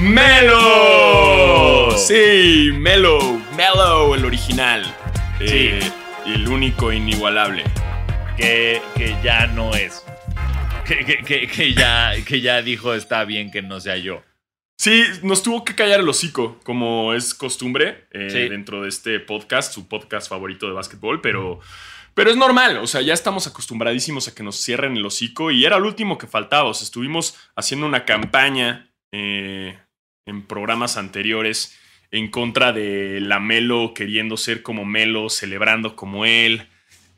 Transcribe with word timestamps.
Melo. 0.00 1.90
Sí, 1.96 2.70
Melo, 2.72 3.18
Melo, 3.56 4.14
el 4.14 4.24
original. 4.24 4.82
Sí. 5.38 5.44
Eh, 5.48 5.80
el 6.26 6.48
único 6.48 6.92
inigualable. 6.92 7.64
que, 8.36 8.80
que 8.96 9.14
ya 9.22 9.46
no 9.48 9.74
es. 9.74 10.04
Que, 10.86 11.46
que- 11.48 11.74
ya, 11.74 12.12
que 12.26 12.40
ya 12.40 12.62
dijo 12.62 12.94
está 12.94 13.24
bien 13.24 13.50
que 13.50 13.62
no 13.62 13.78
sea 13.80 13.96
yo. 13.98 14.22
Sí, 14.78 15.04
nos 15.22 15.42
tuvo 15.42 15.64
que 15.64 15.74
callar 15.74 16.00
el 16.00 16.08
hocico, 16.08 16.58
como 16.64 17.12
es 17.14 17.34
costumbre 17.34 18.06
eh, 18.12 18.28
Sí. 18.30 18.48
dentro 18.48 18.82
de 18.82 18.88
este 18.88 19.20
podcast, 19.20 19.72
su 19.74 19.86
podcast 19.88 20.28
favorito 20.30 20.66
de 20.66 20.72
básquetbol, 20.72 21.20
pero, 21.20 21.60
pero 22.14 22.30
es 22.30 22.36
normal, 22.38 22.78
o 22.78 22.86
sea, 22.86 23.02
ya 23.02 23.12
estamos 23.12 23.46
acostumbradísimos 23.46 24.26
a 24.28 24.34
que 24.34 24.42
nos 24.42 24.56
cierren 24.56 24.96
el 24.96 25.04
hocico 25.04 25.50
y 25.50 25.66
era 25.66 25.76
el 25.76 25.84
último 25.84 26.16
que 26.16 26.26
faltaba, 26.26 26.64
o 26.70 26.72
sea, 26.74 26.84
estuvimos 26.86 27.36
haciendo 27.56 27.86
una 27.86 28.06
campaña 28.06 28.90
eh, 29.12 29.78
en 30.26 30.46
programas 30.46 30.96
anteriores 30.96 31.78
en 32.10 32.30
contra 32.30 32.72
de 32.72 33.20
la 33.20 33.40
Melo 33.40 33.94
queriendo 33.94 34.36
ser 34.36 34.62
como 34.62 34.84
Melo, 34.84 35.30
celebrando 35.30 35.96
como 35.96 36.24
él, 36.24 36.68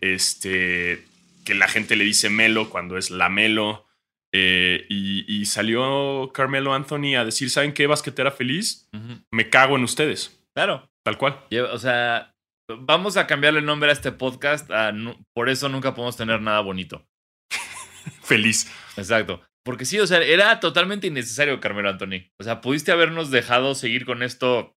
este, 0.01 1.05
que 1.45 1.55
la 1.55 1.69
gente 1.69 1.97
le 1.97 2.05
dice 2.05 2.29
Melo 2.29 2.71
cuando 2.71 2.99
es 2.99 3.11
la 3.11 3.29
Melo. 3.29 3.87
Eh, 4.35 4.87
y, 4.89 5.25
y 5.29 5.45
salió 5.45 6.31
Carmelo 6.33 6.73
Anthony 6.73 7.17
a 7.17 7.25
decir, 7.25 7.51
¿saben 7.51 7.75
qué, 7.75 7.87
basquetera 7.87 8.31
feliz? 8.31 8.89
Me 9.31 9.51
cago 9.51 9.77
en 9.77 9.85
ustedes. 9.85 10.43
Claro. 10.55 10.91
Tal 11.03 11.19
cual. 11.19 11.45
O 11.73 11.79
sea, 11.79 12.35
vamos 12.69 13.17
a 13.17 13.27
cambiarle 13.27 13.61
el 13.61 13.67
nombre 13.67 13.91
a 13.91 13.93
este 13.93 14.13
podcast. 14.13 14.71
a 14.71 14.93
por 15.35 15.49
eso 15.49 15.69
nunca 15.69 15.95
podemos 15.95 16.17
tener 16.17 16.41
nada 16.41 16.61
bonito. 16.61 17.07
Feliz. 18.23 18.71
Exacto. 18.97 19.43
Porque 19.65 19.85
sí, 19.85 20.01
o 20.01 20.07
sea, 20.07 20.19
era 20.23 20.59
totalmente 20.61 21.07
innecesario, 21.07 21.61
Carmelo 21.61 21.89
Anthony. 21.89 22.31
O 22.41 22.45
sea, 22.45 22.61
pudiste 22.61 22.91
habernos 22.93 23.31
dejado 23.31 23.75
seguir 23.75 24.05
con 24.05 24.23
esto 24.23 24.77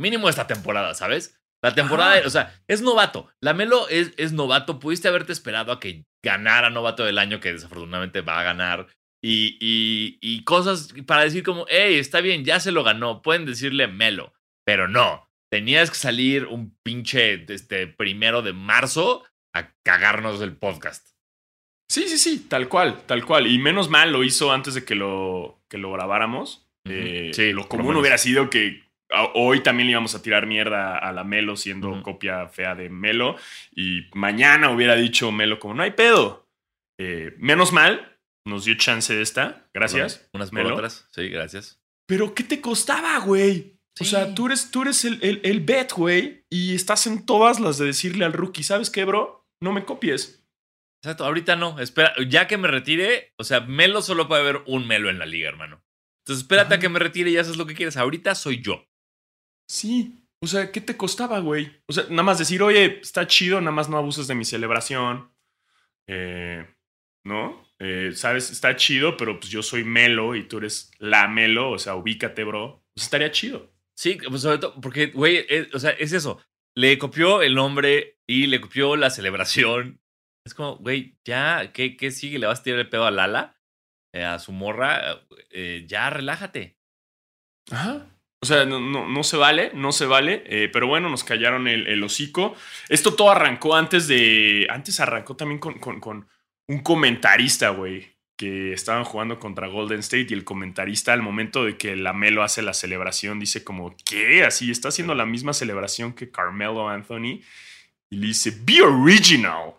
mínimo 0.00 0.28
esta 0.28 0.46
temporada, 0.46 0.94
¿sabes? 0.94 1.40
La 1.62 1.74
temporada, 1.74 2.14
Ajá. 2.14 2.26
o 2.26 2.30
sea, 2.30 2.62
es 2.68 2.80
novato. 2.80 3.30
La 3.40 3.52
Melo 3.52 3.88
es, 3.88 4.12
es 4.16 4.32
novato. 4.32 4.78
Pudiste 4.78 5.08
haberte 5.08 5.32
esperado 5.32 5.72
a 5.72 5.80
que 5.80 6.06
ganara 6.24 6.70
novato 6.70 7.04
del 7.04 7.18
año, 7.18 7.40
que 7.40 7.52
desafortunadamente 7.52 8.22
va 8.22 8.40
a 8.40 8.44
ganar. 8.44 8.86
Y, 9.22 9.58
y, 9.60 10.18
y 10.22 10.44
cosas 10.44 10.94
para 11.06 11.24
decir 11.24 11.42
como, 11.42 11.66
hey, 11.68 11.98
está 11.98 12.22
bien, 12.22 12.44
ya 12.44 12.60
se 12.60 12.72
lo 12.72 12.82
ganó. 12.82 13.20
Pueden 13.20 13.44
decirle 13.44 13.88
Melo. 13.88 14.32
Pero 14.64 14.88
no. 14.88 15.28
Tenías 15.50 15.90
que 15.90 15.96
salir 15.96 16.46
un 16.46 16.78
pinche 16.82 17.44
este, 17.52 17.86
primero 17.86 18.40
de 18.40 18.52
marzo 18.52 19.24
a 19.54 19.74
cagarnos 19.84 20.40
el 20.40 20.56
podcast. 20.56 21.09
Sí, 21.90 22.06
sí, 22.08 22.18
sí, 22.18 22.46
tal 22.48 22.68
cual, 22.68 23.02
tal 23.04 23.26
cual. 23.26 23.48
Y 23.48 23.58
menos 23.58 23.90
mal 23.90 24.12
lo 24.12 24.22
hizo 24.22 24.52
antes 24.52 24.74
de 24.74 24.84
que 24.84 24.94
lo, 24.94 25.60
que 25.68 25.76
lo 25.76 25.90
grabáramos. 25.90 26.64
Eh, 26.84 27.32
Sí, 27.34 27.52
lo 27.52 27.66
común 27.66 27.96
hubiera 27.96 28.16
sido 28.16 28.48
que 28.48 28.84
hoy 29.34 29.60
también 29.64 29.88
le 29.88 29.90
íbamos 29.92 30.14
a 30.14 30.22
tirar 30.22 30.46
mierda 30.46 30.96
a 30.96 31.12
la 31.12 31.24
Melo 31.24 31.56
siendo 31.56 32.00
copia 32.04 32.46
fea 32.46 32.76
de 32.76 32.90
Melo. 32.90 33.34
Y 33.74 34.02
mañana 34.14 34.70
hubiera 34.70 34.94
dicho 34.94 35.32
Melo 35.32 35.58
como, 35.58 35.74
no 35.74 35.82
hay 35.82 35.90
pedo. 35.90 36.48
Eh, 37.00 37.34
menos 37.38 37.72
mal, 37.72 38.18
nos 38.46 38.66
dio 38.66 38.76
chance 38.76 39.12
de 39.12 39.22
esta. 39.22 39.66
Gracias. 39.74 40.28
Unas 40.32 40.50
por 40.50 40.62
Melo. 40.62 40.74
otras. 40.76 41.08
Sí, 41.10 41.28
gracias. 41.28 41.80
Pero 42.06 42.34
¿qué 42.36 42.44
te 42.44 42.60
costaba, 42.60 43.18
güey? 43.18 43.80
O 44.00 44.04
sea, 44.04 44.32
tú 44.32 44.46
eres, 44.46 44.70
tú 44.70 44.82
eres 44.82 45.04
el, 45.04 45.18
el, 45.22 45.40
el 45.42 45.58
bet, 45.58 45.92
güey. 45.92 46.44
Y 46.48 46.76
estás 46.76 47.08
en 47.08 47.26
todas 47.26 47.58
las 47.58 47.78
de 47.78 47.86
decirle 47.86 48.24
al 48.24 48.32
rookie, 48.32 48.62
¿sabes 48.62 48.90
qué, 48.90 49.04
bro? 49.04 49.44
No 49.60 49.72
me 49.72 49.84
copies. 49.84 50.39
Exacto, 51.02 51.24
ahorita 51.24 51.56
no. 51.56 51.78
Espera, 51.80 52.12
ya 52.28 52.46
que 52.46 52.58
me 52.58 52.68
retire, 52.68 53.32
o 53.38 53.44
sea, 53.44 53.60
Melo 53.60 54.02
solo 54.02 54.28
puede 54.28 54.42
haber 54.42 54.62
un 54.66 54.86
Melo 54.86 55.08
en 55.10 55.18
la 55.18 55.26
liga, 55.26 55.48
hermano. 55.48 55.82
Entonces, 56.24 56.42
espérate 56.42 56.74
a 56.74 56.76
Ajá. 56.76 56.80
que 56.80 56.88
me 56.90 56.98
retire 56.98 57.30
y 57.30 57.38
haces 57.38 57.56
lo 57.56 57.66
que 57.66 57.74
quieres. 57.74 57.96
Ahorita 57.96 58.34
soy 58.34 58.60
yo. 58.62 58.86
Sí. 59.68 60.16
O 60.42 60.46
sea, 60.46 60.70
¿qué 60.72 60.80
te 60.80 60.96
costaba, 60.96 61.38
güey? 61.40 61.70
O 61.86 61.92
sea, 61.92 62.04
nada 62.10 62.22
más 62.22 62.38
decir, 62.38 62.62
oye, 62.62 63.00
está 63.02 63.26
chido, 63.26 63.60
nada 63.60 63.72
más 63.72 63.88
no 63.88 63.96
abuses 63.98 64.26
de 64.26 64.34
mi 64.34 64.44
celebración. 64.44 65.30
Eh, 66.06 66.66
¿No? 67.24 67.66
Eh, 67.78 68.12
¿Sabes? 68.14 68.50
Está 68.50 68.76
chido, 68.76 69.16
pero 69.16 69.38
pues 69.38 69.50
yo 69.50 69.62
soy 69.62 69.84
Melo 69.84 70.34
y 70.34 70.44
tú 70.44 70.58
eres 70.58 70.90
la 70.98 71.28
Melo. 71.28 71.70
O 71.70 71.78
sea, 71.78 71.94
ubícate, 71.94 72.44
bro. 72.44 72.82
Pues 72.94 73.04
estaría 73.04 73.30
chido. 73.30 73.70
Sí, 73.94 74.18
pues 74.28 74.42
sobre 74.42 74.58
todo, 74.58 74.80
porque, 74.80 75.06
güey, 75.06 75.44
es- 75.48 75.74
o 75.74 75.78
sea, 75.78 75.90
es 75.90 76.12
eso. 76.12 76.40
Le 76.74 76.98
copió 76.98 77.42
el 77.42 77.54
nombre 77.54 78.18
y 78.26 78.46
le 78.46 78.60
copió 78.60 78.96
la 78.96 79.10
celebración. 79.10 80.00
Es 80.46 80.54
como, 80.54 80.76
güey, 80.76 81.16
ya, 81.24 81.72
¿qué, 81.72 81.96
qué 81.96 82.10
sigue? 82.10 82.38
¿Le 82.38 82.46
vas 82.46 82.60
a 82.60 82.62
tirar 82.62 82.80
el 82.80 82.88
pedo 82.88 83.06
a 83.06 83.10
Lala? 83.10 83.56
Eh, 84.12 84.24
a 84.24 84.38
su 84.38 84.52
morra. 84.52 85.20
Eh, 85.50 85.84
ya, 85.86 86.10
relájate. 86.10 86.76
Ajá. 87.70 88.06
O 88.42 88.46
sea, 88.46 88.64
no, 88.64 88.80
no, 88.80 89.06
no 89.06 89.22
se 89.22 89.36
vale, 89.36 89.70
no 89.74 89.92
se 89.92 90.06
vale. 90.06 90.42
eh, 90.46 90.70
pero 90.72 90.86
bueno, 90.86 91.10
nos 91.10 91.24
callaron 91.24 91.68
el, 91.68 91.86
el 91.86 92.02
hocico. 92.02 92.56
Esto 92.88 93.14
todo 93.14 93.30
arrancó 93.30 93.76
antes 93.76 94.08
de. 94.08 94.66
Antes 94.70 94.98
arrancó 94.98 95.36
también 95.36 95.58
con, 95.60 95.78
con, 95.78 96.00
con 96.00 96.26
un 96.68 96.78
comentarista, 96.80 97.70
güey. 97.70 98.16
Que 98.38 98.72
estaban 98.72 99.04
jugando 99.04 99.38
contra 99.38 99.68
Golden 99.68 99.98
State 100.00 100.28
y 100.30 100.32
el 100.32 100.44
comentarista, 100.44 101.12
al 101.12 101.20
momento 101.20 101.62
de 101.66 101.76
que 101.76 101.94
la 101.94 102.14
Melo 102.14 102.42
hace 102.42 102.62
la 102.62 102.72
celebración, 102.72 103.38
dice 103.38 103.62
como, 103.62 103.94
¿qué? 104.06 104.44
Así 104.44 104.70
está 104.70 104.88
haciendo 104.88 105.14
la 105.14 105.26
misma 105.26 105.52
celebración 105.52 106.14
que 106.14 106.30
Carmelo 106.30 106.88
Anthony. 106.88 107.42
Y 108.10 108.16
le 108.16 108.28
dice, 108.28 108.56
Be 108.62 108.80
original. 108.80 109.74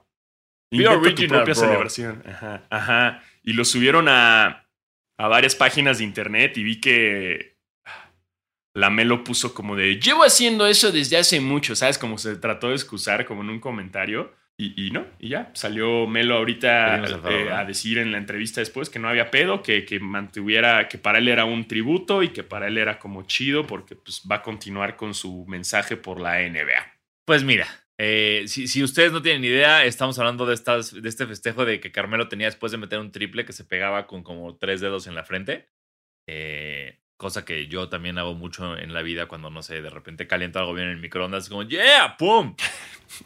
Inventa 0.72 1.16
tu 1.16 1.28
propia 1.28 1.44
bro. 1.44 1.56
celebración. 1.56 2.24
Ajá, 2.26 2.64
ajá. 2.70 3.24
Y 3.44 3.54
lo 3.54 3.66
subieron 3.66 4.08
a, 4.08 4.68
a 5.18 5.28
varias 5.28 5.56
páginas 5.56 6.00
de 6.00 6.06
internet 6.06 6.58
y 6.58 6.64
vi 6.64 6.80
que 6.80 7.58
la 8.74 8.90
Melo 8.90 9.24
puso 9.24 9.54
como 9.54 9.76
de 9.76 10.00
llevo 10.00 10.24
haciendo 10.24 10.66
eso 10.68 10.92
desde 10.92 11.18
hace 11.18 11.42
mucho, 11.42 11.76
¿sabes? 11.76 11.98
Como 11.98 12.18
se 12.18 12.36
trató 12.38 12.70
de 12.70 12.76
excusar 12.76 13.26
como 13.26 13.42
en 13.42 13.50
un 13.50 13.60
comentario. 13.60 14.34
Y, 14.58 14.88
y 14.88 14.92
no, 14.92 15.08
y 15.18 15.30
ya, 15.30 15.50
salió 15.54 16.06
Melo 16.06 16.36
ahorita 16.36 17.04
eh, 17.32 17.52
a 17.52 17.66
decir 17.66 17.98
en 17.98 18.12
la 18.12 18.20
entrevista 18.20 18.62
después 18.62 18.92
que 18.92 19.00
no 19.00 19.10
había 19.10 19.32
pedo, 19.32 19.64
que, 19.64 19.86
que 19.86 20.00
mantuviera, 20.00 20.88
que 20.88 21.00
para 21.00 21.18
él 21.18 21.30
era 21.30 21.46
un 21.46 21.68
tributo 21.68 22.22
y 22.22 22.30
que 22.30 22.44
para 22.44 22.68
él 22.68 22.78
era 22.78 23.00
como 23.00 23.24
chido 23.24 23.66
porque 23.66 23.96
pues 23.96 24.22
va 24.30 24.36
a 24.36 24.42
continuar 24.44 24.98
con 24.98 25.16
su 25.16 25.46
mensaje 25.48 25.98
por 25.98 26.20
la 26.20 26.38
NBA. 26.48 26.94
Pues 27.26 27.44
mira, 27.44 27.66
eh, 28.04 28.46
si, 28.48 28.68
si 28.68 28.82
ustedes 28.82 29.12
no 29.12 29.22
tienen 29.22 29.44
idea, 29.44 29.86
estamos 29.86 30.18
hablando 30.18 30.48
de, 30.48 30.56
estas, 30.56 31.00
de 31.00 31.08
este 31.08 31.28
festejo 31.28 31.66
de 31.66 31.80
que 31.80 31.92
Carmelo 31.92 32.28
tenía 32.28 32.48
después 32.48 32.72
de 32.72 32.80
meter 32.80 32.98
un 32.98 33.12
triple 33.12 33.46
que 33.46 33.54
se 33.54 33.64
pegaba 33.64 34.08
con 34.08 34.24
como 34.24 34.58
tres 34.58 34.82
dedos 34.82 35.06
en 35.06 35.14
la 35.14 35.24
frente. 35.24 35.68
Eh, 36.26 36.98
cosa 37.16 37.46
que 37.46 37.68
yo 37.68 37.90
también 37.90 38.18
hago 38.18 38.34
mucho 38.34 38.76
en 38.76 38.92
la 38.96 39.04
vida 39.04 39.28
cuando, 39.28 39.52
no 39.52 39.62
sé, 39.62 39.84
de 39.84 39.92
repente 39.92 40.26
caliento 40.26 40.58
algo 40.58 40.74
bien 40.74 40.88
en 40.88 40.94
el 40.96 41.00
microondas, 41.00 41.44
es 41.44 41.50
como, 41.50 41.62
¡yeah! 41.62 42.16
¡Pum! 42.18 42.56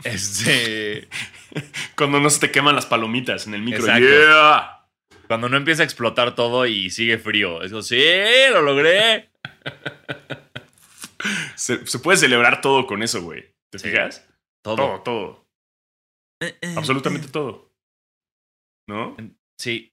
Este. 0.03 1.07
Cuando 1.95 2.19
no 2.19 2.29
se 2.31 2.39
te 2.39 2.51
queman 2.51 2.75
las 2.75 2.87
palomitas 2.87 3.45
en 3.47 3.53
el 3.53 3.61
micro. 3.61 3.81
Exacto. 3.85 4.05
¡Yeah! 4.09 4.79
Cuando 5.27 5.47
no 5.47 5.55
empieza 5.57 5.83
a 5.83 5.85
explotar 5.85 6.35
todo 6.35 6.65
y 6.65 6.89
sigue 6.89 7.17
frío. 7.19 7.61
Es 7.61 7.69
como, 7.69 7.81
¡sí! 7.83 8.03
¡Lo 8.51 8.61
logré! 8.61 9.29
Se, 11.55 11.85
se 11.87 11.99
puede 11.99 12.17
celebrar 12.17 12.61
todo 12.61 12.85
con 12.85 13.01
eso, 13.03 13.21
güey. 13.21 13.45
¿Te 13.69 13.79
Sí. 13.79 13.89
fijas? 13.89 14.27
Todo. 14.65 14.75
Todo, 14.75 15.01
todo. 15.01 15.45
Absolutamente 16.75 17.27
todo. 17.29 17.71
¿No? 18.89 19.15
Sí. 19.59 19.91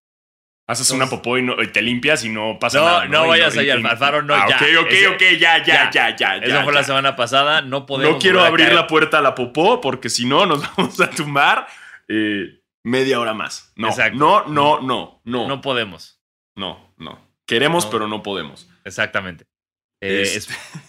Haces 0.68 0.90
Entonces- 0.90 0.92
una 0.92 1.06
popó 1.10 1.36
y, 1.38 1.42
no- 1.42 1.60
y 1.62 1.68
te 1.68 1.82
limpias 1.82 2.24
y 2.24 2.28
no 2.30 2.58
pasa 2.58 2.78
No, 2.78 2.84
nada. 2.86 3.04
no 3.06 3.26
Y 3.26 3.28
vayas 3.28 3.56
ahí, 3.56 3.66
y- 3.66 3.70
Alfaro, 3.70 4.22
no, 4.22 4.34
Ah, 4.34 4.46
ya. 4.48 4.56
Ok, 4.56 4.62
ok, 4.86 4.90
Ese- 4.92 5.08
ok, 5.08 5.20
ya, 5.38 5.58
ya, 5.64 5.64
ya. 5.64 5.90
ya, 5.90 6.16
ya. 6.16 6.36
Eso 6.36 6.48
ya, 6.48 6.64
fue 6.64 6.72
la 6.72 6.84
semana 6.84 7.16
pasada. 7.16 7.62
No 7.62 7.84
podemos. 7.86 8.14
No 8.14 8.18
quiero 8.20 8.42
abrir 8.42 8.66
caer. 8.66 8.76
la 8.76 8.86
puerta 8.86 9.18
a 9.18 9.22
la 9.22 9.34
popó 9.34 9.80
porque 9.80 10.08
si 10.08 10.24
no 10.24 10.46
nos 10.46 10.60
vamos 10.76 11.00
a 11.00 11.10
tumbar 11.10 11.66
eh, 12.08 12.60
media 12.84 13.20
hora 13.20 13.34
más. 13.34 13.72
No, 13.76 13.88
Exacto. 13.88 14.18
no, 14.18 14.44
no, 14.46 14.80
no, 14.80 15.20
no, 15.24 15.42
No 15.42 15.48
no, 15.48 15.60
podemos. 15.60 16.20
no, 16.56 16.90
Queremos, 17.46 17.84
No. 17.86 17.90
pero 17.90 18.08
no 18.08 18.22
podemos. 18.22 18.68
Exactamente. 18.84 19.44
Eh, 20.00 20.22
Es- 20.22 20.36
es- 20.48 20.48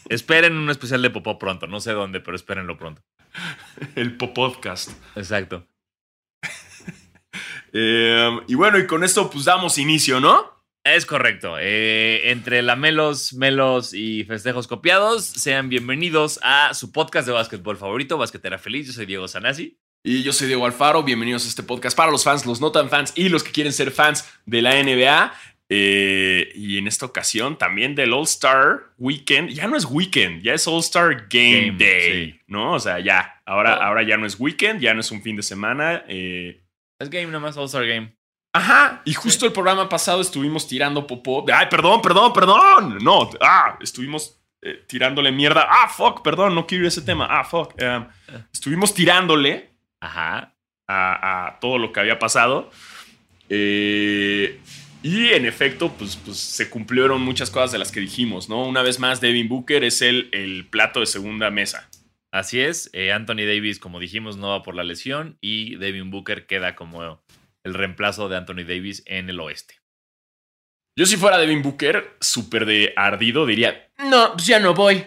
esperen 0.10 0.56
un 0.56 0.70
especial 0.70 1.02
de 1.02 1.10
Popó 1.10 1.38
pronto. 1.38 1.68
No 1.68 1.80
sé 1.82 1.92
dónde, 1.92 2.20
pero 2.22 2.36
espérenlo 2.36 2.78
pronto. 2.78 3.02
El 3.96 4.18
Popodcast. 4.18 4.92
Exacto. 5.16 5.68
Eh, 7.76 8.30
y 8.48 8.54
bueno, 8.54 8.78
y 8.78 8.86
con 8.86 9.04
esto 9.04 9.32
pues 9.32 9.46
damos 9.46 9.80
inicio, 9.80 10.20
¿no? 10.20 10.64
Es 10.84 11.08
correcto. 11.08 11.56
Eh, 11.60 12.30
entre 12.30 12.62
lamelos, 12.62 13.34
melos 13.34 13.96
y 13.96 14.26
festejos 14.26 14.68
copiados, 14.68 15.26
sean 15.26 15.70
bienvenidos 15.70 16.40
a 16.44 16.76
su 16.76 16.92
podcast 16.92 17.26
de 17.26 17.34
básquetbol 17.34 17.78
favorito, 17.78 18.20
Basquetera 18.20 18.60
Feliz. 18.60 18.86
Yo 18.86 18.94
soy 18.94 19.08
Diego 19.08 19.28
Sanasi. 19.28 19.80
Y 20.04 20.22
yo 20.22 20.34
soy 20.34 20.48
Diego 20.48 20.66
Alfaro, 20.66 21.02
bienvenidos 21.02 21.46
a 21.46 21.48
este 21.48 21.64
podcast 21.64 21.96
para 21.96 22.12
los 22.12 22.26
fans, 22.26 22.46
los 22.46 22.60
no 22.60 22.74
tan 22.74 22.90
fans 22.90 23.14
y 23.16 23.30
los 23.30 23.42
que 23.42 23.54
quieren 23.54 23.72
ser 23.72 23.90
fans 23.90 24.30
de 24.46 24.62
la 24.62 24.76
NBA. 24.84 25.34
Eh, 25.70 26.52
y 26.56 26.78
en 26.78 26.88
esta 26.88 27.06
ocasión 27.06 27.58
también 27.58 27.96
del 27.96 28.14
All 28.14 28.24
Star 28.24 28.92
Weekend. 28.98 29.50
Ya 29.50 29.66
no 29.68 29.76
es 29.76 29.86
Weekend, 29.86 30.44
ya 30.44 30.54
es 30.54 30.68
All 30.68 30.80
Star 30.82 31.28
Game, 31.30 31.68
Game, 31.72 31.78
Day, 31.78 32.32
sí. 32.32 32.40
¿no? 32.48 32.74
O 32.74 32.80
sea, 32.80 33.00
ya, 33.00 33.42
ahora, 33.46 33.78
Oh. 33.80 33.84
ahora 33.84 34.04
ya 34.04 34.18
no 34.18 34.26
es 34.26 34.40
Weekend, 34.40 34.82
ya 34.82 34.94
no 34.94 35.00
es 35.00 35.10
un 35.12 35.22
fin 35.24 35.36
de 35.36 35.44
semana. 35.44 36.04
eh, 36.08 36.62
Es 37.00 37.10
game 37.10 37.28
nomás, 37.28 37.58
All 37.58 37.66
Star 37.66 37.86
Game. 37.88 38.16
Ajá, 38.56 39.02
y 39.04 39.14
justo 39.16 39.48
el 39.48 39.52
programa 39.52 39.90
pasado 39.90 40.22
estuvimos 40.22 40.68
tirando 40.68 41.08
popó. 41.08 41.44
Ay, 41.52 41.66
perdón, 41.72 42.02
perdón, 42.04 42.32
perdón. 42.34 43.00
No, 43.02 43.30
ah, 43.42 43.80
estuvimos 43.82 44.40
eh, 44.62 44.84
tirándole 44.88 45.32
mierda. 45.32 45.66
Ah, 45.68 45.90
fuck, 45.90 46.22
perdón, 46.22 46.54
no 46.54 46.68
quiero 46.68 46.84
ir 46.84 46.86
a 46.86 46.90
ese 46.90 47.02
tema. 47.02 47.26
Ah, 47.30 47.44
fuck. 47.44 47.74
Estuvimos 48.54 48.94
tirándole 48.94 49.72
Ajá. 50.00 50.54
a, 50.88 51.48
a 51.48 51.60
todo 51.60 51.80
lo 51.80 51.92
que 51.92 52.00
había 52.00 52.20
pasado. 52.20 52.70
Eh, 53.50 54.60
y 55.04 55.34
en 55.34 55.46
efecto, 55.46 55.94
pues, 55.94 56.16
pues 56.16 56.38
se 56.38 56.70
cumplieron 56.70 57.22
muchas 57.22 57.52
cosas 57.52 57.72
de 57.74 57.78
las 57.78 57.92
que 57.92 58.00
dijimos, 58.00 58.50
¿no? 58.50 58.66
Una 58.66 58.82
vez 58.82 59.00
más, 59.00 59.22
Devin 59.22 59.50
Booker 59.50 59.84
es 59.84 60.02
el, 60.02 60.30
el 60.32 60.66
plato 60.68 61.02
de 61.02 61.06
segunda 61.06 61.52
mesa. 61.52 61.90
Así 62.32 62.60
es. 62.60 62.90
eh, 62.94 63.12
Anthony 63.12 63.46
Davis, 63.46 63.78
como 63.78 64.00
dijimos, 64.00 64.38
no 64.38 64.50
va 64.50 64.64
por 64.64 64.76
la 64.76 64.84
lesión. 64.84 65.38
Y 65.40 65.76
Devin 65.76 66.10
Booker 66.10 66.48
queda 66.48 66.76
como 66.76 67.22
el 67.64 67.74
reemplazo 67.74 68.28
de 68.30 68.38
Anthony 68.38 68.64
Davis 68.66 69.04
en 69.06 69.30
el 69.30 69.40
oeste. 69.40 69.76
Yo 70.98 71.06
si 71.06 71.18
fuera 71.18 71.38
Devin 71.38 71.62
Booker, 71.62 72.18
súper 72.22 72.66
de 72.66 72.94
ardido, 72.96 73.46
diría, 73.46 73.92
no, 74.10 74.34
pues 74.34 74.48
ya 74.48 74.60
no 74.60 74.74
voy. 74.74 75.06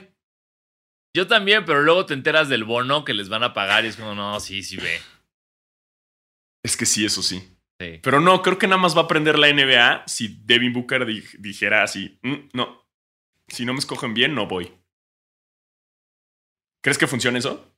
Yo 1.17 1.27
también, 1.27 1.65
pero 1.65 1.83
luego 1.83 2.07
te 2.07 2.15
enteras 2.15 2.49
del 2.49 2.65
bono 2.65 3.05
que 3.05 3.15
les 3.15 3.29
van 3.29 3.43
a 3.43 3.55
pagar 3.55 3.85
y 3.85 3.89
es 3.89 3.97
como, 3.97 4.15
no, 4.15 4.39
sí, 4.39 4.63
sí 4.63 4.77
ve. 4.77 5.01
Es 6.63 6.77
que 6.77 6.87
sí, 6.87 7.05
eso 7.05 7.23
sí. 7.23 7.56
Sí. 7.81 8.01
Pero 8.03 8.21
no, 8.21 8.41
creo 8.43 8.59
que 8.59 8.67
nada 8.67 8.81
más 8.81 8.97
va 8.97 9.03
a 9.03 9.05
aprender 9.05 9.39
la 9.39 9.49
NBA 9.49 10.05
si 10.07 10.39
Devin 10.45 10.73
Booker 10.73 11.05
di- 11.05 11.23
dijera 11.39 11.83
así, 11.83 12.19
"Mm, 12.23 12.49
no, 12.55 12.87
si 13.49 13.65
no 13.67 13.73
me 13.75 13.79
escogen 13.79 14.15
bien, 14.15 14.35
no 14.35 14.47
voy. 14.47 14.73
¿Crees 16.83 16.99
que 16.99 17.07
funciona 17.07 17.39
eso? 17.39 17.75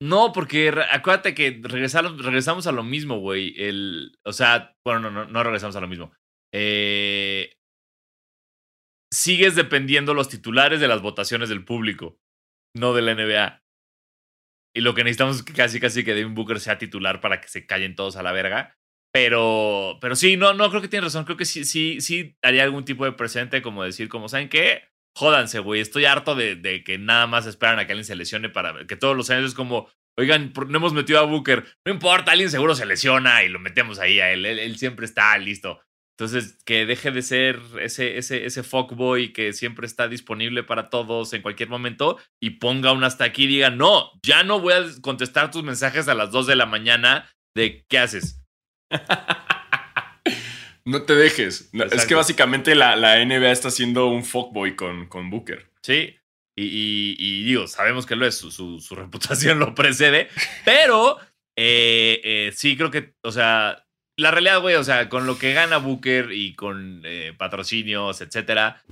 No, 0.00 0.32
porque 0.32 0.72
acuérdate 0.90 1.34
que 1.34 1.60
regresamos 1.62 2.66
a 2.66 2.72
lo 2.72 2.82
mismo, 2.82 3.18
güey. 3.18 3.54
El, 3.56 4.18
o 4.24 4.32
sea, 4.32 4.74
bueno, 4.84 5.00
no, 5.00 5.10
no, 5.10 5.24
no 5.26 5.42
regresamos 5.42 5.76
a 5.76 5.80
lo 5.80 5.88
mismo. 5.88 6.12
Eh, 6.54 7.54
sigues 9.12 9.54
dependiendo 9.54 10.14
los 10.14 10.28
titulares 10.28 10.80
de 10.80 10.88
las 10.88 11.02
votaciones 11.02 11.48
del 11.48 11.64
público, 11.64 12.18
no 12.76 12.94
de 12.94 13.02
la 13.02 13.12
NBA. 13.12 13.62
Y 14.74 14.80
lo 14.80 14.94
que 14.94 15.04
necesitamos 15.04 15.36
es 15.36 15.42
que 15.42 15.52
casi, 15.52 15.78
casi 15.78 16.04
que 16.04 16.14
Devin 16.14 16.34
Booker 16.34 16.58
sea 16.58 16.78
titular 16.78 17.20
para 17.20 17.40
que 17.40 17.48
se 17.48 17.66
callen 17.66 17.94
todos 17.94 18.16
a 18.16 18.22
la 18.22 18.32
verga. 18.32 18.76
Pero, 19.12 19.98
pero 20.00 20.16
sí, 20.16 20.36
no, 20.36 20.54
no, 20.54 20.70
creo 20.70 20.80
que 20.80 20.88
tienes 20.88 21.12
razón. 21.12 21.24
Creo 21.24 21.36
que 21.36 21.44
sí, 21.44 21.64
sí, 21.64 22.00
sí 22.00 22.36
haría 22.42 22.62
algún 22.64 22.84
tipo 22.84 23.04
de 23.04 23.12
presente, 23.12 23.60
como 23.60 23.84
decir, 23.84 24.08
como, 24.08 24.28
¿saben 24.28 24.48
qué? 24.48 24.84
Jódanse, 25.16 25.58
güey. 25.58 25.80
Estoy 25.80 26.06
harto 26.06 26.34
de, 26.34 26.56
de 26.56 26.82
que 26.82 26.96
nada 26.98 27.26
más 27.26 27.46
esperan 27.46 27.78
a 27.78 27.86
que 27.86 27.92
alguien 27.92 28.06
se 28.06 28.16
lesione 28.16 28.48
para 28.48 28.86
que 28.86 28.96
todos 28.96 29.14
los 29.16 29.28
años 29.28 29.50
es 29.50 29.54
como, 29.54 29.90
oigan, 30.18 30.52
¿por- 30.54 30.70
no 30.70 30.78
hemos 30.78 30.94
metido 30.94 31.18
a 31.18 31.24
Booker. 31.24 31.64
No 31.86 31.92
importa, 31.92 32.32
alguien 32.32 32.50
seguro 32.50 32.74
se 32.74 32.86
lesiona 32.86 33.44
y 33.44 33.50
lo 33.50 33.58
metemos 33.58 33.98
ahí 33.98 34.18
a 34.20 34.32
él. 34.32 34.46
Él, 34.46 34.58
él 34.58 34.78
siempre 34.78 35.04
está 35.04 35.36
listo. 35.36 35.80
Entonces, 36.18 36.58
que 36.64 36.86
deje 36.86 37.10
de 37.10 37.20
ser 37.22 37.58
ese, 37.80 38.16
ese, 38.16 38.46
ese 38.46 38.62
fuckboy 38.62 39.32
que 39.32 39.52
siempre 39.52 39.86
está 39.86 40.08
disponible 40.08 40.62
para 40.62 40.88
todos 40.88 41.32
en 41.34 41.42
cualquier 41.42 41.68
momento 41.68 42.18
y 42.40 42.50
ponga 42.50 42.92
un 42.92 43.02
hasta 43.04 43.24
aquí 43.24 43.44
y 43.44 43.48
diga, 43.48 43.70
no, 43.70 44.10
ya 44.24 44.42
no 44.42 44.60
voy 44.60 44.74
a 44.74 44.84
contestar 45.02 45.50
tus 45.50 45.64
mensajes 45.64 46.08
a 46.08 46.14
las 46.14 46.30
2 46.30 46.46
de 46.46 46.56
la 46.56 46.66
mañana 46.66 47.28
de 47.56 47.84
qué 47.88 47.98
haces. 47.98 48.41
No 50.84 51.02
te 51.02 51.14
dejes. 51.14 51.70
Es 51.92 52.06
que 52.06 52.14
básicamente 52.16 52.74
la, 52.74 52.96
la 52.96 53.24
NBA 53.24 53.52
está 53.52 53.68
haciendo 53.68 54.08
un 54.08 54.24
fuckboy 54.24 54.74
con, 54.74 55.06
con 55.06 55.30
Booker. 55.30 55.70
Sí. 55.80 56.16
Y, 56.56 56.64
y- 56.64 57.16
y 57.18 57.44
digo, 57.44 57.68
sabemos 57.68 58.04
que 58.04 58.16
lo 58.16 58.26
es, 58.26 58.36
su, 58.36 58.50
su- 58.50 58.80
su 58.80 58.94
reputación 58.96 59.58
lo 59.60 59.74
precede, 59.76 60.28
pero 60.64 61.18
eh, 61.56 62.20
eh, 62.24 62.52
sí 62.54 62.76
creo 62.76 62.90
que, 62.90 63.14
o 63.22 63.30
sea, 63.30 63.86
la 64.18 64.30
realidad, 64.32 64.60
güey, 64.60 64.74
o 64.74 64.82
sea, 64.84 65.08
con 65.08 65.24
lo 65.26 65.38
que 65.38 65.52
gana 65.54 65.76
Booker 65.78 66.32
y 66.32 66.54
con 66.54 67.02
eh, 67.04 67.32
patrocinios, 67.38 68.20
etcétera, 68.20 68.82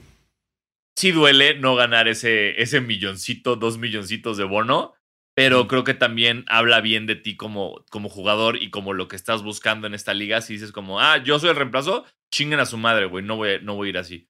sí 0.96 1.10
duele 1.10 1.54
no 1.58 1.74
ganar 1.74 2.06
ese, 2.08 2.60
ese 2.62 2.80
milloncito, 2.80 3.56
dos 3.56 3.78
milloncitos 3.78 4.36
de 4.36 4.44
bono, 4.44 4.94
pero 5.42 5.66
creo 5.68 5.84
que 5.84 5.94
también 5.94 6.44
habla 6.48 6.80
bien 6.82 7.06
de 7.06 7.16
ti 7.16 7.36
como, 7.36 7.82
como 7.90 8.08
jugador 8.10 8.62
y 8.62 8.68
como 8.70 8.92
lo 8.92 9.08
que 9.08 9.16
estás 9.16 9.42
buscando 9.42 9.86
en 9.86 9.94
esta 9.94 10.12
liga. 10.12 10.42
Si 10.42 10.52
dices 10.52 10.70
como, 10.72 11.00
ah, 11.00 11.16
yo 11.16 11.38
soy 11.38 11.48
el 11.50 11.56
reemplazo, 11.56 12.04
chinguen 12.30 12.60
a 12.60 12.66
su 12.66 12.76
madre, 12.76 13.06
güey, 13.06 13.24
no 13.24 13.36
voy, 13.36 13.54
a- 13.54 13.58
no 13.60 13.74
voy 13.74 13.88
a 13.88 13.90
ir 13.90 13.98
así. 13.98 14.28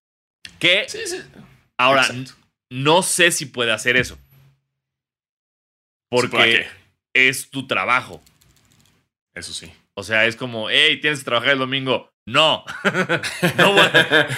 Que 0.61 0.89
Sí, 0.89 0.99
sí. 1.07 1.17
ahora, 1.79 2.03
Exacto. 2.03 2.33
no 2.71 3.03
sé 3.03 3.33
si 3.33 3.47
puede 3.47 3.73
hacer 3.73 3.97
eso. 3.97 4.19
Porque 6.11 6.29
¿para 6.37 6.45
qué? 6.45 6.67
es 7.15 7.51
tu 7.51 7.67
trabajo. 7.67 8.23
Eso 9.35 9.53
sí. 9.53 9.73
O 9.95 10.03
sea, 10.03 10.27
es 10.27 10.37
como, 10.37 10.71
hey, 10.71 11.01
tienes 11.01 11.21
que 11.21 11.25
trabajar 11.25 11.51
el 11.55 11.59
domingo. 11.59 12.10
No. 12.27 12.65
no 13.59 13.73
voy 13.73 13.81
a- 13.81 14.29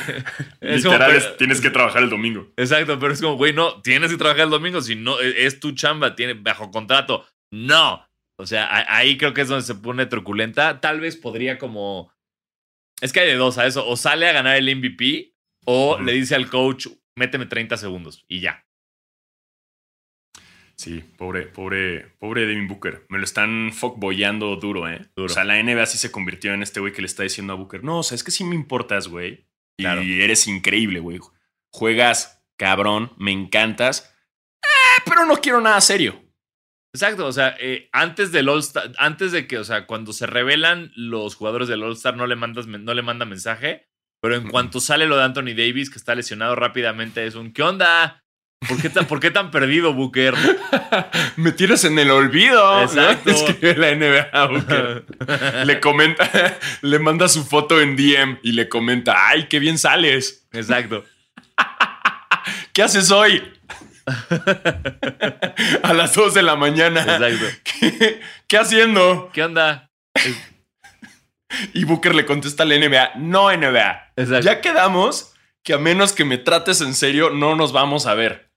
Es 0.61 0.83
como, 0.83 0.95
Literal, 0.95 1.13
pero- 1.13 1.37
tienes 1.37 1.61
que 1.61 1.71
trabajar 1.71 2.03
el 2.03 2.11
domingo. 2.11 2.51
Exacto, 2.57 2.99
pero 2.99 3.13
es 3.13 3.21
como, 3.21 3.37
güey, 3.37 3.53
no, 3.53 3.83
tienes 3.83 4.11
que 4.11 4.17
trabajar 4.17 4.45
el 4.45 4.51
domingo. 4.51 4.81
Si 4.81 4.95
no, 4.97 5.21
e- 5.21 5.45
es 5.47 5.61
tu 5.61 5.73
chamba, 5.73 6.15
tiene 6.15 6.35
bajo 6.35 6.71
contrato. 6.71 7.27
No. 7.53 8.07
O 8.39 8.47
sea, 8.47 8.69
ahí 8.89 9.19
creo 9.19 9.35
que 9.35 9.43
es 9.43 9.49
donde 9.49 9.65
se 9.65 9.75
pone 9.75 10.07
truculenta. 10.07 10.81
Tal 10.81 11.01
vez 11.01 11.17
podría 11.17 11.59
como. 11.59 12.13
Es 13.01 13.13
que 13.13 13.21
hay 13.21 13.27
de 13.29 13.35
dos 13.37 13.59
a 13.59 13.67
eso. 13.67 13.87
O 13.87 13.97
sale 13.97 14.27
a 14.29 14.33
ganar 14.33 14.57
el 14.57 14.75
MVP 14.75 15.35
o 15.67 15.99
le 16.01 16.13
dice 16.13 16.35
al 16.35 16.49
coach, 16.49 16.87
méteme 17.17 17.47
30 17.47 17.77
segundos 17.77 18.25
y 18.29 18.41
ya. 18.41 18.65
Sí, 20.83 21.05
pobre, 21.17 21.43
pobre, 21.43 22.09
pobre 22.19 22.45
Devin 22.45 22.67
Booker. 22.67 23.07
Me 23.09 23.19
lo 23.19 23.25
están 23.25 23.71
fuckboyando 23.73 24.57
duro, 24.57 24.89
¿eh? 24.89 25.07
Duro. 25.15 25.27
O 25.27 25.29
sea, 25.33 25.45
la 25.45 25.63
NBA 25.63 25.87
sí 25.87 25.97
se 25.97 26.11
convirtió 26.11 26.53
en 26.55 26.63
este 26.65 26.81
güey 26.81 26.93
que 26.93 27.03
le 27.03 27.07
está 27.07 27.23
diciendo 27.23 27.53
a 27.53 27.57
Booker, 27.57 27.85
no, 27.85 27.99
o 28.01 28.03
sea, 28.03 28.17
es 28.17 28.25
que 28.25 28.33
sí 28.33 28.43
me 28.43 28.57
importas, 28.57 29.07
güey. 29.07 29.47
Y 29.77 29.85
Claro. 29.85 30.01
eres 30.03 30.49
increíble, 30.49 30.99
güey. 30.99 31.21
Juegas, 31.73 32.45
cabrón, 32.57 33.13
me 33.17 33.31
encantas. 33.31 34.13
Eh, 34.65 35.03
pero 35.05 35.25
no 35.25 35.37
quiero 35.37 35.61
nada 35.61 35.81
serio. 35.81 36.21
Exacto, 36.93 37.27
o 37.27 37.33
sea, 37.33 37.57
eh, 37.61 37.89
antes 37.93 38.33
del 38.33 38.49
All-Star, 38.49 38.91
antes 38.99 39.31
de 39.31 39.47
que, 39.47 39.59
o 39.59 39.65
sea, 39.65 39.87
cuando 39.87 40.13
se 40.13 40.27
revelan 40.27 40.91
los 40.97 41.37
jugadores 41.37 41.69
del 41.69 41.85
All-Star, 41.85 42.17
no 42.17 42.27
le 42.27 42.35
mandas, 42.35 42.67
no 42.67 42.93
le 42.93 43.03
manda 43.03 43.25
mensaje, 43.25 43.87
pero 44.21 44.35
en 44.35 44.49
cuanto 44.49 44.81
sale 44.81 45.07
lo 45.07 45.17
de 45.17 45.23
Anthony 45.23 45.55
Davis, 45.57 45.91
que 45.91 45.99
está 45.99 46.17
lesionado 46.17 46.57
rápidamente, 46.57 47.25
es 47.25 47.37
un 47.37 47.53
¿qué 47.53 47.63
onda? 47.63 48.22
¿Por 48.69 48.81
qué 48.81 48.91
tan, 48.91 49.07
¿por 49.07 49.21
qué 49.21 49.31
tan 49.31 49.51
perdido, 49.51 49.93
Booker? 49.93 50.35
Me 51.37 51.53
tiras 51.53 51.85
en 51.85 51.99
el 51.99 52.11
olvido. 52.11 52.77
¿no? 52.77 52.83
Exacto. 52.83 53.31
Escribe 53.31 53.77
la 53.77 53.95
NBA 53.95 54.29
a 54.33 54.47
Booker. 54.47 55.05
le 55.65 55.81
comenta, 55.81 56.59
le 56.83 56.99
manda 56.99 57.29
su 57.29 57.45
foto 57.45 57.81
en 57.81 57.97
DM 57.97 58.39
y 58.43 58.53
le 58.53 58.69
comenta, 58.69 59.29
ay, 59.29 59.47
qué 59.49 59.59
bien 59.59 59.79
sales. 59.79 60.47
Exacto. 60.53 61.05
¿Qué 62.73 62.83
haces 62.83 63.11
hoy? 63.11 63.43
a 65.83 65.93
las 65.93 66.15
2 66.15 66.35
de 66.35 66.43
la 66.43 66.57
mañana. 66.57 67.01
Exacto. 67.01 67.47
¿Qué, 67.65 68.21
qué 68.47 68.59
haciendo? 68.59 69.31
¿Qué 69.33 69.43
onda? 69.43 69.91
Y 71.75 71.85
Booker 71.85 72.15
le 72.15 72.25
contesta 72.25 72.63
a 72.63 72.67
la 72.67 72.77
NBA, 72.77 73.13
no 73.17 73.51
NBA. 73.51 74.13
Exacto. 74.17 74.41
Ya 74.41 74.61
quedamos 74.61 75.35
que 75.63 75.75
a 75.75 75.79
menos 75.79 76.13
que 76.13 76.25
me 76.25 76.39
trates 76.39 76.81
en 76.81 76.95
serio, 76.95 77.31
no 77.31 77.55
nos 77.55 77.73
vamos 77.73 78.07
a 78.07 78.15
ver. 78.15 78.52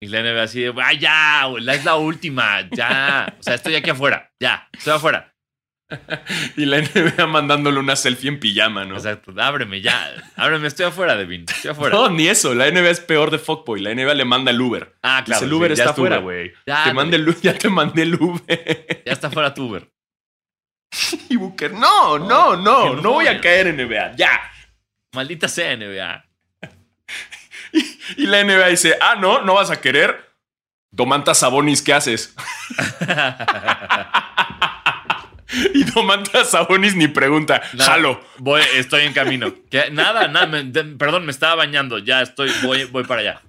Y 0.00 0.08
la 0.08 0.20
NBA 0.22 0.42
así 0.42 0.60
de, 0.60 0.74
¡ay, 0.82 0.98
ya! 0.98 1.44
güey, 1.46 1.62
la- 1.64 1.74
Es 1.74 1.84
la 1.84 1.96
última, 1.96 2.68
ya. 2.70 3.34
O 3.38 3.42
sea, 3.42 3.54
estoy 3.54 3.74
aquí 3.74 3.90
afuera, 3.90 4.30
ya, 4.40 4.68
estoy 4.72 4.92
afuera. 4.94 5.30
Y 6.56 6.64
la 6.64 6.78
NBA 6.80 7.26
mandándole 7.26 7.78
una 7.78 7.94
selfie 7.94 8.28
en 8.28 8.40
pijama, 8.40 8.84
¿no? 8.84 8.96
Exacto, 8.96 9.32
ábreme, 9.38 9.80
ya. 9.80 10.12
Ábreme, 10.34 10.66
estoy 10.66 10.86
afuera, 10.86 11.14
Devin, 11.14 11.44
estoy 11.48 11.70
afuera. 11.70 11.94
No, 11.94 12.08
ni 12.10 12.26
eso. 12.26 12.54
La 12.54 12.70
NBA 12.70 12.90
es 12.90 13.00
peor 13.00 13.30
de 13.30 13.38
fuckboy. 13.38 13.80
La 13.80 13.94
NBA 13.94 14.14
le 14.14 14.24
manda 14.24 14.50
el 14.50 14.60
Uber. 14.60 14.94
Ah, 15.02 15.22
claro. 15.24 15.40
Dice, 15.40 15.44
el 15.46 15.52
Uber 15.52 15.70
sí, 15.70 15.76
ya 15.76 15.82
está 15.84 15.92
afuera, 15.92 16.16
güey. 16.18 16.52
Ya, 16.66 16.84
Te 16.84 16.94
mandé 16.94 17.16
el 17.16 17.40
ya 17.40 17.56
te 17.56 17.68
mandé 17.68 18.02
el 18.02 18.14
Uber. 18.14 19.02
Ya 19.06 19.12
está 19.12 19.30
fuera 19.30 19.52
tu 19.54 19.66
Uber. 19.68 19.88
y 21.28 21.36
Booker, 21.36 21.72
no, 21.72 22.18
no, 22.18 22.56
no, 22.56 22.96
que 22.96 23.02
no 23.02 23.12
voy 23.12 23.26
a 23.26 23.34
no. 23.34 23.40
caer 23.40 23.66
en 23.68 23.76
NBA. 23.76 24.16
Ya. 24.16 24.40
Maldita 25.14 25.48
sea 25.48 25.76
NBA. 25.76 26.24
Y 28.16 28.26
la 28.26 28.42
NBA 28.44 28.68
dice, 28.68 28.96
ah, 29.00 29.16
no, 29.18 29.42
no 29.42 29.54
vas 29.54 29.70
a 29.70 29.80
querer. 29.80 30.32
Domantas 30.90 31.38
Sabonis, 31.38 31.82
¿qué 31.82 31.92
haces? 31.92 32.34
y 35.74 35.84
Domantas 35.84 36.50
Sabonis 36.50 36.94
ni 36.96 37.08
pregunta, 37.08 37.62
Nada, 37.72 37.90
jalo. 37.90 38.20
Voy, 38.38 38.62
estoy 38.76 39.02
en 39.02 39.12
camino. 39.12 39.52
¿Qué? 39.70 39.90
Nada, 39.90 40.28
nada. 40.28 40.46
me- 40.46 40.64
de- 40.64 40.84
perdón, 40.96 41.24
me 41.26 41.32
estaba 41.32 41.54
bañando. 41.56 41.98
Ya 41.98 42.22
estoy, 42.22 42.50
voy, 42.62 42.84
voy 42.84 43.04
para 43.04 43.20
allá. 43.22 43.40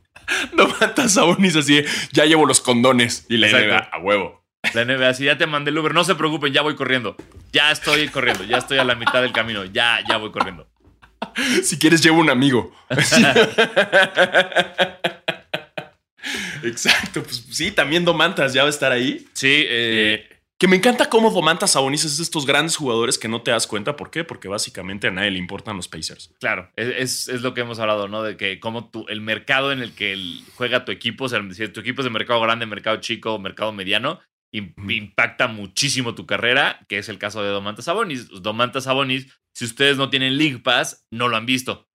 Domantas 0.53 1.13
Sabonis 1.13 1.55
así, 1.55 1.83
ya 2.11 2.25
llevo 2.25 2.45
los 2.45 2.61
condones. 2.61 3.25
Y 3.29 3.37
la 3.37 3.47
Exacto. 3.47 3.67
NBA, 3.67 3.89
a 3.91 3.97
huevo. 3.99 4.43
La 4.73 4.83
NBA, 4.85 5.13
si 5.13 5.25
ya 5.25 5.37
te 5.37 5.45
mandé 5.45 5.69
el 5.69 5.77
Uber, 5.77 5.93
no 5.93 6.03
se 6.03 6.15
preocupen, 6.15 6.51
ya 6.51 6.61
voy 6.63 6.75
corriendo. 6.75 7.15
Ya 7.53 7.71
estoy 7.71 8.07
corriendo, 8.09 8.43
ya 8.43 8.57
estoy 8.57 8.79
a 8.79 8.83
la 8.83 8.95
mitad 8.95 9.21
del 9.21 9.31
camino. 9.31 9.63
Ya, 9.65 9.99
ya 10.09 10.17
voy 10.17 10.31
corriendo. 10.31 10.67
Si 11.63 11.77
quieres, 11.77 12.01
llevo 12.01 12.19
un 12.19 12.29
amigo. 12.29 12.71
Exacto, 16.63 17.21
pues 17.23 17.45
sí, 17.51 17.71
también 17.71 18.05
Domantas 18.05 18.53
ya 18.53 18.63
va 18.63 18.67
a 18.67 18.71
estar 18.71 18.91
ahí. 18.91 19.27
Sí, 19.33 19.65
eh, 19.67 20.27
Que 20.57 20.67
me 20.67 20.75
encanta 20.75 21.09
cómo 21.09 21.29
Domantas 21.29 21.71
Sabonis 21.71 22.05
es 22.05 22.17
de 22.17 22.23
estos 22.23 22.45
grandes 22.45 22.75
jugadores 22.75 23.19
que 23.19 23.27
no 23.27 23.41
te 23.41 23.51
das 23.51 23.67
cuenta. 23.67 23.95
¿Por 23.95 24.09
qué? 24.09 24.23
Porque 24.23 24.47
básicamente 24.47 25.07
a 25.07 25.11
nadie 25.11 25.31
le 25.31 25.37
importan 25.37 25.75
los 25.75 25.87
Pacers. 25.87 26.33
Claro, 26.39 26.71
es, 26.75 27.27
es 27.27 27.41
lo 27.41 27.53
que 27.53 27.61
hemos 27.61 27.79
hablado, 27.79 28.07
¿no? 28.07 28.23
De 28.23 28.37
que 28.37 28.59
como 28.59 28.89
tú, 28.89 29.05
el 29.09 29.21
mercado 29.21 29.71
en 29.71 29.81
el 29.81 29.93
que 29.93 30.17
juega 30.55 30.85
tu 30.85 30.91
equipo, 30.91 31.25
o 31.25 31.29
sea, 31.29 31.41
si 31.51 31.67
tu 31.67 31.81
equipo 31.81 32.01
es 32.01 32.05
de 32.05 32.11
mercado 32.11 32.41
grande, 32.41 32.65
mercado 32.65 32.97
chico, 32.97 33.37
mercado 33.37 33.71
mediano, 33.71 34.19
impacta 34.57 35.47
muchísimo 35.47 36.15
tu 36.15 36.25
carrera, 36.25 36.85
que 36.87 36.97
es 36.97 37.09
el 37.09 37.17
caso 37.17 37.43
de 37.43 37.49
Domantas 37.49 37.85
Sabonis. 37.85 38.29
Domantas 38.41 38.85
Sabonis, 38.85 39.27
si 39.53 39.65
ustedes 39.65 39.97
no 39.97 40.09
tienen 40.09 40.37
League 40.37 40.59
Pass, 40.59 41.05
no 41.11 41.27
lo 41.27 41.37
han 41.37 41.45
visto. 41.45 41.89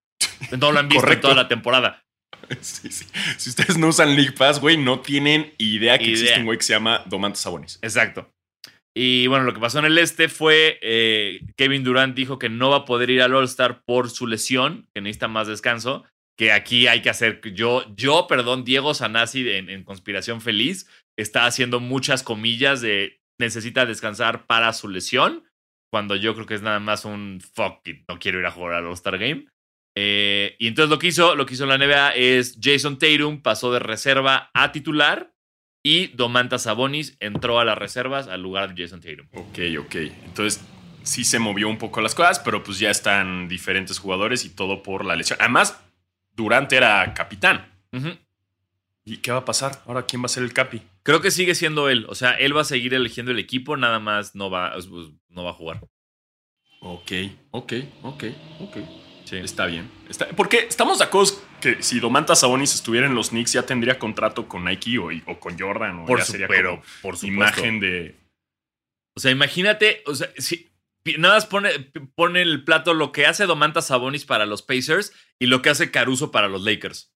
No 0.59 0.73
lo 0.73 0.81
han 0.81 0.89
visto 0.89 1.11
en 1.11 1.21
toda 1.21 1.35
la 1.35 1.49
temporada. 1.49 2.05
Sí, 2.61 2.91
sí. 2.91 3.07
Si 3.37 3.51
ustedes 3.51 3.79
no 3.79 3.89
usan 3.89 4.17
League 4.17 4.33
Pass, 4.33 4.61
güey, 4.61 4.77
no 4.77 5.01
tienen 5.01 5.53
idea 5.59 5.99
que 5.99 6.11
existe 6.11 6.41
un 6.41 6.47
güey 6.47 6.59
que 6.59 6.65
se 6.65 6.73
llama 6.73 7.05
Domantas 7.07 7.43
Sabonis. 7.43 7.79
Exacto. 7.81 8.33
Y 8.95 9.29
bueno, 9.29 9.45
lo 9.45 9.55
que 9.55 9.61
pasó 9.61 9.79
en 9.79 9.85
el 9.85 9.99
este 9.99 10.29
fue 10.29 10.79
eh, 10.83 11.43
Kevin 11.57 11.85
Durant 11.85 12.17
dijo 12.17 12.39
que 12.41 12.49
no 12.49 12.71
va 12.71 12.79
a 12.79 12.85
poder 12.85 13.11
ir 13.11 13.23
al 13.23 13.35
All-Star 13.35 13.85
por 13.85 14.11
su 14.11 14.27
lesión, 14.27 14.89
que 14.93 15.01
necesita 15.01 15.29
más 15.29 15.47
descanso, 15.47 16.05
que 16.41 16.53
aquí 16.53 16.87
hay 16.87 17.03
que 17.03 17.11
hacer, 17.11 17.43
yo, 17.53 17.85
yo, 17.97 18.27
perdón, 18.27 18.65
Diego 18.65 18.95
Sanasi 18.95 19.47
en, 19.51 19.85
Conspiración 19.85 20.41
Feliz 20.41 20.89
está 21.15 21.45
haciendo 21.45 21.81
muchas 21.81 22.23
comillas 22.23 22.81
de 22.81 23.21
necesita 23.39 23.85
descansar 23.85 24.47
para 24.47 24.73
su 24.73 24.89
lesión, 24.89 25.45
cuando 25.93 26.17
yo 26.17 26.35
creo 26.35 26.47
que 26.47 26.55
es 26.55 26.63
nada 26.63 26.81
más 26.81 27.05
un 27.05 27.43
fuck 27.43 27.87
it, 27.87 28.05
no 28.09 28.19
quiero 28.19 28.39
ir 28.39 28.47
a 28.47 28.51
jugar 28.51 28.73
al 28.73 28.87
All-Star 28.87 29.19
Game. 29.19 29.49
Eh, 29.95 30.57
y 30.59 30.69
entonces 30.69 30.89
lo 30.89 30.99
que 30.99 31.09
hizo, 31.09 31.35
lo 31.35 31.45
que 31.45 31.53
hizo 31.53 31.67
la 31.67 31.77
NBA 31.77 32.13
es 32.15 32.59
Jason 32.59 32.97
Tatum 32.97 33.43
pasó 33.43 33.71
de 33.71 33.81
reserva 33.81 34.51
a 34.55 34.73
titular 34.73 35.35
y 35.85 36.07
Domantas 36.07 36.63
Sabonis 36.63 37.19
entró 37.21 37.61
a 37.61 37.67
las 37.67 37.77
reservas 37.77 38.29
al 38.29 38.41
lugar 38.41 38.75
de 38.75 38.83
Jason 38.83 39.03
Tatum. 39.03 39.29
Ok, 39.35 39.59
ok. 39.79 39.95
Entonces 40.25 40.65
sí 41.03 41.25
se 41.25 41.39
movió 41.39 41.69
un 41.69 41.77
poco 41.77 42.01
las 42.01 42.15
cosas, 42.15 42.39
pero 42.39 42.63
pues 42.63 42.79
ya 42.79 42.89
están 42.89 43.47
diferentes 43.47 43.99
jugadores 43.99 44.47
y 44.47 44.49
todo 44.49 44.83
por 44.83 45.05
la 45.05 45.17
lesión. 45.17 45.39
Además, 45.39 45.85
Durant 46.41 46.73
era 46.73 47.13
capitán. 47.13 47.67
¿Y 49.05 49.19
qué 49.19 49.31
va 49.33 49.39
a 49.39 49.45
pasar? 49.45 49.83
Ahora, 49.87 50.07
¿quién 50.07 50.23
va 50.23 50.27
a 50.27 50.31
ser 50.31 50.43
el 50.43 50.53
capi? 50.53 50.83
Creo 51.03 51.21
que 51.21 51.31
sigue 51.31 51.55
siendo 51.55 51.89
él. 51.89 52.07
O 52.09 52.15
sea, 52.15 52.33
él 52.33 52.57
va 52.57 52.63
a 52.63 52.65
seguir 52.65 52.95
eligiendo 52.95 53.33
el 53.33 53.39
equipo, 53.39 53.77
nada 53.77 53.99
más 53.99 54.35
no 54.35 54.51
va, 54.51 54.75
no 55.29 55.45
va 55.45 55.51
a 55.51 55.55
jugar. 55.55 55.81
Ok, 56.81 57.13
ok, 57.51 57.73
ok, 58.03 58.25
ok. 58.61 58.77
Sí. 59.25 59.37
Está 59.37 59.67
bien. 59.67 59.89
Está, 60.09 60.27
porque 60.29 60.67
estamos 60.69 60.99
de 60.99 61.05
acuerdo 61.05 61.33
que 61.61 61.83
si 61.83 62.01
Domantas 62.01 62.41
Sabonis 62.41 62.75
estuviera 62.75 63.07
en 63.07 63.15
los 63.15 63.29
Knicks 63.29 63.53
ya 63.53 63.63
tendría 63.63 63.99
contrato 63.99 64.49
con 64.49 64.65
Nike 64.65 64.99
o, 64.99 65.11
o 65.27 65.39
con 65.39 65.59
Jordan. 65.59 66.01
O 66.01 66.07
por 66.07 66.19
ya 66.19 66.25
sería 66.25 66.49
pero, 66.49 66.83
por 67.03 67.17
su 67.17 67.27
imagen 67.27 67.81
de. 67.81 68.17
O 69.15 69.21
sea, 69.21 69.31
imagínate, 69.31 70.03
o 70.07 70.15
sea, 70.15 70.31
si, 70.39 70.71
nada 71.19 71.35
más 71.35 71.47
pone, 71.47 71.71
pone 72.15 72.43
el 72.43 72.65
plato 72.65 72.95
lo 72.95 73.13
que 73.13 73.27
hace 73.27 73.47
Domantas 73.47 73.89
Sabonis 73.89 74.25
para 74.25 74.47
los 74.47 74.63
Pacers 74.63 75.13
y 75.41 75.47
lo 75.47 75.63
que 75.63 75.71
hace 75.71 75.91
Caruso 75.91 76.31
para 76.31 76.49
los 76.49 76.63
Lakers. 76.63 77.13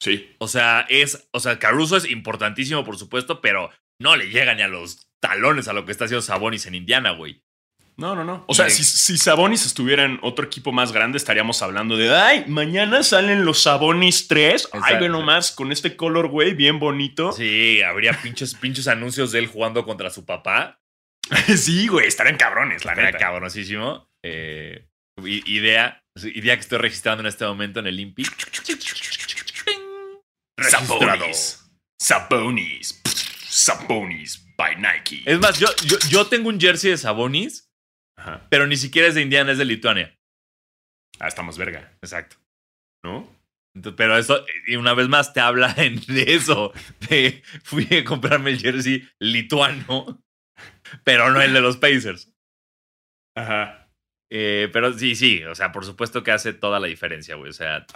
Sí. 0.00 0.34
O 0.38 0.48
sea, 0.48 0.86
es, 0.88 1.28
o 1.32 1.40
sea, 1.40 1.58
Caruso 1.58 1.96
es 1.96 2.08
importantísimo, 2.08 2.84
por 2.84 2.96
supuesto, 2.96 3.42
pero 3.42 3.70
no 3.98 4.16
le 4.16 4.30
llega 4.30 4.54
ni 4.54 4.62
a 4.62 4.68
los 4.68 5.10
talones 5.20 5.68
a 5.68 5.74
lo 5.74 5.84
que 5.84 5.92
está 5.92 6.06
haciendo 6.06 6.22
Sabonis 6.22 6.64
en 6.66 6.74
Indiana, 6.74 7.10
güey. 7.10 7.44
No, 7.96 8.14
no, 8.14 8.24
no. 8.24 8.44
O 8.46 8.54
sea, 8.54 8.70
si, 8.70 8.82
si, 8.82 9.18
Sabonis 9.18 9.66
estuviera 9.66 10.04
en 10.04 10.18
otro 10.22 10.46
equipo 10.46 10.72
más 10.72 10.90
grande, 10.90 11.18
estaríamos 11.18 11.60
hablando 11.60 11.98
de, 11.98 12.14
ay, 12.14 12.44
mañana 12.46 13.02
salen 13.02 13.44
los 13.44 13.62
Sabonis 13.62 14.26
3. 14.26 14.70
Ay, 14.72 14.96
ve 14.98 15.10
nomás, 15.10 15.52
con 15.52 15.70
este 15.70 15.96
color, 15.96 16.28
güey, 16.28 16.54
bien 16.54 16.78
bonito. 16.78 17.32
Sí, 17.32 17.82
habría 17.82 18.12
pinches, 18.22 18.54
pinches 18.54 18.88
anuncios 18.88 19.32
de 19.32 19.40
él 19.40 19.48
jugando 19.48 19.84
contra 19.84 20.08
su 20.08 20.24
papá. 20.24 20.80
sí, 21.58 21.88
güey, 21.88 22.06
estarían 22.06 22.38
cabrones, 22.38 22.86
la 22.86 22.92
Estaría 22.92 23.18
cabrosísimo. 23.18 24.08
Eh, 24.22 24.88
idea, 25.22 25.99
idea 26.16 26.54
que 26.56 26.60
estoy 26.60 26.78
registrando 26.78 27.20
en 27.22 27.26
este 27.26 27.44
momento 27.44 27.80
en 27.80 27.86
el 27.86 28.00
Impi. 28.00 28.24
Sabonis. 30.58 31.70
Sabonis. 32.00 33.02
Sabonis 33.48 34.46
by 34.56 34.76
Nike. 34.76 35.22
Es 35.26 35.38
más, 35.38 35.58
yo, 35.58 35.68
yo, 35.84 35.98
yo 36.08 36.26
tengo 36.26 36.48
un 36.48 36.60
jersey 36.60 36.90
de 36.90 36.98
Sabonis 36.98 37.70
pero 38.48 38.66
ni 38.66 38.76
siquiera 38.76 39.08
es 39.08 39.14
de 39.14 39.22
Indiana, 39.22 39.52
es 39.52 39.58
de 39.58 39.64
Lituania. 39.64 40.16
Ah, 41.18 41.28
estamos 41.28 41.58
verga. 41.58 41.92
Exacto. 42.02 42.36
¿No? 43.04 43.38
pero 43.96 44.18
eso, 44.18 44.44
y 44.66 44.74
una 44.76 44.94
vez 44.94 45.08
más, 45.08 45.32
te 45.32 45.40
habla 45.40 45.72
de 45.74 46.24
eso. 46.34 46.72
De, 47.08 47.42
fui 47.62 47.86
a 47.96 48.04
comprarme 48.04 48.50
el 48.50 48.58
jersey 48.58 49.08
lituano, 49.20 50.22
pero 51.04 51.30
no 51.30 51.40
el 51.40 51.52
de 51.52 51.60
los 51.60 51.76
Pacers. 51.76 52.32
Ajá. 53.36 53.79
Eh, 54.30 54.68
pero 54.72 54.96
sí, 54.96 55.16
sí, 55.16 55.42
o 55.44 55.54
sea, 55.54 55.72
por 55.72 55.84
supuesto 55.84 56.22
que 56.22 56.30
hace 56.30 56.52
toda 56.52 56.80
la 56.80 56.86
diferencia, 56.86 57.34
güey. 57.34 57.50
O 57.50 57.54
sea. 57.54 57.86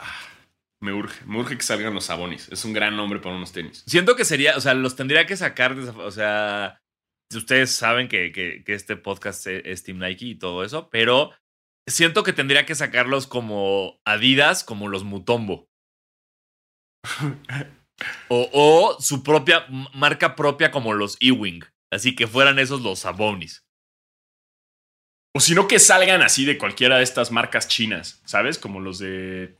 Me 0.80 0.92
urge, 0.92 1.24
me 1.24 1.38
urge 1.38 1.56
que 1.56 1.62
salgan 1.62 1.94
los 1.94 2.06
Sabonis. 2.06 2.48
Es 2.50 2.64
un 2.64 2.72
gran 2.72 2.96
nombre 2.96 3.20
para 3.20 3.36
unos 3.36 3.52
tenis. 3.52 3.84
Siento 3.86 4.16
que 4.16 4.24
sería, 4.24 4.56
o 4.56 4.60
sea, 4.60 4.74
los 4.74 4.96
tendría 4.96 5.26
que 5.26 5.36
sacar, 5.36 5.72
o 5.72 6.10
sea, 6.10 6.82
ustedes 7.34 7.72
saben 7.72 8.08
que, 8.08 8.62
este 8.66 8.96
podcast 8.96 9.46
es 9.46 9.82
Team 9.82 9.98
Nike 9.98 10.26
y 10.26 10.34
todo 10.34 10.64
eso, 10.64 10.90
pero 10.90 11.32
siento 11.88 12.22
que 12.22 12.32
tendría 12.32 12.66
que 12.66 12.74
sacarlos 12.74 13.26
como 13.26 14.00
Adidas, 14.04 14.64
como 14.64 14.88
los 14.88 15.04
Mutombo. 15.04 15.68
o, 18.28 18.96
su 19.00 19.22
propia 19.22 19.66
marca 19.94 20.36
propia 20.36 20.70
como 20.70 20.94
los 20.94 21.16
Ewing. 21.20 21.64
Así 21.92 22.16
que 22.16 22.26
fueran 22.26 22.58
esos 22.58 22.80
los 22.80 23.00
Sabonis. 23.00 23.63
O 25.36 25.40
si 25.40 25.54
no, 25.54 25.66
que 25.66 25.80
salgan 25.80 26.22
así 26.22 26.44
de 26.44 26.58
cualquiera 26.58 26.98
de 26.98 27.02
estas 27.02 27.32
marcas 27.32 27.66
chinas, 27.66 28.22
¿sabes? 28.24 28.56
Como 28.58 28.80
los 28.80 29.00
de 29.00 29.58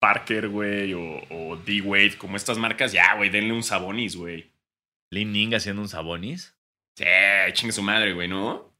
Parker, 0.00 0.48
güey, 0.48 0.92
o, 0.94 1.22
o 1.30 1.56
D-Wade, 1.56 2.18
como 2.18 2.36
estas 2.36 2.58
marcas. 2.58 2.92
Ya, 2.92 3.14
güey, 3.14 3.30
denle 3.30 3.52
un 3.52 3.62
Sabonis, 3.62 4.16
güey. 4.16 4.52
Lin 5.12 5.32
Ning 5.32 5.54
haciendo 5.54 5.82
un 5.82 5.88
Sabonis. 5.88 6.56
Sí, 6.96 7.04
chingue 7.52 7.72
su 7.72 7.82
madre, 7.82 8.12
güey, 8.12 8.26
¿no? 8.26 8.74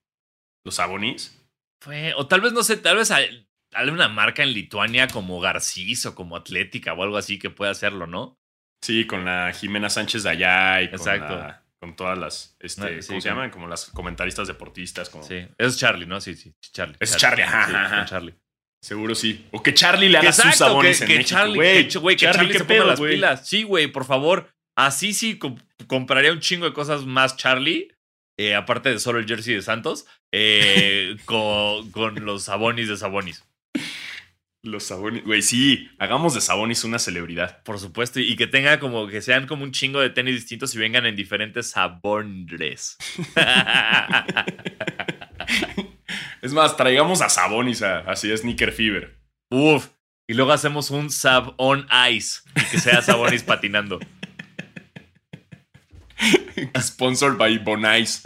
Los 0.64 0.74
Sabonis. 0.74 1.38
Fue, 1.80 2.14
o 2.14 2.26
tal 2.26 2.40
vez, 2.40 2.52
no 2.52 2.62
sé, 2.62 2.76
tal 2.76 2.96
vez 2.96 3.10
hay, 3.10 3.46
una 3.88 4.08
marca 4.08 4.42
en 4.42 4.52
Lituania 4.52 5.08
como 5.08 5.40
Garcís 5.40 6.06
o 6.06 6.14
como 6.14 6.36
Atlética 6.36 6.94
o 6.94 7.02
algo 7.02 7.16
así 7.16 7.38
que 7.38 7.50
pueda 7.50 7.70
hacerlo, 7.70 8.06
¿no? 8.06 8.38
Sí, 8.82 9.06
con 9.06 9.24
la 9.24 9.52
Jimena 9.52 9.88
Sánchez 9.88 10.24
de 10.24 10.30
allá 10.30 10.82
y 10.82 10.90
con, 10.90 11.54
todas 11.96 12.18
las, 12.18 12.56
este, 12.60 13.00
¿cómo 13.06 13.20
se 13.20 13.28
llaman? 13.28 13.50
Como 13.50 13.66
las 13.66 13.86
comentaristas 13.86 14.48
deportistas. 14.48 15.10
Como... 15.10 15.24
Sí, 15.24 15.46
es 15.58 15.78
Charlie, 15.78 16.06
¿no? 16.06 16.20
Sí, 16.20 16.34
sí, 16.34 16.54
Charlie. 16.60 16.96
Es 17.00 17.16
Charlie, 17.16 17.42
ajá, 17.42 18.04
Charlie. 18.04 18.34
Seguro 18.80 19.14
sí. 19.14 19.46
O 19.52 19.62
que 19.62 19.74
Charlie 19.74 20.08
le 20.08 20.18
haga 20.18 20.32
sus 20.32 20.56
sabones 20.56 21.00
que, 21.00 21.16
en 21.16 21.24
Charlie, 21.24 21.88
güey. 22.00 22.16
Que, 22.16 22.26
Charlie, 22.26 22.52
se 22.52 22.64
ponga 22.64 22.84
las 22.84 23.00
pilas. 23.00 23.48
Sí, 23.48 23.62
güey, 23.62 23.88
por 23.88 24.04
favor. 24.04 24.50
Así 24.76 25.12
sí 25.12 25.38
compraría 25.86 26.32
un 26.32 26.40
chingo 26.40 26.64
de 26.64 26.72
cosas 26.72 27.04
más 27.04 27.36
Charlie 27.36 27.92
eh, 28.38 28.54
aparte 28.54 28.88
de 28.88 28.98
solo 28.98 29.18
el 29.18 29.26
jersey 29.26 29.54
de 29.54 29.62
Santos, 29.62 30.06
eh, 30.32 31.16
con, 31.26 31.90
con, 31.90 32.24
los 32.24 32.44
Sabonis 32.44 32.88
de 32.88 32.96
Sabonis. 32.96 33.44
Los 34.64 34.84
Sabonis, 34.84 35.24
güey, 35.24 35.42
sí, 35.42 35.90
hagamos 35.98 36.34
de 36.34 36.40
Sabonis 36.40 36.84
una 36.84 37.00
celebridad. 37.00 37.64
Por 37.64 37.80
supuesto, 37.80 38.20
y 38.20 38.36
que 38.36 38.46
tenga 38.46 38.78
como 38.78 39.08
que 39.08 39.20
sean 39.20 39.48
como 39.48 39.64
un 39.64 39.72
chingo 39.72 39.98
de 39.98 40.10
tenis 40.10 40.36
distintos 40.36 40.72
y 40.76 40.78
vengan 40.78 41.04
en 41.04 41.16
diferentes 41.16 41.70
sabores. 41.70 42.96
es 46.42 46.52
más, 46.52 46.76
traigamos 46.76 47.22
a 47.22 47.28
Sabonis 47.28 47.82
a, 47.82 47.98
así 48.00 48.28
de 48.28 48.36
Sneaker 48.36 48.70
Fever. 48.70 49.18
Uf, 49.50 49.88
y 50.28 50.34
luego 50.34 50.52
hacemos 50.52 50.90
un 50.90 51.10
Sab 51.10 51.54
on 51.56 51.88
Ice 52.12 52.42
y 52.54 52.62
que 52.70 52.78
sea 52.78 53.02
Sabonis 53.02 53.42
patinando. 53.46 53.98
Sponsored 56.80 57.36
by 57.36 57.58
Bonais. 57.58 58.22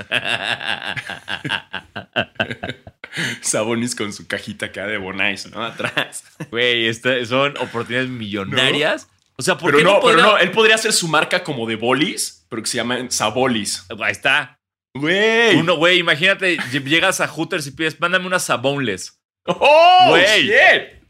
Sabonis 3.41 3.95
con 3.95 4.13
su 4.13 4.27
cajita 4.27 4.67
acá 4.67 4.87
de 4.87 4.99
Bonais, 4.99 5.51
¿no? 5.51 5.65
Atrás. 5.65 6.25
Güey, 6.51 6.93
son 7.25 7.57
oportunidades 7.59 8.11
millonarias. 8.11 9.09
O 9.39 9.43
sea, 9.43 9.57
¿por 9.59 9.73
pero 9.73 9.79
qué 9.79 9.85
no, 9.85 10.01
pero 10.01 10.23
no, 10.23 10.39
él 10.39 10.51
podría 10.51 10.77
hacer 10.77 10.93
su 10.93 11.09
marca 11.09 11.45
como 11.45 11.67
de 11.67 11.77
bolis, 11.77 12.47
pero 12.49 12.63
que 12.63 12.69
se 12.69 12.79
llama 12.79 12.99
Sabolis. 13.11 13.87
Ahí 14.03 14.13
está. 14.13 14.59
Güey. 14.95 15.57
Uno, 15.57 15.77
güey, 15.77 15.99
imagínate, 15.99 16.57
llegas 16.73 17.21
a 17.21 17.29
Hooters 17.29 17.67
y 17.67 17.73
pides, 17.73 18.01
mándame 18.01 18.27
unas 18.27 18.45
Sabonles. 18.45 19.21
¡Oh! 19.47 20.07
Güey. 20.09 20.51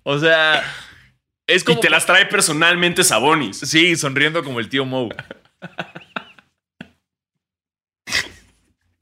O 0.02 0.18
sea, 0.18 0.64
es 1.46 1.62
como. 1.62 1.78
Y 1.78 1.82
te 1.82 1.90
las 1.90 2.04
trae 2.04 2.26
personalmente 2.26 3.04
Sabonis. 3.04 3.58
Sí, 3.60 3.96
sonriendo 3.96 4.42
como 4.42 4.60
el 4.60 4.68
tío 4.68 4.84
Moe. 4.84 5.10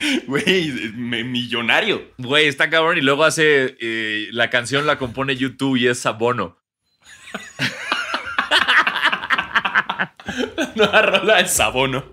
Güey, 0.27 0.71
millonario. 0.95 2.13
Güey, 2.19 2.47
está 2.47 2.71
cabrón. 2.71 2.99
Y 2.99 3.01
luego 3.01 3.25
hace. 3.25 3.77
Eh, 3.81 4.29
la 4.33 4.51
canción 4.51 4.87
la 4.87 4.99
compone 4.99 5.37
YouTube 5.37 5.77
y 5.77 5.89
es 5.89 6.01
Sabono. 6.01 6.59
la 10.57 10.73
nueva 10.75 11.03
rola 11.03 11.41
es 11.41 11.53
Sabono. 11.53 12.05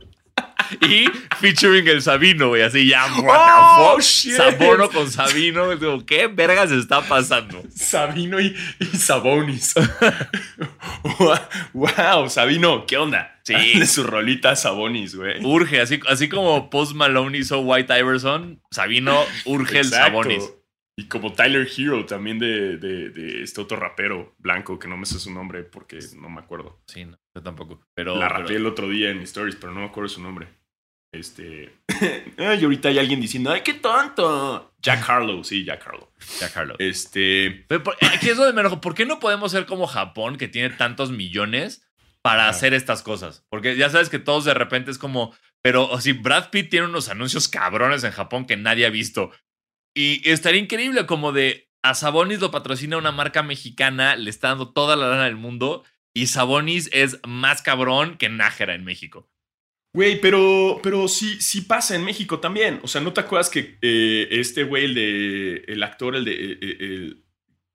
y 0.82 1.06
featuring 1.40 1.88
el 1.88 2.02
Sabino, 2.02 2.50
güey. 2.50 2.62
Así 2.62 2.88
ya, 2.88 3.06
what 3.22 3.36
Oh, 3.38 3.96
the 3.98 4.02
fuck. 4.02 4.02
shit. 4.02 4.34
Sabono 4.36 4.90
con 4.90 5.10
Sabino. 5.12 5.76
Digo, 5.76 6.06
¿qué 6.06 6.28
vergas 6.28 6.72
está 6.72 7.02
pasando? 7.02 7.62
Sabino 7.76 8.40
y, 8.40 8.56
y 8.80 8.86
Sabonis. 8.86 9.74
wow, 11.74 12.30
Sabino, 12.30 12.86
¿qué 12.86 12.98
onda? 12.98 13.40
Sí. 13.44 13.54
Dale 13.74 13.86
su 13.86 14.04
rolita 14.04 14.56
Sabonis, 14.56 15.16
güey. 15.16 15.44
Urge, 15.44 15.82
así, 15.82 16.00
así 16.08 16.30
como 16.30 16.70
Post 16.70 16.94
Malone 16.94 17.38
hizo 17.40 17.60
White 17.60 17.98
Iverson, 18.00 18.62
Sabino 18.72 19.20
urge 19.46 19.80
el. 19.80 19.86
Sabonis. 19.86 20.52
Y 20.98 21.06
como 21.08 21.32
Tyler 21.34 21.68
Hero 21.76 22.06
también 22.06 22.38
de, 22.38 22.78
de- 22.78 23.10
de 23.10 23.42
este 23.42 23.62
otro 23.62 23.78
rapero 23.78 24.36
blanco 24.38 24.78
que 24.78 24.90
no 24.90 24.98
me 24.98 25.06
sé 25.06 25.20
su 25.20 25.32
nombre 25.34 25.64
porque 25.64 25.98
no 26.20 26.30
me 26.30 26.42
acuerdo. 26.42 26.82
Sí, 26.86 27.06
no, 27.06 27.18
yo 27.34 27.42
tampoco. 27.42 27.82
Pero, 27.96 28.18
La 28.18 28.28
pero- 28.28 28.40
rapeé 28.42 28.58
el 28.58 28.66
otro 28.68 28.90
día 28.90 29.10
en 29.10 29.22
stories, 29.22 29.56
pero 29.56 29.74
no 29.74 29.80
me 29.80 29.86
acuerdo 29.88 30.10
su 30.10 30.22
nombre. 30.22 30.48
Este. 31.12 31.74
Ay, 32.38 32.64
ahorita 32.64 32.90
hay 32.90 33.00
alguien 33.00 33.20
diciendo, 33.22 33.52
¡ay, 33.52 33.62
qué 33.62 33.74
tonto! 33.74 34.74
Jack 34.82 35.08
Harlow, 35.10 35.44
sí, 35.44 35.64
Jack 35.66 35.86
Harlow. 35.86 36.10
Jack 36.40 36.56
Harlow. 36.58 36.76
Este. 36.80 37.66
Pero 37.68 37.84
por- 37.84 37.98
Aquí 38.02 38.30
es 38.30 38.38
donde 38.38 38.54
me 38.54 38.62
enojo. 38.62 38.82
¿Por 38.82 38.96
qué 38.96 39.06
no 39.06 39.20
podemos 39.20 39.52
ser 39.52 39.66
como 39.66 39.88
Japón, 39.88 40.38
que 40.38 40.48
tiene 40.48 40.70
tantos 40.72 41.12
millones 41.12 41.86
para 42.22 42.46
Ah. 42.46 42.50
hacer 42.50 42.74
estas 42.74 43.02
cosas? 43.04 43.46
Porque 43.50 43.76
ya 43.76 43.90
sabes 43.90 44.10
que 44.10 44.20
todos 44.20 44.46
de 44.46 44.54
repente 44.54 44.90
es 44.92 44.98
como. 44.98 45.36
Pero 45.62 45.88
o 45.90 46.02
si 46.02 46.14
Brad 46.14 46.50
Pitt 46.50 46.70
tiene 46.72 46.88
unos 46.88 47.10
anuncios 47.10 47.48
cabrones 47.48 48.04
en 48.04 48.12
Japón 48.12 48.46
que 48.46 48.58
nadie 48.58 48.86
ha 48.86 48.90
visto. 48.90 49.32
Y 49.96 50.28
estaría 50.30 50.62
increíble 50.62 51.06
como 51.06 51.32
de. 51.32 51.68
A 51.84 51.96
Sabonis 51.96 52.40
lo 52.40 52.52
patrocina 52.52 52.98
una 52.98 53.12
marca 53.12 53.42
mexicana, 53.44 54.16
le 54.16 54.30
está 54.30 54.50
dando 54.50 54.72
toda 54.72 54.96
la 54.96 55.08
lana 55.10 55.26
del 55.26 55.36
mundo. 55.36 55.84
Y 56.14 56.28
Sabonis 56.28 56.90
es 56.94 57.20
más 57.28 57.62
cabrón 57.64 58.18
que 58.18 58.30
Nájera 58.30 58.76
en 58.76 58.84
México. 58.84 59.28
Güey, 59.94 60.22
pero, 60.22 60.80
pero 60.82 61.08
sí, 61.08 61.42
sí 61.42 61.62
pasa 61.62 61.96
en 61.96 62.06
México 62.06 62.40
también. 62.40 62.80
O 62.84 62.88
sea, 62.88 63.02
¿no 63.02 63.12
te 63.12 63.20
acuerdas 63.22 63.50
que 63.50 63.78
eh, 63.82 64.28
este 64.32 64.64
güey, 64.64 64.86
el 64.86 64.94
de. 64.96 65.64
El 65.68 65.84
actor, 65.84 66.16
el 66.16 66.26
de. 66.26 66.32
eh, 66.34 66.58
eh, 66.62 66.78
el 66.80 67.26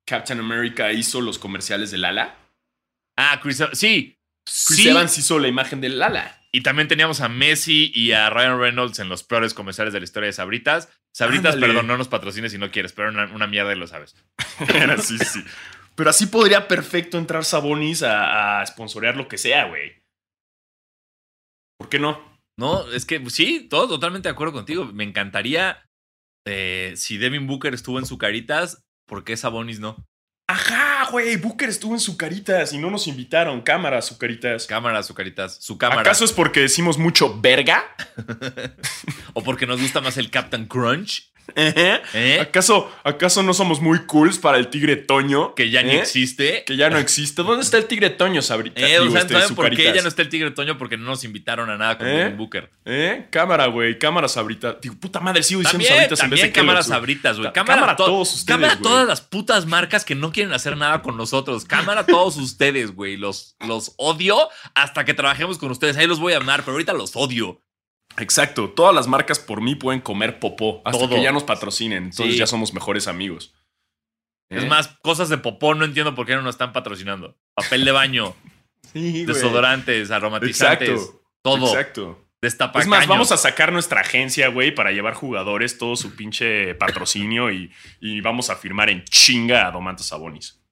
Captain 0.07 0.39
America, 0.41 0.93
hizo 0.93 1.21
los 1.21 1.39
comerciales 1.39 1.91
de 1.91 1.99
Lala? 1.99 2.37
Ah, 3.17 3.39
Chris 3.43 3.61
Evans. 3.61 3.79
Sí. 3.79 4.19
Chris 4.45 4.79
sí. 4.79 4.89
Evans 4.89 5.19
hizo 5.19 5.39
la 5.39 5.49
imagen 5.49 5.81
de 5.81 5.89
Lala. 5.91 6.41
Y 6.53 6.63
también 6.63 6.89
teníamos 6.89 7.21
a 7.21 7.29
Messi 7.29 7.91
y 7.95 8.13
a 8.13 8.31
Ryan 8.31 8.59
Reynolds 8.59 8.99
en 8.99 9.09
los 9.11 9.23
peores 9.25 9.53
comerciales 9.53 9.93
de 9.93 10.01
la 10.01 10.05
historia 10.05 10.29
de 10.29 10.33
Sabritas. 10.33 10.89
Sabritas, 11.13 11.55
Ándale. 11.55 11.67
perdón, 11.73 11.87
no 11.87 11.99
nos 11.99 12.09
patrocines 12.09 12.53
si 12.53 12.59
no 12.59 12.71
quieres, 12.71 12.93
pero 12.93 13.11
una, 13.11 13.25
una 13.35 13.47
mierda 13.47 13.75
y 13.75 13.79
lo 13.79 13.87
sabes. 13.87 14.15
Era 14.75 14.97
sí, 14.99 15.19
sí. 15.19 15.43
Pero 15.97 16.11
así 16.11 16.27
podría 16.27 16.69
perfecto 16.69 17.19
entrar 17.19 17.45
Sabonis 17.45 18.03
a, 18.03 18.61
a 18.61 18.67
sponsorear 18.67 19.17
lo 19.17 19.29
que 19.29 19.37
sea, 19.39 19.65
güey. 19.65 20.03
¿Por 21.79 21.89
qué 21.89 21.99
no? 21.99 22.37
No, 22.59 22.91
es 22.91 23.05
que 23.05 23.23
sí, 23.31 23.67
todo 23.69 23.89
totalmente 23.89 24.29
de 24.29 24.33
acuerdo 24.33 24.55
contigo. 24.55 24.87
Me 24.87 25.05
encantaría 25.05 25.85
eh, 26.47 26.95
si 26.97 27.19
Devin 27.19 27.47
Booker 27.47 27.75
estuvo 27.75 27.99
en 27.99 28.07
su 28.07 28.19
caritas, 28.19 28.83
¿por 29.07 29.25
qué 29.25 29.37
Sabonis 29.37 29.81
no? 29.81 30.07
Ajá, 30.49 31.11
güey. 31.11 31.37
Booker 31.37 31.69
estuvo 31.69 31.93
en 31.95 32.01
su 32.01 32.17
caritas 32.17 32.73
y 32.73 32.79
no 32.79 32.89
nos 32.89 33.09
invitaron. 33.09 33.63
Cámara, 33.63 34.01
su 34.01 34.17
caritas. 34.17 34.67
Cámara, 34.67 35.03
su 35.03 35.13
caritas, 35.13 35.59
su 35.61 35.77
cámara. 35.77 36.03
¿Acaso 36.03 36.25
es 36.25 36.33
porque 36.33 36.61
decimos 36.61 36.99
mucho 36.99 37.41
verga? 37.41 37.85
o 39.35 39.43
porque 39.43 39.67
nos 39.67 39.81
gusta 39.81 40.01
más 40.01 40.17
el 40.19 40.31
Captain 40.31 40.67
Crunch, 40.67 41.33
¿eh? 41.55 42.39
¿Acaso, 42.41 42.91
¿Acaso 43.05 43.43
no 43.43 43.55
somos 43.55 43.81
muy 43.81 44.01
cools 44.07 44.39
para 44.39 44.59
el 44.59 44.69
tigre 44.69 44.97
Toño? 44.97 45.55
que 45.55 45.71
ya 45.71 45.83
ni 45.83 45.93
¿Eh? 45.93 46.01
existe. 46.01 46.65
Que 46.67 46.77
ya 46.77 46.91
no 46.91 46.99
existe. 46.99 47.43
¿Dónde 47.43 47.63
está 47.63 47.79
el 47.79 47.87
tigre 47.87 48.11
Toño, 48.11 48.43
Sabrita? 48.43 48.81
Eh, 48.81 48.93
Digo, 49.01 49.05
o 49.07 49.11
sea, 49.11 49.21
este, 49.21 49.33
¿saben 49.35 49.49
su 49.49 49.55
por 49.55 49.71
qué 49.71 49.93
ya 49.95 50.03
no 50.03 50.09
está 50.09 50.23
el 50.23 50.29
Tigre 50.29 50.51
Toño? 50.51 50.79
Porque 50.79 50.97
no 50.97 51.05
nos 51.05 51.25
invitaron 51.25 51.71
a 51.71 51.77
nada 51.77 51.99
con 51.99 52.07
¿Eh? 52.09 52.17
Devin 52.17 52.37
Booker. 52.37 52.71
¿Eh? 52.85 53.27
Cámara, 53.31 53.67
güey. 53.67 53.99
Cámara, 53.99 54.29
Sabrita. 54.29 54.77
Digo, 54.81 54.95
puta 55.01 55.21
madre, 55.21 55.43
sigo 55.43 55.61
diciendo 55.61 55.85
También, 55.85 55.93
Sabritas 56.09 56.21
en 56.25 56.31
vez 56.31 56.43
de 56.43 56.53
cámaras 56.53 56.87
Kellogg's, 56.87 56.89
güey. 56.89 56.97
sabritas, 57.01 57.39
güey. 57.39 57.53
Cámara, 57.53 57.75
cámara 57.81 57.97
to- 57.97 58.05
todos 58.07 58.29
ustedes, 58.35 58.45
cámara 58.47 58.73
a 58.73 58.77
güey. 58.77 58.83
todas 58.91 59.07
las 59.07 59.21
putas 59.21 59.67
marcas 59.67 60.05
que 60.05 60.15
no 60.15 60.33
quieren 60.33 60.53
hacer 60.53 60.77
nada 60.77 61.03
con 61.03 61.17
nosotros. 61.17 61.65
Cámara 61.65 62.01
a 62.03 62.07
todos 62.07 62.37
ustedes, 62.39 62.93
güey. 62.95 63.17
Los, 63.17 63.57
los 63.67 63.93
odio 63.97 64.49
hasta 64.75 65.05
que 65.05 65.15
trabajemos 65.15 65.59
con 65.59 65.71
ustedes. 65.71 65.97
Ahí 65.97 66.07
los 66.07 66.21
voy 66.21 66.33
a 66.33 66.39
amar, 66.39 66.61
pero 66.63 66.73
ahorita 66.73 66.93
los 66.93 67.15
odio. 67.17 67.63
Exacto. 68.19 68.71
Todas 68.71 68.95
las 68.95 69.07
marcas 69.09 69.39
por 69.39 69.61
mí 69.61 69.75
pueden 69.75 70.01
comer 70.01 70.39
popó 70.39 70.83
hasta 70.85 70.99
Todo. 71.07 71.11
que 71.17 71.23
ya 71.23 71.33
nos 71.33 71.45
patrocinen. 71.45 72.05
Entonces 72.05 72.35
Sí. 72.35 72.39
ya 72.39 72.47
somos 72.47 72.73
mejores 72.75 73.09
amigos. 73.09 73.55
Es 74.49 74.65
¿Eh? 74.65 74.67
más, 74.67 74.89
cosas 75.03 75.29
de 75.29 75.39
popó 75.39 75.75
no 75.75 75.85
entiendo 75.85 76.15
por 76.15 76.27
qué 76.27 76.35
no 76.37 76.43
nos 76.43 76.55
están 76.55 76.73
patrocinando. 76.73 77.37
Papel 77.55 77.85
de 77.85 77.93
baño, 77.93 78.35
Sí, 78.93 79.25
desodorantes, 79.27 80.11
aromatizantes, 80.11 80.89
Exacto. 80.91 81.23
todo. 81.43 81.67
Exacto. 81.69 82.23
Destapacaños. 82.41 82.85
Es 82.85 82.89
más, 82.89 83.07
vamos 83.09 83.33
a 83.33 83.37
sacar 83.39 83.73
nuestra 83.73 84.03
agencia, 84.03 84.49
güey, 84.49 84.73
para 84.75 84.93
llevar 84.93 85.15
jugadores, 85.15 85.79
todo 85.79 85.97
su 85.97 86.15
pinche 86.15 86.75
patrocinio 86.75 87.51
y, 87.51 87.73
y 88.01 88.21
vamos 88.21 88.51
a 88.51 88.57
firmar 88.57 88.89
en 88.91 89.03
chinga 89.05 89.67
a 89.67 89.71
Domantas 89.73 90.07
Sabonis. 90.07 90.63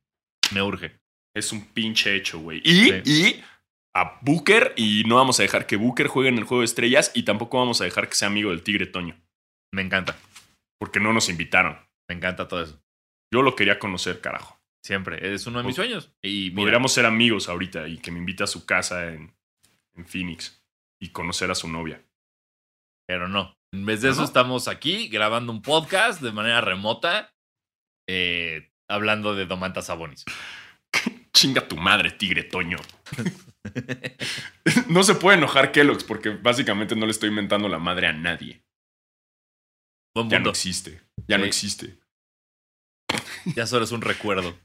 Me 0.52 0.62
urge. 0.62 0.92
Es 1.34 1.50
un 1.52 1.64
pinche 1.72 2.14
hecho, 2.14 2.38
güey. 2.38 2.60
Y, 2.64 2.84
Sí. 2.84 3.02
y 3.04 3.44
a 3.94 4.18
Booker, 4.22 4.72
y 4.76 5.04
no 5.06 5.16
vamos 5.16 5.38
a 5.38 5.42
dejar 5.44 5.66
que 5.66 5.76
Booker 5.76 6.08
juegue 6.08 6.28
en 6.28 6.38
el 6.38 6.44
juego 6.44 6.60
de 6.62 6.66
estrellas, 6.66 7.12
y 7.14 7.22
tampoco 7.22 7.58
vamos 7.58 7.80
a 7.80 7.84
dejar 7.84 8.08
que 8.08 8.14
sea 8.16 8.28
amigo 8.28 8.50
del 8.50 8.62
Tigre 8.62 8.86
Toño, 8.86 9.16
Me 9.72 9.82
encanta. 9.82 10.16
porque 10.78 11.00
no 11.00 11.12
nos 11.12 11.28
invitaron. 11.28 11.78
Me 12.08 12.14
encanta 12.16 12.48
todo 12.48 12.62
eso. 12.62 12.82
Yo 13.32 13.42
lo 13.42 13.56
quería 13.56 13.78
conocer, 13.78 14.20
carajo. 14.20 14.60
Siempre. 14.84 15.32
Es 15.34 15.46
uno 15.46 15.60
de 15.60 15.64
mis 15.64 15.76
sueños. 15.76 16.12
Y 16.22 16.50
mira, 16.50 16.56
Podríamos 16.62 16.92
ser 16.92 17.06
amigos 17.06 17.48
ahorita 17.48 17.88
y 17.88 17.96
que 17.98 18.10
me 18.10 18.18
invite 18.18 18.42
a 18.44 18.46
su 18.46 18.66
casa 18.66 19.06
en, 19.14 19.34
en 19.94 20.04
Phoenix 20.06 20.62
y 21.00 21.08
conocer 21.10 21.50
a 21.50 21.54
su 21.54 21.68
novia. 21.68 22.04
pero 23.06 23.28
no. 23.28 23.54
En 23.72 23.86
vez 23.86 24.02
de 24.02 24.08
¿No, 24.08 24.12
eso, 24.14 24.24
estamos 24.24 24.68
aquí 24.68 25.08
grabando 25.08 25.50
un 25.52 25.62
podcast 25.62 26.20
de 26.20 26.32
manera 26.32 26.60
remota, 26.60 27.32
eh, 28.08 28.70
hablando 28.88 29.34
de 29.34 29.46
Domantas 29.46 29.86
Sabonis. 29.86 30.24
Chinga 31.34 31.66
tu 31.66 31.76
madre, 31.76 32.12
Tigre 32.12 32.44
Toño. 32.44 32.78
no 34.88 35.02
se 35.02 35.14
puede 35.16 35.36
enojar 35.36 35.72
Kellogg's 35.72 36.04
porque 36.04 36.30
básicamente 36.30 36.94
no 36.96 37.06
le 37.06 37.12
estoy 37.12 37.28
inventando 37.28 37.68
la 37.68 37.78
madre 37.78 38.06
a 38.06 38.12
nadie. 38.12 38.64
Buen 40.14 40.30
Ya 40.30 40.38
no 40.38 40.50
existe. 40.50 41.02
Ya 41.26 41.38
no 41.38 41.44
existe. 41.44 41.98
Ya 43.56 43.66
solo 43.66 43.84
es 43.84 43.92
un 43.92 44.00
recuerdo. 44.00 44.56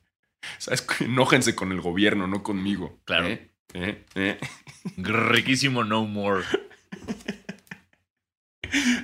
¿Sabes? 0.60 0.86
Enójense 1.00 1.56
con 1.56 1.72
el 1.72 1.82
gobierno, 1.82 2.28
no 2.28 2.44
conmigo. 2.44 3.02
Claro. 3.04 3.28
¿Eh? 3.28 3.52
¿Eh? 3.74 4.06
¿Eh? 4.16 4.40
Riquísimo 4.98 5.84
No 5.84 6.06
More. 6.06 6.46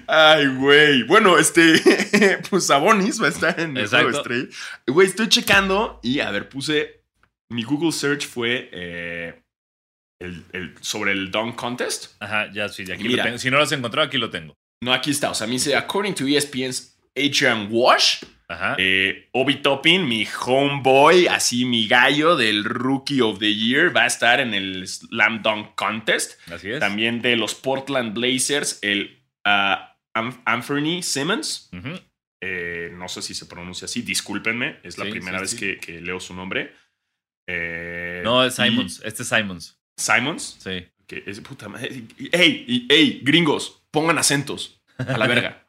Ay, 0.08 0.48
güey. 0.56 1.04
Bueno, 1.04 1.38
este. 1.38 1.82
pues 2.50 2.68
Sabonis 2.68 3.22
va 3.22 3.26
a 3.28 3.30
estar 3.30 3.60
en 3.60 3.76
el 3.78 3.88
juego. 3.88 4.24
Güey, 4.88 5.08
estoy 5.08 5.30
checando 5.30 6.00
y 6.04 6.20
a 6.20 6.32
ver, 6.32 6.50
puse. 6.50 7.05
Mi 7.52 7.64
Google 7.64 7.92
search 7.92 8.26
fue 8.28 8.70
eh, 8.72 9.42
el, 10.22 10.44
el- 10.54 10.76
sobre 10.82 11.12
el 11.12 11.32
Dunk 11.32 11.56
Contest. 11.56 12.14
Ajá, 12.22 12.52
ya 12.54 12.70
sí, 12.70 12.84
aquí 12.92 13.04
Mira. 13.04 13.18
lo 13.18 13.24
tengo. 13.24 13.38
Si 13.38 13.50
no 13.52 13.58
lo 13.58 13.64
has 13.64 13.72
encontrado, 13.72 14.08
aquí 14.08 14.18
lo 14.18 14.30
tengo. 14.30 14.56
No, 14.84 14.94
aquí 14.94 15.12
está. 15.12 15.30
O 15.32 15.34
sea, 15.36 15.48
me 15.48 15.54
dice, 15.54 15.76
according 15.76 16.14
to 16.16 16.26
ESPN's 16.28 16.98
Adrian 17.16 17.68
Wash, 17.72 18.24
Ajá. 18.48 18.76
eh, 18.78 19.30
Obi 19.32 19.56
Toppin, 19.62 20.08
mi 20.08 20.26
homeboy, 20.26 21.28
así 21.28 21.66
mi 21.66 21.88
gallo 21.88 22.36
del 22.36 22.64
Rookie 22.64 23.22
of 23.22 23.40
the 23.40 23.54
Year, 23.54 23.96
va 23.96 24.04
a 24.04 24.08
estar 24.08 24.40
en 24.40 24.54
el 24.54 24.88
Slam 24.88 25.42
Dunk 25.42 25.76
Contest. 25.76 26.40
Así 26.52 26.72
es. 26.72 26.80
También 26.80 27.22
de 27.22 27.36
los 27.38 27.56
Portland 27.56 28.14
Blazers, 28.14 28.80
el 28.82 29.24
Am- 29.46 30.42
Anthony 30.46 31.02
Simmons. 31.04 31.70
Eh, 32.42 32.92
no 32.94 33.08
sé 33.08 33.22
si 33.22 33.34
se 33.34 33.46
pronuncia 33.46 33.86
así, 33.86 34.02
discúlpenme, 34.02 34.78
es 34.84 34.98
la 34.98 35.06
Sí, 35.06 35.12
primera 35.12 35.38
sí, 35.40 35.42
vez 35.42 35.50
sí. 35.52 35.58
Que, 35.58 35.78
que 35.80 36.02
leo 36.02 36.20
su 36.20 36.34
nombre. 36.36 36.74
Eh, 37.48 38.22
No, 38.24 38.44
es 38.44 38.58
y- 38.60 38.64
Simons. 38.64 39.02
Este 39.04 39.24
es 39.24 39.30
Simons. 39.30 39.80
Simons. 39.98 40.58
Sí. 40.60 40.88
Que 41.08 41.24
es 41.28 41.40
puta 41.42 41.70
madre. 41.70 42.04
¡Ey! 42.32 42.88
¡Ey! 42.90 43.22
Gringos, 43.24 43.84
pongan 43.92 44.18
acentos. 44.18 44.82
A 44.98 45.18
la 45.18 45.28
verga. 45.28 45.68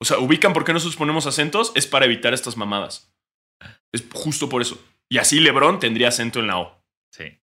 O 0.00 0.04
sea, 0.04 0.18
ubican 0.18 0.52
por 0.52 0.64
qué 0.64 0.72
nosotros 0.72 0.96
ponemos 0.96 1.26
acentos, 1.26 1.72
es 1.74 1.86
para 1.86 2.04
evitar 2.06 2.34
estas 2.34 2.56
mamadas. 2.56 3.12
Es 3.92 4.04
justo 4.12 4.48
por 4.48 4.60
eso. 4.62 4.82
Y 5.08 5.18
así 5.18 5.40
LeBron 5.40 5.78
tendría 5.78 6.08
acento 6.08 6.40
en 6.40 6.48
la 6.48 6.58
O. 6.58 6.84
Sí. 7.12 7.38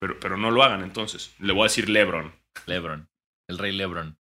Pero, 0.00 0.18
pero 0.20 0.36
no 0.36 0.50
lo 0.50 0.62
hagan 0.62 0.82
entonces. 0.82 1.32
Le 1.38 1.52
voy 1.52 1.62
a 1.62 1.64
decir 1.70 1.88
LeBron. 1.88 2.34
Lebron. 2.66 3.08
El 3.48 3.58
rey 3.58 3.72
Lebron. 3.72 4.18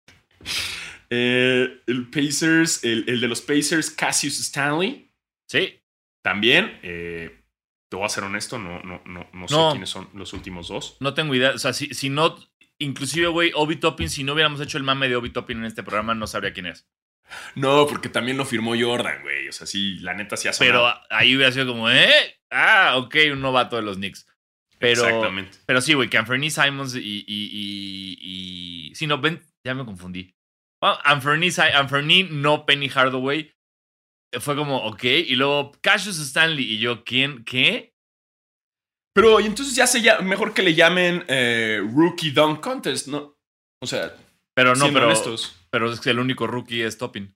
Eh, 1.09 1.81
el 1.87 2.09
Pacers, 2.09 2.83
el, 2.83 3.05
el 3.07 3.21
de 3.21 3.27
los 3.27 3.41
Pacers, 3.41 3.89
Cassius 3.91 4.39
Stanley. 4.39 5.11
Sí. 5.47 5.79
También, 6.23 6.79
eh, 6.83 7.38
te 7.89 7.95
voy 7.97 8.05
a 8.05 8.09
ser 8.09 8.23
honesto, 8.23 8.57
no, 8.59 8.81
no, 8.83 9.01
no, 9.05 9.27
no 9.33 9.47
sé 9.47 9.55
No. 9.55 9.71
quiénes 9.71 9.89
son 9.89 10.07
los 10.13 10.31
últimos 10.33 10.67
dos. 10.67 10.97
No 10.99 11.13
tengo 11.13 11.33
idea. 11.35 11.51
O 11.51 11.57
sea, 11.57 11.73
si, 11.73 11.93
si 11.93 12.09
no. 12.09 12.37
Inclusive, 12.81 13.27
güey, 13.27 13.51
Obi 13.55 13.75
Toppin, 13.75 14.09
si 14.09 14.23
no 14.23 14.31
hubiéramos 14.33 14.61
hecho 14.61 14.77
el 14.77 14.83
mame 14.85 15.09
de 15.09 15.17
Obi 15.17 15.31
Toppin 15.31 15.57
en 15.57 15.65
este 15.65 15.83
programa, 15.83 16.15
no 16.15 16.27
sabría 16.27 16.53
quién 16.53 16.67
es. 16.67 16.87
No, 17.55 17.85
porque 17.87 18.07
también 18.09 18.37
lo 18.37 18.45
firmó 18.45 18.73
Jordan, 18.79 19.21
güey. 19.21 19.49
O 19.49 19.51
sea, 19.51 19.67
sí, 19.67 19.95
la 19.99 20.13
neta 20.13 20.37
sí 20.37 20.47
ha 20.47 20.51
Pero 20.57 20.79
sonado. 20.79 21.01
ahí 21.09 21.35
hubiera 21.35 21.51
sido 21.51 21.67
como, 21.67 21.89
¿eh? 21.89 22.39
Ah, 22.49 22.93
ok, 22.97 23.15
un 23.33 23.41
novato 23.41 23.75
de 23.75 23.81
los 23.81 23.97
Knicks. 23.97 24.25
Pero, 24.79 25.03
Exactamente. 25.03 25.57
pero 25.65 25.81
sí, 25.81 25.93
güey, 25.93 26.09
que 26.09 26.17
Anthony 26.17 26.49
Simons 26.49 26.95
y, 26.95 26.99
y, 26.99 27.23
y, 27.27 28.17
y- 28.91 28.95
Sí, 28.95 29.07
no, 29.07 29.17
ven, 29.19 29.41
Ya 29.65 29.73
me 29.75 29.83
confundí. 29.83 30.33
Anthony, 30.81 31.49
Anthony, 31.75 32.27
no 32.31 32.65
Penny 32.65 32.87
Hardaway. 32.87 33.51
Fue 34.39 34.55
como, 34.55 34.77
ok. 34.85 35.03
Y 35.03 35.35
luego 35.35 35.71
Cassius 35.81 36.19
Stanley. 36.19 36.63
Y 36.73 36.77
yo, 36.79 37.03
¿quién? 37.03 37.43
¿Qué? 37.43 37.93
Pero 39.15 39.39
y 39.39 39.45
entonces 39.45 39.75
ya 39.75 39.87
se 39.87 40.01
mejor 40.21 40.53
que 40.53 40.61
le 40.61 40.75
llamen 40.75 41.25
eh, 41.27 41.81
Rookie 41.93 42.31
Dunk 42.31 42.59
Contest, 42.61 43.07
¿no? 43.07 43.37
O 43.81 43.87
sea, 43.87 44.15
Pero 44.55 44.75
no, 44.75 44.91
pero, 44.93 45.07
honestos. 45.07 45.55
pero 45.71 45.91
es 45.91 45.99
que 45.99 46.11
el 46.11 46.19
único 46.19 46.45
rookie 46.47 46.81
es 46.83 46.97
Toppin. 46.97 47.35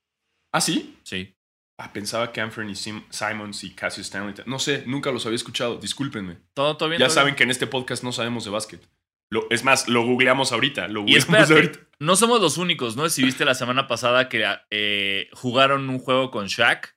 ¿Ah, 0.53 0.61
sí? 0.61 0.97
Sí. 1.03 1.35
Ah, 1.79 1.91
pensaba 1.91 2.31
que 2.31 2.39
Anthony 2.41 2.75
Sim- 2.75 3.03
Simons 3.09 3.63
y 3.63 3.73
Cassius 3.73 4.05
Stanley. 4.05 4.35
No 4.45 4.59
sé, 4.59 4.83
nunca 4.85 5.11
los 5.11 5.25
había 5.25 5.35
escuchado. 5.37 5.77
Discúlpenme. 5.77 6.37
Todo, 6.53 6.77
todo 6.77 6.89
bien. 6.89 6.99
Ya 6.99 7.07
todo 7.07 7.15
saben 7.15 7.29
bien. 7.31 7.35
que 7.37 7.43
en 7.43 7.51
este 7.51 7.65
podcast 7.67 8.03
no 8.03 8.11
sabemos 8.11 8.45
de 8.45 8.51
básquet. 8.51 8.87
Lo- 9.33 9.47
es 9.49 9.63
más, 9.63 9.87
lo 9.87 10.03
googleamos 10.05 10.51
ahorita. 10.51 10.87
Lo 10.87 10.99
Y 11.01 11.03
googleamos 11.15 11.23
espérate, 11.27 11.53
ahorita. 11.53 11.79
no 11.99 12.15
somos 12.15 12.39
los 12.39 12.57
únicos, 12.57 12.95
¿no? 12.95 13.09
Si 13.09 13.23
viste 13.23 13.45
la 13.45 13.55
semana 13.55 13.87
pasada 13.87 14.29
que 14.29 14.45
eh, 14.69 15.27
jugaron 15.33 15.89
un 15.89 15.97
juego 15.97 16.29
con 16.29 16.45
Shaq 16.47 16.95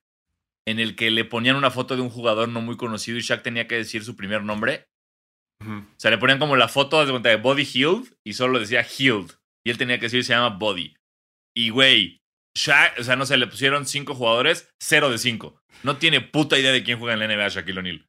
en 0.69 0.79
el 0.79 0.97
que 0.97 1.11
le 1.11 1.25
ponían 1.25 1.57
una 1.57 1.71
foto 1.71 1.97
de 1.97 2.03
un 2.03 2.11
jugador 2.11 2.49
no 2.51 2.61
muy 2.61 2.77
conocido 2.77 3.17
y 3.17 3.23
Shaq 3.23 3.43
tenía 3.43 3.67
que 3.67 3.77
decir 3.77 4.05
su 4.05 4.17
primer 4.17 4.43
nombre. 4.43 4.87
Ujú. 5.63 5.79
O 5.79 5.95
sea, 5.97 6.11
le 6.11 6.19
ponían 6.19 6.39
como 6.39 6.57
la 6.57 6.69
foto 6.69 7.03
de 7.05 7.11
cuenta, 7.11 7.31
de 7.31 7.37
Body 7.37 7.65
Healed 7.65 8.13
y 8.25 8.35
solo 8.35 8.59
decía 8.59 8.83
Healed. 8.85 9.31
Y 9.65 9.71
él 9.71 9.79
tenía 9.79 9.99
que 9.99 10.07
decir 10.07 10.23
se 10.23 10.35
llama 10.35 10.51
Body. 10.59 10.95
Y 11.57 11.71
güey, 11.71 12.21
Shaq, 12.55 12.99
o 12.99 13.03
sea, 13.03 13.17
no 13.17 13.25
sé, 13.25 13.39
le 13.39 13.47
pusieron 13.47 13.87
cinco 13.87 14.15
jugadores, 14.15 14.69
cero 14.79 15.09
de 15.11 15.17
cinco. 15.19 15.59
No 15.83 15.97
tiene 15.97 16.21
puta 16.21 16.59
idea 16.59 16.73
de 16.73 16.83
quién 16.85 16.99
juega 16.99 17.15
en 17.15 17.21
la 17.21 17.35
NBA 17.35 17.49
Shaquille 17.49 17.79
O'Neal. 17.79 18.07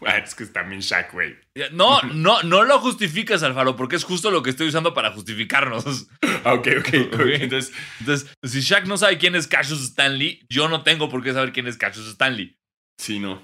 Ah, 0.06 0.16
es 0.18 0.34
que 0.34 0.46
también 0.46 0.80
Shaq, 0.80 1.12
güey. 1.12 1.36
No, 1.72 2.00
no, 2.14 2.42
no 2.42 2.64
lo 2.64 2.78
justificas, 2.78 3.42
Alfaro, 3.42 3.76
porque 3.76 3.96
es 3.96 4.04
justo 4.04 4.30
lo 4.30 4.42
que 4.42 4.50
estoy 4.50 4.68
usando 4.68 4.94
para 4.94 5.12
justificarnos. 5.12 6.08
Ah, 6.42 6.54
ok, 6.54 6.68
ok. 6.78 6.88
Entonces, 7.34 7.70
Entonces, 8.00 8.34
si 8.44 8.60
Shaq 8.62 8.86
no 8.86 8.96
sabe 8.96 9.18
quién 9.18 9.34
es 9.34 9.46
Cassius 9.46 9.82
Stanley, 9.82 10.42
yo 10.48 10.68
no 10.70 10.82
tengo 10.82 11.10
por 11.10 11.22
qué 11.22 11.34
saber 11.34 11.52
quién 11.52 11.66
es 11.66 11.76
Cassius 11.76 12.06
Stanley. 12.08 12.56
sí, 12.98 13.18
no. 13.18 13.42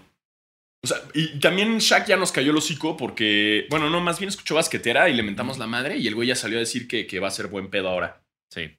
O 0.82 0.86
sea, 0.88 0.98
y 1.14 1.38
también 1.40 1.76
Shaq 1.78 2.06
ya 2.06 2.16
nos 2.16 2.32
cayó 2.32 2.52
el 2.52 2.56
hocico 2.56 2.96
porque, 2.96 3.66
bueno, 3.70 3.90
no, 3.90 4.00
más 4.00 4.18
bien 4.18 4.28
escuchó 4.28 4.54
basquetera 4.54 5.08
y 5.10 5.14
le 5.14 5.22
mentamos 5.24 5.58
la 5.58 5.66
madre 5.66 5.96
y 5.98 6.06
el 6.06 6.14
güey 6.14 6.28
ya 6.28 6.36
salió 6.36 6.56
a 6.58 6.60
decir 6.60 6.86
que, 6.88 7.06
que 7.06 7.18
va 7.20 7.28
a 7.28 7.32
ser 7.32 7.48
buen 7.48 7.68
pedo 7.70 7.88
ahora. 7.90 8.22
Sí. 8.50 8.78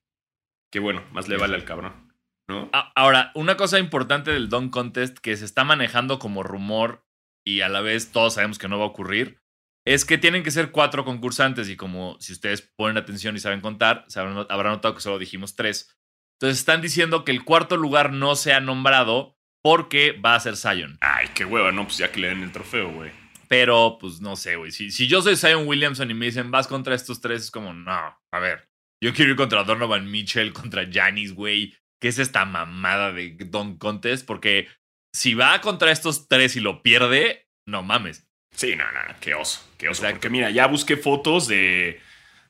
Que 0.72 0.80
bueno, 0.80 1.04
más 1.12 1.28
le 1.28 1.38
vale 1.38 1.56
al 1.56 1.66
cabrón. 1.66 2.12
¿No? 2.50 2.70
A- 2.74 2.92
Ahora, 2.96 3.32
una 3.36 3.58
cosa 3.58 3.78
importante 3.78 4.32
del 4.32 4.48
Dunk 4.50 4.72
Contest 4.72 5.18
que 5.20 5.36
se 5.36 5.44
está 5.46 5.64
manejando 5.66 6.18
como 6.18 6.44
rumor 6.44 7.04
y 7.48 7.62
a 7.62 7.70
la 7.70 7.82
vez 7.82 8.12
todos 8.12 8.34
sabemos 8.34 8.58
que 8.60 8.68
no 8.68 8.78
va 8.78 8.86
a 8.86 8.90
ocurrir, 8.90 9.40
es 9.86 10.04
que 10.04 10.18
tienen 10.18 10.44
que 10.44 10.52
ser 10.52 10.72
cuatro 10.72 11.06
concursantes 11.06 11.70
y 11.70 11.78
como 11.78 12.18
si 12.20 12.34
ustedes 12.34 12.62
ponen 12.62 12.98
atención 12.98 13.36
y 13.36 13.40
saben 13.40 13.62
contar, 13.62 14.04
se 14.10 14.20
habrán, 14.20 14.36
not- 14.36 14.52
habrán 14.52 14.74
notado 14.74 14.94
que 14.96 15.02
solo 15.02 15.18
dijimos 15.18 15.56
tres. 15.56 15.98
Entonces 16.36 16.60
están 16.60 16.82
diciendo 16.82 17.24
que 17.24 17.32
el 17.32 17.46
cuarto 17.46 17.78
lugar 17.78 18.12
no 18.12 18.36
sea 18.36 18.60
nombrado 18.60 19.38
porque 19.64 20.12
va 20.12 20.36
a 20.36 20.40
ser 20.40 20.58
Zion. 20.58 20.98
Ay, 21.02 21.30
qué 21.34 21.46
hueva, 21.46 21.72
no, 21.72 21.86
pues 21.86 21.98
ya 21.98 22.12
que 22.12 22.20
le 22.20 22.28
den 22.28 22.44
el 22.44 22.52
trofeo, 22.52 22.92
güey. 22.92 23.12
Pero, 23.48 23.98
pues 24.00 24.20
no 24.20 24.36
sé, 24.36 24.58
güey. 24.58 24.72
Si, 24.72 24.92
si 24.92 25.08
yo 25.08 25.22
soy 25.22 25.38
Zion 25.38 25.68
Williamson 25.68 26.12
y 26.12 26.14
me 26.14 26.26
dicen 26.26 26.52
vas 26.52 26.68
contra 26.68 26.94
estos 26.94 27.22
tres, 27.22 27.44
es 27.44 27.52
como, 27.52 27.74
no, 27.74 27.92
a 28.32 28.40
ver. 28.40 28.68
Yo 29.02 29.14
quiero 29.14 29.32
ir 29.32 29.38
contra 29.38 29.64
Donovan 29.64 30.12
Mitchell, 30.12 30.52
contra 30.52 30.86
Janis, 30.92 31.34
güey. 31.34 31.74
¿Qué 32.02 32.10
es 32.10 32.20
esta 32.20 32.44
mamada 32.46 33.14
de 33.14 33.38
Don 33.48 33.78
Contest? 33.78 34.26
Porque 34.28 34.68
si 35.18 35.34
va 35.34 35.60
contra 35.62 35.92
estos 35.92 36.28
tres 36.28 36.56
y 36.56 36.60
lo 36.60 36.82
pierde, 36.84 37.48
no 37.66 37.84
mames. 37.84 38.28
Sí, 38.52 38.76
no, 38.76 38.86
no, 38.92 39.00
qué 39.20 39.34
oso, 39.36 39.62
qué 39.78 39.90
oso. 39.90 40.02
Exacto. 40.02 40.16
Porque 40.16 40.30
mira, 40.30 40.50
ya 40.52 40.68
busqué 40.68 40.98
fotos 40.98 41.48
de, 41.48 42.00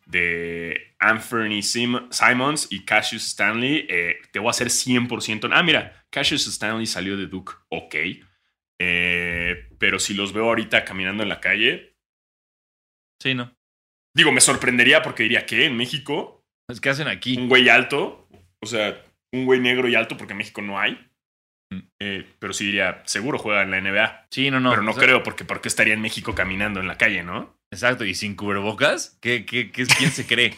de 0.05 0.95
Anthony 0.99 1.61
Sim- 1.61 2.07
Simons 2.11 2.67
y 2.69 2.85
Cassius 2.85 3.25
Stanley. 3.27 3.85
Eh, 3.89 4.17
te 4.31 4.39
voy 4.39 4.47
a 4.47 4.51
hacer 4.51 4.67
100%. 4.69 5.49
Ah, 5.53 5.63
mira, 5.63 6.05
Cassius 6.09 6.47
Stanley 6.47 6.85
salió 6.85 7.17
de 7.17 7.27
Duke, 7.27 7.53
ok. 7.69 7.95
Eh, 8.79 9.69
pero 9.79 9.99
si 9.99 10.13
los 10.13 10.33
veo 10.33 10.45
ahorita 10.45 10.85
caminando 10.85 11.23
en 11.23 11.29
la 11.29 11.39
calle, 11.39 11.95
Sí, 13.21 13.33
¿no? 13.33 13.51
digo, 14.15 14.31
me 14.31 14.41
sorprendería 14.41 15.01
porque 15.01 15.23
diría 15.23 15.45
que 15.45 15.65
en 15.65 15.75
México, 15.75 16.43
Es 16.69 16.79
que 16.79 16.89
hacen 16.89 17.07
aquí. 17.07 17.35
un 17.37 17.47
güey 17.49 17.67
alto, 17.69 18.27
o 18.61 18.65
sea, 18.67 19.03
un 19.31 19.45
güey 19.45 19.59
negro 19.59 19.87
y 19.87 19.95
alto, 19.95 20.17
porque 20.17 20.33
en 20.33 20.37
México 20.37 20.61
no 20.61 20.79
hay. 20.79 21.06
Eh, 21.99 22.25
pero 22.39 22.53
sí 22.53 22.65
diría, 22.65 23.01
seguro 23.05 23.37
juega 23.39 23.63
en 23.63 23.71
la 23.71 23.81
NBA. 23.81 24.27
Sí, 24.31 24.49
no, 24.51 24.59
no. 24.59 24.69
pero 24.69 24.81
no 24.83 24.91
O 24.91 24.93
sea, 24.93 25.03
creo, 25.03 25.23
porque 25.23 25.43
¿por 25.45 25.61
qué 25.61 25.67
estaría 25.67 25.93
en 25.93 26.01
México 26.01 26.33
caminando 26.35 26.79
en 26.79 26.87
la 26.87 26.97
calle, 26.97 27.23
no? 27.23 27.57
Exacto. 27.71 28.05
¿Y 28.05 28.15
sin 28.15 28.35
cubrebocas? 28.35 29.17
¿Qué, 29.21 29.45
qué, 29.45 29.71
qué, 29.71 29.85
¿Quién 29.85 30.11
se 30.11 30.25
cree? 30.25 30.55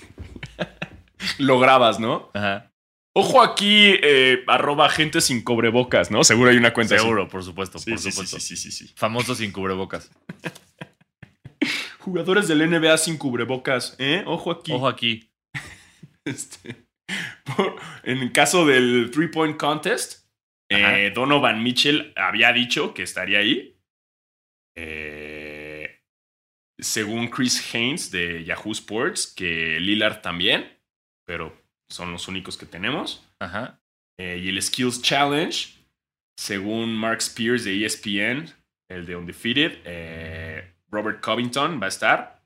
Lo 1.39 1.59
grabas, 1.59 1.99
¿no? 1.99 2.29
Ajá. 2.33 2.71
Ojo 3.15 3.41
aquí, 3.41 3.95
eh, 4.03 4.43
arroba 4.47 4.87
gente 4.89 5.19
sin 5.19 5.41
cobrebocas, 5.43 6.11
¿no? 6.11 6.23
Seguro 6.23 6.51
hay 6.51 6.57
una 6.57 6.73
cuenta 6.73 6.95
así. 6.95 7.03
Seguro, 7.03 7.27
por 7.27 7.43
supuesto, 7.43 7.79
Sí, 7.79 7.89
por 7.89 7.99
sí, 7.99 8.05
sí, 8.05 8.11
supuesto. 8.11 8.39
sí, 8.39 8.55
sí, 8.55 8.71
sí, 8.71 8.87
sí. 8.87 8.93
Famoso 8.95 9.33
sin 9.33 9.51
cubrebocas. 9.51 10.11
Jugadores 11.99 12.47
del 12.47 12.69
NBA 12.69 12.97
sin 12.97 13.17
cubrebocas, 13.17 13.95
¿eh? 13.99 14.23
Ojo 14.25 14.51
aquí. 14.51 14.71
Ojo 14.71 14.87
aquí. 14.87 15.31
Este, 16.25 16.75
por- 17.43 17.75
en 18.03 18.19
el 18.19 18.31
caso 18.31 18.65
del 18.65 19.09
Three 19.11 19.29
Point 19.29 19.57
Contest. 19.57 20.18
Eh, 20.69 21.11
Donovan 21.13 21.63
Mitchell 21.63 22.13
había 22.15 22.51
dicho 22.53 22.93
que 22.93 23.03
estaría 23.03 23.39
ahí. 23.39 23.75
Eh, 24.75 25.99
según 26.79 27.27
Chris 27.29 27.73
Haynes 27.73 28.11
de 28.11 28.43
Yahoo 28.45 28.71
Sports, 28.71 29.27
que 29.35 29.79
Lillard 29.79 30.21
también, 30.21 30.71
pero 31.25 31.55
son 31.89 32.11
los 32.11 32.27
únicos 32.27 32.57
que 32.57 32.65
tenemos. 32.65 33.25
Ajá. 33.39 33.81
Eh, 34.17 34.39
y 34.43 34.49
el 34.49 34.61
Skills 34.61 35.01
Challenge, 35.01 35.75
según 36.37 36.95
Mark 36.95 37.17
Spears 37.19 37.63
de 37.65 37.85
ESPN, 37.85 38.53
el 38.89 39.05
de 39.05 39.15
Undefeated, 39.15 40.71
Robert 40.89 41.19
Covington 41.21 41.79
va 41.81 41.85
a 41.85 41.89
estar. 41.89 42.39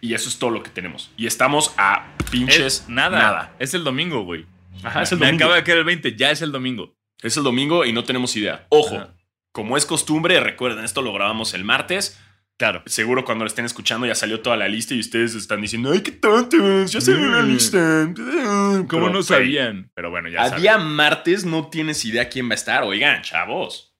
Y 0.00 0.14
eso 0.14 0.28
es 0.30 0.38
todo 0.38 0.50
lo 0.50 0.62
que 0.62 0.70
tenemos. 0.70 1.12
Y 1.16 1.26
estamos 1.26 1.74
a 1.76 2.16
pinches 2.30 2.58
Es 2.60 2.88
nada. 2.88 3.18
nada. 3.18 3.56
Es 3.58 3.74
el 3.74 3.84
domingo, 3.84 4.24
güey. 4.24 4.46
Ajá, 4.82 5.02
es 5.02 5.12
el 5.12 5.18
Me 5.18 5.26
domingo. 5.26 5.44
acaba 5.44 5.56
de 5.56 5.64
caer 5.64 5.78
el 5.78 5.84
20, 5.84 6.16
ya 6.16 6.30
es 6.30 6.40
el 6.42 6.50
domingo. 6.52 6.96
Es 7.22 7.36
el 7.36 7.44
domingo 7.44 7.84
y 7.84 7.92
no 7.92 8.04
tenemos 8.04 8.36
idea. 8.36 8.66
Ojo, 8.68 8.96
Ajá. 8.96 9.14
como 9.52 9.76
es 9.76 9.86
costumbre, 9.86 10.38
recuerden, 10.40 10.84
esto 10.84 11.02
lo 11.02 11.12
grabamos 11.12 11.54
el 11.54 11.64
martes. 11.64 12.20
Claro. 12.58 12.82
Seguro 12.86 13.24
cuando 13.24 13.44
lo 13.44 13.48
estén 13.48 13.64
escuchando 13.64 14.06
ya 14.06 14.14
salió 14.14 14.40
toda 14.40 14.56
la 14.56 14.68
lista 14.68 14.94
y 14.94 15.00
ustedes 15.00 15.34
están 15.34 15.60
diciendo, 15.62 15.90
¡ay, 15.92 16.00
qué 16.02 16.12
tontos! 16.12 16.92
Ya 16.92 17.00
salió 17.00 17.26
la 17.28 17.42
Mm. 17.42 17.48
lista. 17.48 18.12
¿Cómo 18.14 18.86
Pero, 18.88 19.10
no 19.10 19.22
sabían? 19.22 19.90
Pero 19.94 20.10
bueno, 20.10 20.28
ya 20.28 20.42
A 20.42 20.50
día 20.50 20.78
martes 20.78 21.44
no 21.44 21.68
tienes 21.70 22.04
idea 22.04 22.28
quién 22.28 22.48
va 22.48 22.52
a 22.52 22.54
estar. 22.54 22.82
Oigan, 22.84 23.22
chavos. 23.22 23.96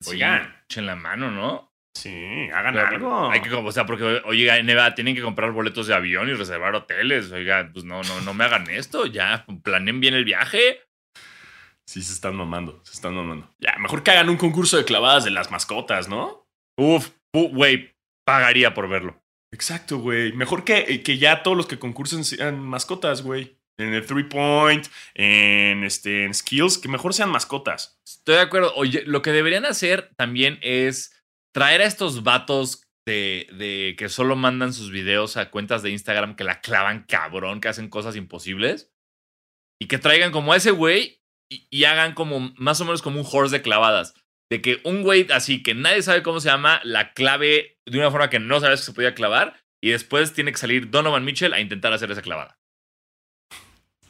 Sí, 0.00 0.10
Oigan. 0.12 0.54
echen 0.68 0.86
la 0.86 0.94
mano, 0.94 1.30
¿no? 1.30 1.72
Sí, 1.94 2.48
hagan 2.54 2.74
Pero, 2.74 2.86
algo. 2.86 3.30
Hay 3.30 3.40
que, 3.40 3.52
o 3.52 3.72
sea, 3.72 3.86
porque, 3.86 4.20
oiga, 4.26 4.58
NBA, 4.58 4.94
tienen 4.94 5.14
que 5.16 5.22
comprar 5.22 5.50
boletos 5.52 5.86
de 5.86 5.94
avión 5.94 6.28
y 6.28 6.34
reservar 6.34 6.74
hoteles. 6.74 7.32
Oiga, 7.32 7.70
pues 7.72 7.84
no, 7.86 8.02
no, 8.02 8.20
no 8.20 8.34
me 8.34 8.44
hagan 8.44 8.68
esto. 8.70 9.06
Ya, 9.06 9.46
planeen 9.64 9.98
bien 10.00 10.12
el 10.14 10.24
viaje. 10.26 10.80
Sí, 11.88 12.02
se 12.02 12.12
están 12.12 12.34
mamando, 12.34 12.80
se 12.84 12.92
están 12.92 13.14
mamando. 13.14 13.48
Ya, 13.58 13.76
mejor 13.78 14.02
que 14.02 14.10
hagan 14.10 14.28
un 14.28 14.36
concurso 14.36 14.76
de 14.76 14.84
clavadas 14.84 15.24
de 15.24 15.30
las 15.30 15.50
mascotas, 15.50 16.08
¿no? 16.08 16.48
Uf, 16.76 17.10
güey, 17.32 17.96
pagaría 18.26 18.74
por 18.74 18.88
verlo. 18.88 19.22
Exacto, 19.52 19.98
güey. 19.98 20.32
Mejor 20.32 20.64
que, 20.64 20.78
eh, 20.88 21.02
que 21.02 21.18
ya 21.18 21.42
todos 21.42 21.56
los 21.56 21.66
que 21.66 21.78
concursen 21.78 22.24
sean 22.24 22.60
mascotas, 22.60 23.22
güey. 23.22 23.58
En 23.78 23.92
el 23.92 24.04
three 24.04 24.24
point, 24.24 24.86
en, 25.14 25.84
este, 25.84 26.24
en 26.24 26.34
skills, 26.34 26.78
que 26.78 26.88
mejor 26.88 27.14
sean 27.14 27.30
mascotas. 27.30 28.00
Estoy 28.06 28.36
de 28.36 28.40
acuerdo. 28.40 28.72
Oye, 28.74 29.02
lo 29.06 29.22
que 29.22 29.32
deberían 29.32 29.66
hacer 29.66 30.10
también 30.16 30.58
es 30.62 31.22
traer 31.54 31.82
a 31.82 31.84
estos 31.84 32.22
vatos 32.22 32.82
de, 33.06 33.46
de 33.52 33.94
que 33.96 34.08
solo 34.08 34.34
mandan 34.34 34.72
sus 34.72 34.90
videos 34.90 35.36
a 35.36 35.50
cuentas 35.50 35.82
de 35.82 35.90
Instagram 35.90 36.36
que 36.36 36.44
la 36.44 36.60
clavan 36.60 37.04
cabrón, 37.04 37.60
que 37.60 37.68
hacen 37.68 37.88
cosas 37.88 38.16
imposibles. 38.16 38.92
Y 39.80 39.88
que 39.88 39.98
traigan 39.98 40.32
como 40.32 40.54
a 40.54 40.56
ese 40.56 40.70
güey 40.70 41.22
y, 41.50 41.66
y 41.70 41.84
hagan 41.84 42.14
como 42.14 42.52
más 42.56 42.80
o 42.80 42.84
menos 42.84 43.02
como 43.02 43.20
un 43.20 43.26
horse 43.30 43.56
de 43.56 43.62
clavadas. 43.62 44.14
De 44.50 44.62
que 44.62 44.80
un 44.84 45.02
güey 45.02 45.26
así 45.32 45.62
que 45.62 45.74
nadie 45.74 46.02
sabe 46.02 46.22
cómo 46.22 46.38
se 46.40 46.48
llama, 46.48 46.80
la 46.84 47.12
clave 47.12 47.78
de 47.84 47.98
una 47.98 48.10
forma 48.10 48.30
que 48.30 48.38
no 48.38 48.60
sabes 48.60 48.80
que 48.80 48.86
se 48.86 48.92
podía 48.92 49.14
clavar. 49.14 49.60
Y 49.82 49.90
después 49.90 50.32
tiene 50.32 50.52
que 50.52 50.58
salir 50.58 50.90
Donovan 50.90 51.24
Mitchell 51.24 51.52
a 51.52 51.60
intentar 51.60 51.92
hacer 51.92 52.10
esa 52.10 52.22
clavada. 52.22 52.58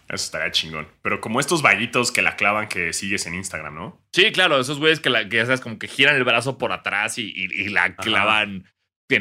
Eso 0.09 0.25
estaría 0.25 0.53
chingón. 0.53 0.87
Pero 1.03 1.21
como 1.21 1.41
estos 1.41 1.63
vaguitos 1.63 2.13
que 2.13 2.23
la 2.23 2.37
clavan 2.37 2.69
que 2.69 2.93
sigues 2.93 3.27
en 3.27 3.35
Instagram, 3.35 3.75
¿no? 3.75 4.07
Sí, 4.13 4.31
claro, 4.31 4.61
esos 4.61 4.79
güeyes 4.79 5.01
que, 5.01 5.11
la, 5.11 5.29
que 5.29 5.37
ya 5.39 5.47
sabes, 5.47 5.61
como 5.61 5.79
que 5.79 5.89
giran 5.89 6.15
el 6.15 6.23
brazo 6.25 6.59
por 6.59 6.71
atrás 6.73 7.19
y, 7.19 7.33
y- 7.35 7.63
y 7.63 7.69
la 7.71 7.97
clavan. 7.97 8.71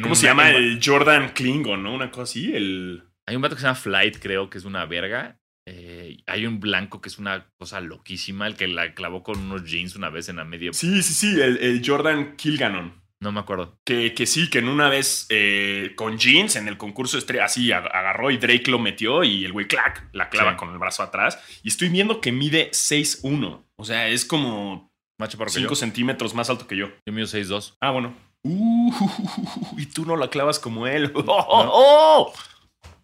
¿Cómo 0.01 0.15
se 0.15 0.27
llama? 0.27 0.51
El 0.51 0.79
Jordan 0.83 1.29
Klingon, 1.33 1.81
¿no? 1.81 1.93
Una 1.93 2.11
cosa 2.11 2.23
así. 2.23 2.55
El. 2.55 3.03
Hay 3.25 3.35
un 3.35 3.41
vato 3.41 3.55
que 3.55 3.61
se 3.61 3.67
llama 3.67 3.79
Flight, 3.79 4.19
creo 4.19 4.49
que 4.49 4.59
es 4.59 4.65
una 4.65 4.85
verga. 4.85 5.39
Eh, 5.67 6.17
hay 6.27 6.45
un 6.45 6.59
blanco 6.59 7.01
que 7.01 7.09
es 7.09 7.17
una 7.17 7.47
cosa 7.57 7.81
loquísima, 7.81 8.45
el 8.47 8.55
que 8.55 8.67
la 8.67 8.93
clavó 8.93 9.23
con 9.23 9.39
unos 9.39 9.63
jeans 9.69 9.95
una 9.95 10.09
vez 10.09 10.29
en 10.29 10.35
la 10.37 10.43
media. 10.45 10.71
Sí, 10.73 11.01
sí, 11.01 11.13
sí. 11.13 11.41
El, 11.41 11.57
el 11.57 11.81
Jordan 11.85 12.35
Kilganon. 12.35 13.03
No 13.21 13.31
me 13.31 13.39
acuerdo. 13.39 13.79
Que, 13.85 14.13
que 14.13 14.27
sí, 14.27 14.49
que 14.49 14.59
en 14.59 14.67
una 14.67 14.89
vez 14.89 15.25
eh, 15.29 15.93
con 15.95 16.19
jeans 16.19 16.55
en 16.57 16.67
el 16.67 16.77
concurso 16.77 17.17
estrella, 17.17 17.45
así 17.45 17.69
ag- 17.69 17.89
agarró 17.91 18.29
y 18.29 18.37
Drake 18.37 18.69
lo 18.69 18.77
metió 18.77 19.23
y 19.23 19.45
el 19.45 19.53
güey, 19.53 19.67
clac, 19.67 20.07
la 20.13 20.29
clava 20.29 20.51
Sí. 20.51 20.57
con 20.57 20.71
el 20.71 20.77
brazo 20.77 21.01
atrás. 21.01 21.39
Y 21.63 21.69
estoy 21.69 21.89
viendo 21.89 22.21
que 22.21 22.31
mide 22.31 22.69
6'1. 22.71 23.63
O 23.77 23.85
sea, 23.85 24.07
es 24.09 24.25
como 24.25 24.91
Macho 25.17 25.37
porque 25.37 25.53
yo. 25.53 25.59
5 25.61 25.75
centímetros 25.75 26.35
más 26.35 26.49
alto 26.49 26.67
que 26.67 26.77
yo. 26.77 26.89
Yo 27.07 27.13
mido 27.13 27.25
6'2. 27.25 27.77
Ah, 27.81 27.89
bueno. 27.91 28.13
Uh, 28.43 28.93
y 29.77 29.87
tú 29.87 30.05
no 30.05 30.17
la 30.17 30.29
clavas 30.29 30.59
como 30.59 30.85
él. 30.85 31.11
Oh, 31.15 31.21
oh, 31.25 31.69
oh. 31.73 32.33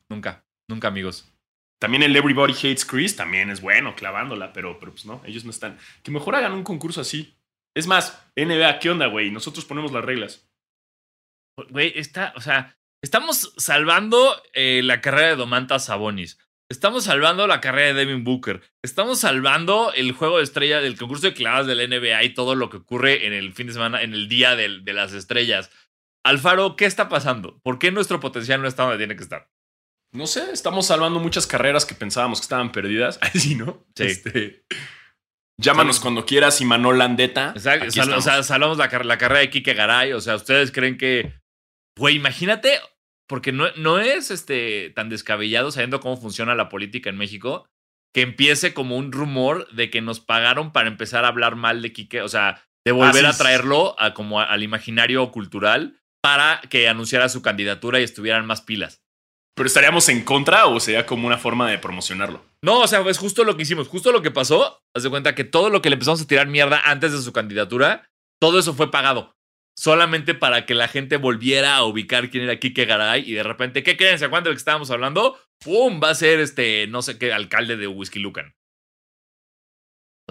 Nunca. 0.10 0.44
Nunca, 0.70 0.90
amigos. 0.90 1.31
También 1.82 2.04
el 2.04 2.16
Everybody 2.16 2.54
Hates 2.54 2.86
Chris 2.86 3.16
también 3.16 3.50
es 3.50 3.60
bueno 3.60 3.96
clavándola, 3.96 4.54
pero, 4.54 4.80
pero 4.80 4.92
pues 4.92 5.06
no, 5.06 5.22
ellos 5.26 5.44
no 5.46 5.50
están. 5.50 5.80
Que 6.04 6.12
mejor 6.12 6.36
hagan 6.36 6.54
un 6.54 6.64
concurso 6.64 7.02
así. 7.02 7.36
Es 7.76 7.88
más, 7.88 8.24
NBA, 8.36 8.78
¿qué 8.80 8.90
onda, 8.92 9.08
güey? 9.08 9.32
Nosotros 9.32 9.66
ponemos 9.66 9.92
las 9.92 10.06
reglas. 10.06 10.48
Güey, 11.70 11.94
está, 11.96 12.34
o 12.36 12.42
sea, 12.42 12.78
estamos 13.04 13.54
salvando 13.58 14.42
eh, 14.54 14.82
la 14.84 15.02
carrera 15.02 15.30
de 15.30 15.36
Domantas 15.36 15.86
Sabonis. 15.86 16.38
Estamos 16.70 17.04
salvando 17.06 17.48
la 17.48 17.60
carrera 17.62 17.88
de 17.88 18.06
Devin 18.06 18.24
Booker. 18.24 18.62
Estamos 18.84 19.20
salvando 19.20 19.92
el 19.94 20.12
juego 20.14 20.38
de 20.38 20.44
estrella 20.44 20.80
del 20.82 20.98
concurso 20.98 21.28
de 21.28 21.34
clavadas 21.34 21.68
del 21.68 21.90
NBA 21.90 22.24
y 22.24 22.34
todo 22.34 22.56
lo 22.56 22.70
que 22.70 22.78
ocurre 22.78 23.26
en 23.28 23.34
el 23.34 23.54
fin 23.54 23.68
de 23.68 23.74
semana, 23.74 24.02
en 24.04 24.14
el 24.14 24.30
día 24.30 24.56
del- 24.56 24.86
de 24.86 24.94
las 24.94 25.12
estrellas. 25.14 25.70
Alfaro, 26.24 26.76
¿qué 26.76 26.86
está 26.86 27.10
pasando? 27.10 27.60
¿Por 27.64 27.80
qué 27.80 27.92
nuestro 27.92 28.20
potencial 28.20 28.62
no 28.62 28.68
está 28.68 28.84
donde 28.84 29.00
tiene 29.00 29.16
que 29.18 29.24
estar? 29.24 29.50
No 30.14 30.28
sé, 30.28 30.52
estamos 30.52 30.88
salvando 30.88 31.20
muchas 31.20 31.48
carreras 31.48 31.86
que 31.86 31.96
pensábamos 31.96 32.40
que 32.40 32.44
estaban 32.46 32.72
perdidas. 32.72 33.18
Así, 33.22 33.56
¿no? 33.56 33.86
Sí. 33.96 34.04
Este, 34.04 34.66
llámanos 35.60 35.98
Sal- 35.98 36.02
cuando 36.04 36.26
quieras, 36.26 36.60
Imanol 36.62 36.98
Landeta. 36.98 37.54
Exacto, 37.56 37.92
sal- 37.92 38.14
o 38.14 38.22
sea, 38.22 38.44
salvamos 38.44 38.78
la, 38.78 38.90
car- 38.90 39.06
la 39.06 39.18
carrera 39.18 39.42
de 39.42 39.50
Kike 39.50 39.74
Garay. 39.74 40.14
O 40.14 40.22
sea, 40.22 40.36
¿ustedes 40.36 40.72
creen 40.72 40.98
que. 40.98 41.40
Güey, 41.98 42.16
imagínate, 42.16 42.80
porque 43.28 43.52
no, 43.52 43.66
no 43.78 44.00
es 44.00 44.32
este, 44.32 44.92
tan 44.96 45.10
descabellado 45.10 45.72
sabiendo 45.72 46.00
cómo 46.00 46.18
funciona 46.18 46.56
la 46.56 46.70
política 46.70 47.10
en 47.10 47.18
México, 47.18 47.66
que 48.14 48.22
empiece 48.22 48.74
como 48.74 48.98
un 48.98 49.12
rumor 49.12 49.70
de 49.72 49.90
que 49.90 50.02
nos 50.02 50.20
pagaron 50.20 50.72
para 50.74 50.88
empezar 50.90 51.26
a 51.26 51.30
hablar 51.30 51.56
mal 51.56 51.82
de 51.82 51.94
Kike. 51.94 52.22
O 52.22 52.30
sea, 52.30 52.64
de 52.86 52.92
volver 52.92 53.26
a 53.26 53.38
traerlo 53.38 53.96
a, 54.00 54.14
como 54.14 54.42
a- 54.42 54.46
al 54.46 54.64
imaginario 54.64 55.32
cultural 55.32 56.00
para 56.22 56.62
que 56.70 56.88
anunciara 56.90 57.30
su 57.30 57.42
candidatura 57.42 58.00
y 58.00 58.04
estuvieran 58.04 58.46
más 58.46 58.62
pilas. 58.62 59.01
¿Pero 59.62 59.68
estaríamos 59.68 60.10
en 60.10 60.24
contra 60.24 60.66
o 60.66 60.80
sería 60.80 61.06
como 61.06 61.28
una 61.28 61.38
forma 61.38 61.70
de 61.70 61.78
promocionarlo? 61.78 62.44
No, 62.64 62.80
o 62.80 62.88
sea, 62.88 63.08
es 63.08 63.20
justo 63.20 63.44
lo 63.44 63.56
que 63.56 63.62
hicimos, 63.62 63.88
justo 63.88 64.12
lo 64.12 64.24
que 64.24 64.32
pasó. 64.32 64.82
Haz 64.96 65.04
de 65.04 65.12
cuenta 65.12 65.36
que 65.36 65.44
todo 65.44 65.70
lo 65.70 65.84
que 65.84 65.92
le 65.92 65.98
empezamos 65.98 66.20
a 66.20 66.26
tirar 66.26 66.48
mierda 66.48 66.82
antes 66.84 67.12
de 67.12 67.22
su 67.22 67.32
candidatura, 67.32 68.10
todo 68.40 68.58
eso 68.58 68.74
fue 68.74 68.90
pagado. 68.90 69.36
Solamente 69.78 70.34
para 70.34 70.66
que 70.66 70.74
la 70.74 70.88
gente 70.88 71.18
volviera 71.18 71.76
a 71.76 71.84
ubicar 71.84 72.32
quién 72.32 72.46
era 72.46 72.58
Kike 72.58 72.86
Garay 72.86 73.24
y 73.30 73.34
de 73.34 73.44
repente, 73.44 73.84
¿qué 73.84 73.98
creen? 73.98 74.18
¿Se 74.18 74.26
acuerdan 74.26 74.46
de 74.46 74.50
lo 74.50 74.56
que 74.56 74.62
estábamos 74.62 74.90
hablando? 74.90 75.38
¡Pum! 75.64 76.02
Va 76.04 76.10
a 76.10 76.16
ser 76.16 76.40
este, 76.40 76.88
no 76.88 77.04
sé 77.04 77.20
qué, 77.20 77.32
alcalde 77.32 77.78
de 77.78 77.86
Whisky 77.86 78.18
Lucan. 78.18 78.56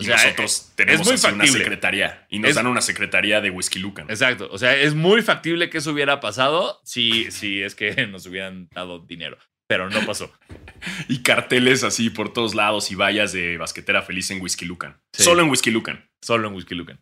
O 0.00 0.02
y 0.02 0.06
sea, 0.06 0.16
nosotros 0.16 0.72
tenemos 0.74 1.06
muy 1.06 1.14
así 1.14 1.26
una 1.32 1.46
secretaría. 1.46 2.26
Y 2.28 2.38
nos 2.38 2.50
Es- 2.50 2.56
dan 2.56 2.66
una 2.66 2.80
secretaría 2.80 3.40
de 3.40 3.50
Whisky 3.50 3.78
Lucan. 3.78 4.10
Exacto. 4.10 4.48
O 4.50 4.58
sea, 4.58 4.76
es 4.76 4.94
muy 4.94 5.22
factible 5.22 5.70
que 5.70 5.78
eso 5.78 5.92
hubiera 5.92 6.20
pasado 6.20 6.80
si, 6.84 7.30
si 7.30 7.62
es 7.62 7.74
que 7.74 8.06
nos 8.08 8.26
hubieran 8.26 8.68
dado 8.74 8.98
dinero. 8.98 9.38
Pero 9.68 9.88
no 9.88 10.04
pasó. 10.04 10.32
Y 11.08 11.22
carteles 11.22 11.84
así 11.84 12.08
por 12.08 12.32
todos 12.32 12.54
lados 12.54 12.90
y 12.90 12.94
vallas 12.94 13.32
de 13.32 13.58
basquetera 13.58 14.00
feliz 14.02 14.30
en 14.30 14.40
Whisky 14.40 14.64
Lucan. 14.64 14.98
Sí. 15.12 15.22
Solo 15.22 15.42
en 15.42 15.50
Whisky 15.50 15.70
Lucan. 15.70 16.08
Solo 16.22 16.48
en 16.48 16.54
Whisky 16.54 16.74
Lucan. 16.74 17.00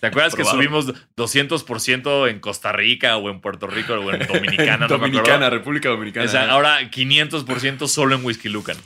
¿Te 0.00 0.06
acuerdas 0.06 0.34
que 0.36 0.44
subimos 0.44 0.86
200% 1.16 2.30
en 2.30 2.40
Costa 2.40 2.72
Rica 2.72 3.16
o 3.16 3.30
en 3.30 3.40
Puerto 3.40 3.66
Rico 3.66 3.94
o 3.94 4.10
en 4.12 4.26
Dominicana? 4.26 4.88
no 4.88 4.98
me 4.98 5.08
Dominicana? 5.08 5.50
República 5.50 5.88
Dominicana. 5.88 6.26
O 6.26 6.28
sea, 6.28 6.50
ahora 6.50 6.80
500% 6.90 7.86
solo 7.88 8.14
en 8.14 8.24
Whisky 8.24 8.48
Lucan. 8.48 8.76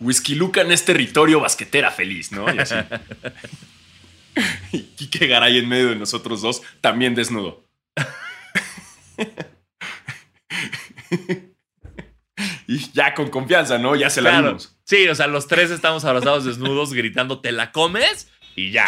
Whisky 0.00 0.34
Lucan 0.34 0.70
es 0.72 0.84
territorio 0.84 1.40
basquetera 1.40 1.90
feliz, 1.90 2.32
¿no? 2.32 2.52
Y 2.54 2.58
así. 2.58 2.74
y 4.72 4.82
Kike 4.82 5.26
Garay 5.26 5.58
en 5.58 5.68
medio 5.68 5.88
de 5.88 5.96
nosotros 5.96 6.42
dos, 6.42 6.62
también 6.80 7.14
desnudo. 7.14 7.64
y 12.66 12.90
ya 12.92 13.14
con 13.14 13.30
confianza, 13.30 13.78
¿no? 13.78 13.96
Ya 13.96 14.10
se 14.10 14.20
la 14.20 14.30
Claro. 14.30 14.48
dimos. 14.48 14.76
Sí, 14.84 15.08
o 15.08 15.14
sea, 15.14 15.26
los 15.26 15.48
tres 15.48 15.70
estamos 15.70 16.04
abrazados 16.04 16.44
desnudos 16.44 16.92
gritando, 16.92 17.40
¿te 17.40 17.52
la 17.52 17.72
comes? 17.72 18.28
Y 18.54 18.70
ya. 18.72 18.86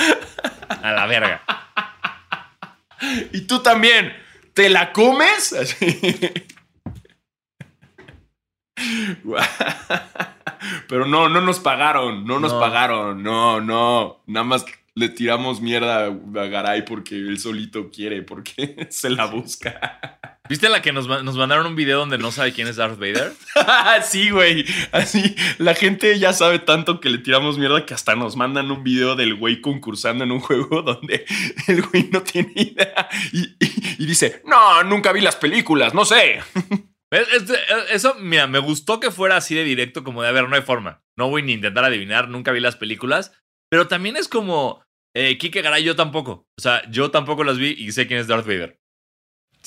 A 0.68 0.92
la 0.92 1.06
verga. 1.06 1.42
Y 3.32 3.42
tú 3.42 3.60
también, 3.62 4.12
¿te 4.54 4.68
la 4.68 4.92
comes? 4.92 5.52
Así. 5.58 6.02
Pero 10.88 11.06
no, 11.06 11.28
no 11.28 11.40
nos 11.40 11.60
pagaron, 11.60 12.24
no 12.26 12.38
nos 12.40 12.52
No. 12.52 12.60
pagaron, 12.60 13.22
no, 13.22 13.60
no. 13.60 14.22
Nada 14.26 14.44
más 14.44 14.64
le 14.94 15.08
tiramos 15.08 15.60
mierda 15.60 16.06
a 16.06 16.46
Garay 16.46 16.82
porque 16.84 17.14
él 17.14 17.38
solito 17.38 17.88
quiere, 17.90 18.22
porque 18.22 18.86
se 18.90 19.10
la 19.10 19.26
busca. 19.26 20.18
¿Viste 20.48 20.68
la 20.70 20.80
que 20.80 20.92
nos, 20.92 21.06
nos 21.06 21.36
mandaron 21.36 21.66
un 21.66 21.76
video 21.76 21.98
donde 21.98 22.16
no 22.16 22.32
sabe 22.32 22.52
quién 22.54 22.66
es 22.68 22.76
Darth 22.76 22.98
Vader? 22.98 23.34
sí, 24.02 24.30
güey. 24.30 24.64
Así, 24.92 25.36
la 25.58 25.74
gente 25.74 26.18
ya 26.18 26.32
sabe 26.32 26.58
tanto 26.58 27.00
que 27.00 27.10
le 27.10 27.18
tiramos 27.18 27.58
mierda 27.58 27.84
que 27.84 27.92
hasta 27.94 28.16
nos 28.16 28.34
mandan 28.34 28.70
un 28.70 28.82
video 28.82 29.14
del 29.14 29.34
güey 29.34 29.60
concursando 29.60 30.24
en 30.24 30.32
un 30.32 30.40
juego 30.40 30.80
donde 30.82 31.26
el 31.68 31.82
güey 31.82 32.08
no 32.10 32.22
tiene 32.22 32.50
idea 32.56 33.08
y, 33.32 33.40
y- 33.62 33.94
y 34.00 34.06
dice, 34.06 34.42
no, 34.46 34.82
nunca 34.84 35.12
vi 35.12 35.20
las 35.20 35.36
películas, 35.36 35.92
no 35.92 36.04
sé. 36.04 36.40
Es- 37.10 37.50
Eso, 37.90 38.14
mira, 38.16 38.46
me 38.46 38.58
gustó 38.58 39.00
que 39.00 39.10
fuera 39.10 39.36
así 39.36 39.54
de 39.54 39.64
directo, 39.64 40.04
como 40.04 40.22
de, 40.22 40.28
a 40.28 40.32
ver, 40.32 40.48
no 40.48 40.56
hay 40.56 40.62
forma. 40.62 41.02
No 41.16 41.28
voy 41.30 41.42
ni 41.42 41.52
a 41.52 41.56
intentar 41.56 41.84
adivinar, 41.84 42.28
nunca 42.28 42.52
vi 42.52 42.60
las 42.60 42.76
películas. 42.76 43.32
Pero 43.70 43.88
también 43.88 44.16
es 44.16 44.28
como, 44.28 44.84
eh, 45.16 45.36
Kike 45.38 45.62
Garay, 45.62 45.84
yo 45.84 45.96
tampoco. 45.96 46.46
O 46.58 46.60
sea, 46.62 46.88
yo 46.90 47.10
tampoco 47.10 47.44
las 47.44 47.58
vi 47.58 47.74
y 47.78 47.92
sé 47.92 48.06
quién 48.06 48.18
es 48.20 48.26
Darth 48.26 48.46
Vader. 48.46 48.78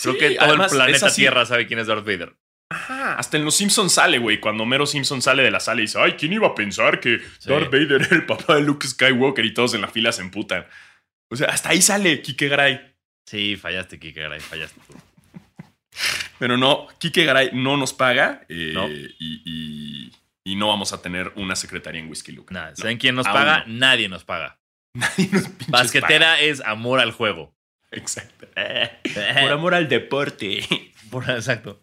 Creo 0.01 0.13
Sí, 0.13 0.19
que 0.19 0.29
todo 0.35 0.45
además, 0.47 0.71
el 0.71 0.77
planeta. 0.77 1.13
Tierra 1.13 1.45
sabe 1.45 1.67
quién 1.67 1.79
es 1.79 1.87
Darth 1.87 2.05
Vader. 2.05 2.35
Ajá, 2.71 3.15
hasta 3.15 3.35
en 3.37 3.43
Los 3.43 3.55
Simpsons 3.57 3.91
sale, 3.93 4.17
güey. 4.17 4.39
Cuando 4.39 4.65
Mero 4.65 4.85
Simpson 4.85 5.21
sale 5.21 5.43
de 5.43 5.51
la 5.51 5.59
sala 5.59 5.81
y 5.81 5.83
dice, 5.83 5.99
ay, 5.99 6.13
¿quién 6.13 6.31
iba 6.31 6.47
a 6.47 6.55
pensar 6.55 6.99
que 7.01 7.19
Sí. 7.39 7.49
Darth 7.49 7.69
Vader 7.69 8.01
era 8.03 8.15
el 8.15 8.25
papá 8.25 8.55
de 8.55 8.61
Luke 8.61 8.87
Skywalker 8.87 9.43
y 9.45 9.53
todos 9.53 9.73
en 9.73 9.81
la 9.81 9.89
fila 9.89 10.11
se 10.13 10.21
emputan? 10.21 10.65
O 11.29 11.35
sea, 11.35 11.49
hasta 11.49 11.69
ahí 11.69 11.81
sale 11.81 12.21
Kike 12.21 12.47
Garay. 12.47 12.95
Sí, 13.27 13.57
fallaste, 13.57 13.99
Kike 13.99 14.21
Garay, 14.21 14.39
fallaste 14.39 14.79
tú. 14.87 14.93
Pero 16.41 16.57
no, 16.57 16.87
Kike 16.97 17.23
Garay 17.23 17.51
no 17.53 17.77
nos 17.77 17.93
paga 17.93 18.45
eh, 18.49 18.71
No. 18.73 18.89
Y, 18.89 19.15
y- 19.45 20.11
y 20.43 20.55
no 20.55 20.69
vamos 20.69 20.91
a 20.91 20.99
tener 21.03 21.31
una 21.35 21.55
secretaria 21.55 22.01
en 22.01 22.09
Whisky 22.09 22.31
Luke. 22.31 22.51
Nada, 22.51 22.71
No, 22.71 22.75
¿saben 22.77 22.97
quién 22.97 23.13
nos 23.13 23.27
paga? 23.27 23.63
no. 23.67 23.73
Nadie 23.75 24.09
nos 24.09 24.23
paga. 24.23 24.59
Nadie 24.95 25.29
nos 25.31 25.43
pinches 25.49 25.67
Basquetera 25.69 26.39
es 26.41 26.59
amor 26.61 26.99
al 26.99 27.11
juego. 27.11 27.53
paga. 27.91 28.01
Exacto. 28.01 28.47
Por 29.39 29.51
amor 29.51 29.75
al 29.75 29.87
deporte. 29.87 30.65
Por- 31.11 31.29
Exacto. 31.29 31.79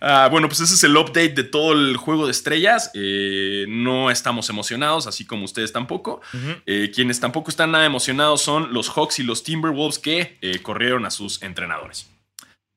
Ah, 0.00 0.28
bueno, 0.30 0.48
pues 0.48 0.60
ese 0.60 0.74
es 0.74 0.84
el 0.84 0.94
update 0.96 1.30
de 1.30 1.44
todo 1.44 1.72
el 1.72 1.96
juego 1.96 2.26
de 2.26 2.32
estrellas. 2.32 2.90
Eh, 2.94 3.64
no 3.68 4.10
estamos 4.10 4.50
emocionados, 4.50 5.06
así 5.06 5.24
como 5.24 5.44
ustedes 5.46 5.72
tampoco. 5.72 6.20
Eh, 6.66 6.90
quienes 6.94 7.18
tampoco 7.18 7.48
están 7.50 7.70
nada 7.70 7.86
emocionados 7.86 8.42
son 8.42 8.74
los 8.74 8.90
Hawks 8.90 9.20
y 9.20 9.22
los 9.22 9.42
Timberwolves 9.42 9.98
que 9.98 10.36
eh, 10.42 10.58
corrieron 10.60 11.06
a 11.06 11.10
sus 11.10 11.40
entrenadores. 11.42 12.10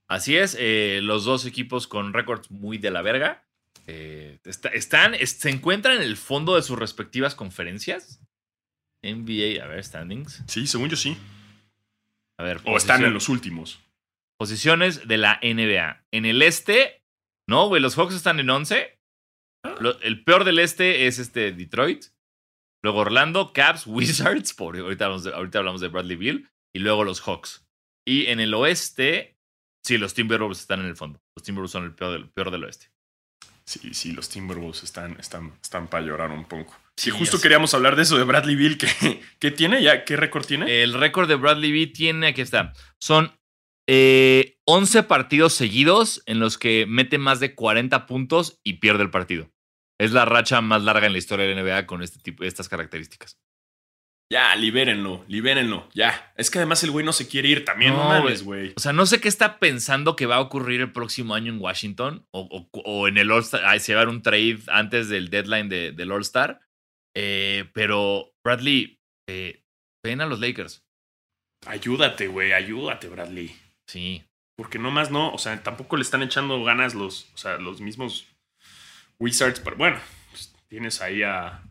Así 0.07 0.37
es, 0.37 0.55
eh, 0.59 0.99
los 1.01 1.25
dos 1.25 1.45
equipos 1.45 1.87
con 1.87 2.13
récords 2.13 2.51
muy 2.51 2.77
de 2.77 2.91
la 2.91 3.01
verga. 3.01 3.41
eh, 3.87 4.39
está- 4.45 4.69
están, 4.69 5.13
es- 5.13 5.31
se 5.33 5.51
encuentran 5.51 5.97
en 5.97 6.01
el 6.01 6.17
fondo 6.17 6.55
de 6.55 6.63
sus 6.63 6.77
respectivas 6.79 7.35
conferencias. 7.35 8.19
NBA, 9.03 9.63
a 9.63 9.67
ver, 9.67 9.83
standings. 9.83 10.41
Sí, 10.47 10.65
según 10.65 10.89
yo 10.89 10.95
sí. 10.97 11.15
A 12.39 12.43
ver, 12.43 12.61
O 12.65 12.77
están 12.77 13.03
en 13.05 13.13
los 13.13 13.29
últimos. 13.29 13.79
posiciones 14.39 15.07
de 15.07 15.17
la 15.19 15.39
NBA. 15.43 16.03
En 16.11 16.25
el 16.25 16.41
este, 16.41 17.03
no, 17.47 17.67
güey, 17.67 17.79
los 17.81 17.95
Hawks 17.95 18.15
están 18.15 18.39
en 18.39 18.49
11. 18.49 18.97
Lo- 19.79 19.99
el 20.01 20.23
peor 20.23 20.43
del 20.45 20.57
este 20.59 21.05
es 21.07 21.19
este 21.19 21.51
Detroit. 21.51 22.05
Luego 22.83 22.99
Orlando, 23.01 23.53
Caps, 23.53 23.85
Wizards, 23.87 24.53
por, 24.55 24.77
ahorita, 24.77 25.05
hablamos 25.05 25.23
de, 25.25 25.33
ahorita 25.33 25.59
hablamos 25.59 25.81
de 25.81 25.87
Bradley 25.89 26.15
Bill. 26.17 26.49
Y 26.73 26.79
luego 26.79 27.03
los 27.03 27.21
Hawks. 27.21 27.67
Y 28.03 28.25
en 28.27 28.39
el 28.39 28.53
oeste, 28.55 29.34
sí, 29.85 29.97
los 29.97 30.13
Timberwolves 30.13 30.59
están 30.59 30.81
en 30.81 30.87
el 30.87 30.95
fondo. 30.95 31.21
Los 31.35 31.43
Timberwolves 31.43 31.71
son 31.71 31.83
el 31.83 31.93
peor 31.93 32.11
del, 32.11 32.29
peor 32.29 32.51
del 32.51 32.63
oeste. 32.63 32.87
Sí, 33.65 33.93
sí, 33.93 34.11
los 34.11 34.29
Timberwolves 34.29 34.83
están, 34.83 35.17
están, 35.19 35.53
están 35.61 35.87
para 35.87 36.05
llorar 36.05 36.31
un 36.31 36.45
poco. 36.45 36.75
Sí, 36.97 37.09
justo 37.09 37.37
sé. 37.37 37.43
queríamos 37.43 37.73
hablar 37.73 37.95
de 37.95 38.03
eso 38.03 38.17
de 38.17 38.23
Bradley 38.23 38.55
Bill. 38.55 38.77
que 38.77 38.87
qué 39.39 39.51
tiene 39.51 39.81
ya? 39.81 40.05
¿Qué 40.05 40.15
récord 40.15 40.45
tiene? 40.45 40.83
El 40.83 40.93
récord 40.93 41.27
de 41.27 41.35
Bradley 41.35 41.71
Beal 41.71 41.91
tiene, 41.91 42.27
aquí 42.27 42.41
está, 42.41 42.73
son 42.99 43.31
eh, 43.87 44.57
11 44.65 45.03
partidos 45.03 45.53
seguidos 45.53 46.23
en 46.25 46.39
los 46.39 46.57
que 46.57 46.85
mete 46.87 47.17
más 47.17 47.39
de 47.39 47.53
40 47.53 48.07
puntos 48.07 48.59
y 48.63 48.73
pierde 48.73 49.03
el 49.03 49.11
partido. 49.11 49.51
Es 49.99 50.11
la 50.11 50.25
racha 50.25 50.61
más 50.61 50.83
larga 50.83 51.07
en 51.07 51.13
la 51.13 51.19
historia 51.19 51.45
de 51.45 51.55
la 51.55 51.61
NBA 51.61 51.85
con 51.85 52.01
este 52.01 52.19
tipo, 52.19 52.43
estas 52.43 52.67
características. 52.67 53.39
Ya, 54.31 54.55
libérenlo, 54.55 55.23
libérenlo, 55.27 55.88
ya. 55.93 56.33
Es 56.35 56.49
que 56.49 56.57
además 56.57 56.83
el 56.83 56.89
güey 56.91 57.05
no 57.05 57.13
se 57.13 57.27
quiere 57.27 57.47
ir 57.49 57.63
también, 57.63 57.93
no, 57.93 58.03
No, 58.03 58.09
mames, 58.09 58.43
güey. 58.43 58.73
O 58.75 58.79
sea, 58.79 58.91
no 58.91 59.05
sé 59.05 59.21
qué 59.21 59.27
está 59.27 59.59
pensando 59.59 60.15
que 60.15 60.25
va 60.25 60.38
a 60.38 60.41
ocurrir 60.41 60.81
el 60.81 60.91
próximo 60.91 61.35
año 61.35 61.53
en 61.53 61.61
Washington 61.61 62.25
o, 62.31 62.41
o- 62.73 62.81
o 62.81 63.07
en 63.07 63.17
el 63.19 63.29
All-Star. 63.31 63.79
Se 63.79 63.93
va 63.93 64.01
a 64.01 64.05
dar 64.05 64.09
un 64.13 64.23
trade 64.23 64.59
antes 64.67 65.09
del 65.09 65.29
deadline 65.29 65.69
de- 65.69 65.91
del 65.91 66.11
All-Star. 66.11 66.59
Eh, 67.15 67.69
pero, 67.73 68.33
Bradley, 68.43 68.99
eh, 69.29 69.63
ven 70.03 70.21
a 70.21 70.25
los 70.25 70.39
Lakers. 70.39 70.83
Ayúdate, 71.67 72.27
güey, 72.27 72.51
ayúdate, 72.53 73.07
Bradley. 73.07 73.55
Sí. 73.88 74.23
Porque 74.57 74.79
nomás 74.79 75.11
no, 75.11 75.31
o 75.33 75.38
sea, 75.38 75.61
tampoco 75.61 75.97
le 75.97 76.01
están 76.01 76.23
echando 76.23 76.63
ganas 76.63 76.95
los, 76.95 77.29
o 77.35 77.38
sea, 77.38 77.57
los 77.57 77.79
mismos 77.79 78.27
Wizards, 79.19 79.59
pero 79.59 79.75
bueno, 79.77 79.99
pues, 80.31 80.53
tienes 80.67 81.01
ahí 81.01 81.23
a, 81.23 81.61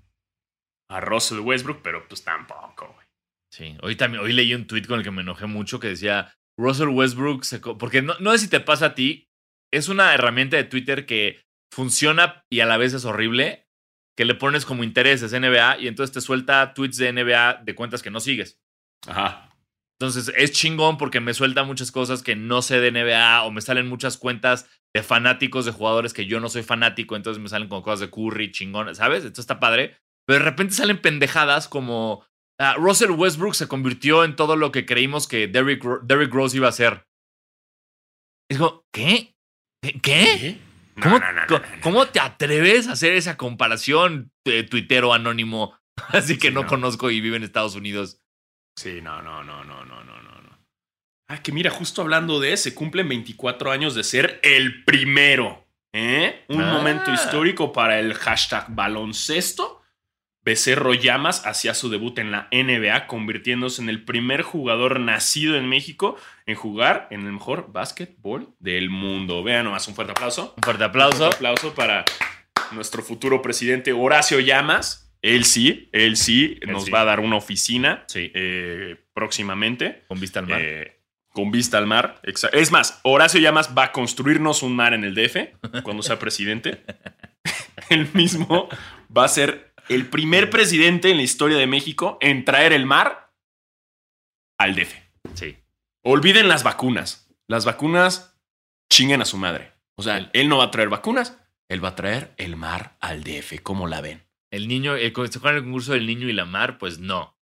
a 0.89 1.01
Russell 1.01 1.41
Westbrook, 1.41 1.81
pero 1.83 2.07
pues 2.09 2.23
tampoco, 2.25 2.93
güey. 2.95 3.07
Sí, 3.53 3.77
hoy 3.83 3.97
también, 3.97 4.23
hoy 4.23 4.33
leí 4.33 4.53
un 4.55 4.67
tweet 4.67 4.83
con 4.87 4.99
el 4.99 5.05
que 5.05 5.11
me 5.11 5.23
enojé 5.23 5.47
mucho 5.47 5.79
que 5.79 5.89
decía 5.89 6.35
Russell 6.59 6.89
Westbrook 6.89 7.45
se 7.45 7.61
porque 7.61 8.03
no, 8.03 8.15
no 8.19 8.33
sé 8.33 8.39
si 8.39 8.49
te 8.49 8.61
pasa 8.61 8.87
a 8.87 8.95
ti, 8.95 9.29
es 9.73 9.89
una 9.89 10.13
herramienta 10.15 10.57
de 10.57 10.65
Twitter 10.65 11.07
que 11.07 11.45
funciona 11.73 12.45
y 12.51 12.61
a 12.61 12.67
la 12.67 12.77
vez 12.77 12.95
es 12.95 13.05
horrible, 13.05 13.69
que 14.17 14.25
le 14.25 14.35
pones 14.35 14.65
como 14.65 14.85
intereses 14.85 15.33
NBA 15.33 15.79
y 15.79 15.89
entonces 15.89 16.13
te 16.13 16.21
suelta 16.21 16.75
tweets 16.75 16.97
de 16.97 17.13
NBA 17.13 17.63
de 17.65 17.75
cuentas 17.75 18.03
que 18.03 18.11
no 18.11 18.21
sigues. 18.21 18.61
Ajá. 19.07 19.51
Entonces 19.99 20.33
es 20.37 20.53
chingón 20.53 20.99
porque 20.99 21.21
me 21.21 21.35
suelta 21.35 21.65
muchas 21.65 21.93
cosas 21.93 22.23
que 22.23 22.37
no 22.37 22.63
sé 22.63 22.81
de 22.81 22.91
NBA 22.91 23.45
o 23.45 23.51
me 23.51 23.61
salen 23.61 23.89
muchas 23.89 24.17
cuentas 24.17 24.69
de 24.95 25.03
fanáticos 25.03 25.65
de 25.65 25.73
jugadores 25.73 26.13
que 26.13 26.27
yo 26.27 26.41
no 26.41 26.49
soy 26.49 26.63
fanático, 26.63 27.17
entonces 27.17 27.43
me 27.43 27.49
salen 27.49 27.69
con 27.69 27.83
cosas 27.83 28.01
de 28.01 28.11
Curry, 28.11 28.53
chingón, 28.53 28.95
¿sabes? 28.95 29.19
Entonces 29.19 29.45
está 29.45 29.61
padre. 29.61 29.97
Pero 30.27 30.39
de 30.39 30.45
repente 30.45 30.75
salen 30.75 31.01
pendejadas 31.01 31.69
como 31.69 32.27
ah, 32.59 32.75
Russell 32.77 33.11
Westbrook 33.11 33.55
se 33.55 33.69
convirtió 33.69 34.25
en 34.25 34.37
todo 34.37 34.57
lo 34.57 34.73
que 34.73 34.87
creímos 34.87 35.29
que 35.29 35.49
Derrick, 35.49 35.85
Derrick 36.03 36.33
Rose 36.33 36.57
iba 36.57 36.69
a 36.69 36.73
ser. 36.73 37.07
Es 38.51 38.59
como, 38.59 38.85
¿qué? 38.93 39.35
¿Qué? 39.83 40.01
¿Qué? 40.01 40.59
¿Cómo, 41.03 41.21
¿Cómo, 41.83 42.07
te 42.07 42.21
atreves 42.21 42.87
a 42.87 42.93
hacer 42.93 43.15
esa 43.15 43.37
comparación, 43.37 44.31
eh, 44.45 44.63
tuitero 44.63 45.13
anónimo? 45.13 45.77
Así 46.09 46.39
que 46.39 46.51
no, 46.51 46.67
conozco 46.67 47.11
y 47.11 47.21
vive 47.21 47.37
en 47.37 47.43
Estados 47.43 47.75
Unidos. 47.75 48.21
Sí, 48.77 49.01
no, 49.03 49.23
no, 49.23 49.43
no, 49.43 49.65
no, 49.65 49.85
no, 49.85 50.05
no, 50.05 50.23
no. 50.23 50.35
Ah, 51.29 51.43
que 51.43 51.53
mira, 51.53 51.71
justo 51.71 52.03
hablando 52.03 52.39
de 52.39 52.57
se 52.57 52.75
cumplen 52.75 53.09
24 53.09 53.71
años 53.71 53.95
de 53.95 54.05
ser 54.05 54.41
el 54.43 54.85
primero. 54.85 55.67
¿eh? 55.93 56.45
Un 56.49 56.65
momento 56.65 57.11
ah. 57.11 57.15
histórico 57.15 57.73
para 57.73 57.99
el 57.99 58.15
hashtag 58.15 58.67
baloncesto 58.69 59.84
Becerro 60.45 60.93
Llamas 60.93 61.47
hacía 61.47 61.73
su 61.75 61.89
debut 61.89 62.19
en 62.19 62.31
la 62.31 62.49
NBA, 62.53 63.07
convirtiéndose 63.07 63.81
en 63.81 63.89
el 63.89 64.05
primer 64.05 64.43
jugador 64.43 65.01
nacido 65.01 65.57
en 65.57 65.69
México 65.69 66.17
en 66.47 66.55
jugar 66.55 67.09
en 67.11 67.25
el 67.27 67.33
mejor 67.33 67.73
básquetbol 67.73 68.49
del 68.59 68.91
mundo. 68.91 69.43
Vean 69.43 69.65
nomás, 69.65 69.89
un 69.89 69.95
fuerte 69.95 70.13
aplauso. 70.13 70.55
Un 70.57 70.63
fuerte 70.63 70.85
aplauso. 70.85 71.15
Un 71.17 71.21
fuerte 71.33 71.37
aplauso 71.37 71.75
para 71.75 72.05
nuestro 72.73 73.03
futuro 73.03 73.41
presidente 73.41 73.93
Horacio 73.93 74.39
Llamas. 74.41 75.01
Él 75.23 75.45
sí, 75.47 75.89
él 75.93 76.19
sí, 76.19 76.59
Él 76.61 76.73
nos 76.73 76.85
sí. 76.85 76.91
va 76.91 77.01
a 77.01 77.05
dar 77.07 77.21
una 77.21 77.37
oficina 77.37 78.05
Sí. 78.09 78.31
eh, 78.35 78.97
próximamente. 79.15 80.05
Con 80.09 80.21
vista 80.21 80.41
al 80.41 80.47
mar. 80.47 80.61
eh, 80.63 81.01
con 81.31 81.51
vista 81.51 81.79
al 81.79 81.87
mar. 81.87 82.21
Es 82.53 82.71
más, 82.71 83.01
Horacio 83.03 83.41
Llamas 83.41 83.71
va 83.77 83.85
a 83.85 83.93
construirnos 83.93 84.63
un 84.63 84.77
mar 84.77 84.93
en 84.93 85.03
el 85.05 85.15
DF 85.15 85.37
cuando 85.83 86.03
sea 86.03 86.19
presidente. 86.19 86.83
Él 87.89 88.09
mismo 88.13 88.69
va 89.17 89.25
a 89.25 89.29
ser 89.29 89.74
el 89.89 90.07
primer 90.07 90.51
presidente 90.51 91.11
en 91.11 91.17
la 91.19 91.23
historia 91.23 91.59
de 91.59 91.67
México 91.67 92.19
en 92.21 92.45
traer 92.45 92.73
el 92.73 92.87
mar 92.87 93.33
al 94.59 94.75
DF. 94.75 94.95
sí. 95.35 95.57
Olviden 96.07 96.49
las 96.49 96.65
vacunas. 96.65 97.31
Las 97.47 97.65
vacunas 97.65 98.37
chinguen 98.91 99.23
a 99.23 99.25
su 99.25 99.39
madre. 99.39 99.73
O 99.97 100.03
sea, 100.03 100.31
él 100.33 100.49
no 100.49 100.59
va 100.59 100.65
a 100.65 100.71
traer 100.71 100.91
vacunas, 100.91 101.39
él 101.69 101.83
va 101.83 101.91
a 101.91 101.97
traer 101.97 102.35
el 102.37 102.57
mar 102.57 102.97
al 103.01 103.25
DF. 103.25 103.61
¿Cómo 103.63 103.87
la 103.87 104.01
ven? 104.01 104.23
El 104.51 104.69
niño, 104.69 104.97
el, 104.97 105.13
¿se 105.13 105.39
acuerdan 105.39 105.55
del 105.55 105.65
concurso 105.65 105.93
del 105.93 106.07
niño 106.07 106.29
y 106.29 106.33
la 106.33 106.45
mar? 106.45 106.79
Pues 106.79 106.99
no. 106.99 107.39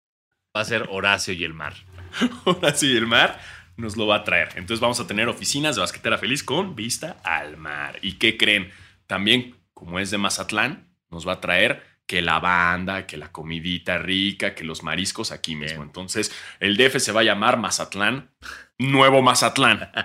Va 0.55 0.61
a 0.61 0.65
ser 0.65 0.89
Horacio 0.91 1.33
y 1.33 1.45
el 1.45 1.55
mar. 1.55 1.75
Ahora 2.45 2.75
sí, 2.75 2.95
el 2.97 3.07
mar 3.07 3.41
nos 3.77 3.97
lo 3.97 4.07
va 4.07 4.17
a 4.17 4.25
traer. 4.25 4.51
Entonces 4.57 4.81
vamos 4.81 5.01
a 5.01 5.07
tener 5.07 5.29
oficinas 5.29 5.77
de 5.77 5.81
basquetera 5.81 6.19
feliz 6.19 6.45
con 6.45 6.77
vista 6.77 7.17
al 7.25 7.57
mar. 7.57 7.99
¿Y 8.03 8.15
qué 8.15 8.37
creen? 8.37 8.71
También, 9.07 9.57
como 9.73 9.99
es 9.99 10.11
de 10.11 10.19
Mazatlán, 10.19 10.95
nos 11.09 11.27
va 11.27 11.35
a 11.35 11.41
traer 11.41 11.83
que 12.11 12.23
la 12.23 12.41
banda, 12.41 13.07
que 13.07 13.17
la 13.17 13.31
comidita 13.31 13.97
rica, 13.97 14.53
que 14.57 14.65
los 14.65 14.83
mariscos 14.83 15.31
aquí 15.31 15.55
mismo. 15.55 15.77
Bien. 15.77 15.87
Entonces, 15.91 16.33
el 16.59 16.77
DF 16.77 16.97
se 16.99 17.13
va 17.13 17.21
a 17.21 17.23
llamar 17.23 17.57
Mazatlán, 17.57 18.31
Nuevo 18.79 19.23
Mazatlán. 19.23 19.93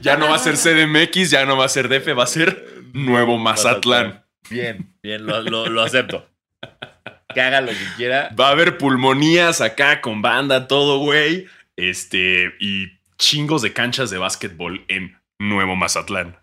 Ya 0.00 0.16
no 0.16 0.28
va 0.28 0.36
a 0.36 0.38
ser 0.38 0.54
CDMX, 0.56 1.30
ya 1.30 1.44
no 1.44 1.56
va 1.56 1.64
a 1.64 1.68
ser 1.68 1.88
DF, 1.88 2.16
va 2.18 2.24
a 2.24 2.26
ser 2.28 2.84
Nuevo 2.92 3.38
Mazatlán. 3.38 4.24
Bien, 4.50 4.92
bien, 5.02 5.24
lo, 5.26 5.40
lo- 5.42 5.68
lo 5.68 5.82
acepto. 5.82 6.28
Que 7.34 7.40
haga 7.40 7.60
lo 7.60 7.68
que 7.68 7.86
quiera. 7.96 8.30
Va 8.38 8.48
a 8.48 8.50
haber 8.50 8.78
pulmonías 8.78 9.60
acá 9.60 10.00
con 10.00 10.22
banda, 10.22 10.66
todo, 10.68 10.98
güey. 10.98 11.46
Este, 11.76 12.52
y 12.60 12.98
chingos 13.18 13.62
de 13.62 13.72
canchas 13.72 14.10
de 14.10 14.18
básquetbol 14.18 14.84
en 14.88 15.18
Nuevo 15.38 15.76
Mazatlán. 15.76 16.38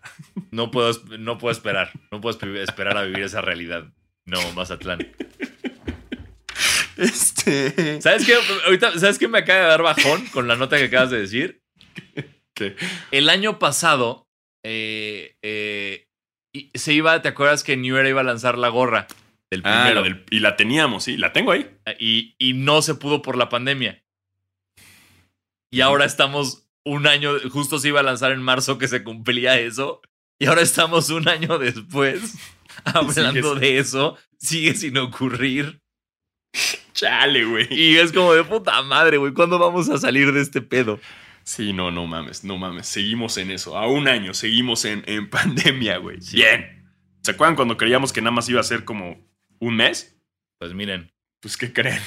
No 0.50 0.70
puedo, 0.70 0.92
no 1.18 1.38
puedo 1.38 1.52
esperar. 1.52 1.90
No 2.10 2.20
puedo 2.20 2.38
espe- 2.38 2.58
esperar 2.62 2.96
a 2.96 3.02
vivir 3.02 3.24
esa 3.24 3.40
realidad. 3.40 3.84
No, 4.24 4.40
Mazatlán. 4.52 4.98
Este. 6.96 8.00
¿Sabes 8.00 8.24
qué? 8.24 8.34
Ahorita, 8.66 8.98
¿sabes 8.98 9.18
qué 9.18 9.26
me 9.28 9.38
acaba 9.38 9.60
de 9.60 9.66
dar 9.66 9.82
bajón 9.82 10.24
con 10.28 10.46
la 10.46 10.56
nota 10.56 10.76
que 10.78 10.84
acabas 10.84 11.10
de 11.10 11.20
decir? 11.20 11.62
¿Qué? 12.54 12.76
El 13.10 13.28
año 13.28 13.58
pasado 13.58 14.28
eh, 14.62 15.36
eh, 15.42 16.06
se 16.74 16.92
iba, 16.92 17.20
¿te 17.20 17.28
acuerdas 17.28 17.64
que 17.64 17.76
New 17.76 17.96
Era 17.96 18.08
iba 18.08 18.20
a 18.20 18.24
lanzar 18.24 18.56
la 18.58 18.68
gorra 18.68 19.08
del 19.50 19.62
Ah, 19.64 19.82
primero? 19.86 20.02
del- 20.04 20.24
y 20.30 20.38
la 20.38 20.54
teníamos, 20.56 21.02
sí, 21.04 21.16
la 21.16 21.32
tengo 21.32 21.50
ahí. 21.50 21.68
y, 21.98 22.36
y 22.38 22.52
no 22.54 22.80
se 22.80 22.94
pudo 22.94 23.22
por 23.22 23.36
la 23.36 23.48
pandemia. 23.48 24.02
Y 25.72 25.80
ahora 25.80 26.04
estamos 26.04 26.63
un 26.84 27.06
año, 27.06 27.32
justo 27.50 27.78
se 27.78 27.88
iba 27.88 28.00
a 28.00 28.04
lanzar 28.04 28.32
en 28.32 28.42
marzo 28.42 28.78
que 28.78 28.88
se 28.88 29.02
cumplía 29.02 29.58
eso. 29.58 30.00
Y 30.38 30.46
ahora 30.46 30.62
estamos 30.62 31.10
un 31.10 31.28
año 31.28 31.58
después 31.58 32.34
hablando 32.84 33.54
de 33.54 33.78
eso. 33.78 34.16
Sigue 34.38 34.74
sin 34.74 34.96
ocurrir. 34.98 35.80
Chale, 36.92 37.44
güey. 37.44 37.66
Y 37.70 37.96
es 37.96 38.12
como 38.12 38.32
de 38.34 38.44
puta 38.44 38.80
madre, 38.82 39.16
güey. 39.16 39.32
¿Cuándo 39.32 39.58
vamos 39.58 39.88
a 39.88 39.98
salir 39.98 40.32
de 40.32 40.40
este 40.40 40.60
pedo? 40.60 41.00
Sí, 41.42 41.72
no, 41.72 41.90
no 41.90 42.06
mames, 42.06 42.44
no 42.44 42.56
mames. 42.56 42.86
Seguimos 42.86 43.36
en 43.36 43.50
eso. 43.50 43.76
A 43.76 43.86
un 43.88 44.06
año, 44.08 44.32
seguimos 44.34 44.84
en, 44.84 45.02
en 45.06 45.28
pandemia, 45.28 45.98
güey. 45.98 46.20
Sí. 46.20 46.36
Bien. 46.36 46.84
¿Se 47.22 47.32
acuerdan 47.32 47.56
cuando 47.56 47.76
creíamos 47.76 48.12
que 48.12 48.20
nada 48.20 48.30
más 48.32 48.48
iba 48.48 48.60
a 48.60 48.64
ser 48.64 48.84
como 48.84 49.18
un 49.58 49.76
mes? 49.76 50.16
Pues 50.58 50.72
miren, 50.74 51.12
Pues, 51.40 51.56
¿qué 51.56 51.72
creen? 51.72 52.00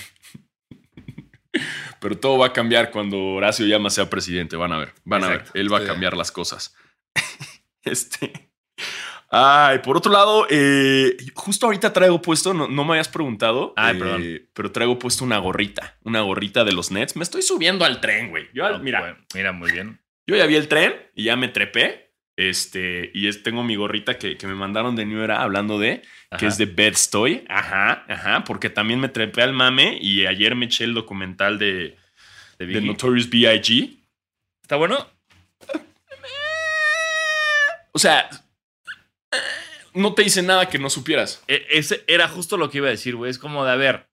Pero 1.99 2.17
todo 2.17 2.37
va 2.37 2.47
a 2.47 2.53
cambiar 2.53 2.91
cuando 2.91 3.17
Horacio 3.17 3.65
Llama 3.65 3.89
sea 3.89 4.09
presidente. 4.09 4.55
Van 4.55 4.71
a 4.71 4.77
ver, 4.77 4.93
van 5.03 5.23
a 5.23 5.29
ver. 5.29 5.45
Él 5.53 5.71
va 5.71 5.79
a 5.79 5.85
cambiar 5.85 6.15
las 6.15 6.31
cosas. 6.31 6.75
este. 7.83 8.49
Ay, 9.29 9.79
por 9.79 9.97
otro 9.97 10.11
lado, 10.11 10.47
eh, 10.49 11.17
justo 11.33 11.65
ahorita 11.65 11.91
traigo 11.91 12.21
puesto, 12.21 12.53
no, 12.53 12.69
no 12.69 12.85
me 12.85 12.93
habías 12.93 13.09
preguntado, 13.09 13.73
Ay, 13.75 13.95
eh, 13.95 13.99
perdón. 13.99 14.49
pero 14.53 14.71
traigo 14.71 14.99
puesto 14.99 15.25
una 15.25 15.37
gorrita, 15.37 15.97
una 16.03 16.21
gorrita 16.21 16.63
de 16.63 16.71
los 16.71 16.91
Nets. 16.91 17.17
Me 17.17 17.23
estoy 17.23 17.41
subiendo 17.41 17.83
al 17.83 17.99
tren, 17.99 18.29
güey. 18.29 18.47
Yo, 18.53 18.69
no, 18.69 18.79
mira, 18.79 19.01
bueno, 19.01 19.17
mira, 19.33 19.51
muy 19.51 19.71
bien. 19.71 19.99
yo 20.25 20.37
ya 20.37 20.45
vi 20.45 20.55
el 20.55 20.69
tren 20.69 20.95
y 21.13 21.25
ya 21.25 21.35
me 21.35 21.49
trepé. 21.49 22.06
Este, 22.37 23.09
y 23.15 23.27
es, 23.27 23.41
tengo 23.43 23.63
mi 23.63 23.75
gorrita 23.75 24.17
que, 24.19 24.37
que 24.37 24.45
me 24.47 24.53
mandaron 24.53 24.95
de 24.95 25.05
New 25.05 25.21
Era 25.21 25.41
hablando 25.41 25.79
de 25.79 26.03
que 26.37 26.45
es 26.45 26.57
de 26.59 26.65
Bed 26.67 26.93
Stoy. 26.95 27.43
Ajá, 27.49 28.05
ajá, 28.07 28.43
porque 28.43 28.69
también 28.69 28.99
me 28.99 29.09
trepé 29.09 29.41
al 29.41 29.53
mame 29.53 29.97
y 29.99 30.25
ayer 30.27 30.55
me 30.55 30.65
eché 30.67 30.83
el 30.83 30.93
documental 30.93 31.57
de, 31.57 31.97
De. 32.59 32.79
Notorious 32.81 33.29
B.I.G. 33.29 33.97
¿Está 34.61 34.75
bueno? 34.75 35.07
O 37.93 37.99
sea, 37.99 38.29
no 39.93 40.13
te 40.13 40.23
dice 40.23 40.43
nada 40.43 40.69
que 40.69 40.77
no 40.77 40.89
supieras. 40.89 41.43
E- 41.47 41.65
Ese 41.71 42.03
era 42.07 42.27
justo 42.27 42.57
lo 42.57 42.69
que 42.69 42.77
iba 42.77 42.87
a 42.87 42.91
decir, 42.91 43.15
güey. 43.15 43.31
Es 43.31 43.39
como 43.39 43.65
de, 43.65 43.71
a 43.71 43.75
ver, 43.75 44.07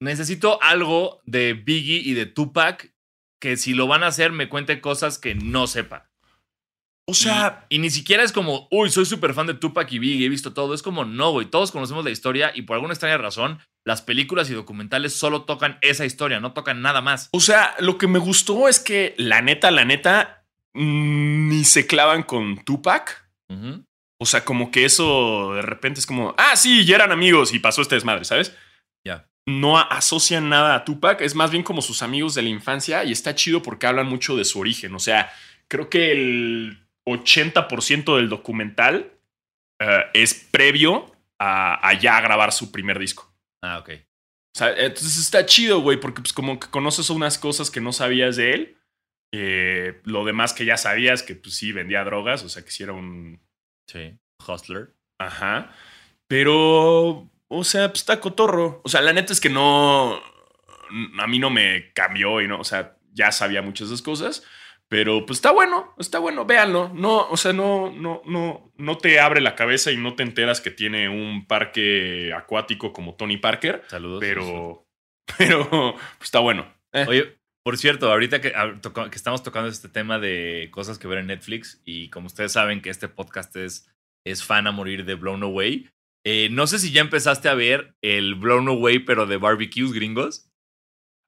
necesito 0.00 0.60
algo 0.62 1.20
de 1.24 1.52
Biggie 1.54 2.00
y 2.04 2.14
de 2.14 2.26
Tupac 2.26 2.92
que 3.40 3.56
si 3.56 3.72
lo 3.74 3.86
van 3.86 4.02
a 4.02 4.08
hacer 4.08 4.32
me 4.32 4.48
cuente 4.48 4.80
cosas 4.80 5.18
que 5.18 5.34
no 5.36 5.66
sepa. 5.68 6.09
O 7.10 7.14
sea, 7.14 7.66
Y, 7.68 7.76
y 7.76 7.78
ni 7.78 7.90
siquiera 7.90 8.22
es 8.22 8.32
como, 8.32 8.68
uy, 8.70 8.90
soy 8.90 9.04
súper 9.04 9.34
fan 9.34 9.46
de 9.46 9.54
Tupac 9.54 9.90
y 9.92 9.98
Biggie, 9.98 10.26
he 10.26 10.28
visto 10.28 10.52
todo. 10.52 10.74
Es 10.74 10.82
como, 10.82 11.04
no, 11.04 11.32
güey, 11.32 11.46
todos 11.46 11.72
conocemos 11.72 12.04
la 12.04 12.10
historia 12.10 12.52
y 12.54 12.62
por 12.62 12.74
alguna 12.74 12.94
extraña 12.94 13.18
razón, 13.18 13.58
las 13.84 14.02
películas 14.02 14.50
y 14.50 14.54
documentales 14.54 15.14
solo 15.14 15.42
tocan 15.42 15.78
esa 15.80 16.04
historia, 16.04 16.40
no 16.40 16.52
tocan 16.52 16.82
nada 16.82 17.00
más. 17.00 17.28
o 17.32 17.40
sea, 17.40 17.74
lo 17.78 17.98
que 17.98 18.06
me 18.06 18.18
gustó 18.18 18.68
es 18.68 18.78
que 18.78 19.14
la 19.18 19.42
neta, 19.42 19.70
la 19.70 19.84
neta, 19.84 20.44
ni 20.74 21.64
se 21.64 21.86
clavan 21.86 22.22
con 22.22 22.64
Tupac. 22.64 23.28
O 24.22 24.26
sea, 24.26 24.44
como 24.44 24.70
que 24.70 24.84
eso 24.84 25.54
de 25.54 25.62
repente 25.62 25.98
es 25.98 26.06
como, 26.06 26.34
ah, 26.36 26.54
sí, 26.54 26.84
ya 26.84 26.96
eran 26.96 27.10
amigos 27.10 27.52
y 27.54 27.58
pasó 27.58 27.82
este 27.82 27.94
desmadre, 27.94 28.24
¿sabes? 28.24 28.54
Ya. 29.04 29.26
No 29.46 29.78
asocian 29.78 30.50
nada 30.50 30.74
a 30.74 30.84
Tupac, 30.84 31.20
es 31.22 31.34
más 31.34 31.50
bien 31.50 31.62
como 31.62 31.80
sus 31.80 32.02
amigos 32.02 32.34
de 32.34 32.42
la 32.42 32.50
infancia 32.50 33.02
y 33.02 33.12
está 33.12 33.34
chido 33.34 33.62
porque 33.62 33.86
hablan 33.86 34.06
mucho 34.06 34.36
de 34.36 34.44
su 34.44 34.60
origen. 34.60 34.94
O 34.94 34.98
sea, 34.98 35.32
creo 35.68 35.88
que 35.88 36.12
el 36.12 36.79
80% 37.06 38.16
del 38.16 38.28
documental 38.28 39.12
eh, 39.80 40.04
es 40.14 40.34
previo 40.34 41.06
a, 41.38 41.86
a 41.86 41.94
ya 41.94 42.20
grabar 42.20 42.52
su 42.52 42.70
primer 42.70 42.98
disco. 42.98 43.34
Ah, 43.62 43.78
ok. 43.78 43.90
O 44.54 44.58
sea, 44.58 44.70
entonces 44.70 45.16
está 45.16 45.46
chido, 45.46 45.80
güey, 45.80 45.98
porque 45.98 46.20
pues 46.20 46.32
como 46.32 46.58
que 46.58 46.68
conoces 46.68 47.08
unas 47.10 47.38
cosas 47.38 47.70
que 47.70 47.80
no 47.80 47.92
sabías 47.92 48.36
de 48.36 48.52
él. 48.52 48.76
Eh, 49.32 50.00
lo 50.04 50.24
demás 50.24 50.52
que 50.52 50.64
ya 50.64 50.76
sabías, 50.76 51.22
que 51.22 51.36
pues 51.36 51.54
sí, 51.54 51.70
vendía 51.72 52.02
drogas, 52.02 52.42
o 52.42 52.48
sea, 52.48 52.64
que 52.64 52.70
sí 52.70 52.82
era 52.82 52.92
un... 52.92 53.40
Sí. 53.86 54.18
Hustler. 54.46 54.94
Ajá. 55.20 55.72
Pero, 56.26 57.30
o 57.48 57.64
sea, 57.64 57.88
pues 57.88 58.00
está 58.00 58.20
cotorro. 58.20 58.80
O 58.84 58.88
sea, 58.88 59.00
la 59.02 59.12
neta 59.12 59.32
es 59.32 59.40
que 59.40 59.50
no... 59.50 60.20
A 61.20 61.26
mí 61.28 61.38
no 61.38 61.50
me 61.50 61.92
cambió 61.92 62.40
y 62.40 62.48
no, 62.48 62.58
o 62.58 62.64
sea, 62.64 62.96
ya 63.12 63.30
sabía 63.30 63.62
muchas 63.62 63.88
de 63.88 63.94
esas 63.94 64.04
cosas. 64.04 64.42
Pero 64.90 65.24
pues 65.24 65.38
está 65.38 65.52
bueno, 65.52 65.94
está 65.98 66.18
bueno, 66.18 66.44
véanlo. 66.44 66.90
No, 66.92 67.28
o 67.28 67.36
sea, 67.36 67.52
no, 67.52 67.92
no, 67.92 68.22
no, 68.26 68.72
no 68.76 68.98
te 68.98 69.20
abre 69.20 69.40
la 69.40 69.54
cabeza 69.54 69.92
y 69.92 69.96
no 69.96 70.16
te 70.16 70.24
enteras 70.24 70.60
que 70.60 70.72
tiene 70.72 71.08
un 71.08 71.46
parque 71.46 72.32
acuático 72.36 72.92
como 72.92 73.14
Tony 73.14 73.36
Parker. 73.36 73.84
Saludos. 73.86 74.18
Pero, 74.18 74.84
pero, 75.38 75.94
pues 76.18 76.24
está 76.24 76.40
bueno. 76.40 76.66
Eh, 76.92 77.06
Oye, 77.08 77.38
por 77.62 77.78
cierto, 77.78 78.10
ahorita 78.10 78.40
que, 78.40 78.52
ah, 78.56 78.80
que 78.82 79.16
estamos 79.16 79.44
tocando 79.44 79.68
este 79.68 79.88
tema 79.88 80.18
de 80.18 80.70
cosas 80.72 80.98
que 80.98 81.06
ver 81.06 81.18
en 81.18 81.28
Netflix 81.28 81.80
y 81.84 82.10
como 82.10 82.26
ustedes 82.26 82.50
saben 82.50 82.82
que 82.82 82.90
este 82.90 83.06
podcast 83.06 83.54
es, 83.54 83.88
es 84.26 84.42
fan 84.42 84.66
a 84.66 84.72
morir 84.72 85.04
de 85.04 85.14
Blown 85.14 85.44
Away, 85.44 85.88
eh, 86.26 86.48
no 86.50 86.66
sé 86.66 86.80
si 86.80 86.90
ya 86.90 87.00
empezaste 87.00 87.48
a 87.48 87.54
ver 87.54 87.94
el 88.02 88.34
Blown 88.34 88.66
Away 88.66 88.98
pero 89.00 89.26
de 89.26 89.36
barbecues 89.36 89.92
gringos. 89.92 90.49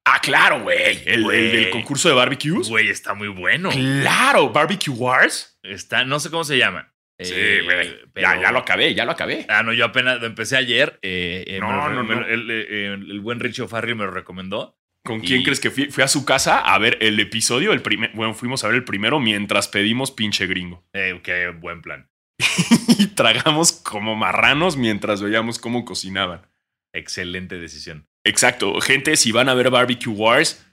Ah, 0.05 0.19
claro, 0.21 0.61
güey. 0.61 1.01
El, 1.05 1.29
el 1.31 1.69
concurso 1.69 2.09
de 2.09 2.15
barbecues. 2.15 2.69
Güey, 2.69 2.89
está 2.89 3.13
muy 3.13 3.27
bueno. 3.29 3.69
Claro, 3.69 4.49
Barbecue 4.51 4.93
Wars. 4.93 5.57
Está, 5.63 6.03
no 6.05 6.19
sé 6.19 6.29
cómo 6.29 6.43
se 6.43 6.57
llama. 6.57 6.93
Sí, 7.19 7.33
Eh, 7.35 7.61
güey. 7.63 7.95
Ya, 8.15 8.41
ya 8.41 8.51
lo 8.51 8.59
acabé, 8.59 8.93
ya 8.95 9.05
lo 9.05 9.11
acabé. 9.11 9.45
Ah, 9.47 9.63
no, 9.63 9.71
yo 9.73 9.85
apenas 9.85 10.19
lo 10.19 10.25
empecé 10.27 10.57
ayer. 10.57 10.99
eh, 11.01 11.43
eh, 11.47 11.59
No, 11.59 11.71
lo- 11.71 11.89
no, 11.89 12.03
lo- 12.03 12.15
no. 12.15 12.25
El, 12.27 12.49
el 12.51 13.19
buen 13.21 13.39
Richie 13.39 13.67
Farri 13.67 13.95
me 13.95 14.03
lo 14.05 14.11
recomendó. 14.11 14.77
¿Con 15.05 15.19
quién 15.19 15.41
Y- 15.41 15.43
crees 15.43 15.59
que 15.59 15.69
fui? 15.69 15.85
Fui 15.91 16.03
a 16.03 16.07
su 16.07 16.23
casa 16.25 16.59
a 16.59 16.77
ver 16.79 16.97
el 17.01 17.19
episodio, 17.19 17.73
el 17.73 17.81
primer, 17.81 18.11
bueno, 18.13 18.33
fuimos 18.33 18.63
a 18.63 18.67
ver 18.67 18.77
el 18.77 18.83
primero 18.85 19.19
mientras 19.19 19.67
pedimos 19.67 20.11
pinche 20.11 20.47
gringo. 20.47 20.85
Eh, 20.93 21.19
qué 21.23 21.49
buen 21.49 21.81
plan. 21.81 22.09
y 22.97 23.07
tragamos 23.07 23.73
como 23.73 24.15
marranos 24.15 24.75
mientras 24.77 25.21
veíamos 25.21 25.59
cómo 25.59 25.83
cocinaban. 25.85 26.47
Excelente 26.93 27.59
decisión. 27.59 28.07
Exacto, 28.23 28.79
gente, 28.81 29.15
si 29.17 29.31
van 29.31 29.49
a 29.49 29.53
ver 29.53 29.69
Barbecue 29.69 30.13
Wars, 30.13 30.65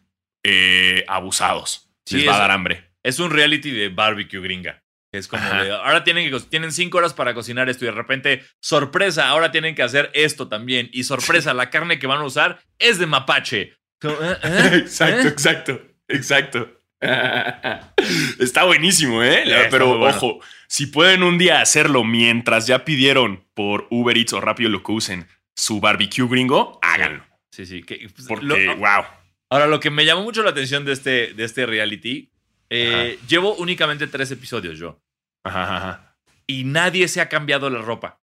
eh, 0.45 1.05
abusados. 1.09 1.91
Sí, 2.07 2.19
Les 2.19 2.29
va 2.29 2.37
a 2.37 2.41
dar 2.41 2.51
hambre. 2.51 2.91
Es 3.03 3.19
un 3.19 3.31
reality 3.31 3.71
de 3.71 3.89
barbecue 3.89 4.41
gringa. 4.41 4.83
Es 5.13 5.27
como 5.27 5.43
de, 5.43 5.73
ahora 5.73 6.05
tienen 6.05 6.31
que 6.31 6.41
tienen 6.41 6.71
cinco 6.71 6.99
horas 6.99 7.15
para 7.15 7.35
cocinar 7.35 7.69
esto 7.69 7.85
y 7.85 7.89
de 7.89 7.95
repente, 7.95 8.45
sorpresa, 8.61 9.29
ahora 9.29 9.51
tienen 9.51 9.75
que 9.75 9.83
hacer 9.83 10.11
esto 10.15 10.49
también. 10.49 10.89
Y 10.93 11.03
sorpresa, 11.03 11.53
la 11.53 11.69
carne 11.69 11.99
que 11.99 12.07
van 12.07 12.21
a 12.21 12.25
usar 12.25 12.61
es 12.79 12.99
de 12.99 13.07
mapache. 13.07 13.61
¿eh? 13.63 13.77
¿eh? 14.43 14.71
exacto, 14.77 15.29
exacto, 15.29 15.83
exacto. 16.07 16.77
Está 18.39 18.65
buenísimo, 18.65 19.23
¿eh? 19.25 19.43
Pero 19.71 19.99
bueno. 19.99 20.17
ojo, 20.17 20.41
si 20.69 20.87
pueden 20.87 21.25
un 21.25 21.39
día 21.39 21.61
hacerlo 21.61 22.05
mientras 22.05 22.67
ya 22.67 22.85
pidieron 22.85 23.45
por 23.55 23.89
Uber 23.91 24.17
Eats 24.17 24.35
o 24.35 24.41
Rápido 24.41 24.71
lo 24.71 24.83
que 24.83 24.93
usen 24.93 25.27
su 25.57 25.81
barbecue 25.81 26.29
gringo, 26.29 26.79
háganlo. 26.83 27.30
Sí, 27.67 27.79
sí. 27.79 27.83
que- 27.83 28.09
pues, 28.15 28.27
Porque, 28.29 28.45
lo- 28.47 28.77
wow. 28.77 29.05
ahora, 29.51 29.67
lo 29.67 29.81
que 29.81 29.91
me 29.91 30.05
llamó 30.05 30.23
mucho 30.23 30.43
la 30.43 30.51
atención 30.51 30.85
de 30.85 30.93
este, 30.93 31.35
de 31.35 31.45
este 31.45 31.67
reality, 31.67 32.31
eh, 32.71 33.19
llevo 33.29 33.55
únicamente 33.55 34.07
tres 34.07 34.31
episodios 34.31 34.79
yo. 34.79 35.01
Ajá, 35.45 35.77
ajá. 35.77 36.17
Y 36.47 36.65
nadie 36.65 37.09
se 37.09 37.21
ha 37.21 37.29
cambiado 37.29 37.69
la 37.71 37.81
ropa. 37.81 38.21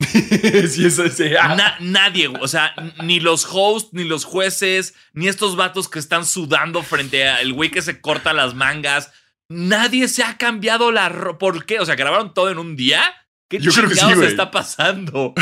sí, 0.68 0.86
eso 0.86 1.08
sí. 1.08 1.30
Ah. 1.40 1.54
Na- 1.56 1.76
nadie, 1.80 2.28
o 2.28 2.48
sea, 2.48 2.74
ni 3.02 3.20
los 3.20 3.46
hosts, 3.50 3.92
ni 3.92 4.04
los 4.04 4.24
jueces, 4.24 4.94
ni 5.12 5.28
estos 5.28 5.56
vatos 5.56 5.88
que 5.88 5.98
están 5.98 6.26
sudando 6.26 6.82
frente 6.82 7.26
al 7.28 7.52
güey 7.52 7.70
que 7.70 7.82
se 7.82 8.00
corta 8.00 8.32
las 8.32 8.54
mangas. 8.54 9.12
Nadie 9.48 10.08
se 10.08 10.22
ha 10.24 10.36
cambiado 10.36 10.90
la 10.92 11.08
ropa. 11.08 11.38
¿Por 11.38 11.64
qué? 11.66 11.80
O 11.80 11.86
sea, 11.86 11.94
grabaron 11.94 12.34
todo 12.34 12.50
en 12.50 12.58
un 12.58 12.76
día. 12.76 13.02
¿Qué 13.48 13.60
Yo 13.60 13.70
creo 13.72 13.88
que 13.88 13.94
sí, 13.94 14.12
güey. 14.14 14.28
está 14.28 14.50
pasando? 14.50 15.32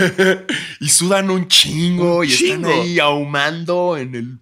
y 0.80 0.88
sudan 0.88 1.30
un 1.30 1.48
chingo 1.48 2.18
Un 2.18 2.26
y 2.26 2.28
chingo. 2.30 2.68
están 2.70 2.82
ahí 2.86 2.98
ahumando 3.00 3.96
en 3.96 4.14
el. 4.14 4.38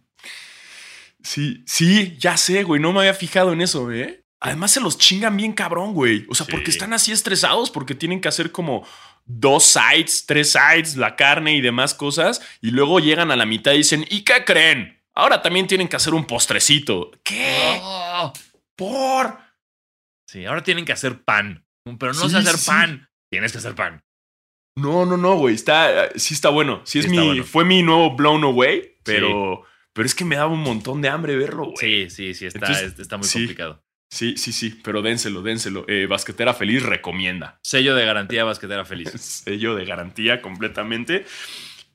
Sí, 1.23 1.63
sí, 1.67 2.17
ya 2.19 2.37
sé, 2.37 2.63
güey. 2.65 2.81
No 2.81 2.93
me 2.93 3.01
había 3.01 3.15
fijado 3.15 3.53
en 3.53 3.61
eso, 3.61 3.91
¿eh? 3.93 4.25
Además 4.41 4.71
se 4.73 4.81
los 4.81 4.99
chingan 4.99 5.37
bien 5.37 5.53
cabrón, 5.53 5.95
güey. 5.95 6.25
O 6.29 6.35
sea, 6.35 6.47
Sí. 6.47 6.53
porque 6.53 6.71
están 6.71 6.93
así 6.93 7.11
estresados, 7.13 7.71
porque 7.71 7.95
tienen 7.95 8.21
que 8.21 8.29
hacer 8.29 8.53
como 8.53 8.87
dos 9.25 9.65
sides, 9.65 10.25
tres 10.27 10.53
sides, 10.53 10.97
la 10.97 11.17
carne 11.17 11.55
y 11.57 11.61
demás 11.61 11.93
cosas. 11.95 12.41
Y 12.61 12.71
luego 12.71 13.01
llegan 13.01 13.31
a 13.31 13.37
la 13.37 13.47
mitad 13.47 13.73
y 13.73 13.79
dicen, 13.79 14.07
¿y 14.11 14.23
qué 14.23 14.45
creen? 14.45 15.03
Ahora 15.15 15.43
también 15.43 15.67
tienen 15.67 15.89
que 15.89 15.97
hacer 15.97 16.15
un 16.15 16.25
postrecito. 16.27 17.11
¿Qué? 17.25 17.81
Oh. 17.83 18.33
¿Por? 18.77 19.39
Sí, 20.27 20.45
ahora 20.45 20.63
tienen 20.63 20.85
que 20.85 20.93
hacer 20.93 21.23
pan. 21.25 21.65
Pero 21.97 22.13
no 22.13 22.21
Sí, 22.21 22.31
sé 22.31 22.39
hacer 22.39 22.59
sí, 22.59 22.67
pan. 22.67 23.09
Tienes 23.31 23.53
que 23.53 23.59
hacer 23.59 23.75
pan. 23.75 24.03
No, 24.77 25.07
no, 25.07 25.17
no, 25.17 25.37
güey. 25.37 25.55
Está, 25.55 26.11
sí 26.17 26.35
está 26.35 26.51
bueno. 26.51 26.83
Sí, 26.85 26.99
es 26.99 27.07
está 27.07 27.21
mi, 27.21 27.27
bueno. 27.27 27.45
fue 27.45 27.65
mi 27.65 27.83
nuevo 27.83 28.15
blown 28.15 28.45
away, 28.45 28.97
pero, 29.03 29.63
pero 29.93 30.07
es 30.07 30.15
que 30.15 30.25
me 30.25 30.37
daba 30.37 30.53
un 30.53 30.63
montón 30.63 31.01
de 31.03 31.09
hambre 31.09 31.37
verlo, 31.37 31.65
güey. 31.73 31.77
Sí, 31.77 32.11
sí, 32.11 32.35
sí, 32.35 32.47
está, 32.47 32.59
Entonces, 32.67 32.99
está 32.99 33.17
muy 33.17 33.29
complicado. 33.29 33.83
Sí, 34.11 34.37
sí, 34.39 34.53
sí, 34.53 34.81
pero 34.83 35.03
dénselo, 35.03 35.43
dénselo. 35.43 35.85
Eh, 35.87 36.07
Basquetera 36.07 36.55
Feliz 36.55 36.83
recomienda. 36.83 37.59
Sello 37.63 37.95
de 37.95 38.07
garantía 38.07 38.45
basquetera 38.45 38.85
feliz. 38.87 39.11
Sello 39.45 39.75
de 39.75 39.85
garantía 39.85 40.41
completamente. 40.41 41.27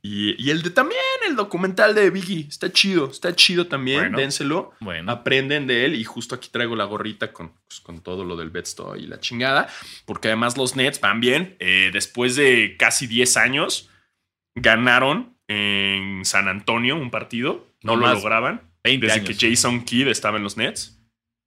Y, 0.06 0.36
y 0.38 0.50
el 0.50 0.62
de 0.62 0.70
también, 0.70 1.00
el 1.30 1.38
documental 1.38 1.96
de 1.96 2.10
Biggie. 2.10 2.46
Está 2.50 2.70
chido, 2.74 3.10
está 3.10 3.34
chido 3.34 3.68
también. 3.68 4.02
Bueno. 4.02 4.18
Dénselo. 4.18 4.74
Bueno, 4.82 5.10
Aprenden 5.10 5.66
de 5.66 5.86
él. 5.86 5.96
Y 5.96 6.04
justo 6.04 6.36
aquí 6.36 6.50
traigo 6.52 6.76
la 6.76 6.84
gorrita 6.84 7.32
con, 7.32 7.54
pues, 7.66 7.80
con 7.80 8.02
todo 8.02 8.26
lo 8.26 8.36
del 8.36 8.50
Bedstoy 8.50 9.04
y 9.04 9.08
la 9.08 9.22
chingada. 9.22 9.70
Porque 10.06 10.28
además 10.28 10.58
los 10.58 10.76
Nets 10.76 11.00
van 11.00 11.22
bien. 11.22 11.56
Eh, 11.60 11.90
después 11.94 12.36
de 12.36 12.76
casi 12.78 13.08
10 13.08 13.38
años, 13.38 13.90
ganaron 14.56 15.38
en 15.48 16.26
San 16.26 16.50
Antonio 16.50 16.98
un 16.98 17.10
partido. 17.10 17.66
No 17.82 17.96
No 17.96 18.08
lo 18.08 18.14
lograban. 18.14 18.62
20 18.84 19.06
Desde 19.06 19.22
años. 19.22 19.38
que 19.38 19.50
Jason 19.50 19.86
Kidd 19.86 20.10
estaba 20.10 20.36
en 20.38 20.44
los 20.44 20.58
Nets. 20.58 21.00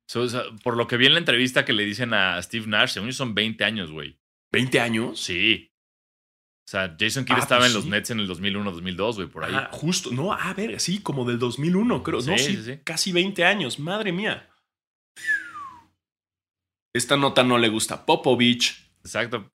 So, 0.09 0.23
o 0.23 0.29
sea, 0.29 0.45
por 0.63 0.79
lo 0.79 0.87
que 0.87 0.97
vi 0.97 1.05
en 1.07 1.13
la 1.13 1.19
entrevista 1.19 1.67
que 1.67 1.75
le 1.75 1.85
dicen 1.85 2.15
a 2.15 2.41
Steve 2.41 2.67
Nash, 2.69 2.93
según 2.93 3.11
yo 3.11 3.13
son 3.13 3.35
20 3.35 3.65
años, 3.65 3.91
güey. 3.91 4.17
20 4.53 4.81
años. 4.81 5.21
Sí. 5.21 5.73
O 6.67 6.69
sea, 6.69 6.97
Jason 6.99 7.25
Kidd 7.25 7.37
Ah, 7.37 7.41
estaba 7.41 7.61
pues 7.61 7.71
en 7.71 7.75
los 7.75 7.85
sí. 7.85 7.91
Nets 7.91 8.11
en 8.11 8.19
el 8.19 8.27
2001, 8.27 8.73
2002, 8.73 9.17
güey, 9.17 9.29
por 9.29 9.45
ahí. 9.45 9.53
Ah, 9.55 9.69
justo, 9.71 10.11
no, 10.11 10.33
a 10.33 10.53
ver, 10.53 10.81
sí, 10.81 11.01
como 11.01 11.25
del 11.25 11.39
2001, 11.39 12.03
creo. 12.03 12.17
no, 12.21 12.23
Sí, 12.23 12.39
sí, 12.39 12.57
sí, 12.57 12.63
sí. 12.65 12.81
casi 12.83 13.13
20 13.13 13.45
años, 13.45 13.79
madre 13.79 14.11
mía. 14.11 14.51
Esta 16.95 17.17
nota 17.17 17.45
no 17.45 17.59
le 17.59 17.69
gusta 17.69 17.95
a 17.95 18.07
Popovich. 18.07 18.91
Exacto. 19.01 19.53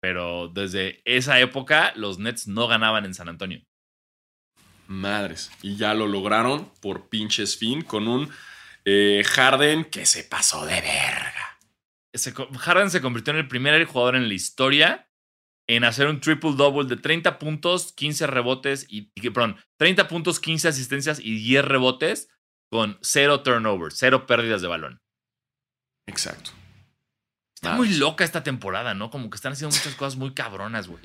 Pero 0.00 0.48
desde 0.48 1.00
esa 1.04 1.38
época, 1.40 1.92
los 1.96 2.18
Nets 2.18 2.48
no 2.48 2.66
ganaban 2.66 3.04
en 3.04 3.14
San 3.14 3.28
Antonio. 3.28 3.62
Madres. 4.86 5.50
Y 5.62 5.76
ya 5.76 5.92
lo 5.94 6.06
lograron 6.06 6.72
por 6.80 7.08
pinches 7.08 7.56
fin 7.58 7.82
con 7.82 8.08
un 8.08 8.30
eh, 8.84 9.22
Harden 9.26 9.84
que 9.84 10.06
se 10.06 10.24
pasó 10.24 10.64
de 10.64 10.80
verga. 10.80 11.58
Harden 12.58 12.90
se 12.90 13.00
convirtió 13.02 13.32
en 13.32 13.40
el 13.40 13.48
primer 13.48 13.84
jugador 13.84 14.16
en 14.16 14.28
la 14.28 14.34
historia 14.34 15.07
en 15.68 15.84
hacer 15.84 16.06
un 16.08 16.20
triple 16.20 16.54
double 16.56 16.88
de 16.88 16.96
30 16.96 17.38
puntos, 17.38 17.92
15 17.92 18.26
rebotes 18.26 18.86
y, 18.88 19.10
perdón, 19.30 19.56
30 19.78 20.08
puntos, 20.08 20.40
15 20.40 20.68
asistencias 20.68 21.20
y 21.20 21.34
10 21.38 21.64
rebotes 21.64 22.28
con 22.70 22.98
cero 23.02 23.42
turnovers, 23.42 23.96
cero 23.96 24.26
pérdidas 24.26 24.62
de 24.62 24.68
balón. 24.68 25.00
Exacto. 26.06 26.50
Está 27.54 27.74
muy 27.74 27.88
loca 27.94 28.24
esta 28.24 28.42
temporada, 28.42 28.94
¿no? 28.94 29.10
Como 29.10 29.30
que 29.30 29.36
están 29.36 29.52
haciendo 29.52 29.76
muchas 29.76 29.94
cosas 29.94 30.16
muy 30.16 30.32
cabronas, 30.32 30.86
güey. 30.88 31.02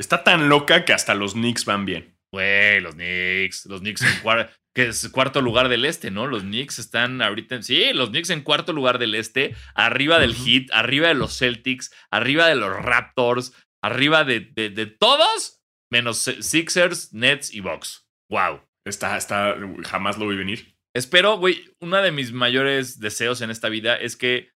Está 0.00 0.22
tan 0.22 0.48
loca 0.48 0.84
que 0.84 0.92
hasta 0.92 1.14
los 1.14 1.32
Knicks 1.32 1.64
van 1.64 1.84
bien. 1.84 2.16
Güey, 2.32 2.80
los 2.80 2.94
Knicks, 2.94 3.66
los 3.66 3.80
Knicks 3.80 4.02
en 4.02 4.22
cuar- 4.22 4.50
que 4.76 4.86
es 4.88 5.08
cuarto 5.08 5.42
lugar 5.42 5.68
del 5.68 5.84
este, 5.84 6.10
¿no? 6.12 6.26
Los 6.28 6.42
Knicks 6.42 6.78
están 6.78 7.20
ahorita, 7.20 7.56
en- 7.56 7.62
sí, 7.64 7.92
los 7.94 8.10
Knicks 8.10 8.30
en 8.30 8.42
cuarto 8.42 8.72
lugar 8.72 8.98
del 8.98 9.14
este, 9.16 9.56
arriba 9.74 10.18
del 10.20 10.30
Ujú. 10.32 10.44
Heat, 10.44 10.66
arriba 10.72 11.08
de 11.08 11.14
los 11.14 11.36
Celtics, 11.36 11.92
arriba 12.10 12.46
de 12.46 12.54
los 12.54 12.70
Raptors, 12.70 13.52
arriba 13.82 14.24
de, 14.24 14.40
de, 14.40 14.70
de 14.70 14.86
todos, 14.86 15.60
menos 15.92 16.18
Sixers, 16.18 17.12
Nets 17.12 17.52
y 17.52 17.60
Bucks. 17.60 18.06
Wow. 18.30 18.62
Está, 18.86 19.16
está, 19.16 19.56
jamás 19.84 20.18
lo 20.18 20.28
vi 20.28 20.36
venir. 20.36 20.76
Espero, 20.96 21.36
güey, 21.38 21.74
uno 21.80 21.98
de 21.98 22.10
mis 22.10 22.32
mayores 22.32 22.98
deseos 22.98 23.40
en 23.42 23.50
esta 23.50 23.68
vida 23.68 23.96
es 23.96 24.16
que 24.16 24.50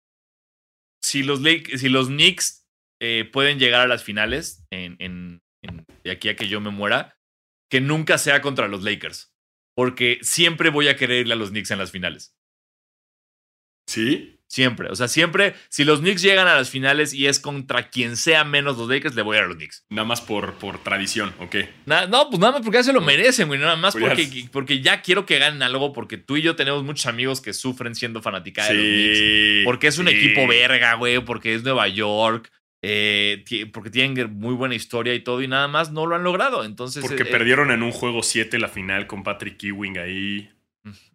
si 1.03 1.23
los, 1.23 1.41
Lake- 1.41 1.77
si 1.77 1.89
los 1.89 2.07
Knicks 2.07 2.65
eh, 3.01 3.25
pueden 3.31 3.59
llegar 3.59 3.81
a 3.81 3.87
las 3.87 4.03
finales 4.03 4.65
en, 4.71 4.95
en- 4.99 5.41
en- 5.63 5.85
de 6.03 6.11
aquí 6.11 6.29
a 6.29 6.35
que 6.35 6.47
yo 6.47 6.59
me 6.61 6.71
muera, 6.71 7.17
que 7.71 7.81
nunca 7.81 8.17
sea 8.17 8.41
contra 8.41 8.67
los 8.67 8.83
Lakers. 8.83 9.31
Porque 9.75 10.19
siempre 10.21 10.69
voy 10.69 10.87
a 10.87 10.95
querer 10.95 11.21
irle 11.21 11.33
a 11.33 11.37
los 11.37 11.49
Knicks 11.49 11.71
en 11.71 11.79
las 11.79 11.91
finales. 11.91 12.35
¿Sí? 13.87 14.39
Siempre. 14.53 14.87
O 14.91 14.95
sea, 14.95 15.07
siempre, 15.07 15.55
si 15.69 15.83
los 15.83 16.01
Knicks 16.01 16.21
llegan 16.21 16.47
a 16.47 16.53
las 16.53 16.69
finales 16.69 17.11
y 17.11 17.25
es 17.25 17.39
contra 17.39 17.89
quien 17.89 18.15
sea 18.15 18.43
menos 18.43 18.77
los 18.77 18.87
Lakers, 18.87 19.15
le 19.15 19.23
voy 19.23 19.35
a 19.35 19.39
ir 19.39 19.45
a 19.45 19.47
los 19.47 19.57
Knicks. 19.57 19.83
Nada 19.89 20.05
más 20.05 20.21
por, 20.21 20.53
por 20.59 20.77
tradición, 20.77 21.33
¿ok? 21.39 21.55
Na- 21.87 22.05
no, 22.05 22.29
pues 22.29 22.39
nada 22.39 22.53
más 22.53 22.61
porque 22.61 22.77
ya 22.77 22.83
se 22.83 22.93
lo 22.93 23.01
merecen, 23.01 23.47
güey. 23.47 23.59
Nada 23.59 23.77
más 23.77 23.95
porque, 23.95 24.47
porque 24.51 24.79
ya 24.79 25.01
quiero 25.01 25.25
que 25.25 25.39
ganen 25.39 25.63
algo, 25.63 25.91
porque 25.91 26.17
tú 26.17 26.37
y 26.37 26.43
yo 26.43 26.55
tenemos 26.55 26.83
muchos 26.83 27.07
amigos 27.07 27.41
que 27.41 27.51
sufren 27.51 27.95
siendo 27.95 28.21
fanática 28.21 28.67
de 28.67 28.73
los 28.75 28.83
Knicks. 28.83 29.65
Porque 29.65 29.87
es 29.87 29.97
un 29.97 30.07
sí. 30.07 30.13
equipo 30.13 30.47
verga, 30.47 30.93
güey, 30.97 31.17
porque 31.25 31.55
es 31.55 31.63
Nueva 31.63 31.87
York, 31.87 32.51
eh, 32.83 33.43
porque 33.73 33.89
tienen 33.89 34.37
muy 34.37 34.53
buena 34.53 34.75
historia 34.75 35.15
y 35.15 35.21
todo, 35.21 35.41
y 35.41 35.47
nada 35.47 35.67
más 35.67 35.91
no 35.91 36.05
lo 36.05 36.15
han 36.15 36.21
logrado. 36.23 36.63
Entonces. 36.63 37.03
Porque 37.03 37.23
eh, 37.23 37.25
perdieron 37.25 37.71
en 37.71 37.81
un 37.81 37.91
juego 37.91 38.21
7 38.21 38.59
la 38.59 38.67
final 38.67 39.07
con 39.07 39.23
Patrick 39.23 39.63
Ewing 39.63 39.97
ahí. 39.97 40.51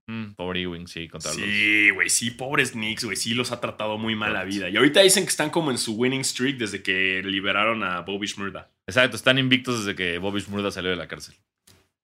Mm, 0.06 0.32
pobre 0.34 0.62
Ewing, 0.62 0.86
sí, 0.88 1.08
contra 1.08 1.32
los. 1.32 1.40
Sí, 1.40 1.90
güey, 1.90 2.08
sí, 2.10 2.30
pobres 2.30 2.72
Knicks, 2.72 3.04
güey, 3.04 3.16
sí 3.16 3.34
los 3.34 3.52
ha 3.52 3.60
tratado 3.60 3.98
muy 3.98 4.14
mal 4.14 4.32
la 4.32 4.44
vida. 4.44 4.68
Y 4.68 4.76
ahorita 4.76 5.00
dicen 5.00 5.24
que 5.24 5.30
están 5.30 5.50
como 5.50 5.70
en 5.70 5.78
su 5.78 5.94
winning 5.94 6.24
streak 6.24 6.56
desde 6.56 6.82
que 6.82 7.22
liberaron 7.24 7.82
a 7.82 8.00
Bobby 8.00 8.26
Shmurda. 8.26 8.70
Exacto, 8.86 9.16
están 9.16 9.38
invictos 9.38 9.84
desde 9.84 9.94
que 9.96 10.18
Bobby 10.18 10.40
Shmurda 10.40 10.70
salió 10.70 10.90
de 10.90 10.96
la 10.96 11.08
cárcel. 11.08 11.34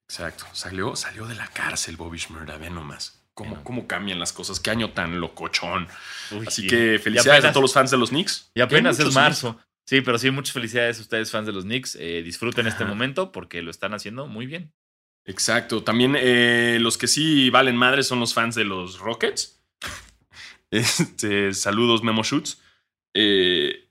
Exacto, 0.09 0.45
salió, 0.53 0.95
salió 0.97 1.27
de 1.27 1.35
la 1.35 1.47
cárcel 1.49 1.97
Bobby 1.97 2.19
Shmurda, 2.19 2.59
ve 2.59 2.71
nomás. 2.71 3.21
¿Cómo, 3.33 3.57
no. 3.57 3.65
cómo 3.65 3.87
cambian 3.89 4.21
las 4.21 4.33
cosas? 4.33 4.61
Qué 4.61 4.71
año 4.71 4.91
tan 4.93 5.19
locochón. 5.21 5.89
Uy, 6.31 6.45
Así 6.47 6.63
sí. 6.63 6.69
que 6.69 7.01
felicidades 7.03 7.41
apenas- 7.41 7.51
a 7.51 7.53
todos 7.53 7.63
los 7.63 7.73
fans 7.73 7.91
de 7.91 7.97
los 7.97 8.11
Knicks. 8.11 8.51
Y 8.55 8.61
apenas 8.61 8.99
es 9.01 9.13
marzo. 9.13 9.59
Sí, 9.87 10.01
pero 10.03 10.19
sí, 10.19 10.31
muchas 10.31 10.53
felicidades 10.53 10.99
a 10.99 11.03
ustedes, 11.03 11.31
fans 11.33 11.47
de 11.47 11.53
los 11.53 11.65
Knicks. 11.65 11.97
Eh, 12.01 12.23
disfruten 12.23 12.67
este 12.67 12.85
momento 12.85 13.33
porque 13.33 13.61
lo 13.61 13.71
están 13.73 13.93
haciendo 13.93 14.27
muy 14.29 14.47
bien. 14.47 14.73
Exacto. 15.25 15.83
También 15.83 16.17
eh, 16.19 16.79
los 16.81 16.99
que 16.99 17.07
sí 17.07 17.51
valen 17.51 17.77
madre 17.77 18.03
son 18.03 18.21
los 18.21 18.35
fans 18.35 18.55
de 18.55 18.65
los 18.65 18.99
Rockets. 18.99 19.61
Este, 20.71 21.55
saludos, 21.55 22.03
Memo 22.03 22.25
Shoots. 22.25 22.61
Eh, 23.15 23.85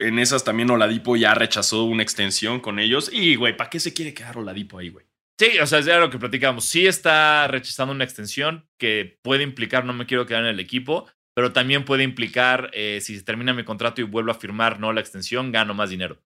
en 0.00 0.18
esas 0.18 0.42
también 0.42 0.70
Oladipo 0.70 1.14
ya 1.14 1.34
rechazó 1.34 1.84
una 1.84 2.02
extensión 2.02 2.58
con 2.58 2.80
ellos. 2.80 3.10
Y, 3.12 3.36
güey, 3.36 3.56
¿para 3.56 3.70
qué 3.70 3.78
se 3.78 3.94
quiere 3.94 4.12
quedar 4.12 4.36
Oladipo 4.36 4.78
ahí, 4.78 4.88
güey? 4.88 5.06
Sí, 5.38 5.58
o 5.58 5.66
sea, 5.66 5.78
es 5.78 5.86
lo 5.86 6.10
que 6.10 6.18
platicamos. 6.18 6.64
Sí 6.64 6.86
está 6.86 7.46
rechazando 7.46 7.92
una 7.92 8.04
extensión 8.04 8.68
que 8.78 9.18
puede 9.22 9.42
implicar 9.42 9.84
no 9.84 9.92
me 9.92 10.06
quiero 10.06 10.26
quedar 10.26 10.42
en 10.42 10.50
el 10.50 10.60
equipo, 10.60 11.06
pero 11.34 11.52
también 11.52 11.84
puede 11.84 12.02
implicar 12.02 12.70
eh, 12.72 13.00
si 13.02 13.16
se 13.16 13.24
termina 13.24 13.52
mi 13.52 13.64
contrato 13.64 14.00
y 14.00 14.04
vuelvo 14.04 14.30
a 14.30 14.34
firmar 14.34 14.80
no 14.80 14.92
la 14.92 15.00
extensión, 15.00 15.52
gano 15.52 15.74
más 15.74 15.90
dinero. 15.90 16.22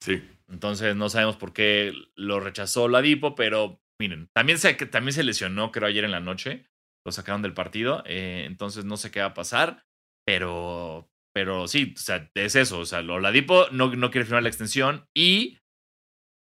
Sí. 0.00 0.22
Entonces 0.48 0.96
no 0.96 1.08
sabemos 1.08 1.36
por 1.36 1.52
qué 1.52 1.92
lo 2.14 2.40
rechazó 2.40 2.88
Ladipo, 2.88 3.34
pero 3.34 3.80
miren, 4.00 4.28
también 4.32 4.58
se, 4.58 4.74
también 4.74 5.12
se 5.12 5.24
lesionó, 5.24 5.70
creo, 5.72 5.88
ayer 5.88 6.04
en 6.04 6.10
la 6.10 6.20
noche. 6.20 6.66
Lo 7.04 7.12
sacaron 7.12 7.42
del 7.42 7.54
partido, 7.54 8.02
eh, 8.06 8.44
entonces 8.46 8.84
no 8.84 8.96
sé 8.96 9.10
qué 9.10 9.20
va 9.20 9.26
a 9.26 9.34
pasar, 9.34 9.86
pero, 10.26 11.10
pero 11.32 11.68
sí, 11.68 11.94
o 11.96 11.98
sea, 11.98 12.30
es 12.34 12.54
eso. 12.54 12.80
O 12.80 12.84
sea, 12.84 13.02
lo 13.02 13.20
Ladipo 13.20 13.68
no, 13.70 13.94
no 13.94 14.10
quiere 14.10 14.24
firmar 14.26 14.42
la 14.42 14.50
extensión 14.50 15.06
y 15.16 15.58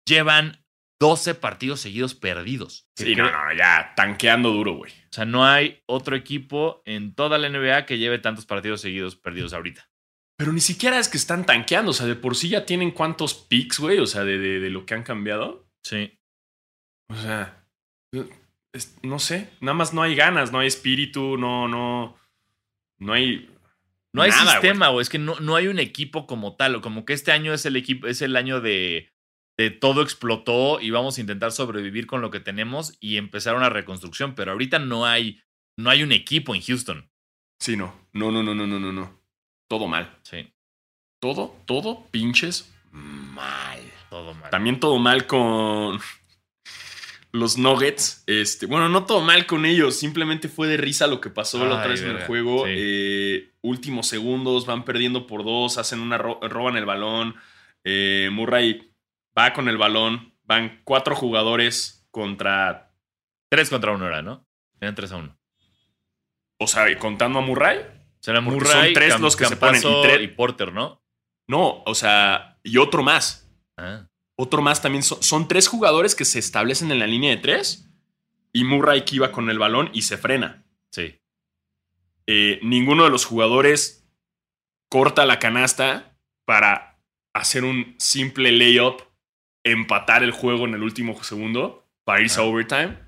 llevan 0.09 0.65
12 1.01 1.35
partidos 1.35 1.81
seguidos 1.81 2.15
perdidos. 2.15 2.89
Sí, 2.97 3.15
no, 3.15 3.25
no, 3.25 3.55
ya 3.55 3.93
tanqueando 3.97 4.51
duro, 4.51 4.75
güey. 4.75 4.93
O 4.93 5.13
sea, 5.13 5.25
no 5.25 5.45
hay 5.45 5.83
otro 5.87 6.17
equipo 6.17 6.83
en 6.87 7.15
toda 7.15 7.37
la 7.37 7.49
NBA 7.49 7.85
que 7.85 7.99
lleve 7.99 8.19
tantos 8.19 8.47
partidos 8.47 8.81
seguidos 8.81 9.17
perdidos 9.17 9.53
ahorita. 9.53 9.91
Pero 10.37 10.53
ni 10.53 10.61
siquiera 10.61 10.99
es 10.99 11.09
que 11.09 11.17
están 11.17 11.47
tanqueando. 11.47 11.91
O 11.93 11.95
sea, 11.95 12.07
de 12.07 12.17
por 12.17 12.35
sí 12.37 12.49
ya 12.49 12.67
tienen 12.67 12.91
cuántos 12.91 13.35
picks, 13.35 13.79
güey. 13.79 13.99
O 13.99 14.07
sea, 14.07 14.25
de, 14.25 14.39
de- 14.39 14.61
de 14.61 14.71
lo 14.71 14.85
que 14.87 14.95
han 14.95 15.03
cambiado. 15.05 15.67
Sí. 15.83 16.19
O 17.09 17.15
sea, 17.17 17.65
es- 18.73 18.97
no 19.03 19.19
sé. 19.19 19.51
Nada 19.61 19.75
más 19.75 19.93
no 19.95 20.03
hay 20.03 20.15
ganas, 20.15 20.51
no 20.53 20.59
hay 20.59 20.67
espíritu, 20.69 21.37
no, 21.39 21.69
no. 21.69 22.17
No 22.99 23.13
hay. 23.13 23.51
No 24.13 24.23
hay 24.23 24.31
nada, 24.31 24.53
sistema, 24.53 24.89
güey. 24.89 25.03
Es 25.03 25.09
que 25.09 25.19
no, 25.19 25.39
no 25.41 25.57
hay 25.57 25.67
un 25.69 25.79
equipo 25.81 26.27
como 26.27 26.55
tal. 26.57 26.77
O 26.77 26.81
como 26.81 27.05
que 27.05 27.13
este 27.13 27.33
año 27.33 27.53
es 27.53 27.67
el 27.67 27.77
equipo, 27.77 28.07
es 28.07 28.23
el 28.23 28.37
año 28.37 28.61
de, 28.61 29.11
de 29.59 29.71
todo 29.71 30.03
explotó 30.03 30.81
y 30.81 30.91
vamos 30.91 31.19
a 31.19 31.21
intentar 31.21 31.51
sobrevivir 31.53 32.07
con 32.07 32.21
lo 32.21 32.31
que 32.31 32.39
tenemos 32.41 32.97
y 33.01 33.17
empezar 33.17 33.57
una 33.57 33.71
reconstrucción. 33.71 34.35
Pero 34.37 34.53
ahorita 34.53 34.79
no 34.79 35.05
hay, 35.05 35.43
no 35.77 35.91
hay 35.91 36.03
un 36.05 36.13
equipo 36.13 36.55
en 36.55 36.63
Houston. 36.63 37.11
Sí, 37.61 37.77
no. 37.77 37.95
No, 38.13 38.31
no, 38.31 38.43
no, 38.45 38.55
no, 38.55 38.67
no, 38.69 38.79
no, 38.79 38.93
no. 38.93 39.21
Todo 39.75 39.89
mal. 39.89 40.17
Sí, 40.23 40.53
Todo, 41.19 41.57
todo, 41.67 42.07
pinches 42.13 42.73
mal. 42.93 43.81
todo 44.09 44.33
mal. 44.35 44.51
También 44.51 44.79
todo 44.79 44.99
mal 45.01 45.27
con 45.27 45.99
los 47.33 47.59
Nuggets. 47.59 48.23
Este, 48.29 48.67
bueno, 48.67 48.89
no 48.89 49.05
todo 49.05 49.21
mal 49.23 49.47
con 49.47 49.67
ellos. 49.67 49.97
Simplemente 49.97 50.49
fue 50.49 50.69
de 50.69 50.77
risa 50.77 51.09
lo 51.09 51.21
que 51.21 51.31
pasó 51.31 51.67
la 51.67 51.75
otra 51.77 51.89
vez 51.89 52.03
en 52.03 52.11
el 52.13 52.23
juego. 52.25 52.67
Sí. 52.67 52.73
Eh, 52.77 53.51
últimos 53.63 54.07
segundos, 54.07 54.65
van 54.65 54.85
perdiendo 54.85 55.27
por 55.27 55.43
dos, 55.45 55.77
hacen 55.77 55.99
una 55.99 56.19
ro- 56.19 56.39
roban 56.43 56.77
el 56.77 56.85
balón. 56.85 57.35
Eh, 57.83 58.29
Murray 58.31 58.93
va 59.37 59.53
con 59.55 59.69
el 59.69 59.77
balón. 59.77 60.35
Van 60.45 60.83
cuatro 60.85 61.17
jugadores 61.17 62.07
contra. 62.13 62.93
Tres 63.51 63.71
contra 63.71 63.91
uno 63.91 64.07
era, 64.07 64.23
¿no? 64.23 64.47
Eran 64.81 64.95
tres 64.95 65.11
a 65.11 65.17
uno. 65.17 65.37
O 66.59 66.69
sea, 66.69 66.97
contando 67.01 67.41
a 67.41 67.43
Murray. 67.43 67.81
Murray, 68.41 68.73
son 68.73 68.93
tres 68.95 69.15
Cam- 69.15 69.21
los 69.21 69.37
que 69.37 69.45
se 69.47 69.57
ponen, 69.57 69.83
y 70.23 70.29
Porter, 70.29 70.73
¿no? 70.73 71.03
No, 71.49 71.83
o 71.85 71.95
sea, 71.95 72.59
y 72.63 72.79
otro 72.79 73.03
más. 73.03 73.51
Ah, 73.77 74.07
Otro 74.37 74.63
más 74.63 74.81
también. 74.83 75.03
Son, 75.03 75.23
son 75.23 75.47
tres 75.47 75.69
jugadores 75.69 76.15
que 76.15 76.25
se 76.25 76.39
establecen 76.39 76.91
en 76.91 76.99
la 76.99 77.07
línea 77.07 77.31
de 77.31 77.37
tres. 77.37 77.89
Y 78.53 78.65
Murray 78.65 79.05
que 79.05 79.17
iba 79.17 79.31
con 79.33 79.51
el 79.51 79.59
balón 79.59 79.91
y 79.93 80.03
se 80.03 80.17
frena. 80.17 80.65
sí. 80.91 81.21
Eh, 82.27 82.59
ninguno 82.63 83.05
de 83.05 83.11
los 83.11 83.27
jugadores 83.27 84.09
corta 84.91 85.27
la 85.27 85.39
canasta 85.39 86.17
para 86.47 87.03
hacer 87.35 87.65
un 87.65 87.95
simple 87.99 88.51
layup, 88.51 89.03
empatar 89.63 90.23
el 90.23 90.31
juego 90.31 90.65
en 90.65 90.73
el 90.75 90.83
último 90.83 91.23
segundo 91.23 91.87
para 92.05 92.23
irse 92.23 92.41
a 92.41 92.45
Ah. 92.45 92.47
overtime. 92.47 92.99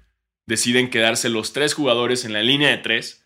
Deciden 0.47 0.91
quedarse 0.91 1.31
los 1.31 1.53
tres 1.55 1.73
jugadores 1.75 2.25
en 2.27 2.35
la 2.35 2.43
línea 2.43 2.69
de 2.69 2.79
tres. 2.79 3.26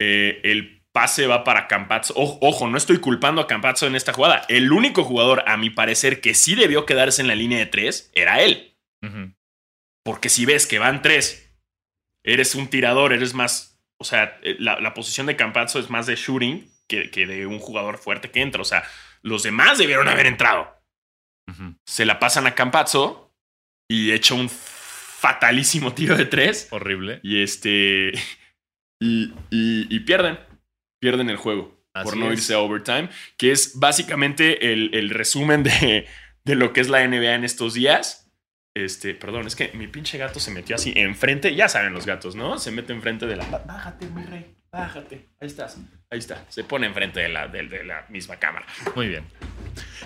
Eh, 0.00 0.40
el 0.44 0.82
pase 0.92 1.26
va 1.26 1.44
para 1.44 1.68
Campazzo. 1.68 2.14
Ojo, 2.16 2.68
no 2.68 2.76
estoy 2.76 2.98
culpando 2.98 3.40
a 3.40 3.46
Campazzo 3.46 3.86
en 3.86 3.96
esta 3.96 4.12
jugada. 4.12 4.44
El 4.48 4.72
único 4.72 5.04
jugador, 5.04 5.44
a 5.46 5.56
mi 5.56 5.70
parecer, 5.70 6.20
que 6.20 6.34
sí 6.34 6.54
debió 6.54 6.86
quedarse 6.86 7.22
en 7.22 7.28
la 7.28 7.34
línea 7.34 7.58
de 7.58 7.66
tres 7.66 8.10
era 8.14 8.42
él. 8.42 8.76
Porque 10.04 10.28
si 10.28 10.44
ves 10.44 10.66
que 10.66 10.78
van 10.78 11.02
tres, 11.02 11.52
eres 12.24 12.54
un 12.54 12.68
tirador, 12.68 13.12
eres 13.12 13.34
más. 13.34 13.80
O 13.98 14.04
sea, 14.04 14.38
eh, 14.42 14.56
la, 14.58 14.80
la 14.80 14.94
posición 14.94 15.26
de 15.26 15.36
Campazzo 15.36 15.78
es 15.78 15.90
más 15.90 16.06
de 16.06 16.16
shooting 16.16 16.70
que, 16.88 17.10
que 17.10 17.26
de 17.26 17.46
un 17.46 17.58
jugador 17.58 17.98
fuerte 17.98 18.30
que 18.30 18.42
entra. 18.42 18.60
O 18.62 18.64
sea, 18.64 18.84
los 19.22 19.42
demás 19.42 19.78
debieron 19.78 20.08
haber 20.08 20.26
entrado. 20.26 20.78
Se 21.84 22.04
la 22.04 22.18
pasan 22.18 22.46
a 22.46 22.54
Campazzo 22.54 23.34
y 23.88 24.12
echa 24.12 24.34
un 24.34 24.48
fatalísimo 24.48 25.92
tiro 25.92 26.16
de 26.16 26.24
tres. 26.24 26.68
Horrible. 26.70 27.20
Y 27.22 27.42
este. 27.42 28.12
Y, 29.02 29.32
y- 29.50 29.86
y 29.94 30.00
pierden. 30.00 30.38
Pierden 31.00 31.28
el 31.30 31.36
juego. 31.36 31.82
por 31.92 32.06
Así 32.12 32.18
no 32.18 32.26
es. 32.30 32.38
irse 32.38 32.54
a 32.54 32.60
overtime. 32.60 33.08
Que 33.36 33.50
es 33.52 33.78
básicamente 33.78 34.72
el, 34.72 34.94
el 34.94 35.10
resumen 35.10 35.62
de, 35.64 36.06
de 36.44 36.54
lo 36.54 36.72
que 36.72 36.80
es 36.80 36.88
la 36.88 37.06
NBA 37.06 37.34
en 37.34 37.44
estos 37.44 37.74
días. 37.74 38.30
Este, 38.74 39.14
perdón, 39.14 39.46
es 39.46 39.54
que 39.56 39.70
mi 39.74 39.86
pinche 39.88 40.16
gato 40.16 40.40
se 40.40 40.50
metió 40.50 40.76
así 40.76 40.92
enfrente. 40.96 41.54
Ya 41.54 41.68
saben 41.68 41.92
los 41.92 42.06
gatos, 42.06 42.34
¿no? 42.36 42.58
Se 42.58 42.70
mete 42.70 42.92
enfrente 42.92 43.26
de 43.26 43.36
la. 43.36 43.44
Bájate, 43.66 44.06
mi 44.06 44.22
rey. 44.24 44.54
Bájate. 44.70 45.28
Ahí 45.40 45.48
estás. 45.48 45.76
Ahí 46.10 46.18
está. 46.18 46.46
Se 46.48 46.64
pone 46.64 46.86
enfrente 46.86 47.20
de 47.20 47.28
la, 47.28 47.48
de- 47.48 47.66
de 47.66 47.84
la 47.84 48.06
misma 48.08 48.36
cámara. 48.36 48.64
Muy 48.96 49.08
bien. 49.08 49.24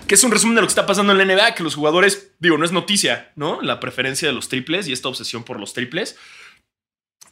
Que 0.07 0.15
es 0.15 0.23
un 0.23 0.31
resumen 0.31 0.55
de 0.55 0.61
lo 0.61 0.67
que 0.67 0.71
está 0.71 0.85
pasando 0.85 1.13
en 1.13 1.17
la 1.19 1.25
NBA, 1.35 1.55
que 1.55 1.63
los 1.63 1.75
jugadores, 1.75 2.33
digo, 2.39 2.57
no 2.57 2.65
es 2.65 2.71
noticia, 2.73 3.31
¿no? 3.35 3.61
La 3.61 3.79
preferencia 3.79 4.27
de 4.27 4.33
los 4.33 4.49
triples 4.49 4.87
y 4.87 4.93
esta 4.93 5.07
obsesión 5.07 5.43
por 5.43 5.59
los 5.59 5.73
triples. 5.73 6.17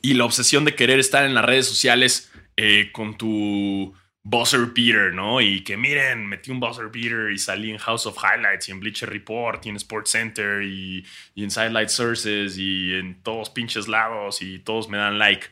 Y 0.05 0.13
la 0.13 0.25
obsesión 0.25 0.65
de 0.65 0.75
querer 0.75 0.99
estar 0.99 1.25
en 1.25 1.33
las 1.33 1.43
redes 1.43 1.65
sociales 1.65 2.31
eh, 2.57 2.91
con 2.91 3.17
tu 3.17 3.91
buzzer 4.21 4.67
beater, 4.67 5.13
¿no? 5.13 5.41
Y 5.41 5.63
que 5.63 5.77
miren, 5.77 6.27
metí 6.27 6.51
un 6.51 6.59
buzzer 6.59 6.89
beater 6.89 7.31
y 7.31 7.39
salí 7.39 7.71
en 7.71 7.79
House 7.79 8.05
of 8.05 8.15
Highlights 8.17 8.69
y 8.69 8.71
en 8.71 8.79
Bleacher 8.79 9.09
Report 9.09 9.65
y 9.65 9.69
en 9.69 9.77
Sports 9.77 10.11
Center 10.11 10.61
y, 10.61 11.03
y 11.33 11.43
en 11.43 11.49
Sidelight 11.49 11.89
Sources 11.89 12.55
y 12.59 12.93
en 12.93 13.23
todos 13.23 13.49
pinches 13.49 13.87
lados 13.87 14.43
y 14.43 14.59
todos 14.59 14.89
me 14.89 14.99
dan 14.99 15.17
like. 15.17 15.47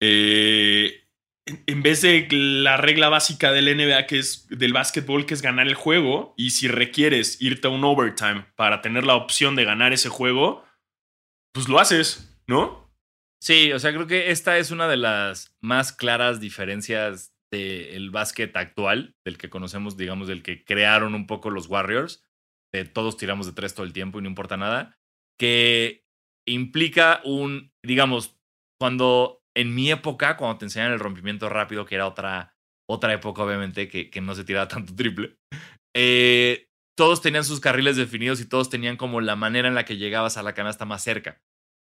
Eh, 0.00 1.02
en, 1.46 1.62
en 1.66 1.82
vez 1.82 2.02
de 2.02 2.28
la 2.30 2.76
regla 2.76 3.08
básica 3.08 3.52
del 3.52 3.74
NBA, 3.74 4.06
que 4.06 4.18
es 4.18 4.48
del 4.50 4.74
básquetbol, 4.74 5.24
que 5.24 5.32
es 5.32 5.40
ganar 5.40 5.66
el 5.66 5.74
juego, 5.74 6.34
y 6.36 6.50
si 6.50 6.68
requieres 6.68 7.40
irte 7.40 7.68
a 7.68 7.70
un 7.70 7.84
overtime 7.84 8.44
para 8.54 8.82
tener 8.82 9.04
la 9.04 9.14
opción 9.14 9.56
de 9.56 9.64
ganar 9.64 9.94
ese 9.94 10.10
juego, 10.10 10.62
pues 11.52 11.68
lo 11.68 11.78
haces, 11.78 12.38
¿no? 12.46 12.89
Sí, 13.42 13.72
o 13.72 13.78
sea, 13.78 13.92
creo 13.92 14.06
que 14.06 14.30
esta 14.30 14.58
es 14.58 14.70
una 14.70 14.86
de 14.86 14.98
las 14.98 15.56
más 15.62 15.92
claras 15.92 16.40
diferencias 16.40 17.32
del 17.50 18.10
básquet 18.10 18.54
actual, 18.56 19.14
del 19.24 19.38
que 19.38 19.48
conocemos, 19.48 19.96
digamos, 19.96 20.28
del 20.28 20.42
que 20.42 20.64
crearon 20.64 21.14
un 21.14 21.26
poco 21.26 21.50
los 21.50 21.66
Warriors, 21.66 22.22
de 22.72 22.84
todos 22.84 23.16
tiramos 23.16 23.46
de 23.46 23.52
tres 23.52 23.74
todo 23.74 23.86
el 23.86 23.92
tiempo 23.92 24.18
y 24.18 24.22
no 24.22 24.28
importa 24.28 24.56
nada, 24.56 24.98
que 25.38 26.04
implica 26.46 27.20
un, 27.24 27.72
digamos, 27.84 28.36
cuando 28.78 29.40
en 29.56 29.74
mi 29.74 29.90
época, 29.90 30.36
cuando 30.36 30.58
te 30.58 30.66
enseñan 30.66 30.92
el 30.92 31.00
rompimiento 31.00 31.48
rápido, 31.48 31.86
que 31.86 31.96
era 31.96 32.06
otra, 32.06 32.54
otra 32.88 33.12
época, 33.14 33.42
obviamente, 33.42 33.88
que, 33.88 34.10
que 34.10 34.20
no 34.20 34.34
se 34.34 34.44
tiraba 34.44 34.68
tanto 34.68 34.94
triple, 34.94 35.36
eh, 35.96 36.66
todos 36.96 37.22
tenían 37.22 37.44
sus 37.44 37.60
carriles 37.60 37.96
definidos 37.96 38.40
y 38.40 38.48
todos 38.48 38.68
tenían 38.68 38.96
como 38.96 39.20
la 39.20 39.34
manera 39.34 39.68
en 39.68 39.74
la 39.74 39.84
que 39.84 39.96
llegabas 39.96 40.36
a 40.36 40.42
la 40.42 40.54
canasta 40.54 40.84
más 40.84 41.02
cerca. 41.02 41.40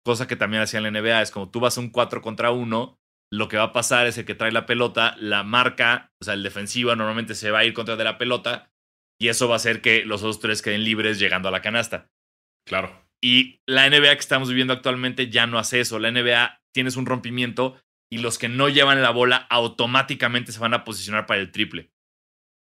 Cosa 0.04 0.28
que 0.28 0.36
también 0.36 0.64
hacía 0.64 0.80
en 0.80 0.92
la 0.92 1.02
NBA, 1.02 1.22
es 1.22 1.32
como 1.32 1.52
tú 1.52 1.60
vas 1.60 1.78
a 1.78 1.82
un 1.82 1.90
4 1.90 2.22
contra 2.22 2.52
1, 2.52 3.00
lo 3.34 3.48
que 3.48 3.58
va 3.58 3.64
a 3.64 3.74
pasar 3.74 4.08
es 4.08 4.18
el 4.18 4.26
que 4.26 4.36
trae 4.36 4.52
la 4.52 4.66
pelota, 4.66 5.16
la 5.20 5.44
marca, 5.44 6.12
o 6.22 6.26
sea, 6.26 6.34
el 6.34 6.44
defensivo 6.44 6.96
normalmente 6.96 7.36
se 7.36 7.52
va 7.52 7.60
a 7.60 7.66
ir 7.66 7.74
contra 7.74 7.96
de 7.96 8.04
la 8.04 8.18
pelota 8.18 8.72
y 9.20 9.30
eso 9.30 9.48
va 9.48 9.56
a 9.56 9.58
hacer 9.58 9.82
que 9.82 10.04
los 10.04 10.22
otros 10.22 10.40
tres 10.40 10.62
queden 10.62 10.84
libres 10.84 11.20
llegando 11.20 11.48
a 11.48 11.52
la 11.52 11.62
canasta. 11.62 12.10
Claro. 12.68 13.08
Y 13.24 13.62
la 13.68 13.88
NBA 13.90 14.14
que 14.14 14.20
estamos 14.20 14.50
viviendo 14.50 14.74
actualmente 14.74 15.30
ya 15.30 15.46
no 15.46 15.60
hace 15.60 15.80
eso. 15.80 16.00
La 16.00 16.12
NBA 16.12 16.62
tienes 16.74 16.96
un 16.96 17.06
rompimiento 17.06 17.80
y 18.12 18.18
los 18.18 18.38
que 18.38 18.50
no 18.50 18.68
llevan 18.68 19.02
la 19.02 19.12
bola 19.12 19.48
automáticamente 19.50 20.52
se 20.52 20.60
van 20.60 20.74
a 20.74 20.84
posicionar 20.84 21.28
para 21.28 21.40
el 21.40 21.52
triple. 21.52 21.92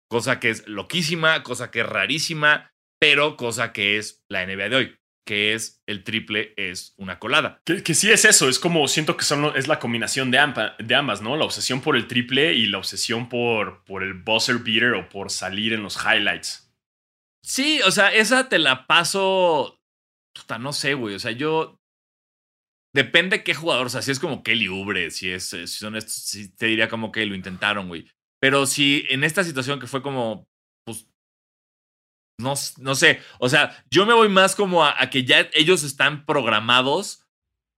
Cosa 0.10 0.40
que 0.40 0.50
es 0.50 0.68
loquísima, 0.68 1.44
cosa 1.44 1.70
que 1.70 1.82
es 1.82 1.86
rarísima, 1.86 2.72
pero 3.00 3.36
cosa 3.36 3.74
que 3.74 3.98
es 3.98 4.24
la 4.30 4.46
NBA 4.46 4.70
de 4.70 4.76
hoy, 4.76 4.98
que 5.28 5.54
es 5.54 5.84
el 5.86 6.04
triple 6.04 6.56
es 6.58 6.96
una 6.98 7.20
colada. 7.20 7.62
Que, 7.66 7.84
que 7.84 7.94
sí 7.94 8.10
es 8.10 8.26
eso, 8.26 8.50
es 8.50 8.58
como 8.58 8.88
siento 8.88 9.16
que 9.16 9.26
son, 9.26 9.56
es 9.56 9.68
la 9.68 9.78
combinación 9.78 10.32
de, 10.32 10.40
amba- 10.40 10.76
de 10.80 10.96
ambas, 10.96 11.22
¿no? 11.22 11.38
La 11.38 11.46
obsesión 11.46 11.82
por 11.82 11.96
el 11.96 12.08
triple 12.08 12.54
y 12.54 12.66
la 12.66 12.80
obsesión 12.80 13.30
por, 13.30 13.84
por 13.84 14.02
el 14.02 14.16
buzzer 14.16 14.58
beater 14.58 14.94
o 14.94 15.08
por 15.10 15.30
salir 15.30 15.74
en 15.74 15.84
los 15.84 15.98
highlights. 16.04 16.74
Sí, 17.44 17.80
o 17.86 17.92
sea, 17.92 18.12
esa 18.14 18.50
te 18.50 18.58
la 18.58 18.88
paso. 18.88 19.80
Puta, 20.34 20.58
no 20.58 20.74
sé, 20.74 20.96
güey. 20.96 21.14
O 21.16 21.20
sea, 21.20 21.32
yo. 21.32 21.80
Depende 22.94 23.44
qué 23.44 23.54
jugador. 23.54 23.86
O 23.88 23.90
sea, 23.90 24.02
si 24.02 24.12
es 24.12 24.20
como 24.20 24.44
Kelly 24.44 24.70
Ubre, 24.70 25.12
si 25.12 25.30
es. 25.30 25.50
Si 25.50 25.68
son 25.68 25.96
estos, 25.96 26.14
sí 26.14 26.56
te 26.56 26.66
diría 26.66 26.90
como 26.90 27.12
que 27.12 27.26
lo 27.26 27.36
intentaron, 27.36 27.88
güey. 27.88 28.10
Pero 28.42 28.66
si 28.66 29.06
en 29.10 29.24
esta 29.24 29.44
situación 29.44 29.80
que 29.80 29.88
fue 29.88 30.02
como. 30.02 30.48
No, 32.40 32.54
no 32.78 32.96
sé. 32.96 33.22
O 33.40 33.50
sea, 33.50 33.84
yo 33.90 34.06
me 34.06 34.14
voy 34.14 34.30
más 34.30 34.56
como 34.56 34.86
a, 34.86 35.02
a 35.02 35.10
que 35.10 35.24
ya 35.24 35.50
ellos 35.54 35.84
están 35.84 36.26
programados 36.26 37.26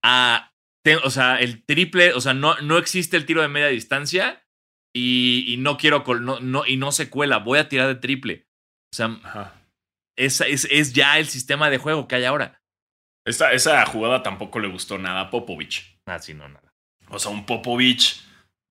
a. 0.03 0.51
te- 0.84 0.97
o 0.97 1.10
sea, 1.10 1.38
el 1.39 1.64
triple. 1.66 2.14
O 2.14 2.22
sea, 2.22 2.34
no, 2.34 2.60
no 2.62 2.78
existe 2.78 3.16
el 3.18 3.26
tiro 3.26 3.41
de 3.41 3.47
media 3.47 3.68
distancia. 3.68 4.45
Y, 4.93 5.45
y 5.47 5.57
no 5.57 5.78
quiero. 5.78 6.03
No, 6.20 6.39
no, 6.39 6.66
y 6.66 6.78
no 6.78 6.91
se 6.91 7.10
cuela. 7.10 7.38
Voy 7.38 7.60
a 7.60 7.70
tirar 7.70 7.88
de 7.88 7.95
triple. 7.95 8.47
O 8.93 8.95
sea, 8.95 9.53
es, 10.18 10.41
es, 10.41 10.68
es 10.70 10.93
ya 10.93 11.20
el 11.20 11.28
sistema 11.28 11.70
de 11.70 11.78
juego 11.78 12.07
que 12.07 12.16
hay 12.16 12.26
ahora. 12.26 12.60
Esta, 13.26 13.53
esa 13.53 13.86
jugada 13.86 14.24
tampoco 14.24 14.60
le 14.60 14.68
gustó 14.68 14.97
nada 14.97 15.22
a 15.22 15.30
Popovich. 15.30 15.97
Ah, 16.07 16.20
sí, 16.20 16.34
no, 16.34 16.49
nada. 16.49 16.74
O 17.10 17.20
sea, 17.20 17.32
un 17.32 17.45
Popovich 17.45 18.24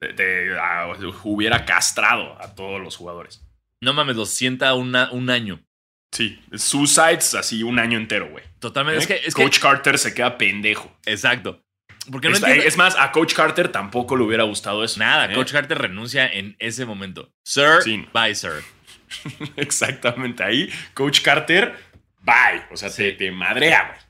de- 0.02 0.12
de- 0.12 0.58
ah, 0.60 0.92
hubiera 1.24 1.64
castrado 1.64 2.36
a 2.42 2.54
todos 2.54 2.80
los 2.80 2.96
jugadores. 2.96 3.44
No 3.82 3.92
mames, 3.92 4.16
los 4.16 4.30
sienta 4.30 4.74
una, 4.74 5.10
un 5.12 5.30
año. 5.30 5.64
Sí, 6.12 6.40
suicides 6.54 7.34
así 7.34 7.62
un 7.62 7.78
año 7.78 7.98
entero, 7.98 8.28
güey. 8.30 8.44
Totalmente. 8.60 9.00
Es 9.00 9.06
que, 9.06 9.14
¿Eh? 9.14 9.20
que- 9.26 9.32
Coach 9.32 9.58
Carter 9.60 9.98
se 9.98 10.14
queda 10.14 10.38
pendejo. 10.38 10.96
Exacto. 11.06 11.62
Porque 12.10 12.30
no 12.30 12.36
es, 12.46 12.76
más, 12.78 12.96
a 12.98 13.12
Coach 13.12 13.34
Carter 13.34 13.68
tampoco 13.68 14.16
le 14.16 14.24
hubiera 14.24 14.44
gustado 14.44 14.82
eso. 14.82 14.98
nada, 14.98 15.30
¿eh? 15.30 15.34
Coach 15.34 15.52
Carter 15.52 15.76
renuncia 15.76 16.26
en 16.26 16.56
ese 16.58 16.86
momento. 16.86 17.34
Sir, 17.44 17.82
Sí. 17.84 18.06
bye, 18.14 18.34
sir. 18.34 18.62
Exactamente. 19.56 20.42
Ahí, 20.42 20.70
Coach 20.94 21.20
Carter, 21.20 21.74
bye. 22.20 22.62
O 22.70 22.76
sea, 22.78 22.88
te, 22.88 23.10
Sí. 23.10 23.16
te 23.18 23.30
madrea, 23.30 23.88
güey. 23.88 24.00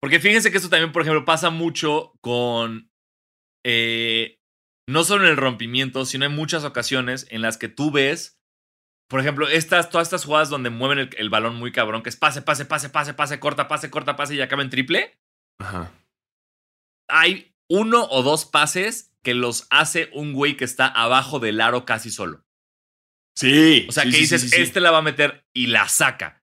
Porque 0.00 0.20
fíjense 0.20 0.50
que 0.50 0.56
esto 0.56 0.68
también, 0.70 0.92
por 0.92 1.02
ejemplo, 1.02 1.24
pasa 1.24 1.50
mucho 1.50 2.12
con. 2.20 2.90
eh, 3.64 4.38
no 4.86 5.02
solo 5.04 5.24
en 5.24 5.30
el 5.30 5.36
rompimiento, 5.38 6.04
sino 6.04 6.26
en 6.26 6.32
muchas 6.34 6.64
ocasiones 6.64 7.26
en 7.30 7.40
las 7.42 7.56
que 7.56 7.68
tú 7.68 7.90
ves. 7.90 8.33
Por 9.14 9.20
ejemplo, 9.20 9.48
estas, 9.48 9.90
todas 9.90 10.08
estas 10.08 10.24
jugadas 10.24 10.50
donde 10.50 10.70
mueven 10.70 10.98
el, 10.98 11.10
el 11.16 11.30
balón 11.30 11.54
muy 11.54 11.70
cabrón, 11.70 12.02
que 12.02 12.08
es 12.08 12.16
pase, 12.16 12.42
pase, 12.42 12.64
pase, 12.64 12.88
pase, 12.88 13.14
pase, 13.14 13.38
corta, 13.38 13.68
pase, 13.68 13.88
corta, 13.88 14.16
pase 14.16 14.34
y 14.34 14.40
acaba 14.40 14.64
en 14.64 14.70
triple. 14.70 15.16
Ajá. 15.60 15.92
hay 17.08 17.54
uno 17.70 18.08
o 18.10 18.24
dos 18.24 18.44
pases 18.44 19.14
que 19.22 19.34
los 19.34 19.68
hace 19.70 20.10
un 20.14 20.32
güey 20.32 20.56
que 20.56 20.64
está 20.64 20.88
abajo 20.88 21.38
del 21.38 21.60
aro 21.60 21.84
casi 21.84 22.10
solo. 22.10 22.44
Sí. 23.36 23.86
O 23.88 23.92
sea, 23.92 24.02
sí, 24.02 24.10
que 24.10 24.16
dices, 24.16 24.40
sí, 24.40 24.48
sí, 24.48 24.56
sí. 24.56 24.62
este 24.62 24.80
la 24.80 24.90
va 24.90 24.98
a 24.98 25.02
meter 25.02 25.46
y 25.54 25.68
la 25.68 25.86
saca. 25.86 26.42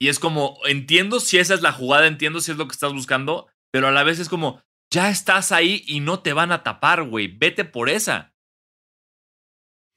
Y 0.00 0.08
es 0.08 0.18
como, 0.18 0.58
entiendo 0.64 1.20
si 1.20 1.38
esa 1.38 1.54
es 1.54 1.62
la 1.62 1.70
jugada, 1.70 2.08
entiendo 2.08 2.40
si 2.40 2.50
es 2.50 2.58
lo 2.58 2.66
que 2.66 2.72
estás 2.72 2.92
buscando, 2.92 3.46
pero 3.70 3.86
a 3.86 3.92
la 3.92 4.02
vez 4.02 4.18
es 4.18 4.28
como, 4.28 4.60
ya 4.92 5.08
estás 5.08 5.52
ahí 5.52 5.84
y 5.86 6.00
no 6.00 6.18
te 6.18 6.32
van 6.32 6.50
a 6.50 6.64
tapar, 6.64 7.04
güey, 7.04 7.28
vete 7.28 7.64
por 7.64 7.88
esa. 7.88 8.34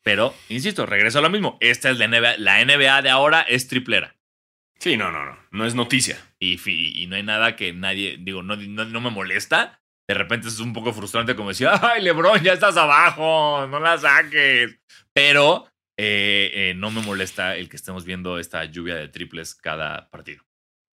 Pero, 0.04 0.34
insisto, 0.50 0.86
regreso 0.86 1.20
a 1.20 1.22
lo 1.22 1.30
mismo. 1.30 1.58
Esta 1.62 1.90
es 1.90 1.98
la 2.00 2.08
NBA. 2.08 2.38
La 2.38 2.64
NBA 2.66 3.02
de 3.04 3.10
ahora 3.10 3.42
es 3.42 3.68
triplera. 3.68 4.16
Sí, 4.80 4.98
no, 4.98 5.12
no, 5.12 5.26
no. 5.26 5.38
No 5.52 5.66
es 5.66 5.76
noticia. 5.76 6.18
Y, 6.40 6.58
fi- 6.58 6.92
y 6.96 7.06
no 7.08 7.16
hay 7.16 7.24
nada 7.24 7.56
que 7.56 7.72
nadie, 7.74 8.18
digo, 8.20 8.42
no, 8.42 8.56
no, 8.56 8.86
no 8.86 9.02
me 9.02 9.12
molesta. 9.12 9.80
De 10.08 10.16
repente 10.16 10.48
es 10.48 10.60
un 10.60 10.74
poco 10.74 10.92
frustrante 10.92 11.36
como 11.36 11.50
decir, 11.50 11.68
ay, 11.70 12.02
Lebron, 12.02 12.42
ya 12.42 12.54
estás 12.54 12.76
abajo, 12.78 13.68
no 13.68 13.80
la 13.80 13.98
saques. 14.00 14.80
Pero 15.14 15.68
eh, 16.00 16.50
eh, 16.54 16.74
no 16.76 16.90
me 16.90 17.02
molesta 17.02 17.56
el 17.56 17.70
que 17.70 17.76
estemos 17.76 18.04
viendo 18.04 18.40
esta 18.40 18.66
lluvia 18.66 18.96
de 18.96 19.08
triples 19.08 19.54
cada 19.54 20.10
partido. 20.10 20.44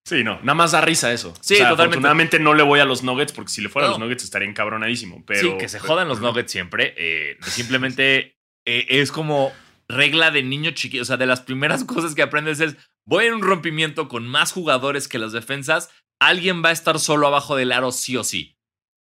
Sí, 0.07 0.23
no. 0.23 0.39
Nada 0.41 0.53
más 0.55 0.71
da 0.71 0.81
risa 0.81 1.11
eso. 1.13 1.33
Sí, 1.41 1.55
O 1.55 1.57
sea, 1.57 1.69
totalmente. 1.69 1.95
Afortunadamente 1.97 2.39
no 2.39 2.53
le 2.55 2.63
voy 2.63 2.79
a 2.79 2.85
los 2.85 3.03
Nuggets 3.03 3.31
porque 3.33 3.51
si 3.51 3.61
le 3.61 3.69
fuera 3.69 3.87
a 3.87 3.91
los 3.91 3.99
No. 3.99 4.05
Nuggets 4.05 4.23
estaría 4.23 4.47
encabronadísimo. 4.47 5.23
Pero, 5.25 5.51
sí, 5.53 5.57
que 5.59 5.69
se 5.69 5.77
pero- 5.79 5.93
jodan 5.93 6.07
los 6.07 6.21
Nuggets 6.21 6.51
siempre. 6.51 6.93
eh, 6.97 7.37
simplemente 7.41 8.34
eh, 8.65 8.85
es 8.89 9.11
como 9.11 9.51
regla 9.87 10.31
de 10.31 10.43
niño 10.43 10.71
chiquito. 10.71 11.03
O 11.03 11.05
sea, 11.05 11.17
de 11.17 11.25
las 11.27 11.41
primeras 11.41 11.83
cosas 11.83 12.15
que 12.15 12.21
aprendes 12.21 12.59
es, 12.59 12.75
voy 13.05 13.25
en 13.25 13.33
un 13.35 13.41
rompimiento 13.43 14.07
con 14.07 14.27
más 14.27 14.51
jugadores 14.51 15.07
que 15.07 15.19
las 15.19 15.31
defensas, 15.31 15.89
alguien 16.19 16.63
va 16.63 16.69
a 16.69 16.73
estar 16.73 16.99
solo 16.99 17.27
abajo 17.27 17.55
del 17.55 17.71
aro 17.71 17.91
sí 17.91 18.17
o 18.17 18.23
sí. 18.23 18.57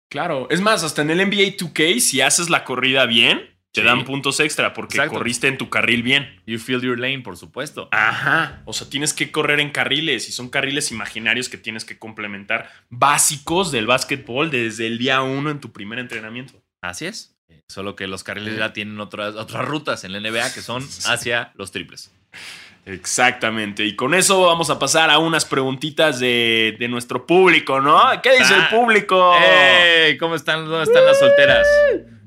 Claro. 0.10 0.48
Es 0.50 0.62
más, 0.62 0.84
hasta 0.84 1.02
en 1.02 1.10
el 1.10 1.20
NBA 1.20 1.58
2K, 1.58 2.00
si 2.00 2.22
haces 2.22 2.50
la 2.50 2.64
corrida 2.66 3.06
bien, 3.06 3.50
te 3.72 3.82
Sí. 3.82 3.88
dan 3.88 4.04
puntos 4.06 4.40
extra 4.40 4.74
porque 4.74 4.98
Exacto. 4.98 5.18
corriste 5.18 5.48
en 5.48 5.58
tu 5.58 5.70
carril 5.70 6.04
bien. 6.04 6.40
You 6.46 6.60
feel 6.60 6.82
your 6.82 7.00
lane, 7.00 7.22
por 7.22 7.38
supuesto. 7.38 7.90
Ajá. 7.92 8.62
O 8.66 8.74
sea, 8.74 8.88
tienes 8.88 9.14
que 9.14 9.32
correr 9.32 9.60
en 9.60 9.72
carriles 9.72 10.30
y 10.30 10.32
son 10.32 10.50
carriles 10.50 10.92
imaginarios 10.92 11.50
que 11.50 11.58
tienes 11.58 11.84
que 11.84 11.98
complementar 11.98 12.70
básicos 12.92 13.72
del 13.72 13.88
básquetbol 13.88 14.52
desde 14.52 14.86
el 14.86 15.00
día 15.00 15.24
uno 15.24 15.50
en 15.50 15.60
tu 15.60 15.72
primer 15.72 15.98
entrenamiento. 15.98 16.62
Así 16.82 17.06
es. 17.08 17.33
Solo 17.68 17.96
que 17.96 18.08
los 18.08 18.24
carriles 18.24 18.58
ya 18.58 18.74
tienen 18.74 19.00
otras, 19.00 19.36
otras 19.36 19.66
rutas 19.66 20.04
en 20.04 20.12
la 20.12 20.20
NBA 20.20 20.54
que 20.54 20.62
son 20.62 20.84
hacia 21.08 21.52
los 21.56 21.72
triples. 21.72 22.12
Exactamente. 22.86 23.86
Y 23.86 23.96
con 23.96 24.14
eso 24.14 24.46
vamos 24.46 24.70
a 24.70 24.78
pasar 24.78 25.10
a 25.10 25.18
unas 25.18 25.46
preguntitas 25.46 26.20
de, 26.20 26.76
de 26.80 26.88
nuestro 26.90 27.26
público, 27.26 27.80
¿no? 27.80 28.02
¿Qué 28.22 28.38
dice 28.38 28.54
el 28.54 28.62
Ah. 28.62 28.70
público? 28.70 29.34
¡Ey! 29.40 30.18
¿Cómo 30.18 30.36
están? 30.36 30.66
¿Dónde 30.66 30.84
están 30.84 31.06
las 31.06 31.18
solteras? 31.20 31.68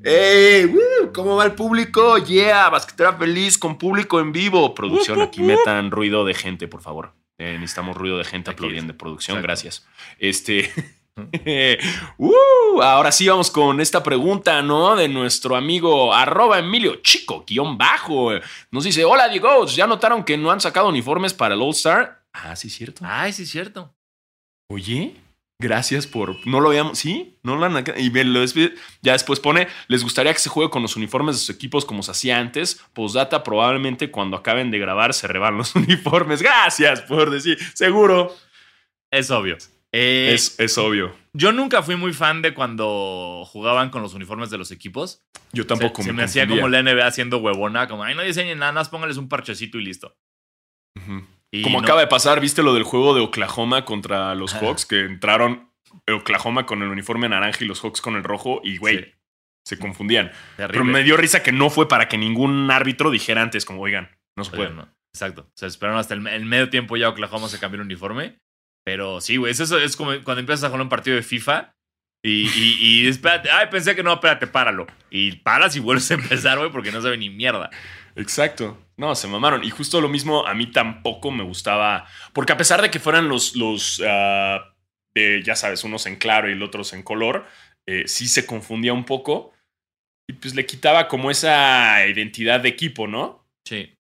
¡Ey! 0.03 0.65
woo, 0.67 1.13
¿Cómo 1.13 1.37
va 1.37 1.45
el 1.45 1.53
público? 1.53 2.17
¡Yeah! 2.19 2.71
Basquetera 2.71 3.13
feliz 3.15 3.59
con 3.59 3.77
público 3.77 4.19
en 4.21 4.33
vivo. 4.33 4.75
Producción, 4.75 5.21
aquí 5.21 5.43
metan 5.43 5.91
ruido 5.91 6.25
de 6.25 6.35
gente, 6.35 6.69
por 6.69 6.81
favor. 6.81 7.13
Eh, 7.39 7.57
necesitamos 7.61 7.97
ruido 7.97 8.17
de 8.17 8.25
gente 8.25 8.51
Aquí. 8.51 8.57
aplaudiendo. 8.57 8.97
Producción, 8.97 9.37
Exacto. 9.39 9.47
gracias. 9.47 9.87
Este. 10.19 10.73
uh, 12.19 12.83
ahora 12.83 13.11
sí 13.11 13.27
vamos 13.27 13.51
con 13.51 13.81
esta 13.81 14.03
pregunta, 14.03 14.61
¿no? 14.61 14.97
De 14.97 15.09
nuestro 15.09 15.57
amigo 15.57 16.13
arroba 16.13 16.59
Emilio 16.59 16.97
Chico, 16.97 17.45
guion 17.47 17.79
bajo. 17.79 18.33
Nos 18.71 18.85
dice: 18.85 19.05
Hola, 19.05 19.29
Diego, 19.29 19.67
¿ya 19.67 19.87
notaron 19.87 20.25
que 20.25 20.37
no 20.37 20.51
han 20.51 20.61
sacado 20.61 20.89
uniformes 20.89 21.33
para 21.33 21.55
el 21.55 21.63
All 21.63 21.71
Star? 21.71 22.23
Ah, 22.35 22.55
sí, 22.55 22.69
cierto. 22.69 23.03
Ay, 23.07 23.33
sí, 23.33 23.45
es 23.45 23.51
cierto. 23.51 23.95
Oye, 24.69 25.15
gracias 25.59 26.07
por. 26.07 26.47
No 26.47 26.61
lo 26.61 26.69
habíamos. 26.69 26.99
Sí, 26.99 27.39
no 27.43 27.57
lo 27.57 27.65
han. 27.65 27.83
Y 27.97 28.11
lo 28.11 28.45
ya 29.01 29.13
después 29.13 29.41
pone: 29.41 29.69
Les 29.89 30.03
gustaría 30.03 30.35
que 30.35 30.41
se 30.41 30.51
juegue 30.51 30.71
con 30.71 30.83
los 30.83 30.97
uniformes 30.97 31.37
de 31.37 31.41
sus 31.41 31.51
equipos 31.57 31.87
como 31.87 32.03
se 32.03 32.11
hacía 32.11 32.39
antes. 32.39 32.83
Postdata, 32.93 33.43
probablemente 33.43 34.11
cuando 34.11 34.37
acaben 34.37 34.71
de 34.71 34.79
grabar 34.79 35.15
se 35.15 35.27
reban 35.29 35.57
los 35.57 35.75
uniformes. 35.77 36.43
Gracias 36.43 37.01
por 37.01 37.31
decir. 37.31 37.59
Seguro. 37.73 38.37
Es 39.11 39.31
obvio. 39.31 39.57
Eh, 39.99 40.35
Es, 40.35 40.59
es 40.61 40.77
obvio. 40.79 41.15
Yo 41.33 41.53
nunca 41.53 41.83
fui 41.83 41.97
muy 41.97 42.13
fan 42.13 42.43
de 42.43 42.55
cuando 42.55 43.45
jugaban 43.47 43.91
con 43.91 44.03
los 44.03 44.15
uniformes 44.15 44.51
de 44.51 44.59
los 44.59 44.71
equipos. 44.71 45.23
Yo 45.53 45.67
tampoco 45.67 46.03
se, 46.03 46.09
se 46.09 46.13
me, 46.13 46.19
me 46.19 46.23
hacía 46.25 46.47
como 46.47 46.69
la 46.69 46.83
NBA 46.83 47.07
haciendo 47.07 47.39
huevona, 47.39 47.89
como, 47.89 48.05
ay, 48.05 48.15
no 48.15 48.23
diseñen 48.23 48.59
nada 48.59 48.73
más, 48.73 48.89
póngales 48.89 49.17
un 49.17 49.29
parchecito 49.29 49.79
y 49.79 49.85
listo. 49.85 50.17
Y 51.53 51.63
Como 51.63 51.79
no- 51.81 51.85
acaba 51.85 52.01
de 52.01 52.07
pasar, 52.09 52.41
¿viste 52.41 52.63
lo 52.63 52.75
del 52.75 52.83
juego 52.83 53.15
de 53.15 53.21
Oklahoma 53.21 53.85
contra 53.85 54.35
los. 54.35 54.55
Hawks? 54.55 54.85
Que 54.87 55.01
entraron 55.01 55.71
Oklahoma 56.13 56.67
con 56.67 56.83
el 56.83 56.89
uniforme 56.89 57.29
naranja 57.29 57.65
y 57.65 57.69
los 57.69 57.81
Hawks 57.81 58.01
con 58.01 58.17
el 58.17 58.25
rojo. 58.25 58.61
Y, 58.65 58.79
güey, 58.79 58.99
Sí. 58.99 59.13
Se 59.67 59.79
confundían. 59.81 60.31
Terrible. 60.57 60.73
Pero 60.73 60.85
me 60.85 61.03
dio 61.03 61.17
risa 61.17 61.43
que 61.43 61.51
no 61.51 61.71
fue 61.71 61.89
para 61.89 62.09
que 62.09 62.17
ningún 62.19 62.71
árbitro 62.71 63.11
dijera 63.11 63.43
antes, 63.43 63.65
como, 63.65 63.81
oigan, 63.83 64.11
no 64.37 64.45
se 64.45 64.51
puede. 64.51 64.69
Oigan, 64.71 64.77
no. 64.77 64.95
Exacto. 65.13 65.51
Se 65.57 65.67
esperaron 65.67 65.99
hasta 65.99 66.15
el, 66.15 66.25
el 66.29 66.45
medio 66.45 66.71
tiempo 66.71 66.97
ya 66.97 67.09
Oklahoma 67.09 67.49
se 67.49 67.59
cambió 67.59 67.81
el 67.81 67.87
uniforme. 67.87 68.39
Pero 68.87 69.21
sí, 69.21 69.37
güey. 69.37 69.51
Eso 69.51 69.79
es 69.79 69.97
como 69.97 70.13
cuando 70.23 70.39
empiezas 70.39 70.63
a 70.63 70.69
jugar 70.69 70.83
un 70.83 70.89
partido 70.89 71.17
de 71.17 71.25
FIFA 71.25 71.75
y, 72.23 72.49
y, 72.49 72.77
y 72.81 73.07
espérate. 73.09 73.51
Ay, 73.51 73.67
pensé 73.69 73.97
que 73.97 74.05
no, 74.05 74.13
espérate, 74.13 74.47
páralo. 74.47 74.87
Y 75.11 75.33
paras 75.33 75.75
y 75.75 75.81
vuelves 75.81 76.09
a 76.13 76.15
empezar, 76.15 76.57
güey, 76.59 76.71
porque 76.71 76.93
no 76.93 77.03
sabe 77.03 77.19
ni 77.19 77.29
mierda. 77.29 77.69
Exacto. 78.15 78.79
No, 78.97 79.17
se 79.17 79.27
mamaron. 79.27 79.65
Y 79.65 79.71
justo 79.71 80.01
lo 80.01 80.09
mismo, 80.09 80.47
a 80.47 80.55
mí 80.55 80.71
tampoco 80.71 81.33
me 81.33 81.43
gustaba. 81.43 82.07
Porque 82.33 82.53
a 82.53 82.57
pesar 82.57 82.81
de 82.81 82.91
que 82.91 83.01
fueran 83.01 83.29
los, 83.29 83.57
los 83.57 84.01
ah, 84.07 84.73
de, 85.17 85.43
ya 85.43 85.57
sabes, 85.57 85.83
unos 85.83 86.07
en 86.07 86.15
claro 86.15 86.49
y 86.49 86.55
los 86.55 86.69
otros 86.69 86.93
en 86.93 87.03
color, 87.03 87.45
eh, 87.89 88.05
sí 88.07 88.29
se 88.29 88.47
confundía 88.47 88.93
un 88.93 89.05
poco. 89.05 89.53
Y 90.29 90.35
pues 90.35 90.55
le 90.55 90.65
quitaba 90.65 91.09
como 91.09 91.33
esa 91.33 92.07
identidad 92.07 92.61
de 92.61 92.69
equipo, 92.69 93.09
¿no? 93.09 93.45
Sí. 93.67 93.96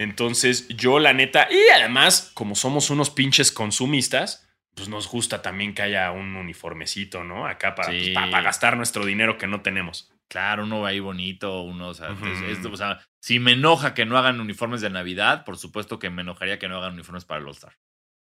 Entonces, 0.00 0.66
yo 0.68 0.98
la 0.98 1.12
neta, 1.12 1.46
y 1.52 1.58
además, 1.74 2.30
como 2.32 2.54
somos 2.54 2.88
unos 2.88 3.10
pinches 3.10 3.52
consumistas, 3.52 4.48
pues 4.74 4.88
nos 4.88 5.06
gusta 5.08 5.42
también 5.42 5.74
que 5.74 5.82
haya 5.82 6.10
un 6.10 6.36
uniformecito, 6.36 7.22
¿no? 7.22 7.46
Acá 7.46 7.74
para, 7.74 7.90
Sí. 7.92 7.98
pues, 7.98 8.10
para- 8.14 8.30
para 8.30 8.42
gastar 8.42 8.78
nuestro 8.78 9.04
dinero 9.04 9.36
que 9.36 9.46
no 9.46 9.60
tenemos. 9.60 10.10
Claro, 10.26 10.62
uno 10.64 10.86
ahí 10.86 11.00
bonito, 11.00 11.60
uno, 11.60 11.88
o 11.88 11.94
sea, 11.94 12.12
Ujú. 12.12 12.24
es- 12.28 12.40
esto, 12.40 12.70
o 12.72 12.76
sea, 12.78 13.04
si 13.20 13.40
me 13.40 13.52
enoja 13.52 13.92
que 13.92 14.06
no 14.06 14.16
hagan 14.16 14.40
uniformes 14.40 14.80
de 14.80 14.88
Navidad, 14.88 15.44
por 15.44 15.58
supuesto 15.58 15.98
que 15.98 16.08
me 16.08 16.22
enojaría 16.22 16.58
que 16.58 16.68
no 16.68 16.78
hagan 16.78 16.94
uniformes 16.94 17.26
para 17.26 17.40
el 17.40 17.46
All-Star. 17.46 17.76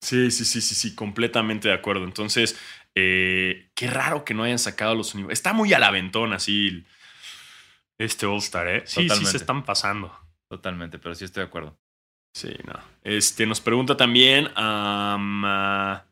Sí, 0.02 0.32
sí, 0.32 0.46
sí, 0.46 0.62
sí, 0.62 0.76
sí, 0.76 0.96
completamente 0.96 1.68
de 1.68 1.74
acuerdo. 1.74 2.06
Entonces, 2.06 2.58
eh, 2.94 3.70
qué 3.76 3.88
raro 3.90 4.24
que 4.24 4.34
no 4.34 4.44
hayan 4.44 4.60
sacado 4.60 4.96
los 4.96 5.14
uniformes. 5.14 5.40
Está 5.40 5.52
muy 5.52 5.74
al 5.74 5.84
aventón 5.84 6.32
así 6.32 6.86
este 7.98 8.26
All-Star, 8.28 8.68
¿eh? 8.70 8.84
Sí, 8.86 9.10
sí, 9.10 9.26
se 9.26 9.38
están 9.38 9.66
pasando. 9.66 10.18
Totalmente, 10.56 11.00
pero 11.00 11.14
sí 11.14 11.26
estoy 11.26 11.42
de 11.42 11.48
acuerdo. 11.48 11.78
Sí, 12.34 12.56
no. 12.64 12.80
Este, 13.04 13.46
nos 13.46 13.60
pregunta 13.60 13.98
también. 13.98 14.50
am, 14.56 15.44
ah, 15.44 16.06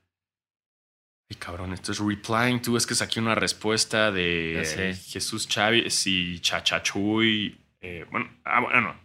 Ay, 1.31 1.37
cabrón, 1.37 1.71
esto 1.71 1.93
es 1.93 1.99
replying 1.99 2.61
to. 2.61 2.75
Es 2.75 2.85
que 2.85 2.93
saqué 2.93 3.21
una 3.21 3.35
respuesta 3.35 4.11
de 4.11 4.61
eh, 4.61 4.95
Jesús 4.95 5.47
Chávez 5.47 6.05
y 6.07 6.41
Chachachuy. 6.41 7.57
eh, 7.79 8.05
bueno, 8.11 8.29
ah, 8.43 8.59
bueno, 8.59 8.81
no. 8.81 8.95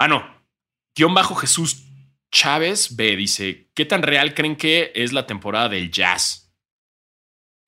Ah, 0.00 0.08
no. 0.08 0.26
Guión 0.96 1.14
bajo 1.14 1.36
Jesús 1.36 1.84
Chávez 2.32 2.96
B 2.96 3.14
dice: 3.14 3.68
¿Qué 3.72 3.84
tan 3.84 4.02
real 4.02 4.34
creen 4.34 4.56
que 4.56 4.90
es 4.96 5.12
la 5.12 5.28
temporada 5.28 5.68
del 5.68 5.92
jazz? 5.92 6.52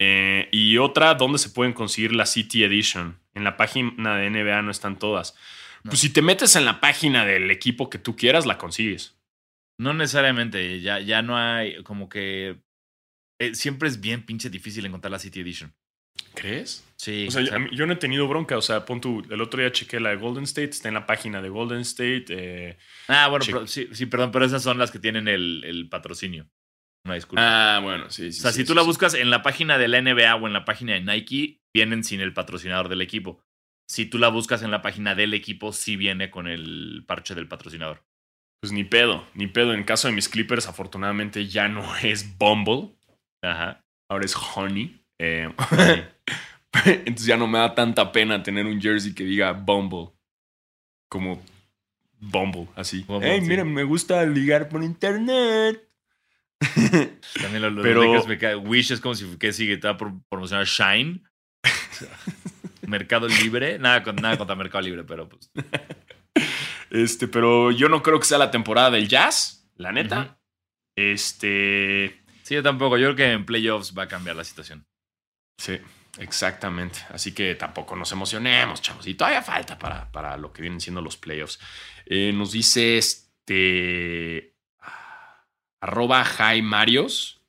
Eh, 0.01 0.49
y 0.51 0.79
otra, 0.79 1.15
¿dónde 1.15 1.39
se 1.39 1.51
pueden 1.51 1.75
conseguir 1.75 2.13
la 2.13 2.27
City 2.27 2.65
Edition? 2.65 3.21
En 3.35 3.45
la 3.45 3.57
página 3.57 4.17
de 4.17 4.31
NBA 4.31 4.63
no 4.63 4.73
están 4.73 4.99
todas. 4.99 5.37
No. 5.85 5.91
Pues 5.91 6.01
si 6.01 6.11
te 6.13 6.23
metes 6.23 6.57
en 6.57 6.65
la 6.65 6.81
página 6.81 7.25
del 7.25 7.51
equipo 7.51 7.89
que 7.91 7.99
tú 7.99 8.17
quieras, 8.17 8.47
la 8.47 8.59
consigues. 8.59 9.17
No 9.79 9.95
necesariamente, 9.95 10.81
ya, 10.81 11.01
ya 11.01 11.23
no 11.23 11.39
hay 11.39 11.83
como 11.85 12.09
que... 12.09 12.61
eh, 13.41 13.55
siempre 13.55 13.89
es 13.89 14.01
bien 14.01 14.27
pinche 14.27 14.51
difícil 14.51 14.85
encontrar 14.85 15.11
la 15.11 15.19
City 15.19 15.41
Edition. 15.41 15.75
¿Crees? 16.35 16.85
Sí. 16.97 17.27
O 17.29 17.31
sea, 17.31 17.41
o 17.41 17.45
yo, 17.45 17.77
sea, 17.77 17.87
no 17.87 17.93
he 17.93 17.97
tenido 17.97 18.29
bronca. 18.29 18.59
O 18.59 18.63
sea, 18.63 18.85
pon 18.85 19.01
tú, 19.01 19.25
el 19.31 19.41
otro 19.41 19.61
día 19.61 19.73
chequé 19.73 20.01
la 20.01 20.11
de 20.11 20.17
Golden 20.17 20.45
State, 20.45 20.71
está 20.71 20.89
en 20.89 20.95
la 20.95 21.07
página 21.07 21.41
de 21.41 21.49
Golden 21.49 21.81
State. 21.81 22.27
eh, 22.29 22.79
ah, 23.09 23.29
bueno, 23.29 23.45
pero- 23.47 23.67
sí, 23.67 23.89
sí, 23.93 24.05
perdón, 24.07 24.31
pero 24.33 24.45
esas 24.45 24.63
son 24.63 24.79
las 24.79 24.91
que 24.91 24.99
tienen 24.99 25.29
el, 25.29 25.63
el 25.65 25.89
patrocinio. 25.89 26.49
Una 27.07 27.15
disculpa. 27.15 27.77
Ah, 27.77 27.81
bueno, 27.81 28.11
sí, 28.11 28.31
sí. 28.33 28.41
o 28.41 28.43
sea, 28.43 28.53
sí, 28.53 28.59
si 28.61 28.65
tú 28.67 28.75
la 28.75 28.83
buscas 28.83 29.15
en 29.15 29.31
la 29.31 29.43
página 29.43 29.79
de 29.79 29.89
la 29.89 30.03
NBA 30.03 30.35
o 30.37 30.47
en 30.47 30.53
la 30.53 30.67
página 30.67 30.93
de 30.93 31.01
Nike, 31.01 31.63
vienen 31.75 32.05
sin 32.05 32.21
el 32.21 32.35
patrocinador 32.35 32.91
del 32.91 33.01
equipo. 33.01 33.43
Si 33.91 34.07
tú 34.07 34.19
la 34.19 34.29
buscas 34.29 34.63
en 34.63 34.71
la 34.71 34.83
página 34.83 35.17
del 35.17 35.35
equipo, 35.35 35.73
sí 35.73 35.97
viene 35.97 36.31
con 36.31 36.47
el 36.47 37.03
parche 37.09 37.35
del 37.35 37.49
patrocinador. 37.49 38.05
Pues 38.63 38.73
ni 38.73 38.85
pedo, 38.85 39.27
ni 39.35 39.49
pedo. 39.49 39.75
En 39.75 39.83
caso 39.83 40.07
de 40.07 40.15
mis 40.15 40.29
Clippers, 40.29 40.69
afortunadamente 40.69 41.49
ya 41.49 41.67
no 41.67 41.97
es 42.03 42.39
Bumble, 42.39 42.95
Ajá. 43.43 43.85
ahora 44.09 44.25
es 44.25 44.37
Honey. 44.37 45.05
Eh, 45.19 45.53
honey. 45.73 46.05
Entonces 46.85 47.27
ya 47.27 47.37
no 47.37 47.49
me 47.49 47.59
da 47.59 47.75
tanta 47.75 48.13
pena 48.13 48.41
tener 48.45 48.65
un 48.65 48.81
jersey 48.81 49.13
que 49.13 49.25
diga 49.25 49.51
Bumble. 49.51 50.13
Como 51.11 51.43
Bumble, 52.21 52.69
así. 52.77 53.03
Bumble, 53.03 53.29
hey, 53.29 53.41
sí. 53.43 53.49
mira, 53.49 53.65
me 53.65 53.83
gusta 53.83 54.25
ligar 54.25 54.69
por 54.69 54.85
internet. 54.85 55.83
También 57.41 57.75
lo, 57.75 57.83
Pero- 57.83 58.25
me 58.27 58.39
cae- 58.39 58.55
Wish 58.55 58.93
es 58.93 59.01
como 59.01 59.17
si 59.17 59.37
que 59.37 59.53
sigue, 59.53 59.79
te 59.79 59.89
va 59.89 59.95
a 59.95 59.97
pro- 59.97 60.23
promocionar 60.29 60.65
Shine. 60.67 61.25
Mercado 62.87 63.29
Libre. 63.29 63.79
Nada, 63.79 64.03
con, 64.03 64.17
nada 64.17 64.37
contra 64.37 64.57
Mercado 64.57 64.83
Libre, 64.83 65.05
pero 65.05 65.29
pues. 65.29 65.51
Este, 66.91 67.29
pero 67.29 67.71
yo 67.71 67.89
no 67.89 68.03
creo 68.03 68.19
que 68.19 68.27
sea 68.27 68.39
la 68.39 68.51
temporada 68.51 68.91
del 68.91 69.09
jazz, 69.09 69.71
la 69.77 69.93
neta. 69.93 70.41
Este. 70.97 72.21
Sí, 72.43 72.55
yo 72.55 72.63
tampoco. 72.63 72.99
Yo 72.99 73.15
creo 73.15 73.17
que 73.17 73.33
en 73.33 73.47
playoffs 73.47 73.97
va 73.97 74.05
a 74.05 74.09
cambiar 74.09 74.35
la 74.35 74.43
situación. 74.43 74.85
Sí, 75.57 75.79
exactamente. 76.19 76.99
Así 77.11 77.33
que 77.33 77.55
tampoco 77.55 77.95
nos 77.95 78.11
emocionemos, 78.11 78.83
chavos. 78.83 79.07
Y 79.07 79.15
todavía 79.15 79.43
falta 79.43 79.79
para, 79.79 80.11
para 80.11 80.37
lo 80.37 80.53
que 80.53 80.63
vienen 80.63 80.81
siendo 80.81 81.01
los 81.01 81.17
playoffs. 81.17 81.61
Eh, 82.07 82.33
nos 82.33 82.53
dice 82.53 82.99
este. 82.99 84.57
Arroba 85.81 86.25
Jai 86.25 86.61
Marios. 86.61 87.40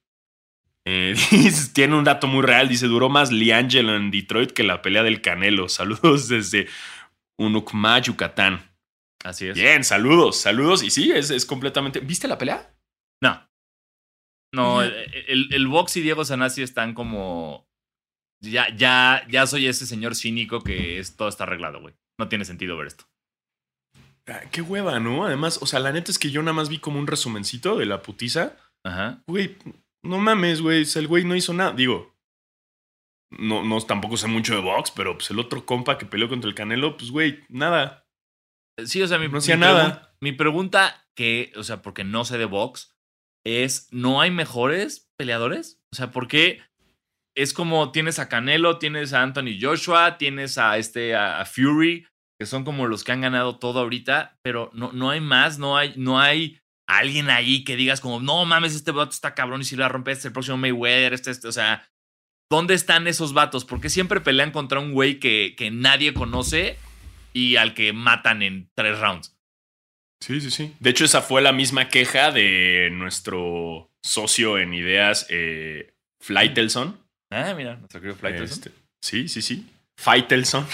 Eh, 0.86 1.16
tiene 1.74 1.96
un 1.96 2.04
dato 2.04 2.28
muy 2.28 2.44
real. 2.44 2.68
Dice: 2.70 2.88
duró 2.88 3.10
más 3.10 3.32
Liangelo 3.32 3.96
en 3.96 4.12
Detroit 4.12 4.52
que 4.52 4.64
la 4.64 4.82
pelea 4.82 5.04
del 5.04 5.22
Canelo. 5.22 5.70
Saludos 5.70 6.28
desde 6.30 6.68
Unucma, 7.38 8.00
Yucatán. 8.00 8.70
Así 9.24 9.48
es. 9.48 9.56
Bien, 9.56 9.84
saludos, 9.84 10.38
saludos. 10.38 10.84
Y 10.84 10.90
sí, 10.90 11.12
es, 11.12 11.30
es 11.30 11.46
completamente. 11.46 12.00
¿Viste 12.00 12.28
la 12.28 12.38
pelea? 12.38 12.74
No. 13.22 13.48
No, 14.54 14.82
el, 14.82 14.94
el, 15.28 15.54
el 15.54 15.68
Box 15.68 15.98
y 15.98 16.02
Diego 16.02 16.26
Sanasi 16.26 16.62
están 16.62 16.94
como. 16.94 17.68
Ya, 18.44 18.76
ya, 18.76 19.26
ya 19.30 19.46
soy 19.46 19.68
ese 19.68 19.86
señor 19.86 20.16
cínico 20.16 20.62
que 20.62 20.98
es, 20.98 21.16
todo 21.16 21.30
está 21.30 21.44
arreglado, 21.44 21.80
güey. 21.80 21.94
No 22.20 22.28
tiene 22.28 22.44
sentido 22.44 22.76
ver 22.76 22.88
esto. 22.88 23.06
Ah, 24.28 24.42
Qué 24.52 24.62
hueva, 24.62 25.00
¿no? 25.00 25.26
Además, 25.26 25.60
o 25.62 25.68
sea, 25.68 25.80
la 25.80 25.92
neta 25.92 26.12
es 26.12 26.18
que 26.18 26.32
yo 26.32 26.42
nada 26.42 26.54
más 26.54 26.68
vi 26.68 26.80
como 26.80 26.98
un 27.00 27.08
resumencito 27.08 27.78
de 27.78 27.86
la 27.86 28.02
putiza. 28.02 28.58
Ajá. 28.84 29.22
Güey, 29.28 29.58
no 30.04 30.18
mames, 30.20 30.62
güey. 30.62 30.86
el 30.96 31.08
güey 31.08 31.24
no 31.24 31.36
hizo 31.36 31.54
nada. 31.54 31.72
Digo, 31.74 32.16
no, 33.32 33.64
no 33.64 33.80
tampoco 33.82 34.18
sé 34.18 34.28
mucho 34.28 34.56
de 34.56 34.62
box, 34.62 34.92
pero 34.92 35.14
pues 35.18 35.30
el 35.32 35.40
otro 35.40 35.66
compa 35.66 35.98
que 35.98 36.06
peleó 36.06 36.28
contra 36.30 36.50
el 36.50 36.56
Canelo, 36.56 36.98
pues 36.98 37.12
güey, 37.12 37.40
nada. 37.50 38.06
Sí, 38.86 39.02
o 39.02 39.08
sea, 39.08 39.18
mi, 39.20 39.28
No 39.28 39.38
hacía 39.38 39.56
mi 39.56 39.62
nada. 39.62 40.02
pregun- 40.04 40.18
Mi 40.22 40.32
pregunta, 40.34 41.08
que, 41.16 41.52
o 41.56 41.64
sea, 41.64 41.82
porque 41.82 42.04
no 42.04 42.26
sé 42.26 42.38
de 42.38 42.46
box, 42.46 42.96
es: 43.46 43.88
¿no 43.92 44.22
hay 44.22 44.32
mejores 44.32 45.10
peleadores? 45.18 45.82
O 45.94 45.96
sea, 45.96 46.12
¿por 46.12 46.28
qué? 46.28 46.62
Es 47.36 47.54
como 47.54 47.92
tienes 47.92 48.20
a 48.20 48.28
Canelo, 48.28 48.78
tienes 48.80 49.14
a 49.14 49.22
Anthony 49.24 49.58
Joshua, 49.60 50.18
tienes 50.18 50.58
a 50.58 50.78
este 50.78 51.16
a, 51.16 51.40
a 51.40 51.46
Fury, 51.46 52.06
que 52.40 52.46
son 52.46 52.66
como 52.66 52.88
los 52.88 53.04
que 53.06 53.14
han 53.14 53.22
ganado 53.22 53.58
todo 53.58 53.80
ahorita, 53.80 54.38
pero 54.44 54.70
no, 54.74 54.92
no 54.92 55.10
hay 55.10 55.22
más, 55.22 55.58
no 55.58 55.78
hay, 55.78 55.94
no 55.96 56.20
hay 56.20 56.60
alguien 56.98 57.30
ahí 57.30 57.64
que 57.64 57.76
digas 57.76 58.02
como, 58.02 58.20
no 58.20 58.46
mames, 58.46 58.76
este 58.76 58.92
vato 58.92 59.12
está 59.12 59.34
cabrón 59.34 59.62
y 59.62 59.66
si 59.66 59.76
la 59.76 59.90
rompe 59.90 60.12
este 60.12 60.28
el 60.28 60.34
próximo 60.34 60.58
Mayweather, 60.58 61.14
este, 61.14 61.32
este, 61.32 61.48
o 61.48 61.52
sea, 61.52 61.90
¿dónde 62.50 62.74
están 62.74 63.08
esos 63.08 63.34
vatos? 63.34 63.66
Porque 63.66 63.90
siempre 63.90 64.22
pelean 64.22 64.52
contra 64.52 64.80
un 64.80 64.94
güey 64.94 65.20
que, 65.20 65.56
que 65.58 65.72
nadie 65.72 66.14
conoce 66.14 66.78
y 67.34 67.56
al 67.56 67.74
que 67.74 67.94
matan 67.94 68.42
en 68.42 68.70
tres 68.76 69.00
rounds. 69.00 69.36
Sí, 70.22 70.40
sí, 70.40 70.52
sí. 70.52 70.76
De 70.80 70.92
hecho, 70.92 71.06
esa 71.06 71.22
fue 71.22 71.42
la 71.42 71.52
misma 71.52 71.90
queja 71.90 72.32
de 72.32 72.90
nuestro 72.92 73.90
socio 74.04 74.60
en 74.60 74.74
ideas, 74.74 75.26
eh. 75.30 75.94
Ah, 77.32 77.54
mira, 77.56 77.76
nuestro 77.78 78.00
querido 78.00 78.16
Flight 78.16 78.42
Este, 78.42 78.72
sí, 79.02 79.28
sí, 79.28 79.42
sí. 79.42 79.66
Faitelson. 79.98 80.68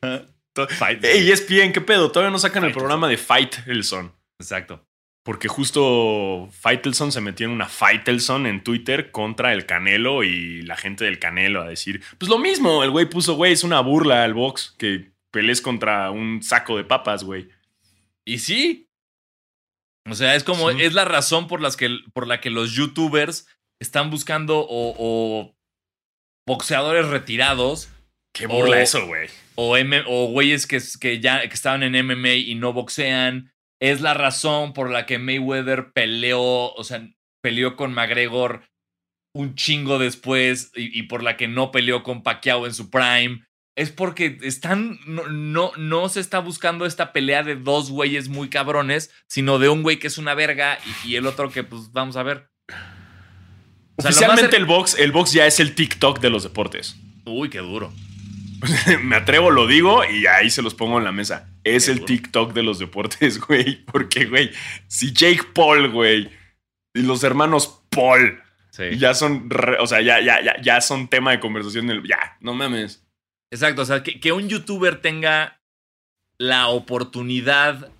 Fight. 0.68 1.04
Ey, 1.04 1.30
ESPN, 1.30 1.72
¿qué 1.72 1.80
pedo? 1.80 2.10
Todavía 2.10 2.30
no 2.30 2.38
sacan 2.38 2.64
el 2.64 2.72
programa 2.72 3.08
de 3.08 3.18
Faitelson. 3.18 4.12
Exacto. 4.38 4.86
Porque 5.24 5.48
justo 5.48 6.48
Faitelson 6.52 7.10
se 7.10 7.22
metió 7.22 7.46
en 7.46 7.52
una 7.52 7.66
Faitelson 7.66 8.46
en 8.46 8.62
Twitter 8.62 9.10
contra 9.10 9.54
el 9.54 9.64
Canelo 9.64 10.22
y 10.22 10.60
la 10.62 10.76
gente 10.76 11.04
del 11.06 11.18
Canelo 11.18 11.62
a 11.62 11.68
decir, 11.68 12.02
pues 12.18 12.28
lo 12.28 12.38
mismo, 12.38 12.84
el 12.84 12.90
güey 12.90 13.06
puso, 13.08 13.34
güey, 13.34 13.52
es 13.52 13.64
una 13.64 13.80
burla 13.80 14.22
al 14.22 14.34
box 14.34 14.74
que 14.78 15.12
pelees 15.30 15.62
contra 15.62 16.10
un 16.10 16.42
saco 16.42 16.76
de 16.76 16.84
papas, 16.84 17.24
güey. 17.24 17.48
Y 18.26 18.38
sí. 18.40 18.90
O 20.08 20.14
sea, 20.14 20.34
es 20.34 20.44
como, 20.44 20.70
Sí. 20.70 20.82
es 20.82 20.92
la 20.92 21.06
razón 21.06 21.48
por, 21.48 21.62
las 21.62 21.78
que, 21.78 21.88
por 22.12 22.26
la 22.26 22.42
que 22.42 22.50
los 22.50 22.72
youtubers 22.72 23.48
están 23.80 24.10
buscando 24.10 24.58
o, 24.60 24.94
o 24.98 25.56
boxeadores 26.46 27.06
retirados 27.08 27.88
Qué 28.34 28.46
burla 28.46 28.76
O- 28.76 28.80
eso, 28.80 29.06
güey. 29.06 29.28
o, 29.54 29.74
o 30.06 30.26
güeyes 30.26 30.66
que, 30.66 30.78
que 31.00 31.20
ya 31.20 31.40
que 31.48 31.54
estaban 31.54 31.82
en 31.82 31.94
MMA 32.06 32.34
y 32.34 32.54
no 32.56 32.72
boxean. 32.74 33.52
Es 33.84 34.00
la 34.00 34.14
razón 34.14 34.72
por 34.72 34.90
la 34.90 35.04
que 35.04 35.18
Mayweather 35.18 35.92
peleó, 35.92 36.40
o 36.72 36.84
sea, 36.84 37.06
peleó 37.42 37.76
con 37.76 37.92
McGregor 37.92 38.62
un 39.34 39.56
chingo 39.56 39.98
después 39.98 40.72
y, 40.74 40.98
y 40.98 41.02
por 41.02 41.22
la 41.22 41.36
que 41.36 41.48
no 41.48 41.70
peleó 41.70 42.02
con 42.02 42.22
Pacquiao 42.22 42.64
en 42.64 42.72
su 42.72 42.88
prime. 42.88 43.44
es 43.76 43.90
porque 43.90 44.38
están. 44.40 44.98
No, 45.06 45.28
no, 45.28 45.72
no 45.76 46.08
se 46.08 46.20
está 46.20 46.38
buscando 46.38 46.86
esta 46.86 47.12
pelea 47.12 47.42
de 47.42 47.56
dos 47.56 47.90
güeyes 47.90 48.30
muy 48.30 48.48
cabrones, 48.48 49.10
sino 49.28 49.58
de 49.58 49.68
un 49.68 49.82
güey 49.82 49.98
que 49.98 50.06
es 50.06 50.16
una 50.16 50.32
verga 50.32 50.78
y, 51.04 51.10
y 51.10 51.16
el 51.16 51.26
otro 51.26 51.50
que, 51.50 51.62
pues, 51.62 51.92
vamos 51.92 52.16
a 52.16 52.22
ver. 52.22 52.48
O 53.96 54.02
sea, 54.02 54.12
Oficialmente 54.12 54.56
el 54.56 54.64
box, 54.64 54.98
el 54.98 55.12
box 55.12 55.32
ya 55.32 55.46
es 55.46 55.60
el 55.60 55.74
TikTok 55.74 56.20
de 56.20 56.30
los 56.30 56.42
deportes. 56.42 56.96
Uy, 57.26 57.50
qué 57.50 57.58
duro. 57.58 57.92
Me 59.02 59.16
atrevo, 59.16 59.50
lo 59.50 59.66
digo 59.66 60.06
y 60.06 60.26
ahí 60.26 60.48
se 60.48 60.62
los 60.62 60.74
pongo 60.74 60.96
en 60.96 61.04
la 61.04 61.12
mesa. 61.12 61.53
Es 61.64 61.88
el. 61.88 62.04
TikTok 62.04 62.52
de 62.52 62.62
los 62.62 62.78
deportes, 62.78 63.40
güey. 63.46 63.84
Porque, 63.84 64.26
güey, 64.26 64.50
si 64.86 65.12
Jake 65.12 65.44
Paul, 65.54 65.90
güey, 65.90 66.30
y 66.94 67.02
los 67.02 67.24
hermanos 67.24 67.82
Paul 67.90 68.40
Sí. 68.70 68.98
ya 68.98 69.14
son, 69.14 69.48
re- 69.50 69.78
o 69.78 69.86
sea, 69.86 70.00
ya, 70.00 70.20
ya, 70.20 70.42
ya, 70.42 70.60
ya 70.60 70.80
son 70.80 71.06
tema 71.08 71.30
de 71.30 71.38
conversación. 71.40 71.86
del- 71.86 72.02
ya, 72.08 72.36
no 72.40 72.54
mames. 72.54 73.06
Exacto, 73.52 73.82
o 73.82 73.84
sea, 73.84 74.02
que, 74.02 74.18
que 74.18 74.32
un 74.32 74.48
youtuber 74.48 75.00
tenga 75.00 75.60
la 76.38 76.66
oportunidad 76.68 77.92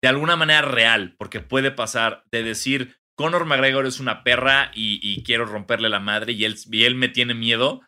de 0.00 0.08
alguna 0.08 0.36
manera 0.36 0.62
real, 0.62 1.16
porque 1.18 1.40
puede 1.40 1.72
pasar 1.72 2.22
de 2.30 2.44
decir, 2.44 2.96
Conor 3.16 3.46
McGregor 3.46 3.84
es 3.86 3.98
una 3.98 4.22
perra 4.22 4.70
y, 4.74 5.00
y 5.02 5.24
quiero 5.24 5.44
romperle 5.46 5.88
la 5.88 5.98
madre 5.98 6.34
y 6.34 6.44
él, 6.44 6.54
y 6.70 6.84
él 6.84 6.94
me 6.94 7.08
tiene 7.08 7.34
miedo, 7.34 7.80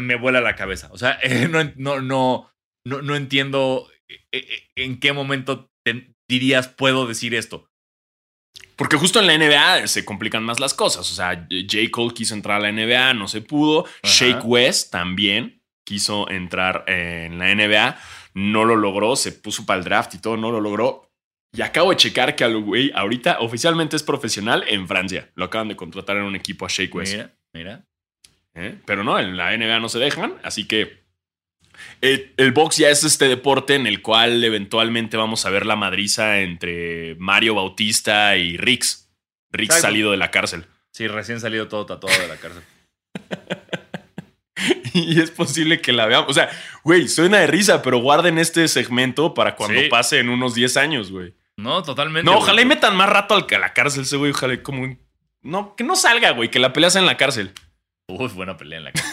me 0.00 0.16
vuela 0.16 0.40
la 0.40 0.56
cabeza. 0.56 0.88
O 0.90 0.98
sea, 0.98 1.16
eh, 1.22 1.46
no, 1.50 1.62
no, 1.76 2.00
no, 2.00 2.50
no, 2.84 3.02
no 3.02 3.14
entiendo 3.14 3.88
en 4.76 5.00
qué 5.00 5.12
momento 5.12 5.70
te 5.84 6.14
dirías 6.28 6.68
puedo 6.68 7.06
decir 7.06 7.34
esto. 7.34 7.70
Porque 8.76 8.96
justo 8.96 9.20
en 9.20 9.26
la 9.26 9.38
NBA 9.38 9.86
se 9.86 10.04
complican 10.04 10.44
más 10.44 10.60
las 10.60 10.74
cosas. 10.74 11.10
O 11.10 11.14
sea, 11.14 11.46
J. 11.50 11.90
Cole 11.90 12.14
quiso 12.14 12.34
entrar 12.34 12.58
a 12.58 12.70
la 12.70 12.72
NBA, 12.72 13.14
no 13.14 13.26
se 13.26 13.40
pudo. 13.40 13.86
Shake 14.02 14.44
West 14.44 14.92
también 14.92 15.62
quiso 15.84 16.28
entrar 16.28 16.84
en 16.88 17.38
la 17.38 17.54
NBA, 17.54 17.98
no 18.34 18.64
lo 18.64 18.76
logró, 18.76 19.14
se 19.16 19.32
puso 19.32 19.64
para 19.64 19.78
el 19.78 19.84
draft 19.84 20.14
y 20.14 20.18
todo, 20.18 20.36
no 20.36 20.50
lo 20.50 20.60
logró. 20.60 21.10
Y 21.52 21.62
acabo 21.62 21.90
de 21.90 21.96
checar 21.96 22.36
que 22.36 22.44
al 22.44 22.58
güey 22.58 22.92
ahorita 22.94 23.38
oficialmente 23.40 23.96
es 23.96 24.02
profesional 24.02 24.64
en 24.68 24.86
Francia. 24.86 25.30
Lo 25.36 25.46
acaban 25.46 25.68
de 25.68 25.76
contratar 25.76 26.18
en 26.18 26.24
un 26.24 26.36
equipo 26.36 26.66
a 26.66 26.68
Shake 26.68 26.94
West. 26.94 27.12
Mira, 27.14 27.34
mira. 27.54 27.86
¿eh? 28.54 28.78
Pero 28.84 29.04
no, 29.04 29.18
en 29.18 29.36
la 29.38 29.56
NBA 29.56 29.78
no 29.78 29.88
se 29.88 29.98
dejan, 29.98 30.34
así 30.42 30.66
que 30.66 31.05
eh, 32.02 32.32
el 32.36 32.52
box 32.52 32.76
ya 32.78 32.90
es 32.90 33.04
este 33.04 33.28
deporte 33.28 33.74
en 33.74 33.86
el 33.86 34.02
cual 34.02 34.42
eventualmente 34.44 35.16
vamos 35.16 35.46
a 35.46 35.50
ver 35.50 35.66
la 35.66 35.76
madriza 35.76 36.40
entre 36.40 37.14
Mario 37.18 37.54
Bautista 37.54 38.36
y 38.36 38.56
Rix. 38.56 39.08
Rix 39.52 39.76
Exacto. 39.76 39.86
salido 39.88 40.10
de 40.10 40.16
la 40.16 40.30
cárcel. 40.30 40.66
Sí, 40.92 41.06
recién 41.08 41.40
salido 41.40 41.68
todo 41.68 41.86
tatuado 41.86 42.18
de 42.20 42.28
la 42.28 42.36
cárcel. 42.36 42.62
y 44.94 45.20
es 45.20 45.30
posible 45.30 45.80
que 45.80 45.92
la 45.92 46.06
veamos. 46.06 46.30
O 46.30 46.34
sea, 46.34 46.48
güey, 46.82 47.08
suena 47.08 47.38
de 47.38 47.46
risa, 47.46 47.82
pero 47.82 47.98
guarden 47.98 48.38
este 48.38 48.66
segmento 48.68 49.34
para 49.34 49.56
cuando 49.56 49.80
Sí. 49.80 49.88
pase 49.88 50.18
en 50.20 50.28
unos 50.28 50.54
10 50.54 50.76
años, 50.76 51.10
güey. 51.10 51.34
No, 51.56 51.82
totalmente. 51.82 52.24
No, 52.24 52.32
güey. 52.32 52.42
ojalá 52.42 52.62
y 52.62 52.66
metan 52.66 52.96
más 52.96 53.08
rato 53.08 53.34
al, 53.34 53.46
a 53.54 53.58
la 53.58 53.72
cárcel 53.72 54.02
ese 54.02 54.16
güey. 54.16 54.32
Ojalá 54.32 54.54
y 54.54 54.62
como... 54.62 54.96
No, 55.42 55.74
que 55.76 55.84
no 55.84 55.96
salga, 55.96 56.30
güey, 56.32 56.50
que 56.50 56.58
la 56.58 56.72
pelea 56.72 56.90
sea 56.90 57.00
en 57.00 57.06
la 57.06 57.16
cárcel. 57.16 57.52
Uy, 58.08 58.28
buena 58.28 58.56
pelea 58.56 58.78
en 58.78 58.84
la 58.84 58.92
cárcel. 58.92 59.12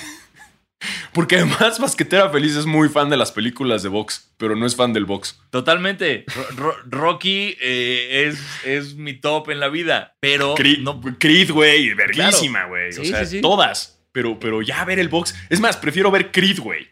Porque 1.14 1.38
además 1.38 1.80
Basquetera 1.80 2.30
Feliz 2.30 2.56
es 2.56 2.66
muy 2.66 2.90
fan 2.90 3.10
de 3.10 3.18
las 3.18 3.32
películas 3.32 3.84
de 3.84 3.90
box, 3.90 4.34
pero 4.38 4.56
no 4.56 4.66
es 4.66 4.76
fan 4.76 4.94
del 4.94 5.06
box. 5.06 5.40
Totalmente. 5.50 6.26
Ro- 6.36 6.48
Ro- 6.56 6.78
Rocky 6.86 7.56
eh, 7.62 8.26
es, 8.28 8.42
es 8.66 8.96
mi 8.96 9.14
top 9.14 9.50
en 9.50 9.60
la 9.60 9.70
vida, 9.70 10.16
pero 10.20 10.56
Creed, 10.56 10.80
no, 10.80 11.00
Creed, 11.20 11.52
güey, 11.52 11.94
verguísima, 11.94 12.66
güey. 12.66 12.90
o 12.90 12.92
Sí, 12.94 13.06
sea, 13.06 13.26
sí, 13.26 13.38
sí. 13.38 13.42
todas. 13.42 14.00
Pero, 14.12 14.40
pero 14.40 14.62
ya 14.62 14.84
ver 14.86 15.00
el 15.00 15.10
box. 15.10 15.34
Es 15.50 15.60
más, 15.60 15.76
prefiero 15.78 16.12
ver 16.12 16.32
Creed, 16.32 16.60
güey. 16.60 16.88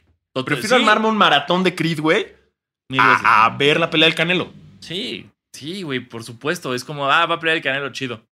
Prefiero 0.45 0.77
armarme 0.77 1.07
un 1.07 1.17
maratón 1.17 1.63
de 1.63 1.75
Creed, 1.75 1.99
güey, 1.99 2.27
a, 2.97 3.45
a 3.45 3.49
ver 3.57 3.79
la 3.79 3.89
pelea 3.89 4.07
del 4.07 4.15
Canelo. 4.15 4.51
Sí, 4.79 5.29
sí, 5.53 5.83
güey, 5.83 5.99
por 5.99 6.23
supuesto. 6.23 6.73
Es 6.73 6.83
como, 6.83 7.09
ah, 7.11 7.25
va 7.25 7.35
a 7.35 7.39
pelear 7.39 7.57
el 7.57 7.63
Canelo 7.63 7.91
chido. 7.91 8.25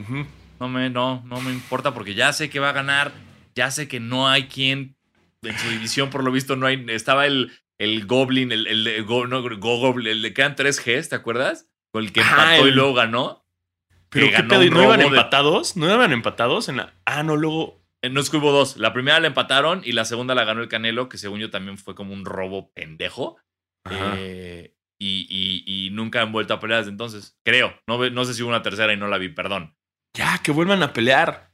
Ujú. 0.00 0.26
No 0.60 0.68
me, 0.68 0.88
no, 0.90 1.22
no 1.26 1.40
me 1.40 1.50
importa 1.50 1.92
porque 1.92 2.14
ya 2.14 2.32
sé 2.32 2.48
que 2.48 2.60
va 2.60 2.68
a 2.68 2.72
ganar. 2.72 3.12
Ya 3.54 3.70
sé 3.70 3.88
que 3.88 4.00
no 4.00 4.28
hay 4.28 4.44
quien 4.48 4.96
en 5.42 5.58
su 5.58 5.68
división, 5.70 6.10
por 6.10 6.22
lo 6.24 6.30
visto, 6.32 6.56
no 6.56 6.66
hay. 6.66 6.84
Estaba 6.88 7.26
el, 7.26 7.52
el 7.78 8.06
Goblin, 8.06 8.52
el, 8.52 8.66
el, 8.66 8.86
el 8.86 9.04
Go- 9.04 9.26
no, 9.26 9.42
Go- 9.42 9.78
Goblin, 9.78 10.06
el 10.12 10.22
de 10.22 10.32
quedan 10.34 10.54
3 10.56 10.82
Gs, 10.84 11.08
¿te 11.08 11.16
acuerdas? 11.16 11.68
Con 11.92 12.04
el 12.04 12.12
que 12.12 12.20
Ah, 12.20 12.54
empató 12.54 12.68
y 12.68 12.70
luego 12.72 12.94
ganó. 12.94 13.44
Pero 14.08 14.26
Que 14.26 14.30
qué 14.32 14.36
ganó 14.38 14.48
pedo, 14.48 14.62
¿y 14.64 14.68
un 14.68 14.74
¿no 14.74 14.82
iban 14.84 15.00
de- 15.00 15.06
empatados? 15.06 15.76
¿No 15.76 15.92
iban 15.92 16.12
empatados 16.12 16.68
en 16.68 16.76
la. 16.78 16.94
Ah, 17.06 17.22
no, 17.22 17.36
luego. 17.36 17.82
Eh, 18.02 18.08
No 18.10 18.20
es 18.20 18.30
que 18.30 18.36
hubo 18.36 18.52
dos. 18.52 18.76
La 18.76 18.92
primera 18.92 19.20
la 19.20 19.26
empataron 19.28 19.82
y 19.84 19.92
la 19.92 20.04
segunda 20.04 20.34
la 20.34 20.44
ganó 20.44 20.60
el 20.62 20.68
Canelo, 20.68 21.08
que 21.08 21.18
según 21.18 21.40
yo 21.40 21.50
también 21.50 21.78
fue 21.78 21.94
como 21.94 22.12
un 22.14 22.24
robo 22.24 22.72
pendejo. 22.72 23.38
Eh, 23.90 24.74
y, 24.98 25.26
y- 25.28 25.86
y 25.86 25.90
nunca 25.90 26.22
han 26.22 26.30
vuelto 26.32 26.54
a 26.54 26.60
pelear 26.60 26.80
desde 26.80 26.92
entonces. 26.92 27.36
Creo. 27.44 27.74
No, 27.86 27.98
no 28.10 28.24
sé 28.24 28.34
si 28.34 28.42
hubo 28.42 28.50
una 28.50 28.62
tercera 28.62 28.92
y 28.92 28.96
no 28.96 29.08
la 29.08 29.18
vi, 29.18 29.28
perdón. 29.28 29.76
Ya, 30.16 30.38
que 30.42 30.52
vuelvan 30.52 30.82
a 30.82 30.92
pelear. 30.92 31.52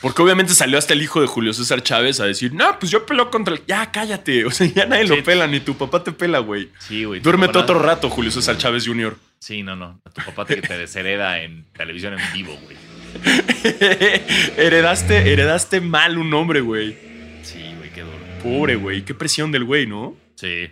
Porque 0.00 0.22
obviamente 0.22 0.54
salió 0.54 0.78
hasta 0.78 0.94
el 0.94 1.02
hijo 1.02 1.20
de 1.20 1.26
Julio 1.26 1.52
César 1.52 1.82
Chávez 1.82 2.20
a 2.20 2.24
decir, 2.26 2.52
no, 2.54 2.78
pues 2.78 2.90
yo 2.92 3.04
peleo 3.04 3.30
contra 3.30 3.54
el. 3.54 3.62
Ya, 3.66 3.90
cállate. 3.90 4.44
O 4.44 4.50
sea, 4.52 4.66
ya 4.66 4.86
nadie 4.86 5.08
Sí. 5.08 5.16
lo 5.16 5.24
pela, 5.24 5.46
ni 5.48 5.58
tu 5.60 5.76
papá 5.76 6.04
te 6.04 6.12
pela, 6.12 6.38
güey. 6.38 6.70
Sí, 6.78 7.04
güey. 7.04 7.20
Duérmete 7.20 7.54
papá- 7.54 7.64
otro 7.64 7.78
rato, 7.80 8.08
Julio 8.08 8.30
César 8.30 8.56
Chávez 8.58 8.86
Jr. 8.86 9.16
Sí, 9.40 9.62
no, 9.62 9.74
no. 9.76 10.00
A 10.04 10.10
tu 10.10 10.22
papá 10.24 10.44
te, 10.44 10.56
te 10.62 10.78
deshereda 10.78 11.40
en 11.42 11.64
televisión 11.72 12.14
en 12.18 12.32
vivo, 12.32 12.56
güey. 12.62 12.76
heredaste, 14.56 15.32
heredaste 15.32 15.80
mal 15.80 16.18
un 16.18 16.32
hombre, 16.34 16.60
güey. 16.60 16.96
Sí, 17.42 17.62
güey, 17.78 17.90
qué 17.92 18.02
duro. 18.02 18.16
Pobre, 18.42 18.76
güey. 18.76 19.04
Qué 19.04 19.14
presión 19.14 19.50
del 19.52 19.64
güey, 19.64 19.86
¿no? 19.86 20.16
Sí. 20.36 20.70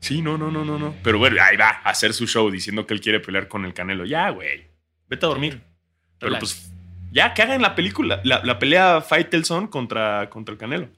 Sí, 0.00 0.22
no, 0.22 0.38
no, 0.38 0.50
no, 0.50 0.64
no, 0.64 0.78
no. 0.78 0.94
Pero 1.02 1.18
bueno, 1.18 1.36
ahí 1.42 1.56
va 1.56 1.68
a 1.84 1.90
hacer 1.90 2.12
su 2.14 2.26
show 2.26 2.50
diciendo 2.50 2.86
que 2.86 2.94
él 2.94 3.00
quiere 3.00 3.20
pelear 3.20 3.48
con 3.48 3.64
el 3.64 3.74
Canelo. 3.74 4.04
Ya, 4.04 4.30
güey. 4.30 4.68
Vete 5.08 5.26
a 5.26 5.28
dormir. 5.28 5.60
Pero 6.18 6.30
Relax. 6.34 6.40
pues, 6.40 6.72
ya 7.12 7.34
que 7.34 7.42
hagan 7.42 7.62
la 7.62 7.74
película, 7.74 8.20
la, 8.24 8.44
la 8.44 8.58
pelea 8.58 9.00
Faitelson 9.00 9.66
contra, 9.68 10.28
contra 10.30 10.52
el 10.52 10.58
Canelo. 10.58 10.88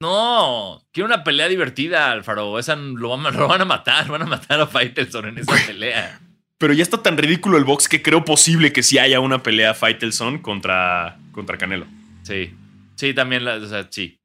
No, 0.00 0.80
quiero 0.92 1.06
una 1.06 1.24
pelea 1.24 1.48
divertida, 1.48 2.12
Alfaro. 2.12 2.58
Esa 2.58 2.76
lo 2.76 3.16
van, 3.16 3.36
lo 3.36 3.48
van 3.48 3.60
a 3.60 3.64
matar, 3.64 4.08
van 4.08 4.22
a 4.22 4.26
matar 4.26 4.60
a 4.60 4.66
Faitelson 4.66 5.26
en 5.26 5.38
esa 5.38 5.54
pelea. 5.66 6.20
Pero 6.56 6.72
ya 6.72 6.82
está 6.82 7.02
tan 7.02 7.16
ridículo 7.16 7.56
el 7.56 7.64
box 7.64 7.88
que 7.88 8.02
creo 8.02 8.24
posible 8.24 8.72
que 8.72 8.82
sí 8.82 8.98
haya 8.98 9.20
una 9.20 9.42
pelea 9.42 9.74
Faitelson 9.74 10.38
contra, 10.38 11.18
contra 11.32 11.58
Canelo. 11.58 11.86
Sí. 12.22 12.54
Sí, 12.96 13.14
también, 13.14 13.44
la, 13.44 13.56
o 13.56 13.66
sea, 13.66 13.86
sí. 13.90 14.20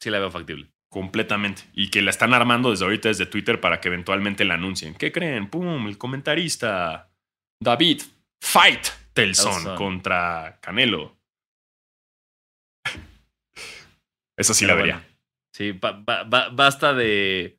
Sí 0.00 0.10
la 0.10 0.20
veo 0.20 0.30
factible. 0.30 0.70
Completamente. 0.88 1.62
Y 1.72 1.90
que 1.90 2.02
la 2.02 2.10
están 2.10 2.34
armando 2.34 2.70
desde 2.70 2.84
ahorita 2.84 3.08
desde 3.08 3.26
Twitter 3.26 3.60
para 3.60 3.80
que 3.80 3.88
eventualmente 3.88 4.44
la 4.44 4.54
anuncien. 4.54 4.94
¿Qué 4.94 5.12
creen? 5.12 5.48
¡Pum! 5.48 5.86
El 5.86 5.98
comentarista 5.98 7.10
David 7.60 8.02
Faitelson 8.40 8.99
Telson. 9.26 9.76
contra 9.76 10.58
Canelo. 10.60 11.18
Esa 14.36 14.54
sí 14.54 14.64
Pero 14.64 14.76
la 14.76 14.82
vería. 14.82 14.94
bueno. 14.96 15.10
Sí, 15.52 15.72
ba- 15.72 15.92
ba- 15.92 16.24
ba- 16.24 16.48
basta 16.50 16.94
de 16.94 17.58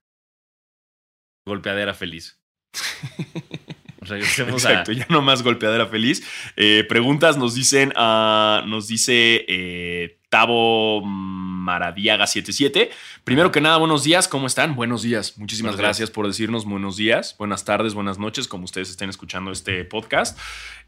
golpeadera 1.45 1.93
feliz. 1.93 2.39
Regresemos 4.01 4.65
a... 4.65 4.69
Exacto, 4.71 4.91
ya 4.93 5.05
no 5.09 5.21
más 5.21 5.43
golpeadera 5.43 5.85
feliz. 5.87 6.25
Eh, 6.55 6.83
preguntas 6.89 7.37
nos 7.37 7.53
dicen, 7.53 7.93
ah, 7.95 8.63
nos 8.65 8.87
dice 8.87 9.45
eh, 9.47 10.19
Tavo 10.35 11.01
Maradiaga77. 11.03 12.89
Primero 13.25 13.51
que 13.51 13.59
nada, 13.59 13.75
buenos 13.75 14.05
días, 14.05 14.29
¿cómo 14.29 14.47
están? 14.47 14.75
Buenos 14.75 15.01
días, 15.01 15.37
muchísimas 15.37 15.73
Buenos 15.73 15.79
días. 15.79 15.87
gracias 15.89 16.09
por 16.09 16.25
decirnos 16.25 16.63
buenos 16.63 16.95
días, 16.95 17.35
buenas 17.37 17.65
tardes, 17.65 17.93
buenas 17.93 18.17
noches, 18.17 18.47
como 18.47 18.63
ustedes 18.63 18.89
estén 18.89 19.09
escuchando 19.09 19.51
este 19.51 19.83
podcast. 19.83 20.39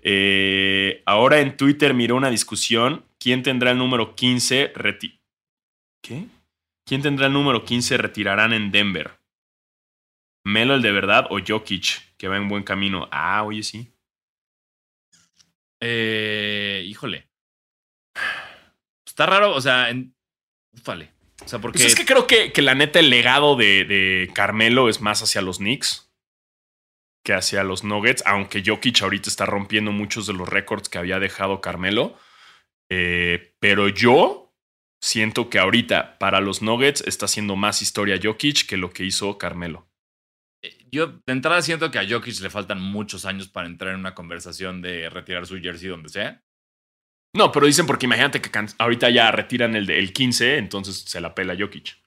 Eh, 0.01 1.03
ahora 1.05 1.41
en 1.41 1.57
Twitter 1.57 1.93
miró 1.93 2.15
una 2.15 2.29
discusión, 2.29 3.03
¿quién 3.19 3.43
tendrá 3.43 3.71
el 3.71 3.77
número 3.79 4.15
15? 4.15 4.71
reti- 4.75 5.19
¿Qué? 6.01 6.25
¿Quién 6.85 7.01
tendrá 7.01 7.27
el 7.27 7.33
número 7.33 7.65
15 7.65 7.97
retirarán 7.97 8.53
en 8.53 8.71
Denver? 8.71 9.11
¿Melo 10.45 10.75
el 10.75 10.81
de 10.81 10.91
verdad 10.93 11.27
o 11.29 11.39
Jokic, 11.45 12.15
que 12.17 12.29
va 12.29 12.37
en 12.37 12.47
buen 12.47 12.63
camino? 12.63 13.09
Ah, 13.11 13.43
oye, 13.43 13.61
sí. 13.63 13.93
Eh, 15.81 16.83
híjole. 16.85 17.27
Está 19.13 19.27
raro, 19.27 19.53
o 19.53 19.61
sea, 19.61 19.91
en... 19.91 20.15
Ufale. 20.71 21.11
O 21.45 21.47
sea, 21.47 21.59
porque... 21.59 21.77
Pues 21.77 21.91
es 21.91 21.95
que 21.95 22.05
creo 22.05 22.25
que, 22.25 22.51
que 22.51 22.63
la 22.63 22.73
neta 22.73 22.99
el 22.99 23.11
legado 23.11 23.55
de, 23.55 23.85
de 23.85 24.31
Carmelo 24.33 24.89
es 24.89 25.01
más 25.01 25.21
hacia 25.21 25.43
los 25.43 25.59
Knicks 25.59 26.11
que 27.23 27.33
hacia 27.33 27.63
los 27.63 27.83
Nuggets, 27.83 28.23
aunque 28.25 28.63
Jokic 28.65 29.01
ahorita 29.01 29.29
está 29.29 29.45
rompiendo 29.45 29.91
muchos 29.91 30.27
de 30.27 30.33
los 30.33 30.47
récords 30.47 30.89
que 30.89 30.97
había 30.97 31.19
dejado 31.19 31.61
Carmelo. 31.61 32.17
Eh, 32.89 33.55
pero 33.59 33.87
yo 33.87 34.53
siento 35.01 35.49
que 35.49 35.59
ahorita 35.59 36.17
para 36.19 36.41
los 36.41 36.61
Nuggets 36.61 37.01
está 37.07 37.25
haciendo 37.25 37.55
más 37.55 37.81
historia 37.81 38.19
Jokic 38.21 38.65
que 38.67 38.77
lo 38.77 38.91
que 38.91 39.05
hizo 39.05 39.37
Carmelo. 39.37 39.87
Yo 40.91 41.07
de 41.07 41.33
entrada 41.33 41.61
siento 41.61 41.91
que 41.91 41.99
a 41.99 42.07
Jokic 42.07 42.39
le 42.41 42.49
faltan 42.49 42.81
muchos 42.81 43.25
años 43.25 43.47
para 43.47 43.67
entrar 43.67 43.93
en 43.93 43.99
una 43.99 44.15
conversación 44.15 44.81
de 44.81 45.09
retirar 45.09 45.45
su 45.45 45.59
jersey 45.59 45.89
donde 45.89 46.09
sea. 46.09 46.43
No, 47.35 47.51
pero 47.51 47.65
dicen 47.65 47.85
porque 47.87 48.05
imagínate 48.05 48.41
que 48.41 48.51
ahorita 48.77 49.09
ya 49.09 49.31
retiran 49.31 49.75
el, 49.75 49.85
de- 49.87 49.97
el 49.99 50.13
15, 50.13 50.57
entonces 50.57 50.97
se 50.99 51.19
la 51.21 51.33
pela 51.33 51.55
Jokic. 51.57 51.97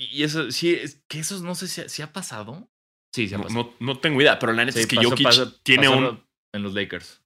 Y 0.00 0.06
y 0.06 0.22
eso, 0.24 0.50
sí, 0.50 0.74
es 0.74 1.02
que 1.08 1.20
eso 1.20 1.38
no 1.42 1.54
sé 1.54 1.68
si, 1.68 1.88
si 1.88 2.02
ha 2.02 2.12
pasado. 2.12 2.68
Sí, 3.14 3.28
sí 3.28 3.34
ha 3.34 3.38
No, 3.38 3.44
pasado. 3.44 3.74
no, 3.80 3.86
no 3.94 3.98
tengo 4.00 4.20
idea, 4.20 4.38
pero 4.38 4.52
la 4.52 4.64
neta 4.64 4.78
Sí, 4.78 4.80
es 4.82 4.86
que 4.88 4.96
pasó- 4.96 5.10
Jokic 5.10 5.24
pasó- 5.26 5.60
tiene 5.62 5.86
pasó 5.88 5.98
un... 5.98 6.24
En 6.54 6.62
los 6.62 6.74
Lakers. 6.74 7.22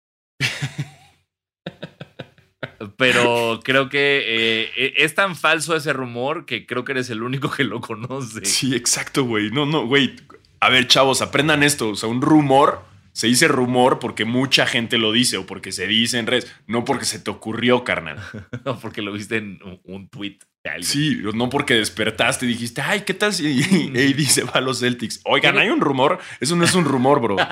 Pero 2.96 3.60
creo 3.62 3.88
que 3.88 4.18
eh, 4.26 4.70
eh, 4.76 4.94
es 4.96 5.14
tan 5.14 5.36
falso 5.36 5.76
ese 5.76 5.92
rumor 5.92 6.46
que 6.46 6.66
creo 6.66 6.84
que 6.84 6.92
eres 6.92 7.10
el 7.10 7.22
único 7.22 7.50
que 7.50 7.64
lo 7.64 7.80
conoce. 7.80 8.44
Sí, 8.44 8.74
exacto, 8.74 9.24
güey. 9.24 9.50
No, 9.50 9.66
no, 9.66 9.86
güey. 9.86 10.16
A 10.60 10.70
ver, 10.70 10.88
chavos, 10.88 11.22
aprendan 11.22 11.62
esto. 11.62 11.90
O 11.90 11.94
sea, 11.94 12.08
un 12.08 12.22
rumor 12.22 12.82
se 13.16 13.28
dice 13.28 13.48
rumor 13.48 13.98
porque 13.98 14.26
mucha 14.26 14.66
gente 14.66 14.98
lo 14.98 15.10
dice 15.10 15.38
o 15.38 15.46
porque 15.46 15.72
se 15.72 15.86
dice 15.86 16.18
en 16.18 16.26
redes, 16.26 16.52
no 16.66 16.84
porque 16.84 17.06
se 17.06 17.18
te 17.18 17.30
ocurrió, 17.30 17.82
carnal. 17.82 18.18
No, 18.66 18.78
porque 18.78 19.00
lo 19.00 19.10
viste 19.12 19.38
en 19.38 19.58
un, 19.64 19.80
un 19.84 20.08
tweet 20.10 20.38
de 20.62 20.70
alguien. 20.70 20.84
Sí, 20.84 21.18
no 21.34 21.48
porque 21.48 21.72
despertaste 21.74 22.44
y 22.44 22.48
dijiste, 22.50 22.82
ay, 22.82 23.02
¿qué 23.06 23.14
tal 23.14 23.32
si 23.32 23.62
AD 23.94 24.20
se 24.28 24.42
va 24.44 24.52
a 24.54 24.60
los 24.60 24.80
Celtics? 24.80 25.22
Oigan, 25.24 25.56
hay 25.56 25.70
un 25.70 25.80
rumor. 25.80 26.18
Eso 26.40 26.56
no 26.56 26.64
es 26.64 26.74
un 26.74 26.84
rumor, 26.84 27.20
bro. 27.22 27.36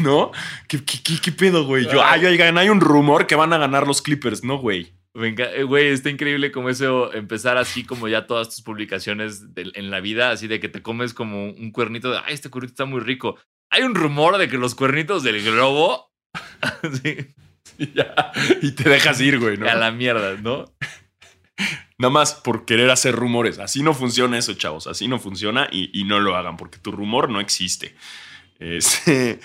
¿No? 0.00 0.30
¿Qué, 0.68 0.84
qué, 0.84 0.98
qué- 1.02 1.20
qué 1.20 1.32
pedo, 1.32 1.64
güey? 1.66 1.84
Yo, 1.90 2.04
ay, 2.04 2.24
oigan, 2.26 2.58
hay 2.58 2.68
un 2.68 2.80
rumor 2.80 3.26
que 3.26 3.34
van 3.34 3.52
a 3.52 3.58
ganar 3.58 3.86
los 3.88 4.02
Clippers. 4.02 4.44
No, 4.44 4.58
güey. 4.58 4.92
Venga, 5.18 5.52
eh, 5.52 5.62
güey, 5.64 5.88
está 5.88 6.10
increíble 6.10 6.52
como 6.52 6.68
eso, 6.70 7.12
empezar 7.12 7.56
así 7.58 7.84
como 7.84 8.08
ya 8.08 8.26
todas 8.26 8.48
tus 8.48 8.62
publicaciones 8.62 9.54
de- 9.54 9.70
en 9.74 9.90
la 9.90 10.00
vida, 10.00 10.30
así 10.30 10.46
de 10.46 10.60
que 10.60 10.68
te 10.68 10.82
comes 10.82 11.12
como 11.14 11.46
un 11.50 11.72
cuernito 11.72 12.10
de, 12.10 12.18
ay, 12.24 12.34
este 12.34 12.50
cuernito 12.50 12.72
está 12.72 12.84
muy 12.84 13.00
rico. 13.00 13.36
Hay 13.70 13.82
un 13.82 13.94
rumor 13.94 14.38
de 14.38 14.48
que 14.48 14.56
los 14.58 14.74
cuernitos 14.74 15.22
del 15.22 15.42
globo, 15.42 16.10
Y 17.78 17.92
ya. 17.92 18.32
Y 18.62 18.72
te 18.72 18.88
dejas 18.88 19.20
ir, 19.20 19.38
güey, 19.38 19.56
¿no? 19.56 19.68
a 19.68 19.74
la 19.74 19.90
mierda, 19.90 20.36
¿no? 20.36 20.64
Nada 21.98 22.10
más 22.12 22.34
por 22.34 22.64
querer 22.64 22.90
hacer 22.90 23.14
rumores. 23.14 23.58
Así 23.58 23.82
no 23.82 23.94
funciona 23.94 24.38
eso, 24.38 24.54
chavos. 24.54 24.86
Así 24.86 25.08
no 25.08 25.18
funciona 25.18 25.68
y, 25.70 25.90
y 25.98 26.04
no 26.04 26.20
lo 26.20 26.36
hagan 26.36 26.56
porque 26.56 26.78
tu 26.78 26.92
rumor 26.92 27.28
no 27.28 27.40
existe. 27.40 27.94
Este, 28.58 29.40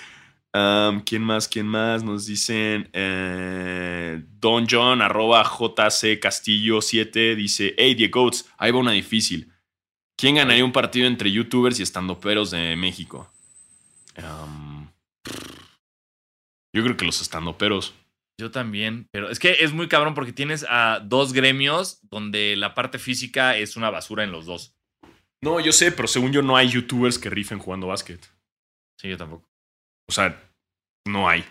um, 0.54 1.00
¿Quién 1.00 1.22
más? 1.22 1.48
¿Quién 1.48 1.66
más? 1.66 2.02
Nos 2.02 2.26
dicen 2.26 2.88
eh, 2.92 4.22
Don 4.40 4.66
John, 4.70 5.02
arroba 5.02 5.42
JC 5.42 6.18
Castillo 6.20 6.80
7, 6.80 7.34
dice, 7.34 7.74
hey, 7.76 7.94
Diego 7.94 8.22
Goats, 8.22 8.48
ahí 8.56 8.70
va 8.70 8.78
una 8.78 8.92
difícil. 8.92 9.52
¿Quién 10.16 10.36
ganaría 10.36 10.64
un 10.64 10.72
partido 10.72 11.06
entre 11.06 11.30
youtubers 11.32 11.80
y 11.80 11.82
estandoperos 11.82 12.52
de 12.52 12.76
México? 12.76 13.30
Um, 14.16 14.88
yo 16.72 16.82
creo 16.82 16.96
que 16.96 17.04
los 17.04 17.20
estandoperos. 17.20 17.94
Yo 18.40 18.50
también, 18.50 19.06
pero 19.12 19.30
es 19.30 19.38
que 19.38 19.58
es 19.60 19.72
muy 19.72 19.86
cabrón 19.86 20.14
porque 20.14 20.32
tienes 20.32 20.66
a 20.68 21.00
dos 21.00 21.32
gremios 21.32 22.00
donde 22.02 22.56
la 22.56 22.74
parte 22.74 22.98
física 22.98 23.56
es 23.56 23.76
una 23.76 23.90
basura 23.90 24.24
en 24.24 24.32
los 24.32 24.46
dos. 24.46 24.74
No, 25.40 25.60
yo 25.60 25.72
sé, 25.72 25.92
pero 25.92 26.08
según 26.08 26.32
yo 26.32 26.42
no 26.42 26.56
hay 26.56 26.68
youtubers 26.68 27.18
que 27.18 27.30
rifen 27.30 27.58
jugando 27.58 27.86
básquet. 27.86 28.26
Sí, 28.98 29.08
yo 29.08 29.16
tampoco. 29.16 29.48
O 30.08 30.12
sea, 30.12 30.43
no 31.06 31.28
hay. 31.28 31.44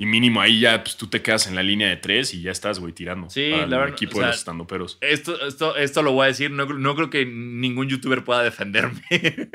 Y 0.00 0.06
mínimo 0.06 0.40
ahí 0.40 0.58
ya 0.58 0.82
pues, 0.82 0.96
tú 0.96 1.06
te 1.06 1.22
quedas 1.22 1.46
en 1.46 1.54
la 1.54 1.62
línea 1.62 1.88
de 1.88 1.96
tres 1.96 2.34
y 2.34 2.42
ya 2.42 2.50
estás, 2.50 2.80
güey, 2.80 2.92
tirando. 2.92 3.30
Sí, 3.30 3.50
para 3.52 3.58
la 3.58 3.76
el 3.76 3.80
verdad, 3.82 3.88
equipo 3.94 4.12
o 4.12 4.14
sea, 4.14 4.22
de 4.22 4.26
los 4.32 4.38
estandoperos. 4.38 4.98
Esto, 5.00 5.46
esto, 5.46 5.76
esto 5.76 6.02
lo 6.02 6.10
voy 6.12 6.24
a 6.24 6.28
decir, 6.28 6.50
no, 6.50 6.66
no 6.66 6.96
creo 6.96 7.08
que 7.08 7.24
ningún 7.24 7.88
youtuber 7.88 8.24
pueda 8.24 8.42
defenderme. 8.42 9.00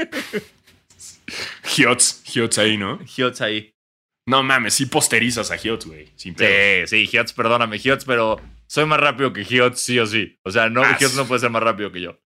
Hiots, 1.77 2.23
Hiots 2.33 2.57
ahí, 2.59 2.77
¿no? 2.77 2.99
Hiots 3.17 3.41
ahí. 3.41 3.73
No 4.25 4.41
mames, 4.41 4.73
sí 4.73 4.85
posterizas 4.85 5.51
a 5.51 5.57
Hiots, 5.57 5.85
güey. 5.85 6.13
Sí, 6.15 6.33
sí, 6.85 7.09
Hiots, 7.11 7.33
perdóname, 7.33 7.77
Hiots, 7.77 8.05
pero 8.05 8.39
soy 8.67 8.85
más 8.85 9.01
rápido 9.01 9.33
que 9.33 9.41
Hiots, 9.43 9.81
sí 9.81 9.99
o 9.99 10.05
sí. 10.05 10.37
O 10.45 10.51
sea, 10.51 10.69
no, 10.69 10.81
Ah, 10.81 10.97
no 11.15 11.27
puede 11.27 11.41
ser 11.41 11.49
más 11.49 11.63
rápido 11.63 11.91
que 11.91 12.01
yo. 12.01 12.19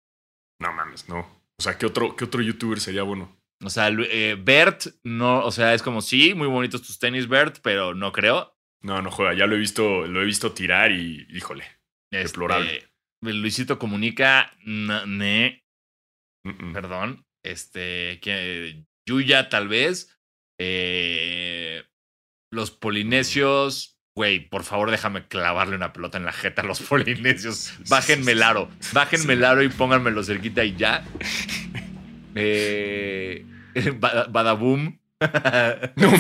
No 0.60 0.74
mames, 0.74 1.08
no. 1.08 1.20
O 1.58 1.62
sea, 1.62 1.78
¿qué 1.78 1.86
otro, 1.86 2.18
qué 2.18 2.26
otro 2.26 2.42
youtuber 2.42 2.82
sería 2.82 3.04
bueno? 3.04 3.39
O 3.64 3.70
sea, 3.70 3.90
eh, 3.90 4.38
Bert, 4.40 4.86
no, 5.04 5.44
o 5.44 5.52
sea, 5.52 5.74
es 5.74 5.82
como, 5.82 6.02
sí, 6.02 6.34
muy 6.34 6.48
bonitos 6.48 6.82
tus 6.82 6.98
tenis, 6.98 7.28
Bert, 7.28 7.60
pero 7.62 7.94
no 7.94 8.12
creo. 8.12 8.56
No, 8.82 9.02
no 9.02 9.12
juega. 9.12 9.34
Ya 9.34 9.48
lo 9.48 9.56
he 9.56 9.60
visto, 9.60 10.08
lo 10.08 10.22
he 10.22 10.26
visto 10.26 10.54
tirar 10.54 10.92
y, 10.92 11.28
híjole. 11.30 11.66
Este, 12.12 12.28
Deplorable. 12.28 12.90
Luisito 13.22 13.78
comunica, 13.78 14.52
ne, 14.66 15.66
perdón. 16.74 17.26
Este, 17.44 18.20
que 18.22 18.86
Yuya, 19.08 19.50
tal 19.50 19.68
vez. 19.68 20.18
Eh, 20.60 21.84
los 22.52 22.72
polinesios. 22.72 23.98
Güey, 24.16 24.50
por 24.50 24.64
favor, 24.64 24.92
déjame 24.92 25.28
clavarle 25.28 25.76
una 25.76 25.94
pelota 25.94 26.18
en 26.18 26.26
la 26.26 26.34
jeta 26.34 26.62
a 26.62 26.66
los 26.66 26.82
polinesios. 26.90 27.74
Bájenme 27.90 28.32
el 28.32 28.44
aro. 28.44 28.70
Bájenme 28.94 29.34
el 29.34 29.44
aro 29.44 29.64
y 29.64 29.70
pónganmelo 29.70 30.24
cerquita 30.24 30.64
y 30.64 30.76
ya. 30.76 31.06
Eh, 32.36 33.46
Ba- 34.00 34.28
Badaboom. 34.30 34.98
No. 35.96 36.12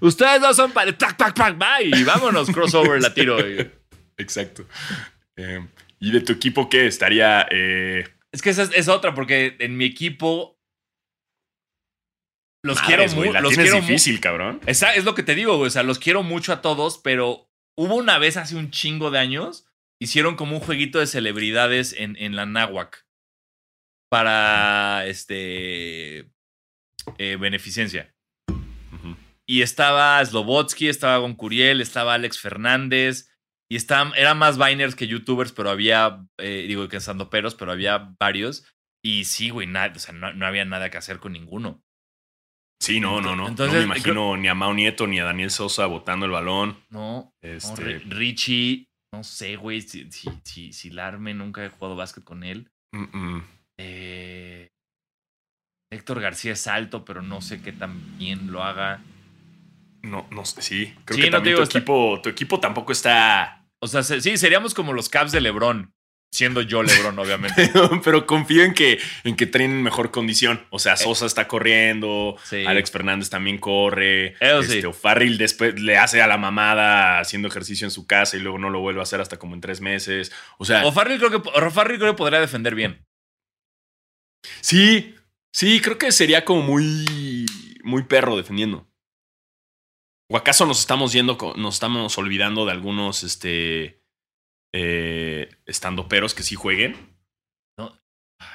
Ustedes 0.00 0.40
dos 0.40 0.56
son 0.56 0.72
para. 0.72 0.96
¡Tac, 0.96 1.16
tac, 1.16 1.34
tac! 1.34 1.56
¡Bye! 1.58 2.04
Vámonos, 2.04 2.48
crossover, 2.50 3.00
la 3.02 3.12
tiro. 3.12 3.38
Y- 3.46 3.70
Exacto. 4.16 4.64
Eh, 5.36 5.66
¿Y 6.00 6.12
de 6.12 6.20
tu 6.20 6.32
equipo 6.32 6.68
qué? 6.68 6.86
Estaría. 6.86 7.46
eh, 7.50 8.04
Es 8.32 8.40
que 8.42 8.50
esa 8.50 8.62
es, 8.62 8.70
es 8.74 8.88
otra, 8.88 9.14
porque 9.14 9.56
en 9.58 9.76
mi 9.76 9.84
equipo. 9.84 10.58
Los 12.64 12.80
quiero 12.80 13.06
mucho. 13.08 13.40
Los 13.40 13.54
quiero 13.54 13.80
difícil, 13.80 14.20
cabrón. 14.20 14.60
Esa 14.66 14.94
es 14.94 15.04
lo 15.04 15.14
que 15.16 15.24
te 15.24 15.34
digo, 15.34 15.56
güey. 15.56 15.66
O 15.66 15.70
sea, 15.70 15.82
los 15.82 15.98
quiero 15.98 16.22
mucho 16.22 16.52
a 16.52 16.62
todos, 16.62 16.98
pero 16.98 17.50
hubo 17.76 17.96
una 17.96 18.18
vez 18.18 18.36
hace 18.36 18.54
un 18.56 18.70
chingo 18.70 19.10
de 19.10 19.18
años. 19.18 19.66
Hicieron 20.00 20.36
como 20.36 20.56
un 20.56 20.62
jueguito 20.62 21.00
de 21.00 21.06
celebridades 21.08 21.92
en, 21.98 22.16
en 22.18 22.36
la 22.36 22.46
Náhuac. 22.46 23.04
Para 24.12 25.06
este 25.06 26.28
eh, 27.16 27.36
beneficencia. 27.40 28.14
Y 29.46 29.62
estaba 29.62 30.22
Slobotsky, 30.24 30.88
estaba 30.88 31.16
Goncuriel, 31.16 31.80
estaba 31.80 32.12
Alex 32.14 32.38
Fernández. 32.38 33.30
Y 33.70 33.76
estaban, 33.76 34.12
eran 34.16 34.36
más 34.36 34.58
Biners 34.58 34.94
que 34.94 35.06
YouTubers, 35.08 35.52
pero 35.52 35.70
había, 35.70 36.22
eh, 36.38 36.66
digo 36.68 36.88
que 36.88 36.98
peros, 37.30 37.54
pero 37.54 37.72
había 37.72 38.14
varios. 38.20 38.66
Y 39.02 39.24
sí, 39.24 39.48
güey, 39.48 39.66
nada, 39.66 39.94
o 39.96 39.98
sea, 39.98 40.12
no, 40.12 40.32
no 40.34 40.46
había 40.46 40.66
nada 40.66 40.90
que 40.90 40.98
hacer 40.98 41.18
con 41.18 41.32
ninguno. 41.32 41.82
Sí, 42.82 43.00
no, 43.00 43.22
no, 43.22 43.34
no. 43.34 43.48
Entonces, 43.48 43.72
no 43.72 43.78
me 43.80 43.84
imagino 43.96 44.36
ni 44.36 44.48
a 44.48 44.54
Mau 44.54 44.74
Nieto 44.74 45.06
ni 45.06 45.20
a 45.20 45.24
Daniel 45.24 45.50
Sosa 45.50 45.86
botando 45.86 46.26
el 46.26 46.32
balón. 46.32 46.76
No, 46.90 47.32
Este, 47.40 47.98
Ri- 48.00 48.10
Richie, 48.10 48.88
no 49.10 49.24
sé, 49.24 49.56
güey, 49.56 49.80
si, 49.80 50.10
si, 50.12 50.28
si, 50.44 50.72
si 50.74 50.90
Larme 50.90 51.32
nunca 51.32 51.64
he 51.64 51.70
jugado 51.70 51.96
básquet 51.96 52.24
con 52.24 52.44
él. 52.44 52.70
mm, 52.92 53.18
mm. 53.18 53.42
Eh, 53.78 54.68
Héctor 55.92 56.20
García 56.20 56.52
es 56.52 56.66
alto, 56.66 57.04
pero 57.04 57.22
no 57.22 57.40
sé 57.40 57.60
qué 57.60 57.72
tan 57.72 58.18
bien 58.18 58.50
lo 58.52 58.62
haga. 58.64 59.00
No, 60.02 60.26
no 60.30 60.44
sé, 60.44 60.62
sí. 60.62 60.94
Creo 61.04 61.16
Sí, 61.16 61.22
que 61.24 61.30
no 61.30 61.36
te 61.38 61.38
también 61.38 61.56
digo, 61.56 61.68
tu, 61.68 61.78
equipo, 61.78 62.20
tu 62.22 62.28
equipo 62.28 62.60
tampoco 62.60 62.92
está. 62.92 63.64
O 63.80 63.86
sea, 63.86 64.02
se- 64.02 64.20
sí, 64.20 64.36
seríamos 64.36 64.74
como 64.74 64.92
los 64.92 65.08
Caps 65.08 65.32
de 65.32 65.40
LeBron, 65.40 65.92
siendo 66.32 66.62
yo 66.62 66.82
LeBron, 66.82 67.16
obviamente. 67.18 67.68
Pero, 67.72 68.00
pero 68.02 68.26
confío 68.26 68.64
en 68.64 68.72
que, 68.74 68.98
en 69.22 69.36
que 69.36 69.46
traen 69.46 69.82
mejor 69.82 70.10
condición. 70.10 70.64
O 70.70 70.78
sea, 70.78 70.96
Sosa 70.96 71.26
está 71.26 71.46
corriendo, 71.46 72.36
Eh. 72.38 72.40
Sí. 72.44 72.64
Alex 72.66 72.90
Fernández 72.90 73.28
también 73.30 73.58
corre. 73.58 74.34
Eso 74.40 74.62
sí. 74.64 74.76
este, 74.76 74.86
O'Farrill 74.86 75.36
después 75.38 75.78
le 75.80 75.98
hace 75.98 76.22
a 76.22 76.26
la 76.26 76.38
mamada 76.38 77.20
haciendo 77.20 77.46
ejercicio 77.48 77.86
en 77.86 77.90
su 77.92 78.06
casa 78.06 78.36
y 78.36 78.40
luego 78.40 78.58
no 78.58 78.70
lo 78.70 78.80
vuelve 78.80 79.00
a 79.00 79.02
hacer 79.04 79.20
hasta 79.20 79.38
como 79.38 79.54
en 79.54 79.60
tres 79.60 79.80
meses. 79.82 80.32
O 80.58 80.64
sea, 80.64 80.84
O 80.86 80.90
Farrell 80.92 81.18
creo 81.18 81.30
que, 81.42 81.48
o 81.48 81.70
Farrell 81.70 81.98
creo 81.98 82.12
que 82.12 82.18
podría 82.18 82.40
defender 82.40 82.74
bien. 82.74 83.04
Sí, 84.60 85.14
sí, 85.52 85.80
creo 85.80 85.98
que 85.98 86.12
sería 86.12 86.44
como 86.44 86.62
muy, 86.62 87.46
muy 87.84 88.04
perro 88.04 88.36
defendiendo. 88.36 88.88
¿O 90.30 90.36
acaso 90.36 90.64
nos 90.66 90.80
estamos 90.80 91.12
yendo, 91.12 91.36
nos 91.56 91.74
estamos 91.74 92.16
olvidando 92.16 92.64
de 92.64 92.72
algunos, 92.72 93.22
este, 93.22 94.02
eh, 94.72 95.50
estandoperos 95.66 96.34
que 96.34 96.42
sí 96.42 96.54
jueguen? 96.54 97.12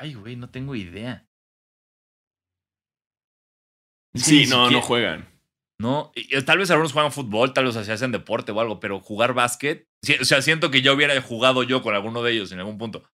Ay, 0.02 0.16
güey, 0.16 0.36
no 0.36 0.50
tengo 0.50 0.76
idea. 0.76 1.30
Es 4.14 4.24
que 4.24 4.30
Sí, 4.30 4.46
no, 4.48 4.70
no 4.70 4.82
juegan. 4.82 5.30
No, 5.80 6.12
y- 6.16 6.36
y 6.36 6.42
tal 6.44 6.58
vez 6.58 6.72
algunos 6.72 6.92
juegan 6.92 7.12
fútbol, 7.12 7.54
tal 7.54 7.66
vez 7.66 7.78
hacen 7.78 8.12
deporte 8.12 8.52
o 8.52 8.60
algo, 8.60 8.80
pero 8.80 9.00
jugar 9.00 9.34
básquet, 9.34 9.88
o 10.20 10.26
sea, 10.26 10.42
siento 10.42 10.72
que 10.72 10.82
yo 10.82 10.94
hubiera 10.94 11.22
jugado 11.22 11.64
yo 11.64 11.82
con 11.84 11.94
alguno 11.96 12.24
de 12.24 12.34
ellos 12.34 12.52
en 12.52 12.60
algún 12.60 12.78
punto. 12.78 13.10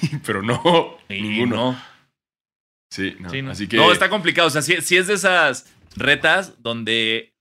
Pero 0.26 0.42
no, 0.42 0.98
ninguno. 1.08 1.56
no. 1.72 1.84
Sí, 2.92 3.16
no. 3.18 3.30
Sí, 3.30 3.42
no. 3.42 3.50
Así 3.52 3.68
que. 3.68 3.76
No, 3.76 3.92
está 3.92 4.08
complicado. 4.08 4.48
O 4.48 4.50
sea, 4.50 4.62
si, 4.62 4.80
si 4.80 4.96
es 4.96 5.06
de 5.06 5.14
esas 5.14 5.72
retas 5.96 6.60
donde 6.62 7.34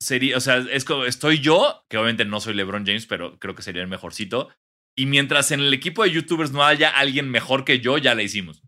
sería, 0.00 0.36
o 0.36 0.40
sea, 0.40 0.58
es 0.58 0.84
como, 0.84 1.04
estoy 1.04 1.40
yo, 1.40 1.84
que 1.88 1.96
obviamente 1.96 2.24
no 2.24 2.40
soy 2.40 2.54
LeBron 2.54 2.86
James, 2.86 3.06
pero 3.06 3.38
creo 3.38 3.54
que 3.54 3.62
sería 3.62 3.82
el 3.82 3.88
mejorcito. 3.88 4.50
Y 4.96 5.06
mientras 5.06 5.50
en 5.52 5.60
el 5.60 5.72
equipo 5.72 6.02
de 6.02 6.10
YouTubers 6.10 6.50
no 6.50 6.64
haya 6.64 6.90
alguien 6.90 7.30
mejor 7.30 7.64
que 7.64 7.80
yo, 7.80 7.98
ya 7.98 8.14
la 8.14 8.22
hicimos. 8.22 8.62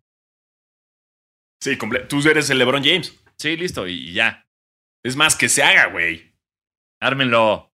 Sí, 1.61 1.77
tú 2.09 2.29
eres 2.29 2.51
el 2.51 2.59
LeBron 2.59 2.85
James. 2.85 3.23
Sí, 3.39 3.57
listo, 3.57 3.89
y, 3.89 4.11
y 4.11 4.13
ya. 4.13 4.47
Es 5.05 5.17
más, 5.17 5.37
que 5.37 5.49
se 5.49 5.63
haga, 5.63 5.87
güey. 5.87 6.35
Ármenlo. 7.01 7.72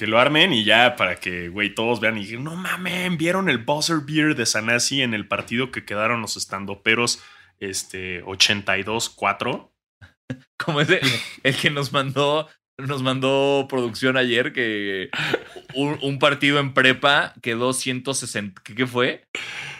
Que 0.00 0.06
lo 0.06 0.18
armen 0.18 0.54
y 0.54 0.64
ya 0.64 0.96
para 0.96 1.16
que, 1.16 1.50
güey, 1.50 1.74
todos 1.74 2.00
vean 2.00 2.16
y 2.16 2.24
digan, 2.24 2.44
no 2.44 2.56
mames, 2.56 3.18
vieron 3.18 3.50
el 3.50 3.58
buzzer 3.58 3.98
beer 3.98 4.34
de 4.34 4.46
Sanasi 4.46 5.02
en 5.02 5.12
el 5.12 5.28
partido 5.28 5.70
que 5.70 5.84
quedaron 5.84 6.22
los 6.22 6.38
estandoperos 6.38 7.22
este, 7.58 8.24
82-4. 8.24 9.70
Como 10.56 10.80
ese, 10.80 11.02
el 11.42 11.54
que 11.54 11.68
nos 11.68 11.92
mandó, 11.92 12.48
nos 12.78 13.02
mandó 13.02 13.66
producción 13.68 14.16
ayer, 14.16 14.54
que 14.54 15.10
un, 15.74 15.98
un 16.00 16.18
partido 16.18 16.60
en 16.60 16.72
prepa 16.72 17.34
quedó 17.42 17.74
160. 17.74 18.62
¿Qué, 18.64 18.74
qué 18.74 18.86
fue? 18.86 19.26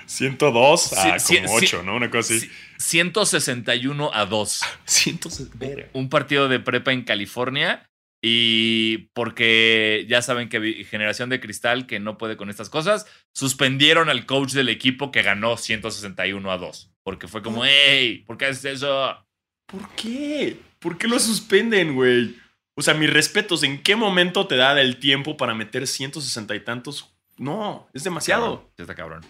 102 0.05 0.93
a 0.99 1.18
Sí, 1.18 1.37
como 1.39 1.61
sí. 1.61 1.64
8, 1.64 1.83
¿no? 1.83 1.97
Una 1.97 2.11
cosa 2.11 2.35
así. 2.35 2.41
Sí, 2.41 2.51
161 2.77 4.11
a 4.12 4.27
2. 4.27 4.61
160. 4.85 5.66
un 5.95 6.11
partido 6.11 6.47
de 6.51 6.61
prepa 6.61 6.93
en 6.93 7.05
California 7.05 7.89
y 8.23 9.09
porque 9.14 10.05
ya 10.09 10.21
saben 10.21 10.49
que 10.49 10.85
generación 10.85 11.31
de 11.31 11.41
cristal 11.41 11.87
que 11.87 12.01
no 12.01 12.18
puede 12.18 12.37
con 12.37 12.51
estas 12.51 12.68
cosas, 12.68 13.07
suspendieron 13.33 14.11
al 14.11 14.27
coach 14.27 14.53
del 14.53 14.68
equipo 14.68 15.11
que 15.11 15.23
ganó 15.23 15.57
161 15.57 16.51
a 16.51 16.59
2. 16.59 16.93
Porque 17.03 17.29
fue 17.29 17.43
como, 17.43 17.64
hey, 17.64 18.25
¿por 18.27 18.37
qué 18.37 18.47
haces 18.47 18.64
eso? 18.66 19.27
¿Por 19.66 19.89
qué? 19.95 20.59
¿Por 20.79 20.99
qué 20.99 21.09
lo 21.09 21.18
suspenden, 21.18 21.95
güey? 21.95 22.37
O 22.77 22.83
sea, 22.83 22.95
mis 22.95 23.11
respetos, 23.11 23.62
¿en 23.62 23.83
qué 23.83 23.97
momento 23.97 24.47
te 24.47 24.57
da 24.57 24.79
el 24.81 24.99
tiempo 24.99 25.37
para 25.37 25.55
meter 25.55 25.87
160 25.87 26.55
y 26.55 26.61
tantos? 26.61 27.14
No, 27.39 27.89
es 27.95 28.05
demasiado. 28.05 28.57
Cabrón, 28.57 28.73
ya 28.77 28.83
está 28.83 28.95
cabrón. 28.95 29.25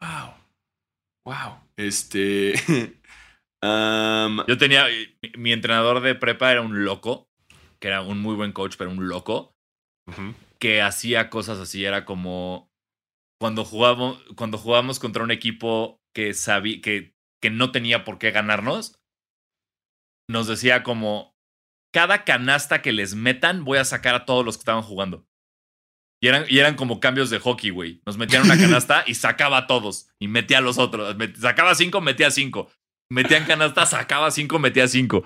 Wow. 0.00 0.34
Wow. 1.26 1.58
Este. 1.76 2.54
Yo 3.62 4.58
tenía, 4.58 4.86
mi, 5.22 5.32
mi 5.36 5.52
entrenador 5.52 6.00
de 6.00 6.14
prepa 6.14 6.52
era 6.52 6.60
un 6.60 6.84
loco, 6.84 7.30
que 7.84 7.88
era 7.88 8.00
un 8.00 8.18
muy 8.18 8.34
buen 8.34 8.52
coach, 8.52 8.76
pero 8.78 8.90
un 8.90 9.08
loco, 9.10 9.54
que 10.58 10.80
hacía 10.80 11.28
cosas 11.28 11.58
así, 11.58 11.84
era 11.84 12.06
como 12.06 12.72
cuando 13.38 13.62
jugábamos, 13.62 14.24
cuando 14.36 14.56
jugábamos 14.56 14.98
contra 14.98 15.22
un 15.22 15.30
equipo 15.30 16.00
que 16.14 16.32
sabía 16.32 16.80
que, 16.80 17.14
que 17.42 17.50
no 17.50 17.72
tenía 17.72 18.02
por 18.02 18.16
qué 18.18 18.30
ganarnos, 18.30 18.98
nos 20.30 20.46
decía 20.46 20.82
como 20.82 21.36
cada 21.92 22.24
canasta 22.24 22.80
que 22.80 22.92
les 22.92 23.14
metan, 23.14 23.66
voy 23.66 23.76
a 23.76 23.84
sacar 23.84 24.14
a 24.14 24.24
todos 24.24 24.46
los 24.46 24.56
que 24.56 24.62
estaban 24.62 24.82
jugando. 24.82 25.26
Y 26.22 26.28
eran, 26.28 26.46
y 26.48 26.60
eran 26.60 26.76
como 26.76 27.00
cambios 27.00 27.28
de 27.28 27.38
hockey, 27.38 27.68
güey. 27.68 28.00
Nos 28.06 28.16
metían 28.16 28.44
una 28.44 28.56
canasta 28.58 29.04
y 29.06 29.14
sacaba 29.14 29.58
a 29.58 29.66
todos. 29.66 30.08
Y 30.18 30.28
metía 30.28 30.56
a 30.56 30.62
los 30.62 30.78
otros. 30.78 31.14
Sacaba 31.38 31.74
cinco, 31.74 32.00
metía 32.00 32.30
cinco. 32.30 32.70
Metían 33.10 33.44
canasta, 33.44 33.84
sacaba 33.84 34.30
cinco, 34.30 34.58
metía 34.58 34.88
cinco. 34.88 35.24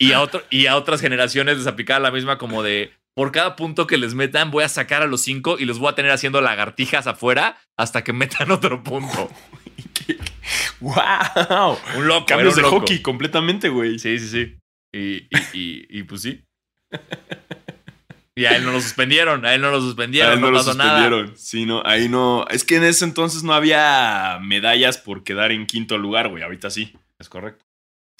Y 0.00 0.12
a, 0.12 0.20
otro, 0.22 0.42
y 0.48 0.66
a 0.66 0.76
otras 0.76 1.00
generaciones 1.00 1.58
les 1.58 1.66
aplicaba 1.66 2.00
la 2.00 2.10
misma 2.10 2.38
como 2.38 2.62
de 2.62 2.92
por 3.14 3.32
cada 3.32 3.54
punto 3.54 3.86
que 3.86 3.98
les 3.98 4.14
metan, 4.14 4.50
voy 4.50 4.64
a 4.64 4.68
sacar 4.68 5.02
a 5.02 5.06
los 5.06 5.20
cinco 5.22 5.58
y 5.58 5.66
los 5.66 5.78
voy 5.78 5.90
a 5.90 5.94
tener 5.94 6.10
haciendo 6.10 6.40
lagartijas 6.40 7.06
afuera 7.06 7.58
hasta 7.76 8.02
que 8.02 8.12
metan 8.14 8.50
otro 8.52 8.82
punto. 8.82 9.30
¡Wow! 10.80 11.76
Un 11.96 12.08
loco. 12.08 12.26
Cambios 12.26 12.56
de 12.56 12.62
un 12.62 12.70
loco. 12.70 12.80
hockey 12.80 13.02
completamente, 13.02 13.68
güey. 13.68 13.98
Sí, 13.98 14.18
sí, 14.18 14.28
sí. 14.28 14.56
Y, 14.92 15.16
y, 15.16 15.28
y, 15.52 15.98
y, 16.00 16.02
pues 16.04 16.22
sí. 16.22 16.42
Y 18.34 18.46
a 18.46 18.56
él 18.56 18.64
no 18.64 18.72
lo 18.72 18.80
suspendieron, 18.80 19.44
a 19.44 19.54
él 19.54 19.60
no 19.60 19.70
lo 19.70 19.80
suspendieron, 19.80 20.30
A 20.30 20.34
él 20.34 20.40
no, 20.40 20.46
no 20.46 20.52
lo 20.52 20.58
pasó 20.60 20.74
nada. 20.74 21.02
suspendieron. 21.02 21.36
Sí, 21.36 21.66
no, 21.66 21.82
ahí 21.84 22.08
no. 22.08 22.46
Es 22.48 22.64
que 22.64 22.76
en 22.76 22.84
ese 22.84 23.04
entonces 23.04 23.42
no 23.42 23.52
había 23.52 24.38
medallas 24.40 24.96
por 24.98 25.24
quedar 25.24 25.52
en 25.52 25.66
quinto 25.66 25.98
lugar, 25.98 26.28
güey. 26.28 26.42
Ahorita 26.42 26.70
sí. 26.70 26.94
Es 27.18 27.28
correcto. 27.28 27.66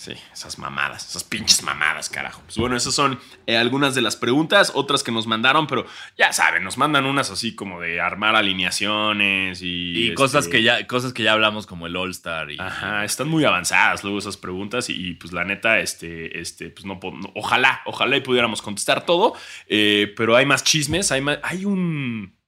Sí, 0.01 0.15
esas 0.33 0.59
mamadas, 0.59 1.07
esas 1.11 1.25
pinches 1.25 1.63
mamadas, 1.63 2.09
carajo. 2.09 2.41
Pues 2.47 2.57
bueno, 2.57 2.75
esas 2.75 2.95
son 2.95 3.21
eh, 3.47 3.59
algunas 3.59 3.95
de 3.95 4.01
las 4.01 4.17
preguntas, 4.17 4.73
otras 4.75 5.03
que 5.03 5.13
nos 5.13 5.27
mandaron, 5.27 5.67
pero 5.67 5.85
ya 6.17 6.33
saben, 6.33 6.65
nos 6.65 6.79
mandan 6.79 7.05
unas 7.05 7.31
así 7.31 7.55
como 7.55 7.83
de 7.83 8.01
armar 8.01 8.35
alineaciones 8.35 9.61
y. 9.61 9.67
Y 9.67 10.03
este, 10.05 10.15
cosas, 10.15 10.49
que 10.49 10.63
ya, 10.63 10.87
cosas 10.87 11.13
que 11.13 11.23
ya 11.23 11.33
hablamos 11.33 11.67
como 11.67 11.87
el 11.87 11.97
All 11.97 12.13
Star. 12.13 12.51
Y, 12.51 12.57
Ajá, 12.59 13.05
están 13.05 13.29
muy 13.29 13.45
avanzadas 13.45 14.03
luego 14.03 14.19
esas 14.19 14.39
preguntas 14.39 14.89
y, 14.89 14.95
y, 14.95 15.13
pues 15.17 15.35
la 15.35 15.45
neta, 15.45 15.81
este, 15.81 16.41
este, 16.41 16.71
pues 16.71 16.87
no, 16.87 16.99
no- 17.03 17.33
ojalá, 17.35 17.83
ojalá 17.85 18.17
y 18.17 18.23
pudiéramos 18.23 18.63
contestar 18.63 19.05
todo, 19.05 19.35
eh, 19.67 20.15
pero 20.17 20.35
hay 20.35 20.47
más 20.47 20.65
chismes, 20.65 21.13
hay 21.13 21.21
más, 21.21 21.41
hay 21.43 21.67
un, 21.67 22.39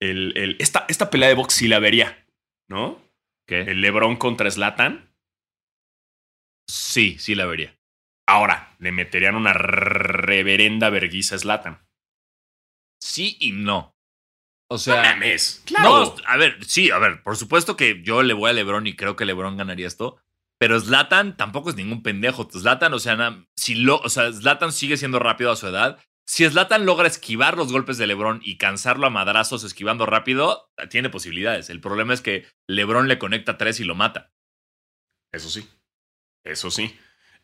el, 0.00 0.32
el- 0.38 0.56
esta, 0.58 0.86
esta 0.88 1.10
pelea 1.10 1.28
de 1.28 1.34
box 1.34 1.52
sí 1.52 1.68
la 1.68 1.80
vería, 1.80 2.24
¿no? 2.66 2.98
¿Qué? 3.46 3.60
El 3.60 3.82
Lebron 3.82 4.16
contra 4.16 4.50
Slatan. 4.50 5.10
Sí, 6.68 7.16
sí 7.18 7.34
la 7.34 7.46
vería. 7.46 7.76
Ahora, 8.26 8.74
le 8.78 8.90
meterían 8.92 9.34
una 9.36 9.52
reverenda 9.52 10.88
verguiza 10.90 11.34
a 11.34 11.38
Slatan. 11.38 11.86
Sí 13.02 13.36
y 13.40 13.52
no. 13.52 13.94
O 14.70 14.74
No 14.74 14.78
sea, 14.78 15.02
mames, 15.02 15.62
claro. 15.66 15.88
no, 15.90 16.16
a 16.26 16.36
ver, 16.38 16.64
sí, 16.64 16.90
a 16.90 16.98
ver, 16.98 17.22
por 17.22 17.36
supuesto 17.36 17.76
que 17.76 18.02
yo 18.02 18.22
le 18.22 18.32
voy 18.32 18.48
a 18.50 18.54
LeBron 18.54 18.86
y 18.86 18.96
creo 18.96 19.14
que 19.14 19.26
LeBron 19.26 19.56
ganaría 19.58 19.86
esto. 19.86 20.18
Pero 20.58 20.80
Zlatan 20.80 21.36
tampoco 21.36 21.68
es 21.68 21.76
ningún 21.76 22.02
pendejo. 22.02 22.48
Zlatan, 22.50 22.94
o 22.94 22.98
sea, 22.98 23.16
na- 23.16 23.46
si 23.58 23.74
lo, 23.74 23.98
o 23.98 24.08
sea, 24.08 24.32
Zlatan 24.32 24.72
sigue 24.72 24.96
siendo 24.96 25.18
rápido 25.18 25.50
a 25.50 25.56
su 25.56 25.66
edad. 25.66 26.00
Si 26.26 26.48
Zlatan 26.48 26.86
logra 26.86 27.06
esquivar 27.06 27.58
los 27.58 27.70
golpes 27.70 27.98
de 27.98 28.06
LeBron 28.06 28.40
y 28.42 28.56
cansarlo 28.56 29.06
a 29.06 29.10
madrazos 29.10 29.64
esquivando 29.64 30.06
rápido, 30.06 30.70
tiene 30.88 31.10
posibilidades. 31.10 31.68
El 31.68 31.82
problema 31.82 32.14
es 32.14 32.22
que 32.22 32.46
LeBron 32.66 33.08
le 33.08 33.18
conecta 33.18 33.58
tres 33.58 33.80
y 33.80 33.84
lo 33.84 33.94
mata. 33.94 34.32
Eso 35.32 35.50
sí. 35.50 35.68
Eso 36.44 36.70
sí. 36.70 36.94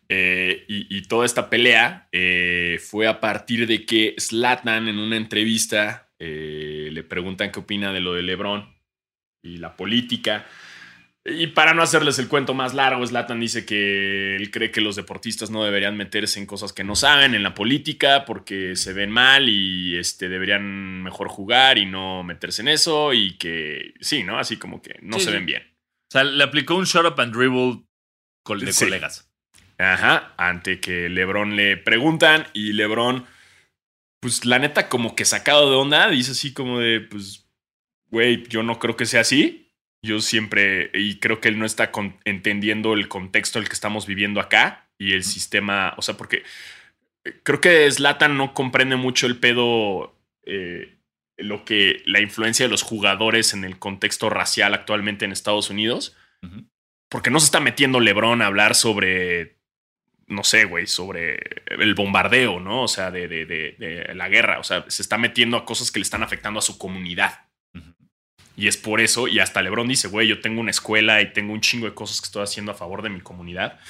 Eh, 0.08 0.64
y, 0.68 0.96
y 0.98 1.02
toda 1.02 1.24
esta 1.24 1.48
pelea 1.50 2.08
eh, 2.12 2.78
fue 2.84 3.06
a 3.06 3.20
partir 3.20 3.66
de 3.66 3.86
que 3.86 4.14
Slatan 4.18 4.88
en 4.88 4.98
una 4.98 5.16
entrevista 5.16 6.12
eh, 6.18 6.88
le 6.92 7.02
preguntan 7.04 7.52
qué 7.52 7.60
opina 7.60 7.92
de 7.92 8.00
lo 8.00 8.14
de 8.14 8.22
LeBron 8.22 8.76
y 9.42 9.58
la 9.58 9.76
política. 9.76 10.46
Y 11.24 11.48
para 11.48 11.74
no 11.74 11.82
hacerles 11.82 12.18
el 12.18 12.28
cuento 12.28 12.54
más 12.54 12.74
largo, 12.74 13.06
Slatan 13.06 13.38
dice 13.40 13.64
que 13.66 14.36
él 14.36 14.50
cree 14.50 14.70
que 14.70 14.80
los 14.80 14.96
deportistas 14.96 15.50
no 15.50 15.62
deberían 15.64 15.96
meterse 15.96 16.40
en 16.40 16.46
cosas 16.46 16.72
que 16.72 16.82
no 16.82 16.96
saben, 16.96 17.34
en 17.34 17.42
la 17.42 17.54
política, 17.54 18.24
porque 18.24 18.74
se 18.74 18.94
ven 18.94 19.10
mal 19.10 19.48
y 19.48 19.96
este, 19.98 20.28
deberían 20.30 21.02
mejor 21.02 21.28
jugar 21.28 21.76
y 21.78 21.84
no 21.86 22.22
meterse 22.24 22.62
en 22.62 22.68
eso. 22.68 23.12
Y 23.12 23.36
que 23.36 23.92
sí, 24.00 24.24
¿no? 24.24 24.38
Así 24.38 24.56
como 24.56 24.80
que 24.82 24.96
no 25.02 25.18
Sí, 25.18 25.26
se 25.26 25.30
sí. 25.30 25.36
ven 25.36 25.46
bien. 25.46 25.62
O 25.62 26.10
sea, 26.10 26.24
le 26.24 26.42
aplicó 26.42 26.74
un 26.74 26.84
shut 26.86 27.04
up 27.04 27.20
and 27.20 27.34
dribble 27.34 27.84
de 28.48 28.72
Sí. 28.72 28.84
colegas. 28.84 29.30
Ajá, 29.78 30.34
ante 30.36 30.80
que 30.80 31.08
LeBron 31.08 31.56
le 31.56 31.76
preguntan 31.76 32.46
y 32.52 32.72
LeBron, 32.74 33.26
pues 34.20 34.44
la 34.44 34.58
neta, 34.58 34.88
como 34.88 35.16
que 35.16 35.24
sacado 35.24 35.70
de 35.70 35.76
onda, 35.76 36.08
dice 36.10 36.32
así 36.32 36.52
como 36.52 36.80
de, 36.80 37.00
pues, 37.00 37.46
güey, 38.10 38.44
yo 38.48 38.62
no 38.62 38.78
creo 38.78 38.96
que 38.96 39.06
sea 39.06 39.22
así. 39.22 39.68
Yo 40.02 40.20
siempre, 40.20 40.90
y 40.94 41.18
creo 41.18 41.40
que 41.40 41.48
él 41.48 41.58
no 41.58 41.66
está 41.66 41.90
con- 41.92 42.18
entendiendo 42.24 42.94
el 42.94 43.08
contexto 43.08 43.58
el 43.58 43.68
que 43.68 43.74
estamos 43.74 44.06
viviendo 44.06 44.40
acá 44.40 44.88
y 44.98 45.12
el 45.12 45.24
sistema, 45.24 45.94
o 45.98 46.02
sea, 46.02 46.16
porque 46.16 46.42
eh, 47.24 47.38
creo 47.42 47.60
que 47.60 47.90
Zlatan 47.90 48.36
no 48.38 48.54
comprende 48.54 48.96
mucho 48.96 49.26
el 49.26 49.36
pedo, 49.38 50.14
eh, 50.46 50.96
lo 51.36 51.64
que, 51.66 52.02
la 52.06 52.20
influencia 52.20 52.64
de 52.66 52.70
los 52.70 52.82
jugadores 52.82 53.52
en 53.54 53.64
el 53.64 53.78
contexto 53.78 54.28
racial 54.30 54.72
actualmente 54.74 55.24
en 55.26 55.32
Estados 55.32 55.68
Unidos 55.70 56.16
Ujú. 56.42 56.64
Porque 57.10 57.30
no 57.30 57.38
se 57.40 57.44
está 57.46 57.60
metiendo 57.60 58.00
LeBron 58.00 58.40
a 58.40 58.46
hablar 58.46 58.74
sobre, 58.74 59.58
no 60.26 60.42
sé, 60.44 60.64
güey, 60.64 60.86
sobre 60.86 61.38
el 61.68 61.94
bombardeo, 61.94 62.60
¿no? 62.60 62.84
O 62.84 62.88
sea, 62.88 63.10
de, 63.10 63.28
de- 63.28 63.44
de- 63.44 63.72
de 63.78 64.14
la 64.14 64.28
guerra. 64.30 64.58
O 64.58 64.64
sea, 64.64 64.84
se 64.88 65.02
está 65.02 65.18
metiendo 65.18 65.58
a 65.58 65.66
cosas 65.66 65.90
que 65.90 65.98
le 65.98 66.04
están 66.04 66.22
afectando 66.22 66.58
a 66.58 66.62
su 66.62 66.78
comunidad. 66.78 67.46
Y 68.56 68.66
es 68.68 68.76
por 68.76 69.00
eso, 69.00 69.26
y 69.28 69.38
hasta 69.38 69.62
LeBron 69.62 69.88
dice, 69.88 70.08
güey, 70.08 70.28
yo 70.28 70.40
tengo 70.40 70.60
una 70.60 70.70
escuela 70.70 71.20
y 71.22 71.32
tengo 71.32 71.52
un 71.52 71.60
chingo 71.60 71.86
de 71.86 71.94
cosas 71.94 72.20
que 72.20 72.26
estoy 72.26 72.42
haciendo 72.42 72.72
a 72.72 72.74
favor 72.74 73.02
de 73.02 73.08
mi 73.10 73.20
comunidad. 73.20 73.80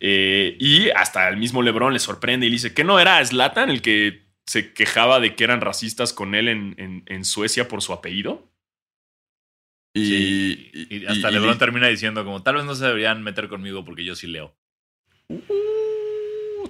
Eh, 0.00 0.56
y 0.60 0.90
hasta 0.90 1.28
el 1.28 1.36
mismo 1.38 1.62
LeBron 1.62 1.92
le 1.92 1.98
sorprende 1.98 2.46
y 2.46 2.50
le 2.50 2.54
dice, 2.54 2.74
¿que 2.74 2.84
no 2.84 3.00
era 3.00 3.24
Slatan 3.24 3.70
el 3.70 3.80
que 3.82 4.26
se 4.46 4.72
quejaba 4.72 5.18
de 5.18 5.34
que 5.34 5.44
eran 5.44 5.60
racistas 5.60 6.12
con 6.12 6.34
él 6.34 6.48
en, 6.48 6.74
en- 6.78 7.02
en 7.06 7.24
Suecia 7.24 7.68
por 7.68 7.82
su 7.82 7.92
apellido? 7.92 8.48
Y, 9.94 10.04
Sí, 10.06 10.70
y, 10.74 10.96
y- 10.98 11.06
hasta 11.06 11.30
y- 11.30 11.32
LeBron 11.34 11.58
termina 11.58 11.88
diciendo 11.88 12.24
como, 12.24 12.42
tal 12.42 12.56
vez 12.56 12.64
no 12.64 12.74
se 12.74 12.84
deberían 12.86 13.22
meter 13.22 13.48
conmigo 13.48 13.84
porque 13.84 14.04
yo 14.04 14.14
sí 14.14 14.26
leo. 14.26 14.54
Uh, 15.28 16.68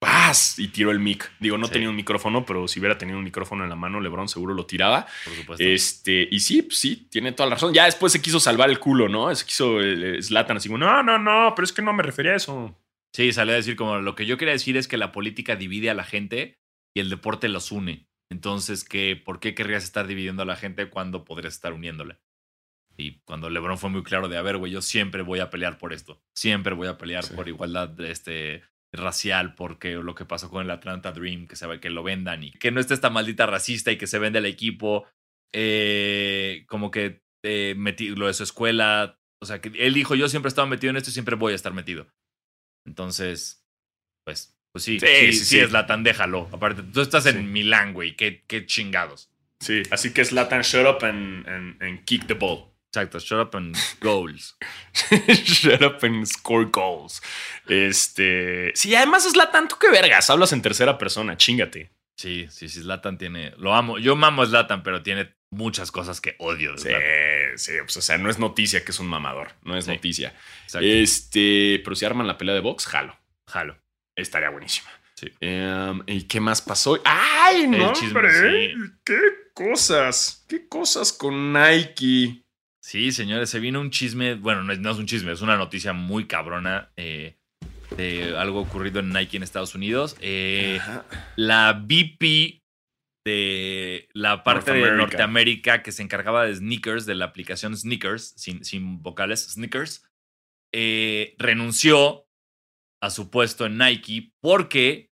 ¡Paz! 0.00 0.58
Y 0.58 0.68
tiró 0.68 0.90
el 0.90 0.98
mic. 0.98 1.30
Digo, 1.40 1.58
no 1.58 1.66
Sí. 1.66 1.72
tenía 1.74 1.90
un 1.90 1.96
micrófono, 1.96 2.46
pero 2.46 2.66
si 2.68 2.80
hubiera 2.80 2.96
tenido 2.96 3.18
un 3.18 3.24
micrófono 3.24 3.64
en 3.64 3.70
la 3.70 3.76
mano, 3.76 4.00
LeBron 4.00 4.28
seguro 4.28 4.54
lo 4.54 4.64
tiraba. 4.66 5.06
Por 5.24 5.34
supuesto. 5.34 5.64
Este, 5.64 6.26
y 6.30 6.40
sí, 6.40 6.66
sí, 6.70 7.06
tiene 7.10 7.32
toda 7.32 7.48
la 7.50 7.56
razón. 7.56 7.74
Ya 7.74 7.84
después 7.84 8.12
se 8.12 8.22
quiso 8.22 8.40
salvar 8.40 8.70
el 8.70 8.78
culo, 8.78 9.08
¿no? 9.08 9.34
Se 9.34 9.44
quiso 9.44 9.80
eh, 9.82 10.22
Zlatan 10.22 10.56
así 10.56 10.68
como, 10.68 10.78
no, 10.78 11.02
no, 11.02 11.18
no, 11.18 11.52
pero 11.54 11.64
es 11.64 11.72
que 11.72 11.82
no 11.82 11.92
me 11.92 12.02
refería 12.02 12.32
a 12.32 12.36
eso. 12.36 12.74
Sí, 13.14 13.32
salió 13.32 13.52
a 13.52 13.56
decir 13.56 13.76
como 13.76 13.98
lo 13.98 14.14
que 14.14 14.24
yo 14.24 14.38
quería 14.38 14.52
decir 14.52 14.76
es 14.76 14.86
que 14.88 14.96
la 14.96 15.12
política 15.12 15.56
divide 15.56 15.90
a 15.90 15.94
la 15.94 16.04
gente 16.04 16.56
y 16.96 17.00
el 17.00 17.10
deporte 17.10 17.48
los 17.48 17.70
une. 17.72 18.06
Entonces, 18.32 18.84
que 18.84 19.16
¿por 19.22 19.40
qué 19.40 19.54
querrías 19.54 19.82
estar 19.84 20.06
dividiendo 20.06 20.42
a 20.44 20.46
la 20.46 20.56
gente 20.56 20.88
cuando 20.88 21.24
podrías 21.24 21.54
estar 21.54 21.72
uniéndola? 21.72 22.20
Y 23.00 23.20
cuando 23.24 23.48
LeBron 23.50 23.78
fue 23.78 23.90
muy 23.90 24.02
claro 24.02 24.28
de, 24.28 24.36
a 24.36 24.42
ver, 24.42 24.56
güey, 24.58 24.72
yo 24.72 24.82
siempre 24.82 25.22
voy 25.22 25.40
a 25.40 25.50
pelear 25.50 25.78
por 25.78 25.92
esto. 25.92 26.22
Siempre 26.34 26.74
voy 26.74 26.88
a 26.88 26.98
pelear 26.98 27.24
Sí. 27.24 27.34
por 27.34 27.48
igualdad 27.48 27.98
este, 28.00 28.62
racial, 28.92 29.54
porque 29.54 29.92
lo 29.94 30.14
que 30.14 30.24
pasó 30.24 30.50
con 30.50 30.64
el 30.64 30.70
Atlanta 30.70 31.12
Dream, 31.12 31.46
que 31.46 31.56
se 31.56 31.66
ve 31.66 31.80
que 31.80 31.90
lo 31.90 32.02
vendan 32.02 32.42
y 32.44 32.50
que 32.52 32.70
no 32.70 32.80
esté 32.80 32.94
esta 32.94 33.08
maldita 33.10 33.46
racista 33.46 33.90
y 33.92 33.96
que 33.98 34.06
se 34.06 34.18
vende 34.18 34.38
el 34.38 34.46
equipo. 34.46 35.06
eh, 35.52 36.64
como 36.68 36.90
que 36.92 37.22
eh, 37.44 37.74
metí 37.76 38.10
lo 38.10 38.26
de 38.28 38.34
su 38.34 38.44
escuela. 38.44 39.18
O 39.42 39.46
sea, 39.46 39.60
que 39.60 39.70
él 39.84 39.94
dijo, 39.94 40.14
yo 40.14 40.28
siempre 40.28 40.46
he 40.48 40.50
estado 40.50 40.68
metido 40.68 40.90
en 40.90 40.96
esto 40.96 41.10
y 41.10 41.12
siempre 41.12 41.34
voy 41.34 41.52
a 41.52 41.56
estar 41.56 41.72
metido. 41.72 42.06
Entonces, 42.86 43.66
pues, 44.24 44.56
pues 44.72 44.84
sí, 44.84 45.00
Sí, 45.00 45.06
sí, 45.06 45.32
sí, 45.32 45.44
sí, 45.44 45.58
es 45.58 45.72
Latan, 45.72 46.04
déjalo. 46.04 46.48
Aparte, 46.52 46.82
tú 46.82 47.00
estás 47.00 47.24
Sí. 47.24 47.30
en 47.30 47.52
Milán, 47.52 47.92
güey, 47.94 48.14
qué, 48.16 48.44
qué 48.46 48.66
chingados. 48.66 49.30
Sí, 49.60 49.82
así 49.90 50.12
que 50.14 50.24
Zlatan, 50.24 50.62
shut 50.62 50.86
up 50.86 51.04
and, 51.04 51.46
and- 51.48 51.82
and 51.82 52.04
kick 52.04 52.26
the 52.26 52.34
ball. 52.34 52.69
Exacto, 52.92 53.20
shut 53.20 53.40
up 53.40 53.54
and 53.54 53.76
goals. 54.00 54.56
shut 55.44 55.80
up 55.82 56.02
and 56.02 56.26
score 56.26 56.64
goals. 56.70 57.22
Este. 57.68 58.72
Sí, 58.74 58.94
además 58.94 59.24
es 59.26 59.32
Zlatan, 59.32 59.68
tú 59.68 59.76
qué 59.80 59.90
vergas, 59.90 60.28
hablas 60.30 60.52
en 60.52 60.60
tercera 60.62 60.98
persona, 60.98 61.36
chingate. 61.36 61.92
Sí, 62.16 62.46
sí, 62.50 62.68
sí, 62.68 62.82
Zlatan 62.82 63.16
tiene, 63.16 63.52
lo 63.58 63.74
amo, 63.74 63.98
yo 63.98 64.16
mamo 64.16 64.42
a 64.42 64.46
Zlatan, 64.46 64.82
pero 64.82 65.02
tiene 65.02 65.34
muchas 65.50 65.90
cosas 65.92 66.20
que 66.20 66.34
odio 66.38 66.74
de 66.74 67.54
Sí, 67.56 67.64
sí, 67.72 67.78
pues, 67.82 67.96
o 67.96 68.02
sea, 68.02 68.18
no 68.18 68.28
es 68.28 68.38
noticia 68.38 68.84
que 68.84 68.90
es 68.90 68.98
un 69.00 69.06
mamador, 69.06 69.52
no 69.62 69.76
es 69.76 69.84
Sí. 69.86 69.92
noticia. 69.92 70.34
Exacto, 70.64 70.86
Este, 70.86 71.80
pero 71.84 71.94
si 71.96 72.04
arman 72.04 72.26
la 72.26 72.36
pelea 72.38 72.54
de 72.54 72.60
box, 72.60 72.86
jalo. 72.86 73.16
jalo. 73.46 73.78
Estaría 74.16 74.50
buenísima. 74.50 74.90
Sí. 75.14 75.28
Em, 75.40 76.02
¿Y 76.06 76.22
qué 76.24 76.40
más 76.40 76.60
pasó? 76.60 76.98
¡Ay, 77.04 77.66
no, 77.68 77.92
chisme, 77.92 78.18
hombre! 78.18 78.30
sí. 78.32 78.74
¡Qué 79.04 79.18
cosas! 79.54 80.44
¿Qué 80.48 80.68
cosas 80.68 81.12
con 81.12 81.52
Nike? 81.52 82.42
Sí, 82.90 83.12
señores, 83.12 83.48
se 83.48 83.60
vino 83.60 83.80
un 83.80 83.92
chisme, 83.92 84.34
bueno, 84.34 84.64
no 84.64 84.72
es, 84.72 84.80
no 84.80 84.90
es 84.90 84.98
un 84.98 85.06
chisme, 85.06 85.30
es 85.30 85.42
una 85.42 85.56
noticia 85.56 85.92
muy 85.92 86.26
cabrona 86.26 86.90
eh, 86.96 87.36
de 87.96 88.36
algo 88.36 88.58
ocurrido 88.58 88.98
en 88.98 89.10
Nike 89.10 89.36
en 89.36 89.44
Estados 89.44 89.76
Unidos. 89.76 90.16
Eh, 90.20 90.80
la 91.36 91.84
VP 91.86 92.64
de 93.24 94.08
la 94.12 94.42
parte 94.42 94.72
de 94.72 94.90
Norteamérica. 94.90 95.84
Que 95.84 95.92
se 95.92 96.02
encargaba 96.02 96.44
de 96.44 96.56
sneakers, 96.56 97.06
de 97.06 97.14
la 97.14 97.26
aplicación 97.26 97.76
Sneakers, 97.76 98.34
sin, 98.36 98.64
sin 98.64 99.00
vocales, 99.04 99.46
Sneakers, 99.52 100.04
eh, 100.74 101.36
renunció 101.38 102.26
a 103.00 103.10
su 103.10 103.30
puesto 103.30 103.66
en 103.66 103.78
Nike 103.78 104.32
porque 104.40 105.12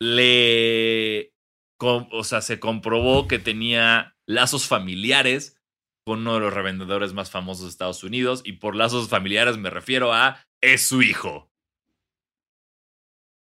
le, 0.00 1.34
o 1.78 2.24
sea, 2.24 2.40
se 2.40 2.58
comprobó 2.58 3.28
que 3.28 3.38
tenía 3.38 4.16
lazos 4.26 4.66
familiares 4.66 5.61
con 6.04 6.20
uno 6.20 6.34
de 6.34 6.40
los 6.40 6.52
revendedores 6.52 7.12
más 7.12 7.30
famosos 7.30 7.64
de 7.64 7.70
Estados 7.70 8.02
Unidos 8.04 8.42
y 8.44 8.54
por 8.54 8.74
lazos 8.74 9.08
familiares 9.08 9.56
me 9.58 9.70
refiero 9.70 10.12
a 10.12 10.44
es 10.60 10.86
su 10.86 11.02
hijo. 11.02 11.50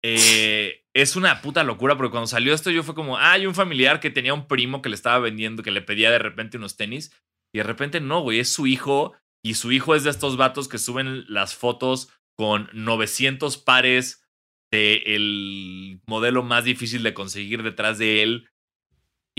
Eh, 0.03 0.85
es 0.93 1.15
una 1.15 1.41
puta 1.41 1.63
locura 1.63 1.97
porque 1.97 2.11
cuando 2.11 2.27
salió 2.27 2.53
esto 2.53 2.71
yo 2.71 2.83
fue 2.83 2.95
como, 2.95 3.17
ah, 3.17 3.33
hay 3.33 3.45
un 3.45 3.55
familiar 3.55 3.99
que 3.99 4.09
tenía 4.09 4.33
un 4.33 4.47
primo 4.47 4.81
que 4.81 4.89
le 4.89 4.95
estaba 4.95 5.19
vendiendo, 5.19 5.63
que 5.63 5.71
le 5.71 5.81
pedía 5.81 6.09
de 6.11 6.19
repente 6.19 6.57
unos 6.57 6.77
tenis 6.77 7.11
y 7.53 7.59
de 7.59 7.63
repente 7.63 7.99
no, 7.99 8.21
güey, 8.21 8.39
es 8.39 8.51
su 8.51 8.67
hijo 8.67 9.13
y 9.43 9.55
su 9.55 9.71
hijo 9.71 9.95
es 9.95 10.03
de 10.03 10.09
estos 10.09 10.37
vatos 10.37 10.67
que 10.67 10.77
suben 10.77 11.25
las 11.27 11.55
fotos 11.55 12.09
con 12.35 12.69
900 12.73 13.57
pares 13.57 14.23
de 14.71 15.03
el 15.05 16.01
modelo 16.05 16.43
más 16.43 16.63
difícil 16.63 17.03
de 17.03 17.13
conseguir 17.13 17.63
detrás 17.63 17.97
de 17.97 18.23
él. 18.23 18.49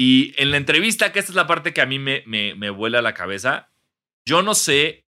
Y 0.00 0.32
en 0.38 0.50
la 0.50 0.56
entrevista, 0.56 1.12
que 1.12 1.18
esta 1.18 1.30
es 1.30 1.36
la 1.36 1.46
parte 1.46 1.74
que 1.74 1.82
a 1.82 1.86
mí 1.86 1.98
me, 1.98 2.22
me, 2.24 2.54
me 2.54 2.70
vuela 2.70 3.02
la 3.02 3.12
cabeza, 3.12 3.70
yo 4.26 4.40
no 4.40 4.54
sé 4.54 5.04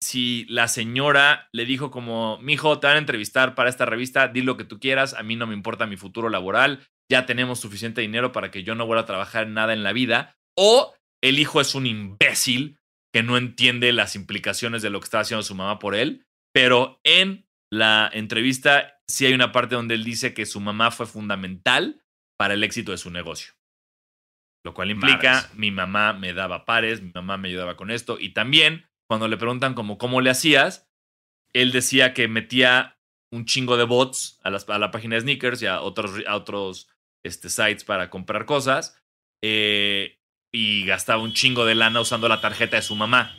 si 0.00 0.46
la 0.48 0.68
señora 0.68 1.48
le 1.50 1.64
dijo 1.64 1.90
como, 1.90 2.38
mijo, 2.38 2.78
te 2.78 2.86
van 2.86 2.94
a 2.94 3.00
entrevistar 3.00 3.56
para 3.56 3.68
esta 3.68 3.86
revista, 3.86 4.28
di 4.28 4.42
lo 4.42 4.56
que 4.56 4.62
tú 4.62 4.78
quieras, 4.78 5.14
a 5.14 5.24
mí 5.24 5.34
no 5.34 5.48
me 5.48 5.54
importa 5.54 5.88
mi 5.88 5.96
futuro 5.96 6.28
laboral, 6.28 6.86
ya 7.10 7.26
tenemos 7.26 7.58
suficiente 7.58 8.02
dinero 8.02 8.30
para 8.30 8.52
que 8.52 8.62
yo 8.62 8.76
no 8.76 8.86
vuelva 8.86 9.02
a 9.02 9.06
trabajar 9.06 9.48
nada 9.48 9.72
en 9.72 9.82
la 9.82 9.92
vida, 9.92 10.36
o 10.56 10.94
el 11.20 11.40
hijo 11.40 11.60
es 11.60 11.74
un 11.74 11.86
imbécil 11.86 12.78
que 13.12 13.24
no 13.24 13.36
entiende 13.36 13.92
las 13.92 14.14
implicaciones 14.14 14.80
de 14.80 14.90
lo 14.90 15.00
que 15.00 15.06
está 15.06 15.18
haciendo 15.18 15.42
su 15.42 15.56
mamá 15.56 15.80
por 15.80 15.96
él, 15.96 16.24
pero 16.54 17.00
en 17.02 17.48
la 17.68 18.08
entrevista 18.12 19.00
sí 19.08 19.26
hay 19.26 19.32
una 19.32 19.50
parte 19.50 19.74
donde 19.74 19.96
él 19.96 20.04
dice 20.04 20.34
que 20.34 20.46
su 20.46 20.60
mamá 20.60 20.92
fue 20.92 21.06
fundamental 21.06 22.04
para 22.38 22.54
el 22.54 22.62
éxito 22.62 22.92
de 22.92 22.98
su 22.98 23.10
negocio. 23.10 23.54
Lo 24.64 24.74
cual 24.74 24.90
implica, 24.90 25.32
Madres. 25.34 25.54
mi 25.54 25.70
mamá 25.70 26.12
me 26.12 26.32
daba 26.34 26.64
pares, 26.66 27.00
mi 27.02 27.10
mamá 27.14 27.36
me 27.38 27.48
ayudaba 27.48 27.76
con 27.76 27.90
esto. 27.90 28.18
Y 28.20 28.30
también, 28.34 28.86
cuando 29.08 29.26
le 29.28 29.36
preguntan 29.38 29.74
como 29.74 29.96
cómo 29.98 30.20
le 30.20 30.30
hacías, 30.30 30.90
él 31.52 31.72
decía 31.72 32.12
que 32.14 32.28
metía 32.28 32.98
un 33.32 33.44
chingo 33.46 33.76
de 33.76 33.84
bots 33.84 34.38
a, 34.42 34.50
las- 34.50 34.68
a 34.68 34.78
la 34.78 34.90
página 34.90 35.14
de 35.16 35.22
sneakers 35.22 35.62
y 35.62 35.66
a 35.66 35.80
otros, 35.80 36.12
a 36.26 36.36
otros 36.36 36.88
este, 37.24 37.48
sites 37.48 37.84
para 37.84 38.10
comprar 38.10 38.44
cosas. 38.44 38.96
eh, 39.42 40.18
y 40.52 40.84
gastaba 40.84 41.22
un 41.22 41.32
chingo 41.32 41.64
de 41.64 41.76
lana 41.76 42.00
usando 42.00 42.28
la 42.28 42.40
tarjeta 42.40 42.76
de 42.76 42.82
su 42.82 42.96
mamá. 42.96 43.34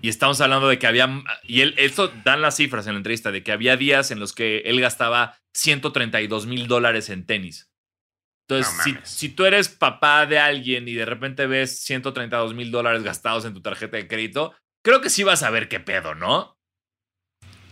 Y 0.00 0.08
estamos 0.10 0.40
hablando 0.40 0.68
de 0.68 0.78
que 0.78 0.86
había, 0.86 1.08
y 1.44 1.62
él, 1.62 1.74
esto 1.78 2.08
dan 2.24 2.40
las 2.42 2.56
cifras 2.56 2.86
en 2.86 2.92
la 2.92 2.98
entrevista, 2.98 3.32
de 3.32 3.42
que 3.42 3.50
había 3.52 3.76
días 3.76 4.10
en 4.12 4.20
los 4.20 4.32
que 4.34 4.58
él 4.66 4.80
gastaba 4.80 5.36
132 5.54 6.46
mil 6.46 6.68
dólares 6.68 7.08
en 7.10 7.26
tenis. 7.26 7.67
Entonces, 8.48 8.94
No 8.94 9.00
si, 9.04 9.28
tú 9.28 9.44
eres 9.44 9.68
papá 9.68 10.24
de 10.24 10.38
alguien 10.38 10.88
y 10.88 10.94
de 10.94 11.04
repente 11.04 11.46
ves 11.46 11.80
132 11.80 12.54
mil 12.54 12.70
dólares 12.70 13.02
gastados 13.02 13.44
en 13.44 13.52
tu 13.52 13.60
tarjeta 13.60 13.98
de 13.98 14.08
crédito, 14.08 14.54
creo 14.82 15.02
que 15.02 15.10
sí 15.10 15.22
vas 15.22 15.42
a 15.42 15.50
ver 15.50 15.68
qué 15.68 15.80
pedo, 15.80 16.14
¿no? 16.14 16.56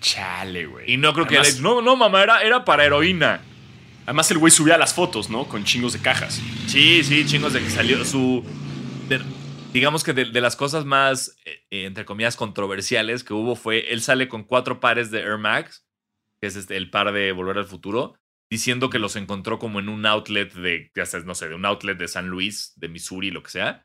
Chale, 0.01 0.67
güey. 0.67 0.93
Y 0.93 0.97
no 0.99 1.15
creo 1.15 1.27
que... 1.27 1.41
No, 1.61 1.81
no, 1.81 1.97
mamá, 1.97 2.23
era, 2.23 2.43
era 2.43 2.65
para 2.65 2.85
heroína. 2.85 3.41
Además, 4.05 4.31
el 4.31 4.39
güey 4.39 4.51
subía 4.51 4.77
las 4.77 4.93
fotos, 4.95 5.31
¿no? 5.31 5.49
Con 5.49 5.65
chingos 5.65 5.95
de 5.95 6.01
cajas. 6.01 6.41
Sí, 6.67 7.03
sí, 7.03 7.25
chingos 7.27 7.55
de 7.55 7.61
que 7.61 7.71
salió 7.71 8.05
su... 8.05 8.45
de- 9.09 9.23
digamos 9.73 10.05
que 10.05 10.13
de, 10.13 10.27
de 10.27 10.41
las 10.41 10.57
cosas 10.57 10.85
más, 10.85 11.37
eh, 11.45 11.65
entre 11.71 12.05
comillas, 12.05 12.37
controversiales 12.37 13.25
que 13.25 13.35
hubo 13.35 13.57
fue, 13.57 13.93
él 13.93 14.01
sale 14.03 14.29
con 14.29 14.45
cuatro 14.45 14.79
pares 14.81 15.11
de 15.11 15.21
Air 15.21 15.39
Max, 15.39 15.87
que 16.41 16.47
es 16.49 16.57
este, 16.57 16.77
el 16.77 16.91
par 16.91 17.13
de 17.13 17.33
Volver 17.33 17.59
al 17.59 17.67
Futuro, 17.67 18.15
diciendo 18.51 18.91
que 18.91 18.99
los 18.99 19.17
encontró 19.17 19.59
como 19.59 19.81
en 19.81 19.89
un 19.89 20.07
outlet 20.07 20.53
de, 20.53 20.91
ya 20.95 21.07
sabes, 21.07 21.27
no 21.27 21.35
sé, 21.35 21.49
de 21.49 21.55
un 21.55 21.65
outlet 21.65 21.99
de 21.99 22.09
San 22.09 22.29
Luis, 22.29 22.73
de 22.77 22.89
Missouri, 22.89 23.31
lo 23.31 23.43
que 23.43 23.51
sea. 23.51 23.83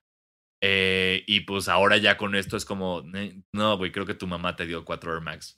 Eh, 0.63 1.23
y 1.27 1.41
pues 1.41 1.67
ahora 1.67 1.97
ya 1.97 2.17
con 2.17 2.35
esto 2.35 2.55
es 2.55 2.65
como, 2.65 3.03
"Eh, 3.15 3.41
no, 3.53 3.77
güey, 3.77 3.91
creo 3.91 4.05
que 4.05 4.13
tu 4.13 4.27
mamá 4.27 4.55
te 4.55 4.67
dio 4.67 4.85
cuatro 4.85 5.13
Air 5.13 5.21
Max. 5.21 5.57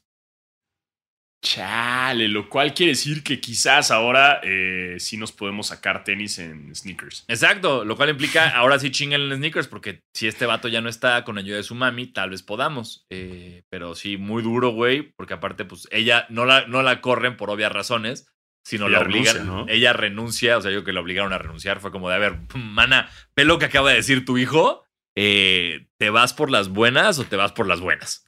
Chale, 1.43 2.29
lo 2.29 2.47
cual 2.47 2.73
quiere 2.73 2.93
decir 2.93 3.21
que 3.21 3.41
quizás 3.41 3.91
ahora 3.91 4.39
eh, 4.43 4.95
sí 4.99 5.17
nos 5.17 5.33
podemos 5.33 5.67
sacar 5.67 6.05
tenis 6.05 6.39
en 6.39 6.73
sneakers. 6.73 7.25
Exacto, 7.27 7.83
lo 7.83 7.97
cual 7.97 8.11
implica 8.11 8.47
ahora 8.55 8.79
sí 8.79 8.91
chinguen 8.91 9.23
en 9.23 9.35
sneakers, 9.35 9.67
porque 9.67 9.99
si 10.15 10.27
este 10.27 10.45
vato 10.45 10.69
ya 10.69 10.79
no 10.79 10.87
está 10.87 11.25
con 11.25 11.37
ayuda 11.37 11.57
de 11.57 11.63
su 11.63 11.75
mami, 11.75 12.07
tal 12.07 12.29
vez 12.29 12.43
podamos. 12.43 13.05
Eh, 13.09 13.63
pero 13.69 13.93
sí, 13.93 14.15
muy 14.15 14.41
duro, 14.41 14.69
güey, 14.69 15.11
porque 15.17 15.33
aparte, 15.33 15.65
pues 15.65 15.85
ella 15.91 16.25
no 16.29 16.45
la, 16.45 16.65
no 16.67 16.81
la 16.81 17.01
corren 17.01 17.35
por 17.35 17.49
obvias 17.49 17.73
razones, 17.73 18.25
sino 18.63 18.87
Ella 18.87 18.97
la 18.99 19.03
obligan. 19.05 19.35
renuncia, 19.35 19.43
¿no? 19.43 19.65
Ella 19.69 19.93
renuncia, 19.93 20.57
o 20.57 20.61
sea, 20.61 20.71
yo 20.71 20.83
que 20.83 20.93
la 20.93 21.01
obligaron 21.01 21.33
a 21.33 21.37
renunciar 21.37 21.79
fue 21.79 21.91
como 21.91 22.09
de, 22.09 22.15
a 22.15 22.19
ver, 22.19 22.37
mana, 22.55 23.09
ve 23.35 23.45
lo 23.45 23.59
que 23.59 23.65
acaba 23.65 23.89
de 23.89 23.97
decir 23.97 24.25
tu 24.25 24.37
hijo, 24.37 24.83
eh, 25.17 25.87
¿te 25.99 26.09
vas 26.09 26.33
por 26.33 26.49
las 26.49 26.69
buenas 26.69 27.19
o 27.19 27.25
te 27.25 27.35
vas 27.35 27.51
por 27.51 27.67
las 27.67 27.79
buenas? 27.81 28.25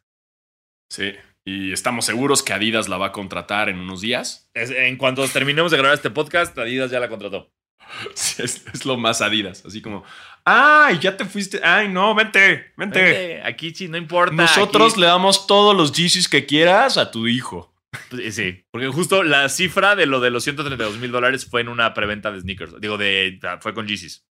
Sí. 0.91 1.13
Y 1.47 1.71
estamos 1.71 2.05
seguros 2.05 2.41
que 2.43 2.53
Adidas 2.53 2.87
la 2.89 2.97
va 2.97 3.07
a 3.07 3.11
contratar 3.11 3.69
en 3.69 3.79
unos 3.79 4.01
días. 4.01 4.49
Es- 4.55 4.71
en 4.71 4.97
cuanto 4.97 5.27
terminemos 5.27 5.71
de 5.71 5.77
grabar 5.77 5.95
este 5.95 6.09
podcast, 6.09 6.57
Adidas 6.57 6.89
ya 6.91 6.99
la 6.99 7.09
contrató. 7.09 7.51
Sí, 8.15 8.41
es, 8.41 8.65
es 8.73 8.85
lo 8.85 8.97
más 8.97 9.21
Adidas. 9.21 9.63
Así 9.65 9.79
como, 9.81 10.03
ay, 10.43 10.97
ya 10.99 11.15
te 11.15 11.25
fuiste. 11.25 11.61
Ay, 11.63 11.87
no, 11.87 12.15
vente, 12.15 12.73
vente. 12.77 12.99
Vente, 13.01 13.41
aquí 13.43 13.73
sí, 13.75 13.87
no 13.87 13.97
importa. 13.97 14.33
Nosotros 14.35 14.93
aquí- 14.93 15.01
le 15.01 15.07
damos 15.07 15.45
todos 15.45 15.75
los 15.75 15.91
Yeezys 15.91 16.27
que 16.27 16.45
quieras 16.47 16.97
a 16.97 17.11
tu 17.11 17.27
hijo. 17.27 17.74
Pues, 18.09 18.35
Sí, 18.35 18.65
porque 18.72 18.88
justo 18.88 19.23
la 19.23 19.49
cifra 19.49 19.95
de 19.95 20.05
lo 20.05 20.19
de 20.19 20.30
los 20.30 20.43
132 20.43 20.97
mil 20.97 21.11
dólares 21.11 21.45
fue 21.49 21.61
en 21.61 21.69
una 21.69 21.93
preventa 21.93 22.31
de 22.31 22.41
sneakers. 22.41 22.80
Digo, 22.80 22.97
de 22.97 23.39
fue 23.61 23.73
con 23.73 23.88
Yeezys. 23.88 24.26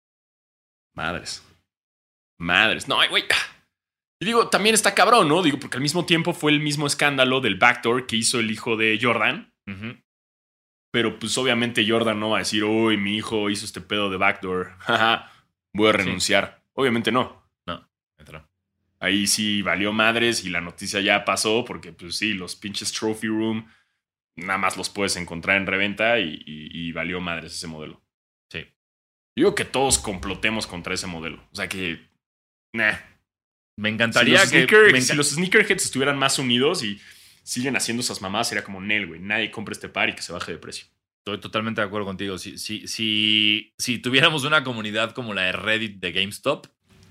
Madres. 0.95 1.47
Madres. 2.39 2.89
No, 2.89 2.97
güey. 3.09 3.25
Y 4.21 4.25
digo, 4.25 4.49
también 4.49 4.75
está 4.75 4.95
cabrón, 4.95 5.29
¿no? 5.29 5.43
Digo, 5.43 5.59
porque 5.59 5.79
al 5.79 5.83
mismo 5.83 6.07
tiempo 6.07 6.33
fue 6.33 6.53
el 6.53 6.61
mismo 6.61 6.87
escándalo 6.87 7.41
del 7.41 7.57
backdoor 7.57 8.07
que 8.07 8.17
hizo 8.17 8.39
el 8.39 8.51
hijo 8.51 8.77
de 8.77 8.99
Jordan. 9.01 9.53
Pero 10.93 11.19
pues 11.19 11.37
obviamente 11.39 11.89
Jordan 11.89 12.21
no 12.21 12.31
va 12.31 12.37
a 12.37 12.41
decir, 12.41 12.65
uy, 12.65 12.97
mi 12.99 13.17
hijo 13.17 13.49
hizo 13.49 13.65
este 13.65 13.81
pedo 13.81 14.11
de 14.11 14.19
backdoor. 14.19 14.77
Voy 15.75 15.89
a 15.89 15.93
renunciar. 15.93 16.63
Obviamente 16.75 17.11
no. 17.11 17.42
Ahí 19.03 19.27
sí 19.27 19.63
valió 19.63 19.93
madres 19.93 20.45
y 20.45 20.49
la 20.49 20.61
noticia 20.61 21.01
ya 21.01 21.25
pasó 21.25 21.65
porque 21.65 21.93
pues 21.93 22.15
sí, 22.17 22.35
los 22.35 22.55
pinches 22.55 22.93
Trophy 22.93 23.27
Room 23.27 23.67
nada 24.37 24.59
más 24.59 24.77
los 24.77 24.89
puedes 24.91 25.17
encontrar 25.17 25.57
en 25.57 25.67
reventa 25.67 26.21
y, 26.21 26.35
y- 26.47 26.71
y 26.89 26.93
valió 26.93 27.21
madres 27.21 27.53
ese 27.55 27.67
modelo. 27.67 28.01
Sí. 28.51 28.65
Digo 29.37 29.55
que 29.57 29.65
todos 29.65 29.99
complotemos 29.99 30.67
contra 30.69 30.95
ese 30.95 31.07
modelo. 31.09 31.43
O 31.53 31.57
sea 31.57 31.69
que... 31.69 32.09
Nah. 32.73 32.95
Me 33.77 33.89
Si 33.89 33.95
encantaría 33.95 34.41
los, 34.41 34.51
que. 34.53 34.67
sneaker- 34.67 34.93
me 34.93 35.01
si 35.01 35.17
los 35.17 35.31
sneakerheads 35.31 35.85
estuvieran 35.85 36.17
más 36.17 36.39
unidos 36.39 36.85
y 36.85 37.01
siguen 37.43 37.75
haciendo 37.77 38.03
esas 38.03 38.23
mamás, 38.23 38.49
sería 38.49 38.63
como 38.63 38.81
Nel, 38.81 39.07
güey. 39.09 39.19
Nadie 39.21 39.51
compra 39.51 39.73
este 39.73 39.89
par 39.89 40.11
y 40.11 40.15
que 40.15 40.23
se 40.23 40.33
baje 40.33 40.53
de 40.53 40.59
precio. 40.59 40.87
Estoy 41.25 41.41
totalmente 41.41 41.81
de 41.81 41.87
acuerdo 41.89 42.07
contigo. 42.07 42.39
Si, 42.39 42.57
si, 42.59 42.87
si, 42.87 43.75
si 43.79 43.99
tuviéramos 43.99 44.45
una 44.45 44.63
comunidad 44.63 45.13
como 45.13 45.35
la 45.35 45.43
de 45.43 45.53
Reddit 45.53 45.99
de 46.01 46.13
GameStop 46.13 46.67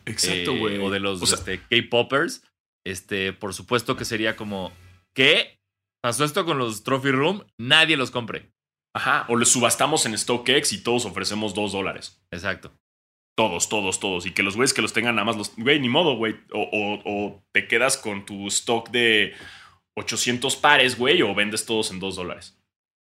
eh, 0.06 0.80
o 0.82 0.90
de 0.90 1.00
los 1.00 1.22
O 1.22 1.26
sea, 1.26 1.38
este, 1.38 1.60
K-Poppers, 1.60 2.44
este, 2.86 3.34
por 3.34 3.54
supuesto 3.54 3.96
que 3.96 4.06
sería 4.06 4.36
como. 4.36 4.72
¿Qué? 5.16 5.60
¿Pasó 6.04 6.24
esto 6.26 6.46
con 6.46 6.58
los 6.58 6.84
Trophy 6.84 7.12
Room? 7.12 7.46
Nadie 7.60 7.98
los 7.98 8.12
compre. 8.12 8.52
Ajá. 8.96 9.26
O 9.30 9.36
los 9.36 9.50
subastamos 9.50 10.06
en 10.06 10.18
StockX 10.18 10.74
y 10.74 10.84
todos 10.84 11.06
ofrecemos 11.06 11.54
dos 11.54 11.72
dólares. 11.74 12.22
Exacto. 12.32 12.74
Todos, 13.38 13.70
todos, 13.70 14.00
todos. 14.00 14.26
Y 14.26 14.32
que 14.32 14.44
los 14.44 14.56
güeyes 14.56 14.74
que 14.74 14.82
los 14.82 14.94
tengan 14.94 15.16
nada 15.16 15.26
más 15.26 15.38
los. 15.38 15.56
Güey, 15.56 15.80
ni 15.80 15.90
modo, 15.90 16.16
güey. 16.16 16.36
O, 16.52 16.62
o- 16.62 17.02
o 17.06 17.44
te 17.54 17.68
quedas 17.68 17.98
con 17.98 18.26
tu 18.26 18.48
stock 18.48 18.90
de 18.90 19.34
800 19.98 20.56
pares, 20.58 20.98
güey, 20.98 21.22
o 21.22 21.34
vendes 21.36 21.66
todos 21.66 21.92
en 21.92 22.00
dos 22.00 22.16
dólares. 22.16 22.58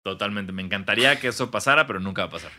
Totalmente. 0.05 0.52
Me 0.52 0.62
encantaría 0.62 1.18
que 1.20 1.28
eso 1.28 1.51
pasara, 1.51 1.86
pero 1.86 2.01
nunca 2.01 2.23
va 2.23 2.28
a 2.28 2.31
pasar. 2.32 2.52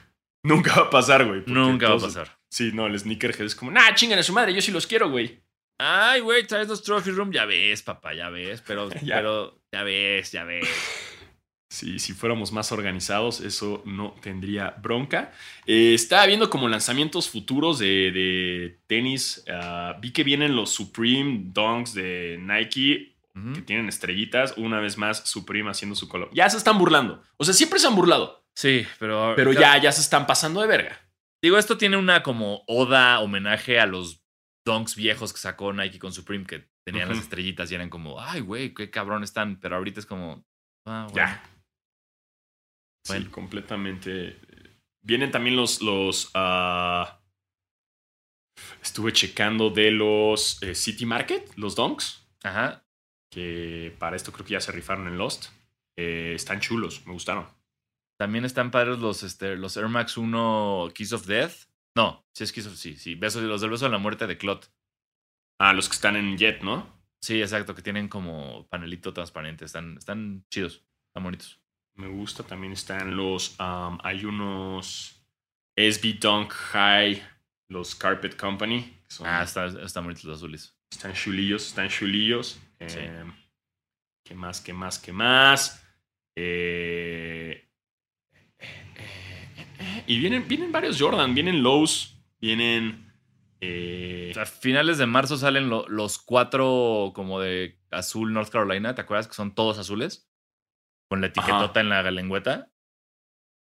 Nunca 0.43 0.75
va 0.81 0.87
a 0.87 0.89
pasar, 0.89 1.25
güey. 1.25 1.43
Nunca 1.47 1.89
va 1.89 1.95
a 1.95 1.99
pasar. 1.99 2.36
Sí, 2.49 2.71
no, 2.73 2.87
el 2.87 2.97
sneakerhead 2.97 3.45
es 3.45 3.55
como, 3.55 3.71
nah, 3.71 3.93
chingan 3.95 4.19
a 4.19 4.23
su 4.23 4.33
madre, 4.33 4.53
yo 4.53 4.61
sí 4.61 4.71
los 4.71 4.87
quiero, 4.87 5.09
güey. 5.09 5.41
Ay, 5.79 6.21
güey, 6.21 6.47
traes 6.47 6.67
los 6.67 6.81
Trophy 6.81 7.11
Room. 7.11 7.31
Ya 7.31 7.45
ves, 7.45 7.83
papá, 7.83 8.13
ya 8.13 8.29
ves. 8.29 8.63
Pero, 8.65 8.89
Ya. 9.03 9.17
pero, 9.17 9.59
ya 9.71 9.83
ves, 9.83 10.31
ya 10.31 10.43
ves. 10.43 10.67
Sí, 11.69 11.99
si 11.99 12.13
fuéramos 12.13 12.53
más 12.53 12.71
organizados, 12.71 13.41
eso 13.41 13.83
no 13.85 14.15
tendría 14.21 14.71
bronca. 14.81 15.33
Eh, 15.65 15.93
estaba 15.93 16.25
viendo 16.25 16.49
como 16.49 16.69
lanzamientos 16.69 17.29
futuros 17.29 17.77
de, 17.77 18.11
de 18.13 18.79
tenis. 18.87 19.43
ah, 19.51 19.97
vi 19.99 20.13
que 20.13 20.23
vienen 20.23 20.55
los 20.55 20.71
Supreme 20.71 21.41
Dunks 21.51 21.93
de 21.93 22.37
Nike, 22.39 23.17
que 23.53 23.61
tienen 23.63 23.89
estrellitas. 23.89 24.53
Una 24.55 24.79
vez 24.79 24.97
más, 24.97 25.29
Supreme 25.29 25.69
haciendo 25.69 25.95
su 25.97 26.07
color. 26.07 26.29
Ya 26.33 26.49
se 26.49 26.55
están 26.57 26.77
burlando. 26.79 27.21
O 27.35 27.43
sea, 27.43 27.53
siempre 27.53 27.79
se 27.79 27.87
han 27.87 27.95
burlado. 27.95 28.45
Sí, 28.55 28.87
pero. 28.97 29.33
Pero 29.35 29.51
ya, 29.51 29.77
ya 29.77 29.91
se 29.91 29.99
están 30.01 30.25
pasando 30.25 30.61
de 30.61 30.67
verga. 30.67 31.01
Digo, 31.41 31.57
esto 31.57 31.77
tiene 31.77 31.97
una 31.97 32.23
como 32.23 32.63
oda, 32.67 33.19
homenaje 33.19 33.79
a 33.79 33.85
los 33.85 34.23
donks 34.65 34.95
viejos 34.95 35.33
que 35.33 35.39
sacó 35.39 35.71
Nike 35.71 35.99
con 35.99 36.11
Supreme, 36.11 36.45
que 36.45 36.69
tenían 36.85 37.09
las 37.09 37.19
estrellitas 37.19 37.71
y 37.71 37.75
eran 37.75 37.89
como, 37.89 38.19
ay, 38.19 38.41
güey, 38.41 38.73
qué 38.73 38.89
cabrón 38.89 39.23
están. 39.23 39.59
Pero 39.59 39.75
ahorita 39.75 39.99
es 39.99 40.05
como, 40.05 40.45
ah, 40.85 41.07
bueno. 41.11 41.15
Ya. 41.15 41.43
Sí, 43.05 43.25
completamente. 43.25 44.39
Vienen 45.01 45.31
también 45.31 45.55
los. 45.55 45.81
los 45.81 46.31
ah, 46.33 47.21
estuve 48.81 49.13
checando 49.13 49.69
de 49.69 49.91
los 49.91 50.61
eh, 50.63 50.75
City 50.75 51.05
Market, 51.05 51.55
los 51.55 51.75
Dunks. 51.75 52.25
Ajá. 52.43 52.85
que 53.31 53.95
para 53.99 54.15
esto 54.15 54.31
creo 54.31 54.45
que 54.45 54.53
ya 54.53 54.61
se 54.61 54.71
rifaron 54.71 55.07
en 55.07 55.17
Lost. 55.17 55.47
Eh, 55.97 56.33
están 56.35 56.59
chulos, 56.59 57.05
me 57.05 57.13
gustaron. 57.13 57.56
También 58.19 58.45
están 58.45 58.71
padres 58.71 58.99
los, 58.99 59.23
este, 59.23 59.55
los 59.55 59.77
Air 59.77 59.87
Max 59.89 60.17
1 60.17 60.89
Kiss 60.95 61.13
of 61.13 61.25
Death. 61.27 61.67
No, 61.95 62.27
sí 62.33 62.43
es 62.43 62.51
Kiss 62.51 62.67
of, 62.67 62.75
sí, 62.75 62.95
sí. 62.97 63.15
Besos, 63.15 63.43
los 63.43 63.61
del 63.61 63.69
beso 63.69 63.85
de 63.85 63.91
la 63.91 63.97
muerte 63.97 64.27
de 64.27 64.37
Clot. 64.37 64.71
Ah, 65.59 65.73
los 65.73 65.87
que 65.89 65.95
están 65.95 66.15
en 66.15 66.37
Jet, 66.37 66.61
¿no? 66.61 66.95
Sí, 67.21 67.41
exacto, 67.41 67.73
que 67.73 67.81
tienen 67.81 68.07
como 68.07 68.67
panelito 68.69 69.13
transparente. 69.13 69.65
Están, 69.65 69.97
están 69.97 70.45
chidos, 70.51 70.83
están 71.07 71.23
bonitos. 71.23 71.59
Me 71.95 72.07
gusta, 72.07 72.43
también 72.43 72.73
están 72.73 73.15
los... 73.17 73.59
um, 73.59 73.97
hay 74.03 74.23
unos 74.25 75.23
SB 75.75 76.19
Dunk 76.19 76.51
High, 76.53 77.23
los 77.69 77.95
Carpet 77.95 78.35
Company. 78.39 79.01
son- 79.07 79.25
Ah, 79.27 79.41
están, 79.43 79.79
están 79.79 80.03
bonitos 80.03 80.25
los 80.25 80.37
azules. 80.37 80.75
Están 80.91 81.13
chulillos, 81.13 81.67
están 81.67 81.89
chulillos. 81.89 82.59
Sí. 82.79 82.99
Eh, 82.99 83.23
¿Qué 84.23 84.35
más, 84.35 84.61
qué 84.61 84.73
más, 84.73 84.99
qué 84.99 85.11
más? 85.11 85.83
Eh, 86.35 87.66
y 90.07 90.19
vienen, 90.19 90.47
vienen 90.47 90.71
varios 90.71 90.99
Jordan, 90.99 91.33
vienen 91.35 91.63
Lowe's, 91.63 92.15
vienen... 92.39 93.11
eh, 93.61 94.33
A 94.39 94.45
finales 94.45 94.97
de 94.97 95.05
marzo 95.05 95.37
salen 95.37 95.69
lo- 95.69 95.87
los 95.87 96.17
cuatro 96.19 97.11
como 97.15 97.39
de 97.39 97.79
azul 97.91 98.33
North 98.33 98.49
Carolina, 98.49 98.95
¿te 98.95 99.01
acuerdas? 99.01 99.27
Que 99.27 99.33
son 99.33 99.53
todos 99.55 99.77
azules. 99.77 100.29
Con 101.09 101.21
la 101.21 101.27
etiquetota 101.27 101.79
en 101.79 101.89
la 101.89 102.09
lengüeta. 102.11 102.69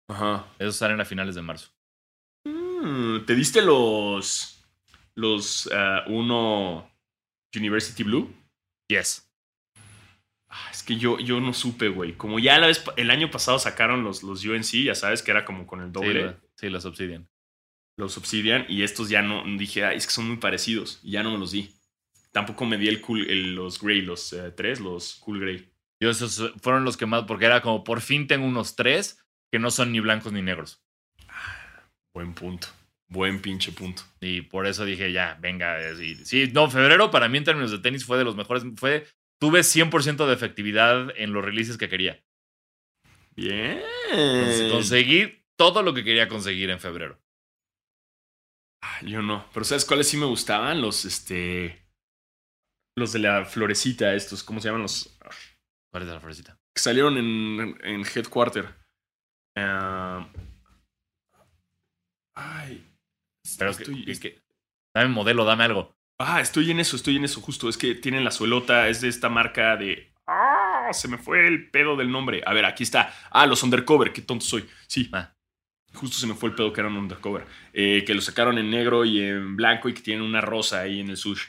ajá. 0.09 0.47
Esos 0.57 0.75
salen 0.77 0.99
a 0.99 1.05
finales 1.05 1.35
de 1.35 1.41
marzo. 1.43 1.69
Mm, 2.45 3.25
¿Te 3.25 3.35
diste 3.35 3.61
los. 3.61 4.53
Los 5.13 5.69
ah, 5.73 6.03
uno 6.07 6.91
University 7.55 8.03
Blue? 8.03 8.31
Yes. 8.87 9.26
Ah, 10.59 10.69
es 10.71 10.81
que 10.81 10.95
yo, 10.97 11.19
yo 11.19 11.39
no 11.39 11.53
supe, 11.53 11.89
güey. 11.89 12.13
Como 12.13 12.39
ya 12.39 12.57
la 12.57 12.67
vez, 12.67 12.83
el 12.95 13.11
año 13.11 13.29
pasado 13.29 13.59
sacaron 13.59 14.03
los, 14.03 14.23
los 14.23 14.43
UNC, 14.43 14.83
ya 14.85 14.95
sabes 14.95 15.21
que 15.21 15.29
era 15.31 15.45
como 15.45 15.67
con 15.67 15.81
el 15.81 15.87
Sí, 15.87 15.91
doble, 15.93 16.23
lo- 16.23 16.35
sí, 16.55 16.69
los 16.69 16.85
Obsidian. 16.85 17.27
los 17.97 18.17
Obsidian, 18.17 18.65
y 18.67 18.81
estos 18.83 19.09
ya 19.09 19.21
no. 19.21 19.43
Dije, 19.57 19.85
"Ay, 19.85 19.97
es 19.97 20.07
que 20.07 20.13
son 20.13 20.27
muy 20.27 20.37
parecidos, 20.37 20.99
y 21.03 21.11
ya 21.11 21.21
no 21.23 21.31
me 21.31 21.37
los 21.37 21.51
di. 21.51 21.73
Tampoco 22.31 22.65
me 22.65 22.77
di 22.77 22.87
el 22.87 23.01
cool, 23.01 23.29
el- 23.29 23.53
los 23.55 23.79
Grey, 23.81 24.01
los 24.01 24.33
eh, 24.33 24.51
tres, 24.51 24.79
los 24.79 25.15
Cool 25.17 25.39
Grey. 25.41 25.69
Yo 26.01 26.09
esos 26.09 26.53
fueron 26.61 26.83
los 26.85 26.97
que 26.97 27.05
más, 27.05 27.23
porque 27.25 27.45
era 27.45 27.61
como 27.61 27.83
por 27.83 28.01
fin 28.01 28.27
tengo 28.27 28.45
unos 28.45 28.75
tres 28.75 29.19
que 29.51 29.59
no 29.59 29.69
son 29.71 29.91
ni 29.91 29.99
blancos 29.99 30.31
ni 30.33 30.41
negros. 30.41 30.81
Buen 32.13 32.33
punto. 32.33 32.67
Buen 33.09 33.41
pinche 33.41 33.71
punto. 33.71 34.03
Y 34.19 34.41
por 34.41 34.67
eso 34.67 34.83
dije, 34.85 35.11
ya, 35.11 35.37
venga. 35.39 35.79
es- 35.79 35.99
y- 35.99 36.25
sí, 36.25 36.49
no, 36.53 36.69
febrero 36.69 37.09
para 37.11 37.29
mí 37.29 37.37
en 37.37 37.43
términos 37.45 37.71
de 37.71 37.79
tenis 37.79 38.05
fue 38.05 38.17
de 38.17 38.23
los 38.25 38.35
mejores. 38.35 38.63
Fue, 38.75 39.07
tuve 39.39 39.61
100% 39.63 40.25
de 40.27 40.33
efectividad 40.33 41.11
en 41.17 41.33
los 41.33 41.43
releases 41.43 41.77
que 41.77 41.89
quería. 41.89 42.23
Bien. 43.35 43.81
Cons- 44.11 44.71
Conseguí 44.71 45.43
todo 45.57 45.83
lo 45.83 45.93
que 45.93 46.03
quería 46.03 46.27
conseguir 46.27 46.69
en 46.69 46.79
febrero. 46.79 47.19
Ah, 48.83 48.99
Yo 49.03 49.21
no. 49.21 49.47
Pero 49.53 49.63
¿sabes 49.65 49.85
cuáles 49.85 50.07
sí 50.07 50.17
me 50.17 50.25
gustaban? 50.25 50.81
Los, 50.81 51.05
este. 51.05 51.83
Los 52.97 53.13
de 53.13 53.19
la 53.19 53.45
florecita, 53.45 54.13
estos, 54.15 54.43
¿cómo 54.43 54.59
se 54.59 54.67
llaman? 54.69 54.81
Los 54.83 55.17
¿Cuál 55.91 56.03
es 56.03 56.09
la 56.09 56.19
florecita? 56.19 56.59
que 56.75 56.81
salieron 56.81 57.17
en, 57.17 57.77
en 57.83 58.01
Headquarter. 58.05 58.73
Ah, 59.55 60.31
ay. 62.35 62.83
Pero 63.57 63.71
estoy, 63.71 64.05
que, 64.05 64.13
que- 64.13 64.19
que- 64.19 64.41
dame 64.95 65.09
modelo, 65.09 65.43
dame 65.45 65.63
algo. 65.63 65.96
Ah, 66.19 66.41
estoy 66.41 66.71
en 66.71 66.79
eso, 66.79 66.95
estoy 66.95 67.17
en 67.17 67.25
eso, 67.25 67.41
justo. 67.41 67.69
Es 67.69 67.77
que 67.77 67.93
tienen 67.95 68.23
la 68.23 68.31
suelota, 68.31 68.87
es 68.89 69.01
de 69.01 69.07
esta 69.07 69.29
marca 69.29 69.77
de. 69.77 70.11
¡Ah! 70.25 70.89
Se 70.91 71.07
me 71.07 71.17
fue 71.17 71.47
el 71.47 71.69
pedo 71.69 71.95
del 71.95 72.11
nombre. 72.11 72.41
A 72.45 72.53
ver, 72.53 72.65
aquí 72.65 72.83
está. 72.83 73.13
Ah, 73.29 73.45
los 73.45 73.63
Undercover, 73.63 74.11
qué 74.13 74.21
tonto 74.21 74.45
soy. 74.45 74.67
Sí. 74.87 75.09
Ah. 75.13 75.33
Justo 75.93 76.17
se 76.17 76.27
me 76.27 76.33
fue 76.33 76.49
el 76.49 76.55
pedo 76.55 76.73
que 76.73 76.81
eran 76.81 76.97
Undercover. 76.97 77.45
Eh, 77.73 78.03
que 78.05 78.13
lo 78.13 78.21
sacaron 78.21 78.57
en 78.57 78.69
negro 78.69 79.05
y 79.05 79.21
en 79.21 79.55
blanco 79.55 79.89
y 79.89 79.93
que 79.93 80.01
tienen 80.01 80.23
una 80.23 80.41
rosa 80.41 80.81
ahí 80.81 80.99
en 80.99 81.09
el 81.09 81.17
sush. 81.17 81.43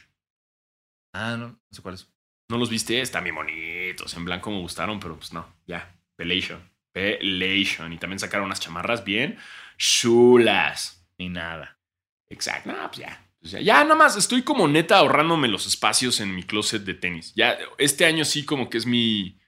Ah, 1.14 1.36
no, 1.38 1.48
no 1.48 1.58
sé 1.70 1.82
cuál 1.82 1.94
es. 1.94 2.10
¿No 2.50 2.58
los 2.58 2.70
viste? 2.70 3.00
Están 3.00 3.24
bien 3.24 3.36
bonitos. 3.36 4.14
En 4.14 4.24
blanco 4.24 4.50
me 4.50 4.60
gustaron, 4.60 5.00
pero 5.00 5.16
pues 5.16 5.32
no. 5.32 5.46
Ya. 5.66 5.94
Pelation. 6.16 6.60
Pelation. 6.92 7.92
Y 7.92 7.98
también 7.98 8.18
sacaron 8.18 8.46
unas 8.46 8.60
chamarras 8.60 9.04
bien 9.04 9.38
chulas. 9.78 11.06
Ni 11.18 11.28
nada. 11.28 11.78
Exacto. 12.28 12.70
No, 12.70 12.86
pues 12.88 12.98
ya. 12.98 13.27
Ya, 13.40 13.60
ya 13.60 13.82
nada 13.84 13.94
más 13.94 14.16
estoy 14.16 14.42
como 14.42 14.66
neta 14.68 14.98
ahorrándome 14.98 15.48
los 15.48 15.66
espacios 15.66 16.20
en 16.20 16.34
mi 16.34 16.42
closet 16.42 16.82
de 16.82 16.94
tenis. 16.94 17.32
Ya, 17.34 17.58
este 17.78 18.04
año 18.04 18.24
sí 18.24 18.44
como 18.44 18.68
que 18.68 18.78
es 18.78 18.86
mi... 18.86 19.38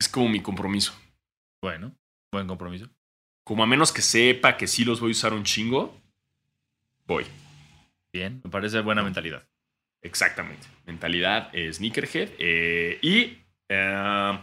Es 0.00 0.08
como 0.08 0.28
mi 0.28 0.40
compromiso. 0.40 0.92
Bueno, 1.62 1.96
buen 2.32 2.46
compromiso. 2.46 2.88
Como 3.44 3.62
a 3.62 3.66
menos 3.66 3.92
que 3.92 4.02
sepa 4.02 4.56
que 4.56 4.66
sí 4.66 4.84
los 4.84 5.00
voy 5.00 5.10
a 5.10 5.12
usar 5.12 5.32
un 5.32 5.44
chingo, 5.44 6.00
voy. 7.06 7.26
Bien, 8.12 8.40
me 8.44 8.50
parece 8.50 8.80
buena 8.80 9.02
mentalidad. 9.02 9.48
Exactamente. 10.02 10.66
Mentalidad 10.86 11.50
eh, 11.52 11.72
sneakerhead. 11.72 12.30
eh, 12.38 12.98
y 13.02 13.38
eh, 13.68 14.38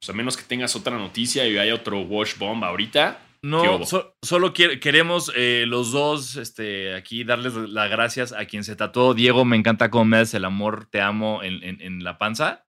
pues 0.00 0.10
a 0.10 0.12
menos 0.12 0.36
que 0.36 0.42
tengas 0.42 0.74
otra 0.76 0.96
noticia 0.96 1.46
y 1.46 1.56
haya 1.58 1.74
otro 1.74 2.00
wash 2.00 2.36
bomb 2.38 2.64
ahorita. 2.64 3.20
¿Qué 3.40 3.46
No, 3.48 3.84
so- 3.84 4.14
solo 4.22 4.52
quiere- 4.52 4.80
queremos 4.80 5.32
eh, 5.36 5.64
los 5.66 5.92
dos 5.92 6.36
este, 6.36 6.94
aquí 6.94 7.24
darles 7.24 7.54
las 7.54 7.88
gracias 7.90 8.32
a 8.32 8.46
quien 8.46 8.64
se 8.64 8.74
tatuó. 8.76 9.14
Diego, 9.14 9.44
me 9.44 9.56
encanta 9.56 9.90
cómo 9.90 10.04
me 10.06 10.16
das 10.18 10.34
el 10.34 10.44
amor, 10.44 10.86
te 10.90 11.00
amo 11.00 11.42
en, 11.42 11.62
en- 11.62 11.80
en 11.80 12.04
la 12.04 12.18
panza. 12.18 12.64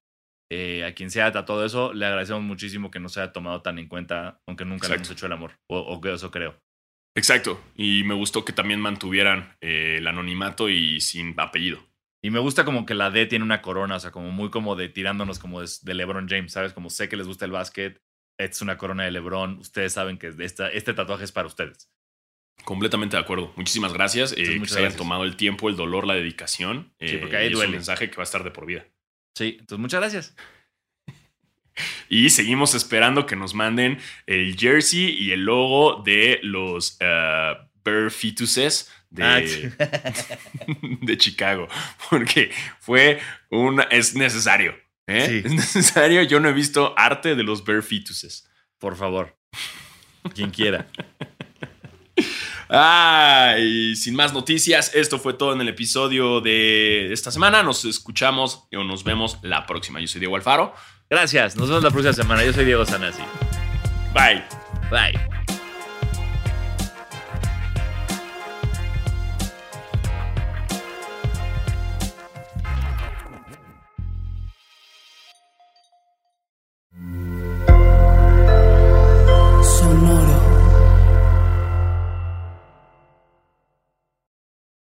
Eh, 0.53 0.83
a 0.83 0.93
quien 0.93 1.09
se 1.11 1.21
haya 1.21 1.31
tatuado 1.31 1.65
eso, 1.65 1.93
le 1.93 2.05
agradecemos 2.05 2.41
muchísimo 2.43 2.91
que 2.91 2.99
no 2.99 3.07
se 3.07 3.21
haya 3.21 3.31
tomado 3.31 3.61
tan 3.61 3.79
en 3.79 3.87
cuenta, 3.87 4.41
aunque 4.47 4.65
nunca 4.65 4.87
le 4.89 4.95
hemos 4.95 5.09
hecho 5.09 5.25
el 5.25 5.31
amor. 5.31 5.53
O, 5.69 5.77
o 5.79 6.01
que 6.01 6.13
eso 6.13 6.29
creo. 6.29 6.59
Exacto. 7.15 7.59
Y 7.75 8.03
me 8.03 8.13
gustó 8.13 8.43
que 8.45 8.53
también 8.53 8.79
mantuvieran 8.81 9.55
eh, 9.61 9.95
el 9.99 10.07
anonimato 10.07 10.69
y 10.69 10.99
sin 11.01 11.33
apellido. 11.39 11.79
Y 12.23 12.29
me 12.31 12.39
gusta 12.39 12.65
como 12.65 12.85
que 12.85 12.93
la 12.93 13.09
D 13.11 13.25
tiene 13.25 13.43
una 13.45 13.61
corona, 13.61 13.95
o 13.95 13.99
sea, 13.99 14.11
como 14.11 14.29
muy 14.31 14.49
como 14.49 14.75
de 14.75 14.89
tirándonos 14.89 15.39
como 15.39 15.61
de, 15.61 15.67
de 15.81 15.93
LeBron 15.93 16.27
James, 16.29 16.51
¿sabes? 16.53 16.73
Como 16.73 16.89
sé 16.89 17.09
que 17.09 17.17
les 17.17 17.27
gusta 17.27 17.45
el 17.45 17.51
básquet, 17.51 17.99
esta 18.37 18.55
es 18.55 18.61
una 18.61 18.77
corona 18.77 19.03
de 19.03 19.11
LeBron, 19.11 19.59
ustedes 19.59 19.93
saben 19.93 20.17
que 20.17 20.33
esta, 20.39 20.69
este 20.69 20.93
tatuaje 20.93 21.23
es 21.23 21.31
para 21.31 21.47
ustedes. 21.47 21.89
Completamente 22.63 23.15
de 23.17 23.21
acuerdo. 23.23 23.51
Muchísimas 23.55 23.91
gracias. 23.93 24.31
eh, 24.33 24.35
Entonces, 24.37 24.53
que 24.53 24.59
muchas 24.59 24.73
se 24.73 24.77
hayan 24.79 24.85
gracias. 24.89 24.97
tomado 24.99 25.23
el 25.23 25.35
tiempo, 25.35 25.69
el 25.69 25.75
dolor, 25.75 26.05
la 26.05 26.13
dedicación. 26.13 26.93
Sí, 26.99 27.07
eh, 27.07 27.17
porque 27.19 27.37
ahí 27.37 27.45
y 27.45 27.47
es 27.47 27.53
duele. 27.53 27.69
un 27.69 27.75
mensaje 27.75 28.09
que 28.09 28.15
va 28.17 28.23
a 28.23 28.25
estar 28.25 28.43
de 28.43 28.51
por 28.51 28.65
vida. 28.67 28.85
Sí, 29.35 29.55
entonces 29.59 29.79
muchas 29.79 29.99
gracias. 29.99 30.35
Y 32.09 32.29
seguimos 32.29 32.75
esperando 32.75 33.25
que 33.25 33.35
nos 33.37 33.53
manden 33.53 33.97
el 34.27 34.57
jersey 34.57 35.09
y 35.17 35.31
el 35.31 35.45
logo 35.45 36.03
de 36.03 36.39
los 36.43 36.97
uh, 37.01 37.55
Bear 37.83 38.11
Fetuses 38.11 38.91
de, 39.09 39.23
Ah, 39.23 39.41
sí. 39.45 39.69
de 41.01 41.17
Chicago. 41.17 41.67
Porque 42.09 42.51
fue 42.79 43.19
un. 43.49 43.81
Es 43.89 44.13
necesario. 44.15 44.75
¿Eh? 45.11 45.27
Sí. 45.27 45.41
Es 45.45 45.53
necesario. 45.53 46.23
Yo 46.23 46.39
no 46.39 46.49
he 46.49 46.53
visto 46.53 46.93
arte 46.97 47.35
de 47.35 47.43
los 47.43 47.63
Fetuses. 47.63 48.47
Por 48.79 48.95
favor. 48.95 49.37
Quien 50.33 50.51
quiera. 50.51 50.87
Ah, 52.73 53.55
y 53.59 53.97
sin 53.97 54.15
más 54.15 54.33
noticias, 54.33 54.95
esto 54.95 55.19
fue 55.19 55.33
todo 55.33 55.51
en 55.53 55.59
el 55.59 55.67
episodio 55.67 56.39
de 56.39 57.11
esta 57.11 57.29
semana. 57.29 57.63
Nos 57.63 57.83
escuchamos 57.83 58.67
o 58.73 58.83
nos 58.83 59.03
vemos 59.03 59.39
la 59.41 59.65
próxima. 59.65 59.99
Yo 59.99 60.07
soy 60.07 60.19
Diego 60.19 60.37
Alfaro. 60.37 60.73
Gracias. 61.09 61.57
Nos 61.57 61.67
vemos 61.67 61.83
la 61.83 61.91
próxima 61.91 62.13
semana. 62.13 62.45
Yo 62.45 62.53
soy 62.53 62.63
Diego 62.63 62.85
Sanasi. 62.85 63.23
Bye. 64.13 64.43
Bye. 64.89 65.50